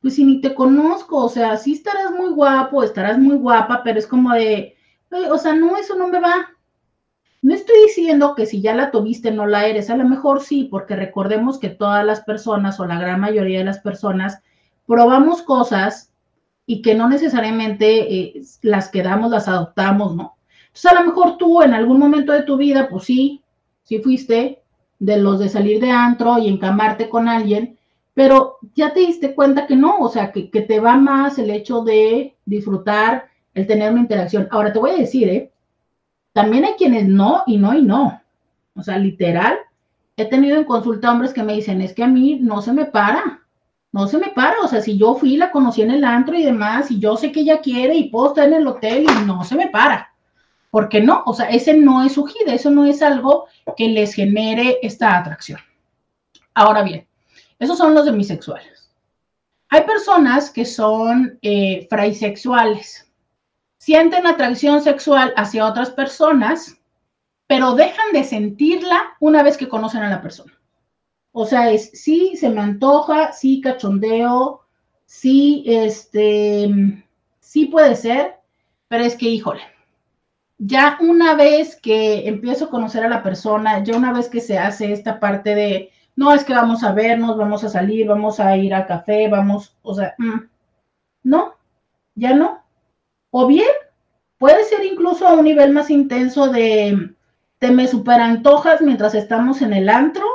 Pues 0.00 0.14
si 0.14 0.24
ni 0.24 0.40
te 0.40 0.54
conozco, 0.54 1.24
o 1.24 1.28
sea, 1.28 1.56
sí 1.56 1.72
estarás 1.72 2.12
muy 2.12 2.30
guapo, 2.30 2.82
estarás 2.82 3.18
muy 3.18 3.36
guapa, 3.36 3.82
pero 3.82 3.98
es 3.98 4.06
como 4.06 4.32
de, 4.32 4.76
o 5.30 5.38
sea, 5.38 5.54
no, 5.54 5.76
eso 5.76 5.96
no 5.96 6.08
me 6.08 6.20
va. 6.20 6.48
No 7.42 7.54
estoy 7.54 7.76
diciendo 7.86 8.34
que 8.34 8.46
si 8.46 8.60
ya 8.60 8.74
la 8.74 8.90
tuviste 8.90 9.30
no 9.30 9.46
la 9.46 9.66
eres, 9.66 9.90
a 9.90 9.96
lo 9.96 10.08
mejor 10.08 10.40
sí, 10.40 10.64
porque 10.64 10.96
recordemos 10.96 11.58
que 11.58 11.70
todas 11.70 12.04
las 12.04 12.22
personas 12.22 12.80
o 12.80 12.86
la 12.86 12.98
gran 12.98 13.20
mayoría 13.20 13.58
de 13.58 13.64
las 13.64 13.80
personas 13.80 14.42
probamos 14.86 15.42
cosas 15.42 16.12
y 16.66 16.82
que 16.82 16.94
no 16.94 17.08
necesariamente 17.08 18.14
eh, 18.14 18.42
las 18.62 18.90
quedamos, 18.90 19.30
las 19.30 19.48
adoptamos, 19.48 20.16
¿no? 20.16 20.36
Entonces, 20.66 20.92
a 20.92 21.00
lo 21.00 21.06
mejor 21.06 21.38
tú 21.38 21.62
en 21.62 21.74
algún 21.74 21.98
momento 21.98 22.32
de 22.32 22.42
tu 22.42 22.56
vida, 22.56 22.88
pues 22.88 23.04
sí, 23.04 23.42
sí 23.84 24.00
fuiste 24.00 24.62
de 24.98 25.16
los 25.16 25.38
de 25.38 25.48
salir 25.48 25.80
de 25.80 25.90
antro 25.90 26.38
y 26.38 26.48
encamarte 26.48 27.08
con 27.08 27.28
alguien, 27.28 27.77
pero 28.18 28.58
ya 28.74 28.92
te 28.92 28.98
diste 28.98 29.32
cuenta 29.32 29.68
que 29.68 29.76
no, 29.76 30.00
o 30.00 30.08
sea, 30.08 30.32
que, 30.32 30.48
te 30.50 30.80
va 30.80 30.96
más 30.96 31.38
el 31.38 31.52
hecho 31.52 31.82
de 31.82 32.36
disfrutar, 32.44 33.28
el 33.54 33.64
tener 33.68 33.92
una 33.92 34.00
interacción. 34.00 34.48
Ahora 34.50 34.72
te 34.72 34.80
voy 34.80 34.90
a 34.90 34.96
decir, 34.96 35.28
¿eh? 35.28 35.52
También 36.32 36.64
hay 36.64 36.72
quienes 36.72 37.06
no 37.06 37.44
y 37.46 37.58
no 37.58 37.78
y 37.78 37.82
no. 37.82 38.20
O 38.74 38.82
sea, 38.82 38.98
literal, 38.98 39.58
he 40.16 40.24
tenido 40.24 40.56
en 40.56 40.64
consulta 40.64 41.12
hombres 41.12 41.32
que 41.32 41.44
me 41.44 41.52
dicen, 41.52 41.80
es 41.80 41.94
que 41.94 42.02
a 42.02 42.08
mí 42.08 42.40
no 42.40 42.60
se 42.60 42.72
me 42.72 42.86
para, 42.86 43.46
no 43.92 44.08
se 44.08 44.18
me 44.18 44.30
para. 44.30 44.62
O 44.64 44.66
sea, 44.66 44.80
si 44.80 44.98
yo 44.98 45.14
fui, 45.14 45.36
la 45.36 45.52
conocí 45.52 45.82
en 45.82 45.92
el 45.92 46.02
antro 46.02 46.34
y 46.34 46.42
demás, 46.42 46.90
y 46.90 46.98
yo 46.98 47.16
sé 47.16 47.30
que 47.30 47.42
ella 47.42 47.60
quiere 47.60 47.94
y 47.94 48.10
puedo 48.10 48.26
estar 48.26 48.48
en 48.48 48.54
el 48.54 48.66
hotel 48.66 49.04
y 49.04 49.26
no 49.26 49.44
se 49.44 49.54
me 49.54 49.68
para. 49.68 50.12
Porque 50.72 51.00
no, 51.00 51.22
o 51.24 51.34
sea, 51.34 51.50
ese 51.50 51.72
no 51.72 52.02
es 52.02 52.14
su 52.14 52.24
gira, 52.24 52.52
eso 52.52 52.72
no 52.72 52.84
es 52.84 53.00
algo 53.00 53.46
que 53.76 53.86
les 53.86 54.12
genere 54.12 54.78
esta 54.82 55.16
atracción. 55.16 55.60
Ahora 56.52 56.82
bien, 56.82 57.07
esos 57.58 57.78
son 57.78 57.94
los 57.94 58.04
demisexuales. 58.04 58.90
Hay 59.70 59.82
personas 59.82 60.50
que 60.50 60.64
son 60.64 61.38
eh, 61.42 61.86
fraisexuales, 61.90 63.10
sienten 63.78 64.26
atracción 64.26 64.82
sexual 64.82 65.32
hacia 65.36 65.66
otras 65.66 65.90
personas, 65.90 66.78
pero 67.46 67.74
dejan 67.74 68.12
de 68.12 68.24
sentirla 68.24 69.16
una 69.20 69.42
vez 69.42 69.56
que 69.56 69.68
conocen 69.68 70.02
a 70.02 70.10
la 70.10 70.22
persona. 70.22 70.52
O 71.32 71.46
sea, 71.46 71.70
es 71.70 71.90
sí, 71.92 72.36
se 72.36 72.48
me 72.48 72.60
antoja, 72.60 73.32
sí, 73.32 73.60
cachondeo, 73.60 74.62
sí, 75.04 75.64
este, 75.66 77.04
sí 77.40 77.66
puede 77.66 77.94
ser, 77.94 78.36
pero 78.88 79.04
es 79.04 79.16
que, 79.16 79.28
híjole, 79.28 79.62
ya 80.58 80.98
una 81.00 81.34
vez 81.34 81.76
que 81.76 82.26
empiezo 82.26 82.66
a 82.66 82.70
conocer 82.70 83.04
a 83.04 83.08
la 83.08 83.22
persona, 83.22 83.84
ya 83.84 83.96
una 83.96 84.12
vez 84.12 84.28
que 84.28 84.40
se 84.40 84.58
hace 84.58 84.92
esta 84.92 85.20
parte 85.20 85.54
de, 85.54 85.92
no 86.18 86.32
es 86.32 86.42
que 86.42 86.52
vamos 86.52 86.82
a 86.82 86.90
vernos, 86.90 87.36
vamos 87.36 87.62
a 87.62 87.68
salir, 87.68 88.08
vamos 88.08 88.40
a 88.40 88.56
ir 88.56 88.74
a 88.74 88.86
café, 88.86 89.28
vamos, 89.28 89.76
o 89.82 89.94
sea, 89.94 90.16
mm, 90.18 90.48
no, 91.22 91.54
ya 92.16 92.34
no. 92.34 92.64
O 93.30 93.46
bien, 93.46 93.70
puede 94.36 94.64
ser 94.64 94.84
incluso 94.84 95.28
a 95.28 95.34
un 95.34 95.44
nivel 95.44 95.72
más 95.72 95.90
intenso 95.90 96.48
de, 96.48 97.14
te 97.60 97.70
me 97.70 97.86
superantojas 97.86 98.80
mientras 98.80 99.14
estamos 99.14 99.62
en 99.62 99.72
el 99.72 99.88
antro. 99.88 100.26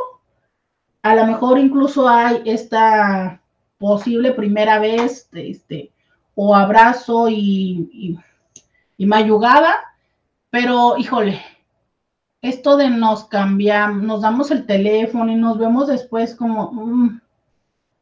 A 1.01 1.15
lo 1.15 1.26
mejor 1.26 1.57
incluso 1.60 2.07
hay 2.07 2.41
esta 2.45 3.41
posible 3.77 4.31
primera 4.31 4.80
vez, 4.80 5.27
este, 5.34 5.91
o 6.34 6.55
abrazo 6.55 7.27
y, 7.27 7.89
y, 7.91 8.19
y 8.95 9.05
mayugada, 9.05 9.76
pero, 10.49 10.97
híjole, 10.97 11.41
esto 12.44 12.76
de 12.76 12.90
nos 12.90 13.24
cambiamos, 13.24 14.03
nos 14.03 14.22
damos 14.22 14.52
el 14.52 14.65
teléfono 14.65 15.32
y 15.32 15.36
nos 15.36 15.57
vemos 15.57 15.88
después 15.88 16.36
como, 16.36 16.72
mm, 16.72 17.22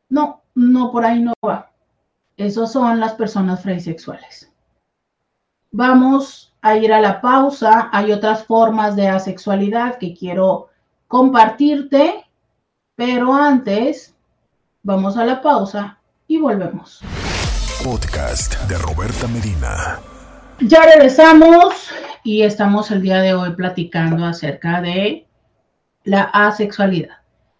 No, 0.09 0.41
no, 0.55 0.91
por 0.91 1.05
ahí 1.05 1.21
no 1.21 1.33
va. 1.45 1.71
Esos 2.35 2.73
son 2.73 2.99
las 2.99 3.13
personas 3.13 3.61
freisexuales. 3.61 4.51
Vamos 5.71 6.53
a 6.61 6.75
ir 6.75 6.91
a 6.91 6.99
la 6.99 7.21
pausa. 7.21 7.89
Hay 7.93 8.11
otras 8.11 8.43
formas 8.43 8.97
de 8.97 9.07
asexualidad 9.07 9.99
que 9.99 10.13
quiero 10.13 10.69
compartirte, 11.07 12.25
pero 12.95 13.33
antes 13.33 14.13
vamos 14.83 15.15
a 15.15 15.23
la 15.23 15.41
pausa 15.41 15.99
y 16.27 16.39
volvemos. 16.39 16.99
Podcast 17.83 18.59
de 18.67 18.77
Roberta 18.79 19.27
Medina. 19.27 19.99
Ya 20.59 20.81
regresamos 20.81 21.91
y 22.23 22.43
estamos 22.43 22.91
el 22.91 23.01
día 23.01 23.21
de 23.21 23.33
hoy 23.33 23.51
platicando 23.55 24.25
acerca 24.25 24.81
de 24.81 25.27
la 26.03 26.23
asexualidad. 26.23 27.17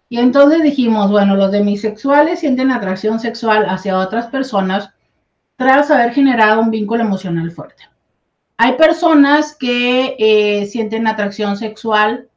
Y 0.09 0.19
entonces 0.19 0.61
dijimos, 0.61 1.09
bueno, 1.09 1.35
los 1.35 1.51
demisexuales 1.51 2.41
sienten 2.41 2.71
atracción 2.71 3.19
sexual 3.19 3.65
hacia 3.69 3.97
otras 3.97 4.27
personas 4.27 4.89
tras 5.55 5.89
haber 5.89 6.13
generado 6.13 6.61
un 6.61 6.71
vínculo 6.71 7.03
emocional 7.03 7.51
fuerte. 7.51 7.83
Hay 8.57 8.73
personas 8.73 9.55
que 9.55 10.15
eh, 10.19 10.65
sienten 10.65 11.07
atracción 11.07 11.55
sexual, 11.55 12.27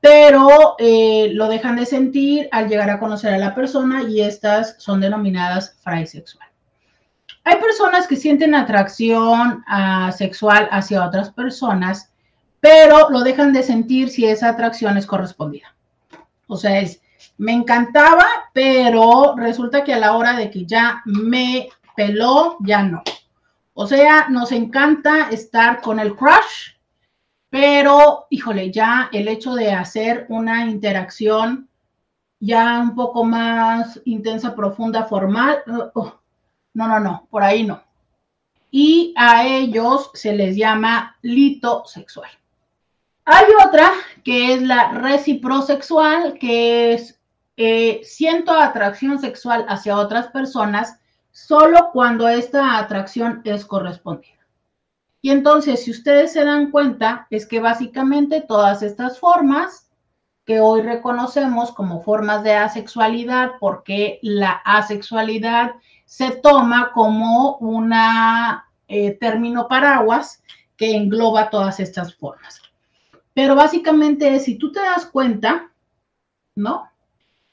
pero 0.00 0.74
eh, 0.78 1.30
lo 1.32 1.48
dejan 1.48 1.76
de 1.76 1.86
sentir 1.86 2.48
al 2.50 2.68
llegar 2.68 2.90
a 2.90 2.98
conocer 2.98 3.32
a 3.32 3.38
la 3.38 3.54
persona 3.54 4.02
y 4.02 4.20
estas 4.20 4.74
son 4.78 5.00
denominadas 5.00 5.76
fraisexual. 5.80 6.48
Hay 7.48 7.60
personas 7.60 8.08
que 8.08 8.16
sienten 8.16 8.56
atracción 8.56 9.62
ah, 9.68 10.10
sexual 10.10 10.68
hacia 10.72 11.06
otras 11.06 11.30
personas, 11.30 12.12
pero 12.58 13.08
lo 13.08 13.20
dejan 13.20 13.52
de 13.52 13.62
sentir 13.62 14.08
si 14.08 14.26
esa 14.26 14.48
atracción 14.48 14.96
es 14.96 15.06
correspondida. 15.06 15.72
O 16.48 16.56
sea, 16.56 16.80
es, 16.80 17.00
me 17.38 17.52
encantaba, 17.52 18.26
pero 18.52 19.36
resulta 19.36 19.84
que 19.84 19.94
a 19.94 20.00
la 20.00 20.16
hora 20.16 20.32
de 20.32 20.50
que 20.50 20.66
ya 20.66 21.02
me 21.04 21.68
peló, 21.94 22.56
ya 22.62 22.82
no. 22.82 23.04
O 23.74 23.86
sea, 23.86 24.26
nos 24.28 24.50
encanta 24.50 25.28
estar 25.30 25.80
con 25.80 26.00
el 26.00 26.16
crush, 26.16 26.74
pero, 27.48 28.26
híjole, 28.28 28.72
ya 28.72 29.08
el 29.12 29.28
hecho 29.28 29.54
de 29.54 29.70
hacer 29.70 30.26
una 30.30 30.66
interacción 30.66 31.68
ya 32.40 32.80
un 32.80 32.96
poco 32.96 33.22
más 33.22 34.00
intensa, 34.04 34.52
profunda, 34.56 35.04
formal, 35.04 35.62
uh, 35.94 36.10
no, 36.76 36.86
no, 36.86 37.00
no, 37.00 37.26
por 37.30 37.42
ahí 37.42 37.64
no. 37.64 37.82
Y 38.70 39.14
a 39.16 39.46
ellos 39.46 40.10
se 40.12 40.34
les 40.34 40.56
llama 40.56 41.16
litosexual. 41.22 42.28
Hay 43.24 43.46
otra 43.66 43.90
que 44.22 44.52
es 44.52 44.60
la 44.62 44.90
reciprosexual, 44.90 46.38
que 46.38 46.92
es 46.92 47.18
eh, 47.56 48.02
siento 48.04 48.52
atracción 48.52 49.18
sexual 49.18 49.64
hacia 49.70 49.96
otras 49.96 50.28
personas, 50.28 51.00
solo 51.30 51.88
cuando 51.94 52.28
esta 52.28 52.76
atracción 52.76 53.40
es 53.44 53.64
correspondida. 53.64 54.46
Y 55.22 55.30
entonces, 55.30 55.82
si 55.82 55.92
ustedes 55.92 56.34
se 56.34 56.44
dan 56.44 56.70
cuenta, 56.70 57.26
es 57.30 57.46
que 57.46 57.58
básicamente 57.58 58.42
todas 58.42 58.82
estas 58.82 59.18
formas 59.18 59.88
que 60.44 60.60
hoy 60.60 60.82
reconocemos 60.82 61.72
como 61.72 62.02
formas 62.02 62.44
de 62.44 62.52
asexualidad, 62.52 63.52
porque 63.58 64.18
la 64.20 64.52
asexualidad 64.66 65.72
se 66.06 66.30
toma 66.30 66.92
como 66.92 67.56
un 67.56 67.92
eh, 68.88 69.18
término 69.20 69.68
paraguas 69.68 70.42
que 70.76 70.96
engloba 70.96 71.50
todas 71.50 71.80
estas 71.80 72.14
formas. 72.14 72.62
Pero 73.34 73.54
básicamente, 73.54 74.40
si 74.40 74.56
tú 74.56 74.72
te 74.72 74.80
das 74.80 75.04
cuenta, 75.04 75.70
¿no? 76.54 76.88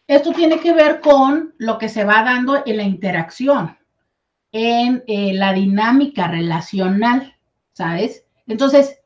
Esto 0.07 0.31
tiene 0.31 0.59
que 0.59 0.73
ver 0.73 1.01
con 1.01 1.53
lo 1.57 1.77
que 1.77 1.89
se 1.89 2.05
va 2.05 2.23
dando 2.23 2.63
en 2.65 2.77
la 2.77 2.83
interacción, 2.83 3.77
en 4.51 5.03
eh, 5.07 5.33
la 5.33 5.51
dinámica 5.51 6.27
relacional, 6.27 7.35
¿sabes? 7.73 8.25
Entonces, 8.45 8.99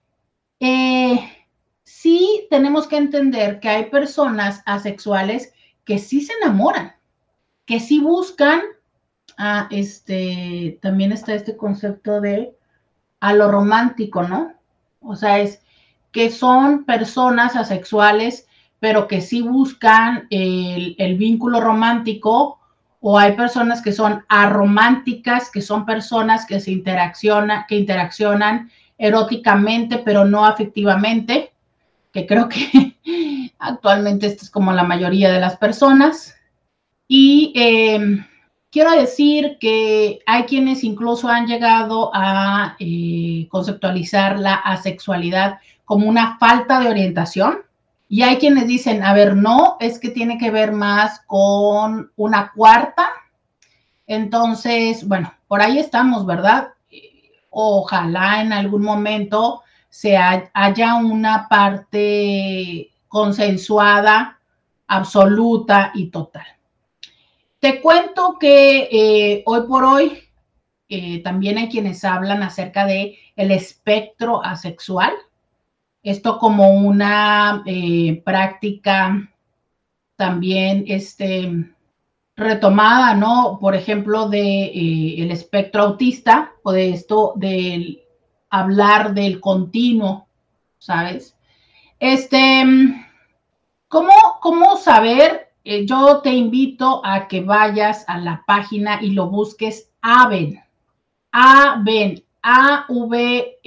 eh, 0.60 1.48
sí 1.84 2.48
tenemos 2.50 2.88
que 2.88 2.98
entender 2.98 3.60
que 3.60 3.70
hay 3.70 3.86
personas 3.86 4.62
asexuales 4.66 5.54
que 5.86 6.00
sí 6.00 6.22
se 6.22 6.34
enamoran, 6.42 6.96
que 7.66 7.80
sí 7.80 8.00
buscan, 8.00 8.62
ah, 9.38 9.68
este, 9.72 10.80
también 10.82 11.12
está 11.12 11.34
este 11.34 11.56
concepto 11.56 12.22
de 12.22 12.56
a 13.20 13.34
lo 13.34 13.52
romántico, 13.52 14.24
¿no? 14.24 14.54
O 15.02 15.16
sea, 15.16 15.40
es 15.40 15.62
que 16.12 16.30
son 16.30 16.86
personas 16.86 17.56
asexuales 17.56 18.48
pero 18.80 19.08
que 19.08 19.22
sí 19.22 19.42
buscan 19.42 20.28
el, 20.30 21.16
vínculo 21.18 21.62
romántico, 21.62 22.60
o 23.00 23.18
hay 23.18 23.34
personas 23.34 23.82
que 23.82 23.92
son 23.92 24.24
arománticas, 24.28 25.50
que 25.52 25.62
son 25.62 25.86
personas 25.86 26.46
que 26.46 26.60
se 26.60 26.72
interaccionan, 26.72 27.66
que 27.68 27.76
interaccionan 27.76 28.72
eróticamente, 28.98 30.00
pero 30.00 30.26
no 30.26 30.46
afectivamente, 30.46 31.52
que 32.12 32.26
creo 32.26 32.50
que 32.50 32.98
actualmente 33.60 34.28
esto 34.28 34.44
es 34.46 34.50
como 34.50 34.74
la 34.74 34.84
mayoría 34.84 35.32
de 35.32 35.40
las 35.40 35.58
personas. 35.58 36.36
Y 37.08 37.54
em, 37.56 38.26
quiero 38.78 38.92
decir 38.92 39.58
que 39.60 40.20
hay 40.28 40.44
quienes 40.44 40.84
incluso 40.84 41.28
han 41.30 41.48
llegado 41.48 42.12
a 42.14 42.76
eh, 42.78 43.48
conceptualizar 43.50 44.38
la 44.38 44.54
asexualidad 44.54 45.58
como 45.84 46.08
una 46.08 46.38
falta 46.38 46.80
de 46.80 46.88
orientación 46.88 47.64
y 48.08 48.22
hay 48.22 48.38
quienes 48.38 48.68
dicen, 48.68 49.04
a 49.04 49.16
ver, 49.16 49.36
no, 49.36 49.78
es 49.80 49.98
que 49.98 50.12
tiene 50.12 50.38
que 50.38 50.52
ver 50.52 50.74
más 50.74 51.22
con 51.26 52.12
una 52.18 52.52
cuarta. 52.52 53.10
Entonces, 54.06 55.08
bueno, 55.08 55.34
por 55.48 55.60
ahí 55.60 55.80
estamos, 55.80 56.28
¿verdad? 56.28 56.68
Ojalá 57.50 58.44
en 58.44 58.54
algún 58.54 58.84
momento 58.84 59.64
se 59.90 60.16
haya 60.18 60.96
una 60.98 61.48
parte 61.50 62.92
consensuada, 63.08 64.38
absoluta 64.86 65.90
y 65.96 66.12
total. 66.12 66.57
Te 67.68 67.82
cuento 67.82 68.38
que 68.40 68.88
eh, 68.90 69.44
hoy 69.46 69.68
por 69.68 69.84
hoy 69.84 70.24
eh, 70.88 71.22
también 71.22 71.58
hay 71.58 71.68
quienes 71.68 72.06
hablan 72.06 72.42
acerca 72.42 72.86
de 72.86 73.18
el 73.36 73.52
espectro 73.52 74.42
asexual 74.42 75.12
esto 76.02 76.40
como 76.40 76.70
una 76.70 77.64
eh, 77.66 78.22
práctica 78.24 79.30
también 80.16 80.86
este, 80.88 81.74
retomada, 82.38 83.16
¿no? 83.16 83.58
Por 83.60 83.76
ejemplo, 83.76 84.30
de 84.30 85.22
el 85.22 85.30
espectro 85.30 85.84
autista 85.84 86.54
o 86.64 86.72
de 86.72 86.92
esto 86.92 87.34
del 87.36 88.02
hablar 88.50 89.14
del 89.14 89.42
continuo, 89.42 90.30
¿sabes? 90.78 91.36
Este, 92.00 92.64
¿cómo, 93.90 94.14
cómo 94.40 94.78
saber? 94.78 95.47
Eh, 95.70 95.86
yo 95.86 96.22
te 96.22 96.34
invito 96.34 97.02
a 97.04 97.28
que 97.28 97.42
vayas 97.42 98.06
a 98.08 98.18
la 98.20 98.42
página 98.48 99.04
y 99.04 99.10
lo 99.10 99.28
busques 99.28 99.92
AVEN. 100.02 100.64
AVEN, 101.34 102.24
A-V-E-N. 102.42 103.58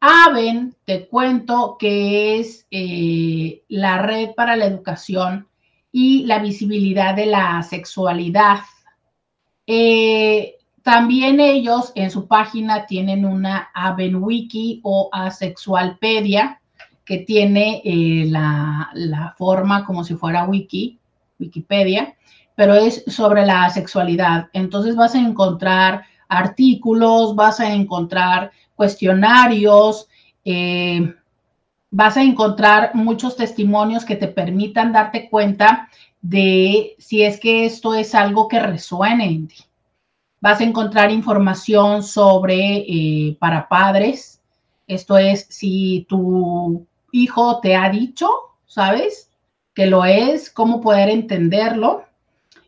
AVEN, 0.00 0.74
te 0.84 1.06
cuento 1.06 1.76
que 1.78 2.40
es 2.40 2.66
eh, 2.72 3.62
la 3.68 4.02
red 4.02 4.30
para 4.34 4.56
la 4.56 4.66
educación 4.66 5.46
y 5.92 6.24
la 6.24 6.40
visibilidad 6.40 7.14
de 7.14 7.26
la 7.26 7.62
sexualidad. 7.62 8.62
Eh, 9.68 10.56
también 10.82 11.38
ellos 11.38 11.92
en 11.94 12.10
su 12.10 12.26
página 12.26 12.86
tienen 12.86 13.24
una 13.24 13.70
AVEN 13.72 14.16
Wiki 14.16 14.80
o 14.82 15.10
Asexualpedia, 15.12 16.60
que 17.06 17.18
tiene 17.18 17.80
eh, 17.84 18.26
la, 18.28 18.90
la, 18.92 19.34
forma 19.38 19.86
como 19.86 20.04
si 20.04 20.16
fuera 20.16 20.44
wiki, 20.44 20.98
Wikipedia, 21.38 22.16
pero 22.56 22.74
es 22.74 23.04
sobre 23.06 23.46
la 23.46 23.70
sexualidad. 23.70 24.48
Entonces 24.52 24.96
vas 24.96 25.14
a 25.14 25.20
encontrar 25.20 26.02
artículos, 26.28 27.36
vas 27.36 27.60
a 27.60 27.72
encontrar 27.72 28.50
cuestionarios, 28.74 30.08
eh, 30.44 31.14
vas 31.90 32.16
a 32.16 32.22
encontrar 32.22 32.94
muchos 32.94 33.36
testimonios 33.36 34.04
que 34.04 34.16
te 34.16 34.28
permitan 34.28 34.92
darte 34.92 35.28
cuenta 35.30 35.88
de 36.20 36.96
si 36.98 37.22
es 37.22 37.38
que 37.38 37.66
esto 37.66 37.94
es 37.94 38.14
algo 38.14 38.48
que 38.48 38.58
resuene 38.58 39.26
en 39.26 39.48
ti. 39.48 39.56
Vas 40.40 40.60
a 40.60 40.64
encontrar 40.64 41.10
información 41.12 42.02
sobre 42.02 42.78
eh, 42.78 43.36
para 43.38 43.68
padres. 43.68 44.42
Esto 44.86 45.16
es 45.18 45.46
si 45.48 46.04
tu 46.08 46.86
hijo 47.22 47.60
te 47.60 47.76
ha 47.76 47.90
dicho, 47.90 48.28
¿sabes? 48.66 49.30
Que 49.74 49.86
lo 49.86 50.04
es, 50.04 50.50
cómo 50.50 50.80
poder 50.80 51.08
entenderlo. 51.08 52.04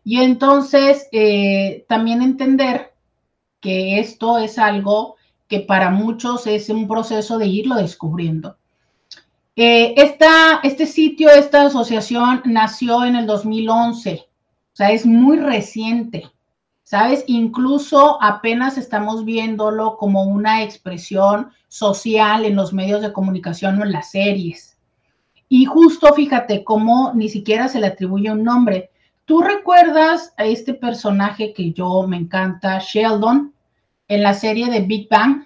Y 0.05 0.21
entonces 0.23 1.09
eh, 1.13 1.85
también 1.89 2.23
entender 2.23 2.93
que 3.61 3.99
esto 4.01 4.39
es 4.39 4.59
algo 4.59 5.17
que 5.49 5.61
para 5.61 5.91
muchos 5.91 6.47
es 6.47 6.69
un 6.69 6.87
proceso 6.89 7.39
de 7.39 7.47
irlo 7.47 7.77
descubriendo. 7.77 8.57
Eh, 9.57 9.95
este 10.63 10.87
sitio, 10.87 11.31
esta 11.31 11.67
asociación 11.67 12.43
nació 12.45 13.05
en 13.05 13.17
el 13.17 13.27
2011 13.27 14.29
sea, 14.79 14.93
es 14.93 15.05
muy 15.05 15.39
reciente. 15.39 16.31
¿Sabes? 16.89 17.23
Incluso 17.27 18.17
apenas 18.23 18.79
estamos 18.79 19.27
viéndolo 19.27 19.99
como 19.99 20.23
una 20.23 20.63
expresión 20.63 21.51
social 21.69 22.47
en 22.47 22.57
los 22.57 22.73
medios 22.73 23.03
de 23.03 23.13
comunicación 23.13 23.79
o 23.79 23.85
en 23.85 23.93
las 23.93 24.11
series. 24.11 24.79
Y 25.51 25.67
justo 25.67 26.15
fíjate 26.15 26.65
cómo 26.65 27.13
ni 27.15 27.29
siquiera 27.29 27.69
se 27.69 27.79
le 27.79 27.89
atribuye 27.89 28.31
un 28.31 28.43
nombre. 28.43 28.91
¿Tú 29.27 29.43
recuerdas 29.43 30.33
a 30.39 30.47
este 30.47 30.73
personaje 30.73 31.53
que 31.53 31.75
yo 31.75 32.07
me 32.09 32.17
encanta, 32.17 32.79
Sheldon, 32.79 33.53
en 34.09 34.23
la 34.23 34.33
serie 34.33 34.71
de 34.71 34.81
Big 34.81 35.11
Bang? 35.11 35.45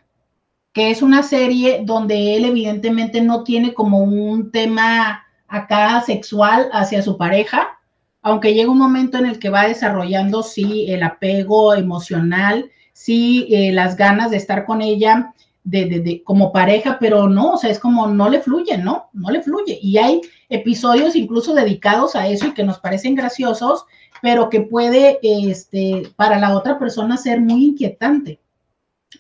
Que 0.73 0.93
es 0.93 1.03
una 1.03 1.25
serie 1.25 1.83
donde 1.85 2.37
él 2.37 2.45
evidentemente 2.45 3.21
no 3.21 3.43
tiene 3.43 3.75
como 3.75 3.99
un 3.99 4.53
tema 4.53 5.27
acá 5.49 6.03
sexual 6.03 6.71
hacia 6.73 7.03
su 7.03 7.19
pareja, 7.19 7.81
aunque 8.23 8.55
llega 8.55 8.71
un 8.71 8.79
momento 8.79 9.19
en 9.19 9.27
el 9.27 9.39
que 9.39 9.51
va 9.51 9.67
desarrollando, 9.67 10.43
sí, 10.43 10.87
el 10.89 11.03
apego 11.03 11.75
emocional, 11.75 12.71
sí, 12.93 13.49
eh, 13.51 13.73
las 13.73 13.97
ganas 13.97 14.31
de 14.31 14.37
estar 14.37 14.65
con 14.65 14.81
ella, 14.81 15.35
de, 15.65 16.23
como 16.25 16.53
pareja, 16.53 16.99
pero 16.99 17.29
no, 17.29 17.53
o 17.53 17.57
sea, 17.57 17.71
es 17.71 17.79
como 17.79 18.09
no 18.09 18.29
le 18.29 18.41
fluye, 18.41 18.79
¿no? 18.79 19.11
No 19.13 19.31
le 19.31 19.43
fluye. 19.43 19.79
Y 19.83 19.99
hay 19.99 20.21
episodios 20.49 21.15
incluso 21.15 21.55
dedicados 21.55 22.17
a 22.17 22.27
eso 22.29 22.47
y 22.47 22.55
que 22.55 22.65
nos 22.65 22.79
parecen 22.79 23.15
graciosos, 23.15 23.85
pero 24.21 24.49
que 24.49 24.63
puede, 24.63 25.19
este, 25.23 26.11
para 26.17 26.39
la 26.39 26.57
otra 26.57 26.79
persona 26.79 27.17
ser 27.17 27.41
muy 27.41 27.65
inquietante. 27.65 28.41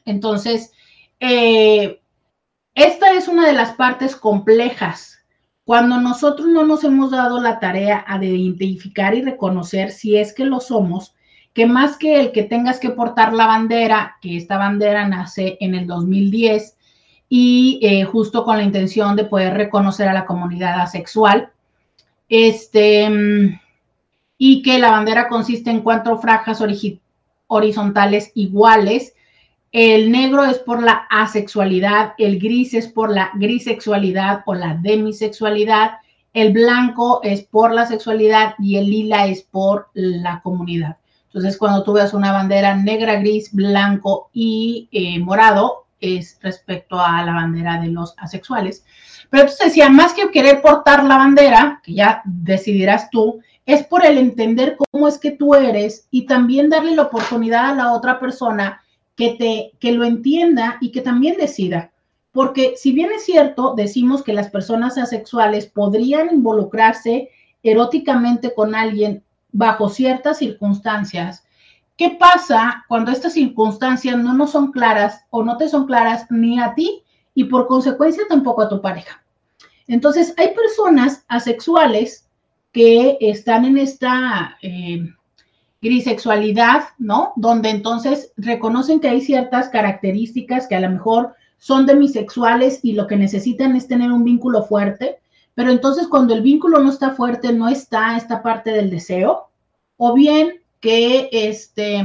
Entonces, 0.04 0.72
eh, 1.20 2.00
esta 2.74 3.12
es 3.12 3.28
una 3.28 3.46
de 3.46 3.52
las 3.52 3.72
partes 3.74 4.16
complejas. 4.16 5.18
Cuando 5.64 6.00
nosotros 6.00 6.48
no 6.48 6.64
nos 6.64 6.82
hemos 6.84 7.10
dado 7.10 7.40
la 7.40 7.60
tarea 7.60 8.04
de 8.18 8.26
identificar 8.26 9.14
y 9.14 9.22
reconocer 9.22 9.90
si 9.92 10.16
es 10.16 10.32
que 10.32 10.44
lo 10.44 10.60
somos, 10.60 11.14
que 11.54 11.66
más 11.66 11.96
que 11.96 12.18
el 12.20 12.32
que 12.32 12.42
tengas 12.42 12.80
que 12.80 12.90
portar 12.90 13.32
la 13.32 13.46
bandera, 13.46 14.16
que 14.20 14.36
esta 14.36 14.58
bandera 14.58 15.06
nace 15.06 15.58
en 15.60 15.74
el 15.74 15.86
2010 15.86 16.76
y 17.28 17.78
eh, 17.82 18.04
justo 18.04 18.44
con 18.44 18.56
la 18.56 18.62
intención 18.62 19.16
de 19.16 19.24
poder 19.24 19.54
reconocer 19.54 20.08
a 20.08 20.12
la 20.12 20.26
comunidad 20.26 20.80
asexual, 20.80 21.50
este, 22.28 23.08
y 24.38 24.62
que 24.62 24.78
la 24.78 24.90
bandera 24.90 25.28
consiste 25.28 25.70
en 25.70 25.82
cuatro 25.82 26.18
franjas 26.18 26.62
horizontales 27.46 28.32
iguales. 28.34 29.14
El 29.72 30.12
negro 30.12 30.44
es 30.44 30.58
por 30.58 30.82
la 30.82 31.06
asexualidad, 31.08 32.12
el 32.18 32.38
gris 32.38 32.74
es 32.74 32.88
por 32.88 33.10
la 33.10 33.30
grisexualidad 33.34 34.42
o 34.44 34.54
la 34.54 34.74
demisexualidad, 34.74 35.92
el 36.34 36.52
blanco 36.52 37.20
es 37.22 37.44
por 37.44 37.72
la 37.72 37.86
sexualidad 37.86 38.54
y 38.58 38.76
el 38.76 38.90
lila 38.90 39.26
es 39.28 39.42
por 39.42 39.88
la 39.94 40.42
comunidad. 40.42 40.98
Entonces, 41.24 41.56
cuando 41.56 41.82
tú 41.82 41.94
veas 41.94 42.12
una 42.12 42.32
bandera 42.32 42.76
negra, 42.76 43.14
gris, 43.16 43.50
blanco 43.50 44.28
y 44.34 44.90
eh, 44.92 45.18
morado, 45.20 45.86
es 46.02 46.38
respecto 46.42 47.00
a 47.00 47.24
la 47.24 47.32
bandera 47.32 47.80
de 47.80 47.88
los 47.88 48.14
asexuales. 48.18 48.84
Pero 49.30 49.44
entonces 49.44 49.68
decía, 49.68 49.88
más 49.88 50.12
que 50.12 50.30
querer 50.30 50.60
portar 50.60 51.02
la 51.04 51.16
bandera, 51.16 51.80
que 51.82 51.94
ya 51.94 52.20
decidirás 52.26 53.08
tú, 53.08 53.40
es 53.64 53.84
por 53.84 54.04
el 54.04 54.18
entender 54.18 54.76
cómo 54.76 55.08
es 55.08 55.16
que 55.16 55.30
tú 55.30 55.54
eres 55.54 56.08
y 56.10 56.26
también 56.26 56.68
darle 56.68 56.94
la 56.94 57.02
oportunidad 57.02 57.70
a 57.70 57.74
la 57.74 57.92
otra 57.92 58.20
persona 58.20 58.81
que 59.16 59.34
te 59.34 59.72
que 59.78 59.92
lo 59.92 60.04
entienda 60.04 60.78
y 60.80 60.90
que 60.92 61.00
también 61.00 61.36
decida. 61.36 61.92
Porque 62.32 62.74
si 62.76 62.92
bien 62.92 63.10
es 63.12 63.24
cierto, 63.24 63.74
decimos 63.76 64.22
que 64.22 64.32
las 64.32 64.48
personas 64.48 64.96
asexuales 64.96 65.66
podrían 65.66 66.32
involucrarse 66.32 67.28
eróticamente 67.62 68.54
con 68.54 68.74
alguien 68.74 69.22
bajo 69.52 69.88
ciertas 69.88 70.38
circunstancias. 70.38 71.44
¿Qué 71.96 72.16
pasa 72.18 72.84
cuando 72.88 73.12
estas 73.12 73.34
circunstancias 73.34 74.16
no 74.16 74.32
nos 74.32 74.52
son 74.52 74.72
claras 74.72 75.26
o 75.30 75.44
no 75.44 75.58
te 75.58 75.68
son 75.68 75.86
claras 75.86 76.26
ni 76.30 76.58
a 76.58 76.74
ti 76.74 77.02
y 77.34 77.44
por 77.44 77.66
consecuencia 77.66 78.24
tampoco 78.28 78.62
a 78.62 78.68
tu 78.68 78.80
pareja? 78.80 79.22
Entonces, 79.86 80.32
hay 80.38 80.54
personas 80.54 81.24
asexuales 81.28 82.28
que 82.72 83.18
están 83.20 83.66
en 83.66 83.76
esta 83.76 84.56
eh, 84.62 85.06
grisexualidad, 85.82 86.84
¿no? 86.98 87.32
Donde 87.36 87.68
entonces 87.68 88.32
reconocen 88.36 89.00
que 89.00 89.08
hay 89.08 89.20
ciertas 89.20 89.68
características 89.68 90.68
que 90.68 90.76
a 90.76 90.80
lo 90.80 90.88
mejor 90.88 91.34
son 91.58 91.86
demisexuales 91.86 92.80
y 92.82 92.92
lo 92.92 93.06
que 93.06 93.16
necesitan 93.16 93.76
es 93.76 93.88
tener 93.88 94.12
un 94.12 94.24
vínculo 94.24 94.62
fuerte, 94.62 95.18
pero 95.54 95.70
entonces 95.70 96.06
cuando 96.06 96.34
el 96.34 96.42
vínculo 96.42 96.78
no 96.78 96.90
está 96.90 97.10
fuerte, 97.10 97.52
no 97.52 97.68
está 97.68 98.16
esta 98.16 98.42
parte 98.42 98.70
del 98.70 98.90
deseo, 98.90 99.48
o 99.96 100.14
bien 100.14 100.60
que, 100.80 101.28
este, 101.32 102.04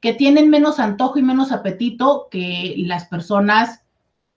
que 0.00 0.12
tienen 0.12 0.50
menos 0.50 0.78
antojo 0.78 1.18
y 1.18 1.22
menos 1.22 1.52
apetito 1.52 2.28
que 2.30 2.74
las 2.78 3.06
personas 3.06 3.80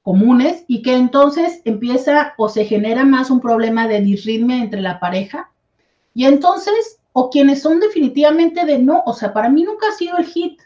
comunes 0.04 0.64
y 0.68 0.84
que 0.84 0.96
entonces 0.96 1.62
empieza 1.66 2.36
o 2.38 2.48
se 2.48 2.66
genera 2.66 3.06
más 3.06 3.32
un 3.32 3.42
problema 3.42 3.88
de 3.88 4.02
disritmia 4.02 4.58
entre 4.58 4.82
la 4.82 5.00
pareja. 5.00 5.52
Y 6.14 6.26
entonces, 6.26 7.00
o 7.18 7.30
quienes 7.30 7.62
son 7.62 7.80
definitivamente 7.80 8.66
de 8.66 8.78
no, 8.78 9.02
o 9.06 9.14
sea, 9.14 9.32
para 9.32 9.48
mí 9.48 9.64
nunca 9.64 9.88
ha 9.88 9.94
sido 9.94 10.18
el 10.18 10.26
hit, 10.26 10.60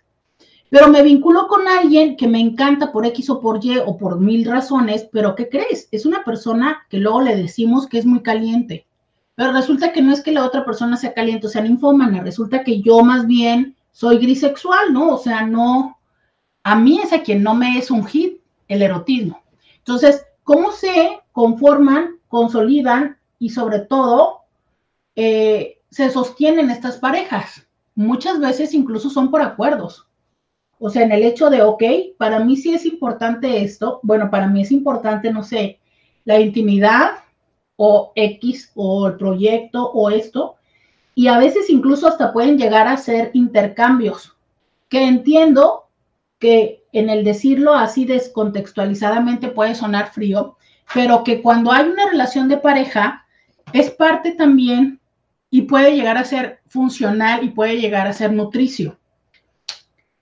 pero 0.72 0.88
me 0.88 1.04
vinculo 1.04 1.48
con 1.48 1.68
alguien 1.68 2.18
que 2.18 2.28
me 2.28 2.40
encanta 2.40 2.92
por 2.92 3.06
X 3.06 3.30
o 3.30 3.40
por 3.40 3.64
Y 3.64 3.78
o 3.78 3.96
por 3.98 4.20
mil 4.20 4.44
razones, 4.46 5.08
pero 5.12 5.36
¿qué 5.36 5.48
crees? 5.48 5.88
Es 5.92 6.08
una 6.08 6.24
persona 6.24 6.88
que 6.90 6.98
luego 6.98 7.22
le 7.22 7.36
decimos 7.36 7.86
que 7.86 8.00
es 8.00 8.06
muy 8.08 8.24
caliente, 8.24 8.88
pero 9.36 9.52
resulta 9.52 9.94
que 9.94 10.02
no 10.02 10.12
es 10.12 10.24
que 10.24 10.32
la 10.32 10.44
otra 10.44 10.66
persona 10.66 10.98
sea 10.98 11.14
caliente 11.14 11.46
o 11.46 11.50
sea 11.52 11.62
ninfómana, 11.62 12.24
resulta 12.24 12.64
que 12.64 12.82
yo 12.82 13.04
más 13.04 13.28
bien 13.28 13.76
soy 13.92 14.18
grisexual, 14.18 14.92
¿no? 14.92 15.14
O 15.14 15.18
sea, 15.20 15.46
no, 15.46 16.00
a 16.64 16.76
mí 16.76 17.00
es 17.00 17.14
a 17.14 17.22
quien 17.22 17.44
no 17.44 17.54
me 17.54 17.78
es 17.78 17.92
un 17.92 18.08
hit 18.08 18.42
el 18.68 18.82
erotismo. 18.82 19.40
Entonces, 19.78 20.26
¿cómo 20.44 20.72
se 20.72 21.20
conforman, 21.32 22.16
consolidan 22.28 23.20
y 23.38 23.50
sobre 23.50 23.82
todo 23.82 24.46
eh, 25.16 25.79
se 25.92 26.10
sostienen 26.10 26.70
estas 26.70 26.98
parejas? 26.98 27.68
Muchas 27.96 28.40
veces 28.40 28.74
incluso 28.74 29.10
son 29.10 29.32
por 29.32 29.42
acuerdos. 29.42 30.08
O 30.80 30.90
sea, 30.90 31.04
en 31.04 31.12
el 31.12 31.24
hecho 31.24 31.50
de, 31.50 31.62
ok, 31.62 31.84
para 32.18 32.40
mí 32.40 32.56
sí 32.56 32.74
es 32.74 32.86
importante 32.86 33.64
esto, 33.64 34.00
bueno, 34.02 34.32
para 34.32 34.48
mí 34.48 34.62
es 34.62 34.72
importante, 34.72 35.32
no 35.32 35.44
sé, 35.44 35.80
la 36.24 36.40
intimidad 36.40 37.12
o 37.76 38.14
X 38.16 38.72
o 38.76 39.08
el 39.08 39.18
proyecto 39.18 39.92
o 39.92 40.10
esto, 40.10 40.56
y 41.16 41.28
a 41.28 41.38
veces 41.38 41.70
incluso 41.70 42.08
hasta 42.08 42.32
pueden 42.32 42.58
llegar 42.58 42.88
a 42.88 42.98
ser 42.98 43.32
intercambios, 43.34 44.38
que 44.88 45.04
entiendo 45.04 45.90
que 46.40 46.86
en 46.94 47.10
el 47.10 47.24
decirlo 47.24 47.74
así 47.74 48.06
descontextualizadamente 48.06 49.50
puede 49.50 49.76
sonar 49.76 50.12
frío, 50.12 50.58
pero 50.94 51.24
que 51.24 51.42
cuando 51.42 51.72
hay 51.72 51.88
una 51.88 52.10
relación 52.10 52.48
de 52.48 52.58
pareja 52.58 53.26
es 53.74 53.92
parte 53.92 54.32
también 54.32 54.99
y 55.50 55.64
puede 55.64 55.96
llegar 55.96 56.18
a 56.18 56.26
ser 56.26 56.60
funcional 56.68 57.44
y 57.44 57.50
puede 57.50 57.80
llegar 57.80 58.08
a 58.08 58.14
ser 58.14 58.32
nutricio. 58.32 58.98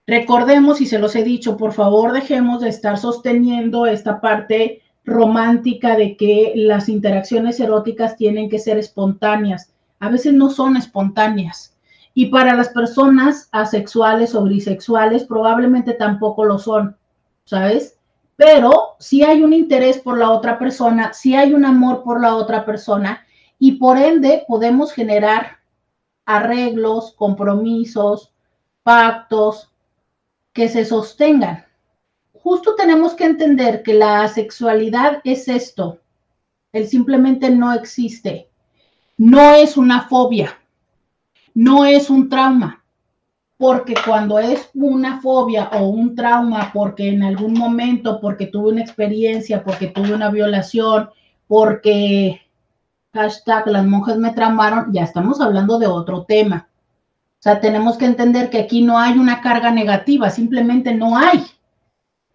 Recordemos, 0.05 0.79
y 0.79 0.85
se 0.85 0.99
los 0.99 1.15
he 1.17 1.23
dicho, 1.23 1.57
por 1.57 1.73
favor 1.73 2.13
dejemos 2.13 2.61
de 2.61 2.69
estar 2.69 2.97
sosteniendo 2.97 3.85
esta 3.85 4.21
parte 4.21 4.81
romántica 5.03 5.97
de 5.97 6.15
que 6.15 6.53
las 6.55 6.87
interacciones 6.87 7.59
eróticas 7.59 8.15
tienen 8.15 8.49
que 8.49 8.59
ser 8.59 8.77
espontáneas. 8.77 9.73
A 9.99 10.09
veces 10.09 10.33
no 10.33 10.49
son 10.49 10.77
espontáneas. 10.77 11.75
Y 12.13 12.27
para 12.27 12.55
las 12.55 12.69
personas 12.69 13.49
asexuales 13.51 14.33
o 14.33 14.43
bisexuales 14.43 15.25
probablemente 15.25 15.93
tampoco 15.93 16.45
lo 16.45 16.57
son, 16.57 16.95
¿sabes? 17.43 17.97
Pero 18.37 18.95
si 18.99 19.23
hay 19.23 19.41
un 19.41 19.53
interés 19.53 19.97
por 19.97 20.17
la 20.17 20.31
otra 20.31 20.57
persona, 20.57 21.13
si 21.13 21.35
hay 21.35 21.53
un 21.53 21.65
amor 21.65 22.03
por 22.03 22.21
la 22.21 22.35
otra 22.35 22.65
persona 22.65 23.25
y 23.59 23.73
por 23.73 23.97
ende 23.97 24.43
podemos 24.47 24.91
generar 24.91 25.57
arreglos, 26.25 27.13
compromisos, 27.13 28.33
pactos, 28.83 29.71
que 30.53 30.69
se 30.69 30.85
sostengan. 30.85 31.65
Justo 32.33 32.75
tenemos 32.75 33.13
que 33.13 33.25
entender 33.25 33.83
que 33.83 33.93
la 33.93 34.27
sexualidad 34.27 35.21
es 35.23 35.47
esto, 35.47 35.99
el 36.71 36.87
simplemente 36.87 37.49
no 37.49 37.73
existe, 37.73 38.49
no 39.17 39.53
es 39.53 39.77
una 39.77 40.07
fobia, 40.07 40.57
no 41.53 41.85
es 41.85 42.09
un 42.09 42.29
trauma, 42.29 42.83
porque 43.57 43.95
cuando 44.05 44.39
es 44.39 44.69
una 44.73 45.19
fobia 45.19 45.69
o 45.73 45.87
un 45.89 46.15
trauma, 46.15 46.71
porque 46.73 47.09
en 47.09 47.23
algún 47.23 47.53
momento, 47.53 48.21
porque 48.21 48.47
tuve 48.47 48.71
una 48.71 48.81
experiencia, 48.81 49.63
porque 49.63 49.87
tuve 49.87 50.13
una 50.13 50.29
violación, 50.29 51.09
porque 51.47 52.46
hashtag 53.17 53.67
las 53.67 53.85
monjas 53.85 54.17
me 54.17 54.31
traumaron, 54.31 54.93
ya 54.93 55.03
estamos 55.03 55.41
hablando 55.41 55.79
de 55.79 55.87
otro 55.87 56.23
tema. 56.23 56.69
O 57.39 57.41
sea, 57.41 57.59
tenemos 57.59 57.97
que 57.97 58.05
entender 58.05 58.49
que 58.49 58.59
aquí 58.59 58.81
no 58.81 58.99
hay 58.99 59.17
una 59.17 59.41
carga 59.41 59.71
negativa, 59.71 60.29
simplemente 60.29 60.93
no 60.93 61.17
hay. 61.17 61.45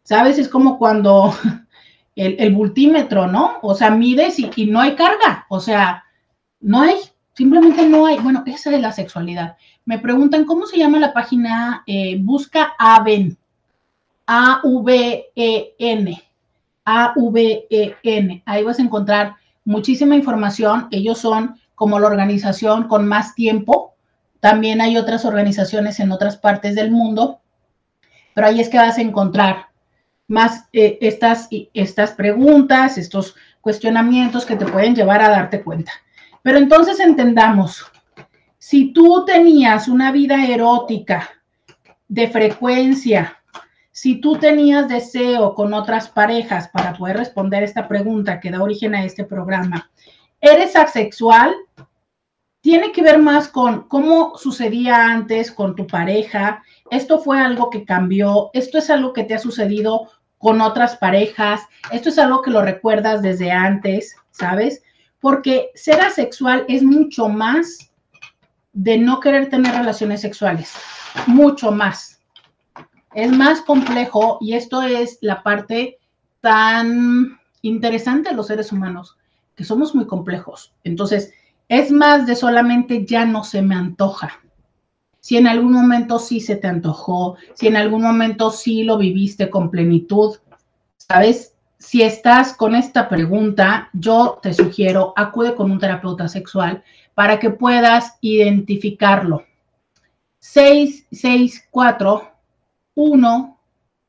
¿Sabes? 0.02 0.38
Es 0.38 0.48
como 0.48 0.78
cuando 0.78 1.34
el, 2.16 2.36
el 2.38 2.56
¿no? 3.30 3.58
O 3.62 3.74
sea, 3.74 3.90
mides 3.90 4.38
y, 4.38 4.50
y, 4.56 4.66
no 4.66 4.80
hay 4.80 4.96
carga, 4.96 5.46
o 5.48 5.60
sea, 5.60 6.04
no 6.60 6.80
hay. 6.80 6.96
Simplemente 7.34 7.88
no 7.88 8.04
hay, 8.06 8.18
bueno, 8.18 8.42
esa 8.46 8.74
es 8.74 8.80
la 8.80 8.92
sexualidad. 8.92 9.56
Me 9.84 9.98
preguntan 9.98 10.44
cómo 10.44 10.66
se 10.66 10.78
llama 10.78 10.98
la 10.98 11.12
página, 11.12 11.82
eh, 11.86 12.18
busca 12.20 12.74
AVEN, 12.78 13.38
A-V-E-N, 14.26 16.22
A-V-E-N. 16.84 18.42
Ahí 18.44 18.62
vas 18.64 18.78
a 18.78 18.82
encontrar 18.82 19.36
muchísima 19.64 20.16
información. 20.16 20.88
Ellos 20.90 21.18
son 21.18 21.56
como 21.74 21.98
la 21.98 22.06
organización 22.06 22.88
con 22.88 23.06
más 23.06 23.34
tiempo. 23.34 23.94
También 24.40 24.80
hay 24.80 24.96
otras 24.96 25.24
organizaciones 25.24 26.00
en 26.00 26.12
otras 26.12 26.36
partes 26.36 26.74
del 26.74 26.90
mundo, 26.90 27.40
pero 28.34 28.46
ahí 28.46 28.60
es 28.60 28.68
que 28.68 28.78
vas 28.78 28.98
a 28.98 29.02
encontrar 29.02 29.66
más 30.28 30.68
eh, 30.72 30.98
estas, 31.00 31.48
estas 31.74 32.12
preguntas, 32.12 32.98
estos 32.98 33.34
cuestionamientos 33.60 34.44
que 34.44 34.56
te 34.56 34.66
pueden 34.66 34.94
llevar 34.94 35.22
a 35.22 35.28
darte 35.28 35.62
cuenta. 35.62 35.92
Pero 36.42 36.58
entonces 36.58 36.98
entendamos, 36.98 37.84
si 38.58 38.92
tú 38.92 39.24
tenías 39.24 39.88
una 39.88 40.10
vida 40.10 40.44
erótica 40.46 41.28
de 42.08 42.28
frecuencia, 42.28 43.41
si 44.02 44.16
tú 44.16 44.36
tenías 44.36 44.88
deseo 44.88 45.54
con 45.54 45.72
otras 45.72 46.08
parejas 46.08 46.66
para 46.66 46.92
poder 46.92 47.18
responder 47.18 47.62
esta 47.62 47.86
pregunta 47.86 48.40
que 48.40 48.50
da 48.50 48.60
origen 48.60 48.96
a 48.96 49.04
este 49.04 49.22
programa, 49.22 49.92
¿eres 50.40 50.74
asexual? 50.74 51.54
Tiene 52.60 52.90
que 52.90 53.00
ver 53.00 53.20
más 53.20 53.46
con 53.46 53.86
cómo 53.86 54.36
sucedía 54.36 55.06
antes 55.06 55.52
con 55.52 55.76
tu 55.76 55.86
pareja. 55.86 56.64
Esto 56.90 57.20
fue 57.20 57.38
algo 57.38 57.70
que 57.70 57.84
cambió. 57.84 58.50
Esto 58.54 58.78
es 58.78 58.90
algo 58.90 59.12
que 59.12 59.22
te 59.22 59.34
ha 59.34 59.38
sucedido 59.38 60.08
con 60.36 60.60
otras 60.60 60.96
parejas. 60.96 61.60
Esto 61.92 62.08
es 62.08 62.18
algo 62.18 62.42
que 62.42 62.50
lo 62.50 62.60
recuerdas 62.60 63.22
desde 63.22 63.52
antes, 63.52 64.16
¿sabes? 64.32 64.82
Porque 65.20 65.70
ser 65.76 66.00
asexual 66.00 66.64
es 66.66 66.82
mucho 66.82 67.28
más 67.28 67.92
de 68.72 68.98
no 68.98 69.20
querer 69.20 69.48
tener 69.48 69.72
relaciones 69.76 70.22
sexuales, 70.22 70.72
mucho 71.28 71.70
más 71.70 72.11
es 73.14 73.30
más 73.30 73.60
complejo 73.60 74.38
y 74.40 74.54
esto 74.54 74.82
es 74.82 75.18
la 75.20 75.42
parte 75.42 75.98
tan 76.40 77.38
interesante 77.62 78.30
de 78.30 78.36
los 78.36 78.48
seres 78.48 78.72
humanos, 78.72 79.16
que 79.54 79.64
somos 79.64 79.94
muy 79.94 80.06
complejos. 80.06 80.74
Entonces, 80.84 81.32
es 81.68 81.90
más 81.90 82.26
de 82.26 82.34
solamente 82.34 83.04
ya 83.06 83.24
no 83.24 83.44
se 83.44 83.62
me 83.62 83.74
antoja. 83.74 84.40
Si 85.20 85.36
en 85.36 85.46
algún 85.46 85.72
momento 85.72 86.18
sí 86.18 86.40
se 86.40 86.56
te 86.56 86.66
antojó, 86.66 87.36
si 87.54 87.68
en 87.68 87.76
algún 87.76 88.02
momento 88.02 88.50
sí 88.50 88.82
lo 88.82 88.98
viviste 88.98 89.48
con 89.48 89.70
plenitud, 89.70 90.36
¿sabes? 90.96 91.54
Si 91.78 92.02
estás 92.02 92.54
con 92.54 92.74
esta 92.74 93.08
pregunta, 93.08 93.88
yo 93.92 94.40
te 94.42 94.52
sugiero, 94.52 95.12
acude 95.16 95.54
con 95.54 95.70
un 95.70 95.78
terapeuta 95.78 96.28
sexual 96.28 96.82
para 97.14 97.38
que 97.38 97.50
puedas 97.50 98.18
identificarlo. 98.20 99.44
664 100.40 102.31
1, 102.94 103.60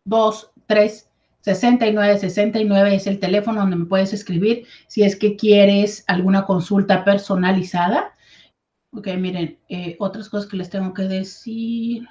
2, 0.06 0.52
3, 0.68 1.10
69, 1.42 2.20
69 2.20 2.96
es 2.96 3.08
el 3.08 3.20
teléfono 3.20 3.62
donde 3.62 3.76
me 3.76 3.86
puedes 3.86 4.14
escribir 4.14 4.66
si 4.88 5.04
es 5.04 5.16
que 5.18 5.36
quieres 5.36 6.06
alguna 6.08 6.46
consulta 6.46 7.04
personalizada. 7.04 8.16
Ok, 8.96 9.08
miren, 9.18 9.58
eh, 9.68 9.96
otras 10.00 10.30
cosas 10.30 10.50
que 10.50 10.58
les 10.58 10.70
tengo 10.70 10.94
que 10.94 11.04
decir. 11.04 12.08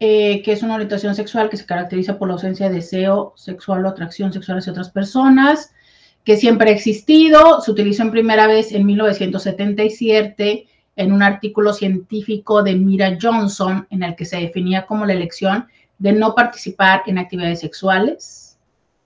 Eh, 0.00 0.42
que 0.42 0.52
es 0.52 0.62
una 0.62 0.76
orientación 0.76 1.16
sexual 1.16 1.50
que 1.50 1.56
se 1.56 1.66
caracteriza 1.66 2.18
por 2.18 2.28
la 2.28 2.34
ausencia 2.34 2.68
de 2.68 2.76
deseo 2.76 3.32
sexual 3.36 3.84
o 3.84 3.88
atracción 3.88 4.32
sexual 4.32 4.58
hacia 4.58 4.70
otras 4.70 4.90
personas, 4.90 5.74
que 6.22 6.36
siempre 6.36 6.70
ha 6.70 6.74
existido, 6.74 7.60
se 7.60 7.72
utilizó 7.72 8.04
en 8.04 8.12
primera 8.12 8.46
vez 8.46 8.70
en 8.70 8.86
1977 8.86 10.68
en 10.94 11.12
un 11.12 11.22
artículo 11.22 11.72
científico 11.72 12.62
de 12.62 12.76
Mira 12.76 13.18
Johnson 13.20 13.88
en 13.90 14.04
el 14.04 14.14
que 14.14 14.24
se 14.24 14.36
definía 14.38 14.86
como 14.86 15.04
la 15.04 15.14
elección 15.14 15.66
de 15.98 16.12
no 16.12 16.34
participar 16.34 17.02
en 17.06 17.18
actividades 17.18 17.60
sexuales. 17.60 18.58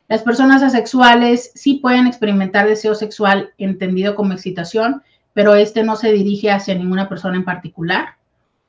Las 0.09 0.23
personas 0.23 0.62
asexuales 0.62 1.52
sí 1.55 1.74
pueden 1.74 2.06
experimentar 2.06 2.66
deseo 2.66 2.94
sexual 2.94 3.52
entendido 3.56 4.14
como 4.14 4.35
excitación, 4.35 5.02
pero 5.32 5.55
este 5.55 5.82
no 5.82 5.97
se 5.97 6.12
dirige 6.12 6.51
hacia 6.51 6.74
ninguna 6.74 7.09
persona 7.09 7.36
en 7.36 7.44
particular. 7.44 8.16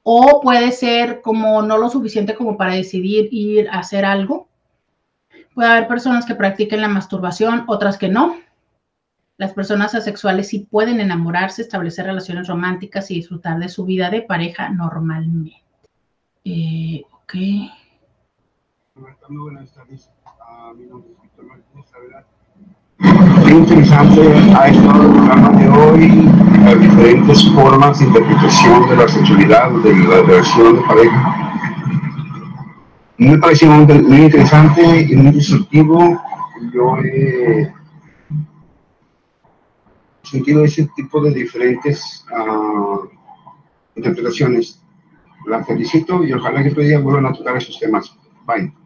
O 0.04 0.42
puede 0.42 0.72
ser 0.72 1.22
como 1.22 1.62
no 1.62 1.78
lo 1.78 1.90
suficiente 1.90 2.36
como 2.36 2.58
para 2.58 2.76
decidir 2.76 3.28
ir 3.32 3.70
a 3.70 3.80
hacer 3.80 4.06
algo. 4.06 4.48
Puede 5.54 5.70
haber 5.70 5.88
personas 5.88 6.26
que 6.26 6.36
practiquen 6.36 6.82
la 6.82 6.88
masturbación, 6.88 7.66
otras 7.68 7.98
que 7.98 8.10
no. 8.10 8.38
Las 9.38 9.54
personas 9.54 9.96
asexuales 9.96 10.48
sí 10.48 10.68
pueden 10.70 11.00
enamorarse, 11.00 11.62
establecer 11.62 12.06
relaciones 12.06 12.48
románticas 12.48 13.12
y 13.12 13.16
disfrutar 13.16 13.60
de 13.60 13.70
su 13.70 13.86
vida 13.86 14.10
de 14.10 14.22
pareja 14.22 14.70
normalmente. 14.70 15.62
Eh, 16.46 17.04
ok. 17.12 17.34
Muy 18.96 19.42
buenas 19.42 19.74
tardes. 19.74 20.08
mi 20.78 20.86
nombre 20.86 21.10
es 21.14 21.22
Víctor 21.24 21.46
Martínez 21.48 21.86
Qué 23.44 23.52
interesante 23.52 24.22
ha 24.56 24.68
estado 24.68 25.02
el 25.02 25.12
programa 25.14 25.50
de 25.58 25.68
hoy, 25.68 26.10
las 26.64 26.80
diferentes 26.80 27.52
formas 27.54 27.98
de 27.98 28.06
interpretación 28.06 28.88
de 28.90 28.96
la 28.96 29.08
sexualidad, 29.08 29.72
de 29.72 29.96
la 29.96 30.22
relación 30.22 30.76
de 30.76 30.82
pareja. 30.84 31.54
Me 33.18 33.38
pareció 33.40 33.72
muy 33.72 34.18
interesante 34.26 35.08
y 35.10 35.16
muy 35.16 35.34
instructivo. 35.34 36.22
Yo 36.72 36.98
he 36.98 37.74
sentido 40.22 40.66
ese 40.66 40.88
tipo 40.96 41.20
de 41.20 41.32
diferentes 41.32 42.24
uh, 42.32 43.08
interpretaciones. 43.96 44.80
La 45.48 45.64
felicito 45.66 46.24
y 46.24 46.32
ojalá 46.32 46.62
que 46.62 46.70
otro 46.70 46.84
día 46.84 47.00
vuelvan 47.00 47.26
a 47.26 47.34
tocar 47.34 47.58
esos 47.58 47.80
temas. 47.80 48.16
Bye. 48.46 48.83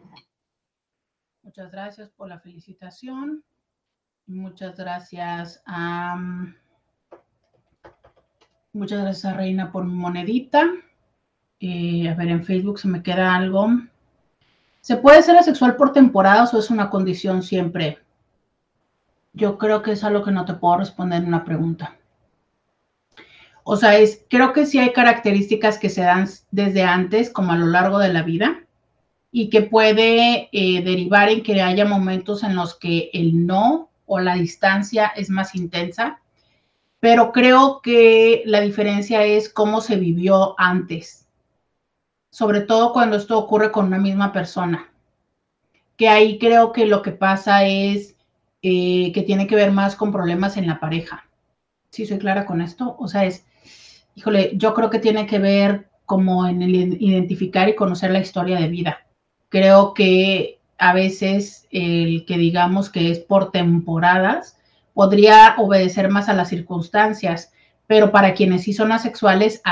Muchas 1.58 1.72
gracias 1.72 2.10
por 2.10 2.28
la 2.28 2.38
felicitación. 2.38 3.42
Muchas 4.28 4.76
gracias 4.76 5.60
a... 5.66 6.16
Muchas 8.72 9.02
gracias 9.02 9.24
a 9.24 9.36
Reina 9.36 9.72
por 9.72 9.84
mi 9.84 9.92
monedita. 9.92 10.60
A 10.60 12.14
ver, 12.14 12.28
en 12.28 12.44
Facebook 12.44 12.78
se 12.78 12.86
me 12.86 13.02
queda 13.02 13.34
algo. 13.34 13.70
¿Se 14.82 14.98
puede 14.98 15.20
ser 15.20 15.36
asexual 15.36 15.74
por 15.74 15.92
temporadas 15.92 16.54
o 16.54 16.60
es 16.60 16.70
una 16.70 16.90
condición 16.90 17.42
siempre? 17.42 17.98
Yo 19.32 19.58
creo 19.58 19.82
que 19.82 19.90
es 19.90 20.04
algo 20.04 20.22
que 20.22 20.30
no 20.30 20.44
te 20.44 20.54
puedo 20.54 20.76
responder 20.76 21.22
en 21.22 21.26
una 21.26 21.44
pregunta. 21.44 21.96
O 23.64 23.76
sea, 23.76 23.98
es, 23.98 24.24
creo 24.30 24.52
que 24.52 24.64
sí 24.64 24.78
hay 24.78 24.92
características 24.92 25.78
que 25.78 25.90
se 25.90 26.02
dan 26.02 26.28
desde 26.52 26.84
antes, 26.84 27.30
como 27.30 27.50
a 27.50 27.56
lo 27.56 27.66
largo 27.66 27.98
de 27.98 28.12
la 28.12 28.22
vida 28.22 28.62
y 29.30 29.50
que 29.50 29.62
puede 29.62 30.48
eh, 30.52 30.82
derivar 30.82 31.28
en 31.28 31.42
que 31.42 31.60
haya 31.60 31.84
momentos 31.84 32.42
en 32.42 32.56
los 32.56 32.74
que 32.74 33.10
el 33.12 33.46
no 33.46 33.90
o 34.06 34.20
la 34.20 34.34
distancia 34.34 35.08
es 35.08 35.28
más 35.28 35.54
intensa, 35.54 36.20
pero 37.00 37.30
creo 37.32 37.80
que 37.82 38.42
la 38.46 38.60
diferencia 38.60 39.24
es 39.24 39.48
cómo 39.48 39.80
se 39.80 39.96
vivió 39.96 40.54
antes, 40.58 41.28
sobre 42.30 42.62
todo 42.62 42.92
cuando 42.92 43.16
esto 43.16 43.38
ocurre 43.38 43.70
con 43.70 43.86
una 43.86 43.98
misma 43.98 44.32
persona, 44.32 44.90
que 45.96 46.08
ahí 46.08 46.38
creo 46.38 46.72
que 46.72 46.86
lo 46.86 47.02
que 47.02 47.12
pasa 47.12 47.64
es 47.64 48.16
eh, 48.62 49.12
que 49.12 49.22
tiene 49.22 49.46
que 49.46 49.56
ver 49.56 49.72
más 49.72 49.94
con 49.94 50.10
problemas 50.10 50.56
en 50.56 50.66
la 50.66 50.80
pareja. 50.80 51.28
¿Sí 51.90 52.06
soy 52.06 52.18
clara 52.18 52.46
con 52.46 52.60
esto? 52.60 52.96
O 52.98 53.08
sea, 53.08 53.24
es, 53.24 53.44
híjole, 54.14 54.52
yo 54.54 54.74
creo 54.74 54.90
que 54.90 54.98
tiene 54.98 55.26
que 55.26 55.38
ver 55.38 55.88
como 56.06 56.46
en 56.46 56.62
el 56.62 56.74
identificar 56.74 57.68
y 57.68 57.74
conocer 57.74 58.10
la 58.10 58.20
historia 58.20 58.58
de 58.58 58.68
vida 58.68 59.07
Creo 59.48 59.94
que 59.94 60.58
a 60.78 60.92
veces 60.92 61.66
el 61.70 62.24
que 62.26 62.38
digamos 62.38 62.90
que 62.90 63.10
es 63.10 63.18
por 63.18 63.50
temporadas 63.50 64.58
podría 64.94 65.54
obedecer 65.58 66.08
más 66.08 66.28
a 66.28 66.34
las 66.34 66.48
circunstancias, 66.48 67.52
pero 67.86 68.10
para 68.10 68.34
quienes 68.34 68.62
sí 68.62 68.72
son 68.72 68.92
asexuales 68.92 69.62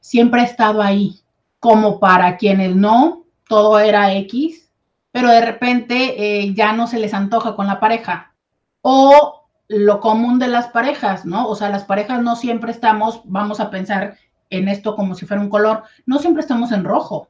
siempre 0.00 0.40
ha 0.40 0.44
estado 0.44 0.82
ahí, 0.82 1.20
como 1.58 2.00
para 2.00 2.36
quienes 2.36 2.74
no, 2.74 3.24
todo 3.48 3.78
era 3.78 4.14
X, 4.14 4.70
pero 5.12 5.28
de 5.28 5.40
repente 5.40 6.42
eh, 6.42 6.54
ya 6.54 6.72
no 6.72 6.86
se 6.86 6.98
les 6.98 7.14
antoja 7.14 7.54
con 7.56 7.66
la 7.66 7.80
pareja. 7.80 8.34
O 8.82 9.44
lo 9.68 10.00
común 10.00 10.38
de 10.38 10.48
las 10.48 10.68
parejas, 10.68 11.24
¿no? 11.24 11.46
O 11.46 11.54
sea, 11.54 11.68
las 11.68 11.84
parejas 11.84 12.22
no 12.22 12.36
siempre 12.36 12.72
estamos, 12.72 13.20
vamos 13.24 13.60
a 13.60 13.70
pensar 13.70 14.16
en 14.50 14.68
esto 14.68 14.96
como 14.96 15.14
si 15.14 15.26
fuera 15.26 15.42
un 15.42 15.48
color, 15.48 15.84
no 16.06 16.18
siempre 16.18 16.40
estamos 16.40 16.72
en 16.72 16.84
rojo. 16.84 17.28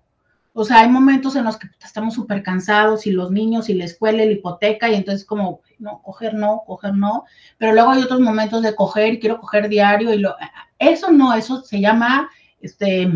O 0.61 0.65
sea, 0.67 0.81
hay 0.81 0.91
momentos 0.91 1.37
en 1.37 1.45
los 1.45 1.57
que 1.57 1.69
estamos 1.83 2.13
súper 2.13 2.43
cansados 2.43 3.07
y 3.07 3.13
los 3.13 3.31
niños 3.31 3.71
y 3.71 3.75
la 3.75 3.87
escuela 3.87 4.23
y 4.23 4.27
la 4.27 4.33
hipoteca 4.33 4.91
y 4.91 4.95
entonces 4.95 5.25
como, 5.27 5.63
no, 5.79 6.03
coger 6.03 6.35
no, 6.35 6.65
coger 6.67 6.93
no, 6.93 7.25
pero 7.57 7.73
luego 7.73 7.93
hay 7.93 8.03
otros 8.03 8.21
momentos 8.21 8.61
de 8.61 8.75
coger 8.75 9.15
y 9.15 9.21
quiero 9.21 9.41
coger 9.41 9.71
diario 9.71 10.13
y 10.13 10.19
lo, 10.19 10.37
eso 10.79 11.11
no, 11.13 11.33
eso 11.33 11.63
se 11.63 11.81
llama, 11.81 12.29
este, 12.61 13.11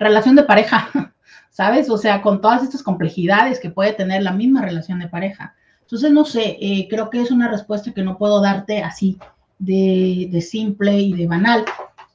relación 0.00 0.34
de 0.34 0.42
pareja, 0.42 0.90
¿sabes? 1.50 1.88
O 1.90 1.96
sea, 1.96 2.22
con 2.22 2.40
todas 2.40 2.64
estas 2.64 2.82
complejidades 2.82 3.60
que 3.60 3.70
puede 3.70 3.92
tener 3.92 4.24
la 4.24 4.32
misma 4.32 4.62
relación 4.62 4.98
de 4.98 5.06
pareja. 5.06 5.54
Entonces, 5.82 6.10
no 6.10 6.24
sé, 6.24 6.58
eh, 6.60 6.88
creo 6.90 7.08
que 7.08 7.22
es 7.22 7.30
una 7.30 7.46
respuesta 7.46 7.92
que 7.92 8.02
no 8.02 8.18
puedo 8.18 8.42
darte 8.42 8.82
así 8.82 9.16
de, 9.60 10.44
simple 10.44 10.98
y 10.98 11.12
de 11.12 11.28
banal 11.28 11.64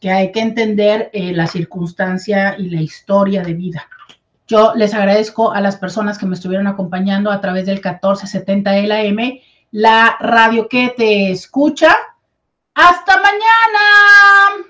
que 0.01 0.11
hay 0.11 0.33
que 0.33 0.41
entender 0.41 1.09
eh, 1.13 1.31
la 1.31 1.47
circunstancia 1.47 2.57
y 2.59 2.69
la 2.69 2.81
historia 2.81 3.41
de 3.41 3.53
vida. 3.53 3.87
Yo 4.47 4.73
les 4.75 4.93
agradezco 4.93 5.51
a 5.51 5.59
las 5.59 5.75
personas 5.75 6.19
que 6.19 6.27
me 6.27 6.35
estuvieron 6.35 6.67
acompañando 6.67 7.31
a 7.31 7.41
través 7.41 7.65
del 7.65 7.77
1470 7.77 8.73
LAM, 8.83 9.39
la 9.71 10.17
radio 10.19 10.67
que 10.69 10.93
te 10.95 11.31
escucha. 11.31 11.95
¡Hasta 12.75 13.15
mañana! 13.17 14.65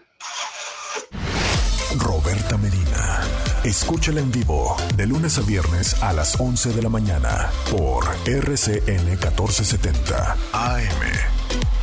Roberta 1.97 2.57
Medina. 2.57 3.19
Escúchala 3.65 4.21
en 4.21 4.31
vivo 4.31 4.77
de 4.95 5.07
lunes 5.07 5.37
a 5.39 5.41
viernes 5.41 6.01
a 6.01 6.13
las 6.13 6.39
11 6.39 6.71
de 6.71 6.81
la 6.81 6.89
mañana 6.89 7.49
por 7.69 8.05
RCN 8.25 9.05
1470 9.05 10.37
AM. 10.53 11.74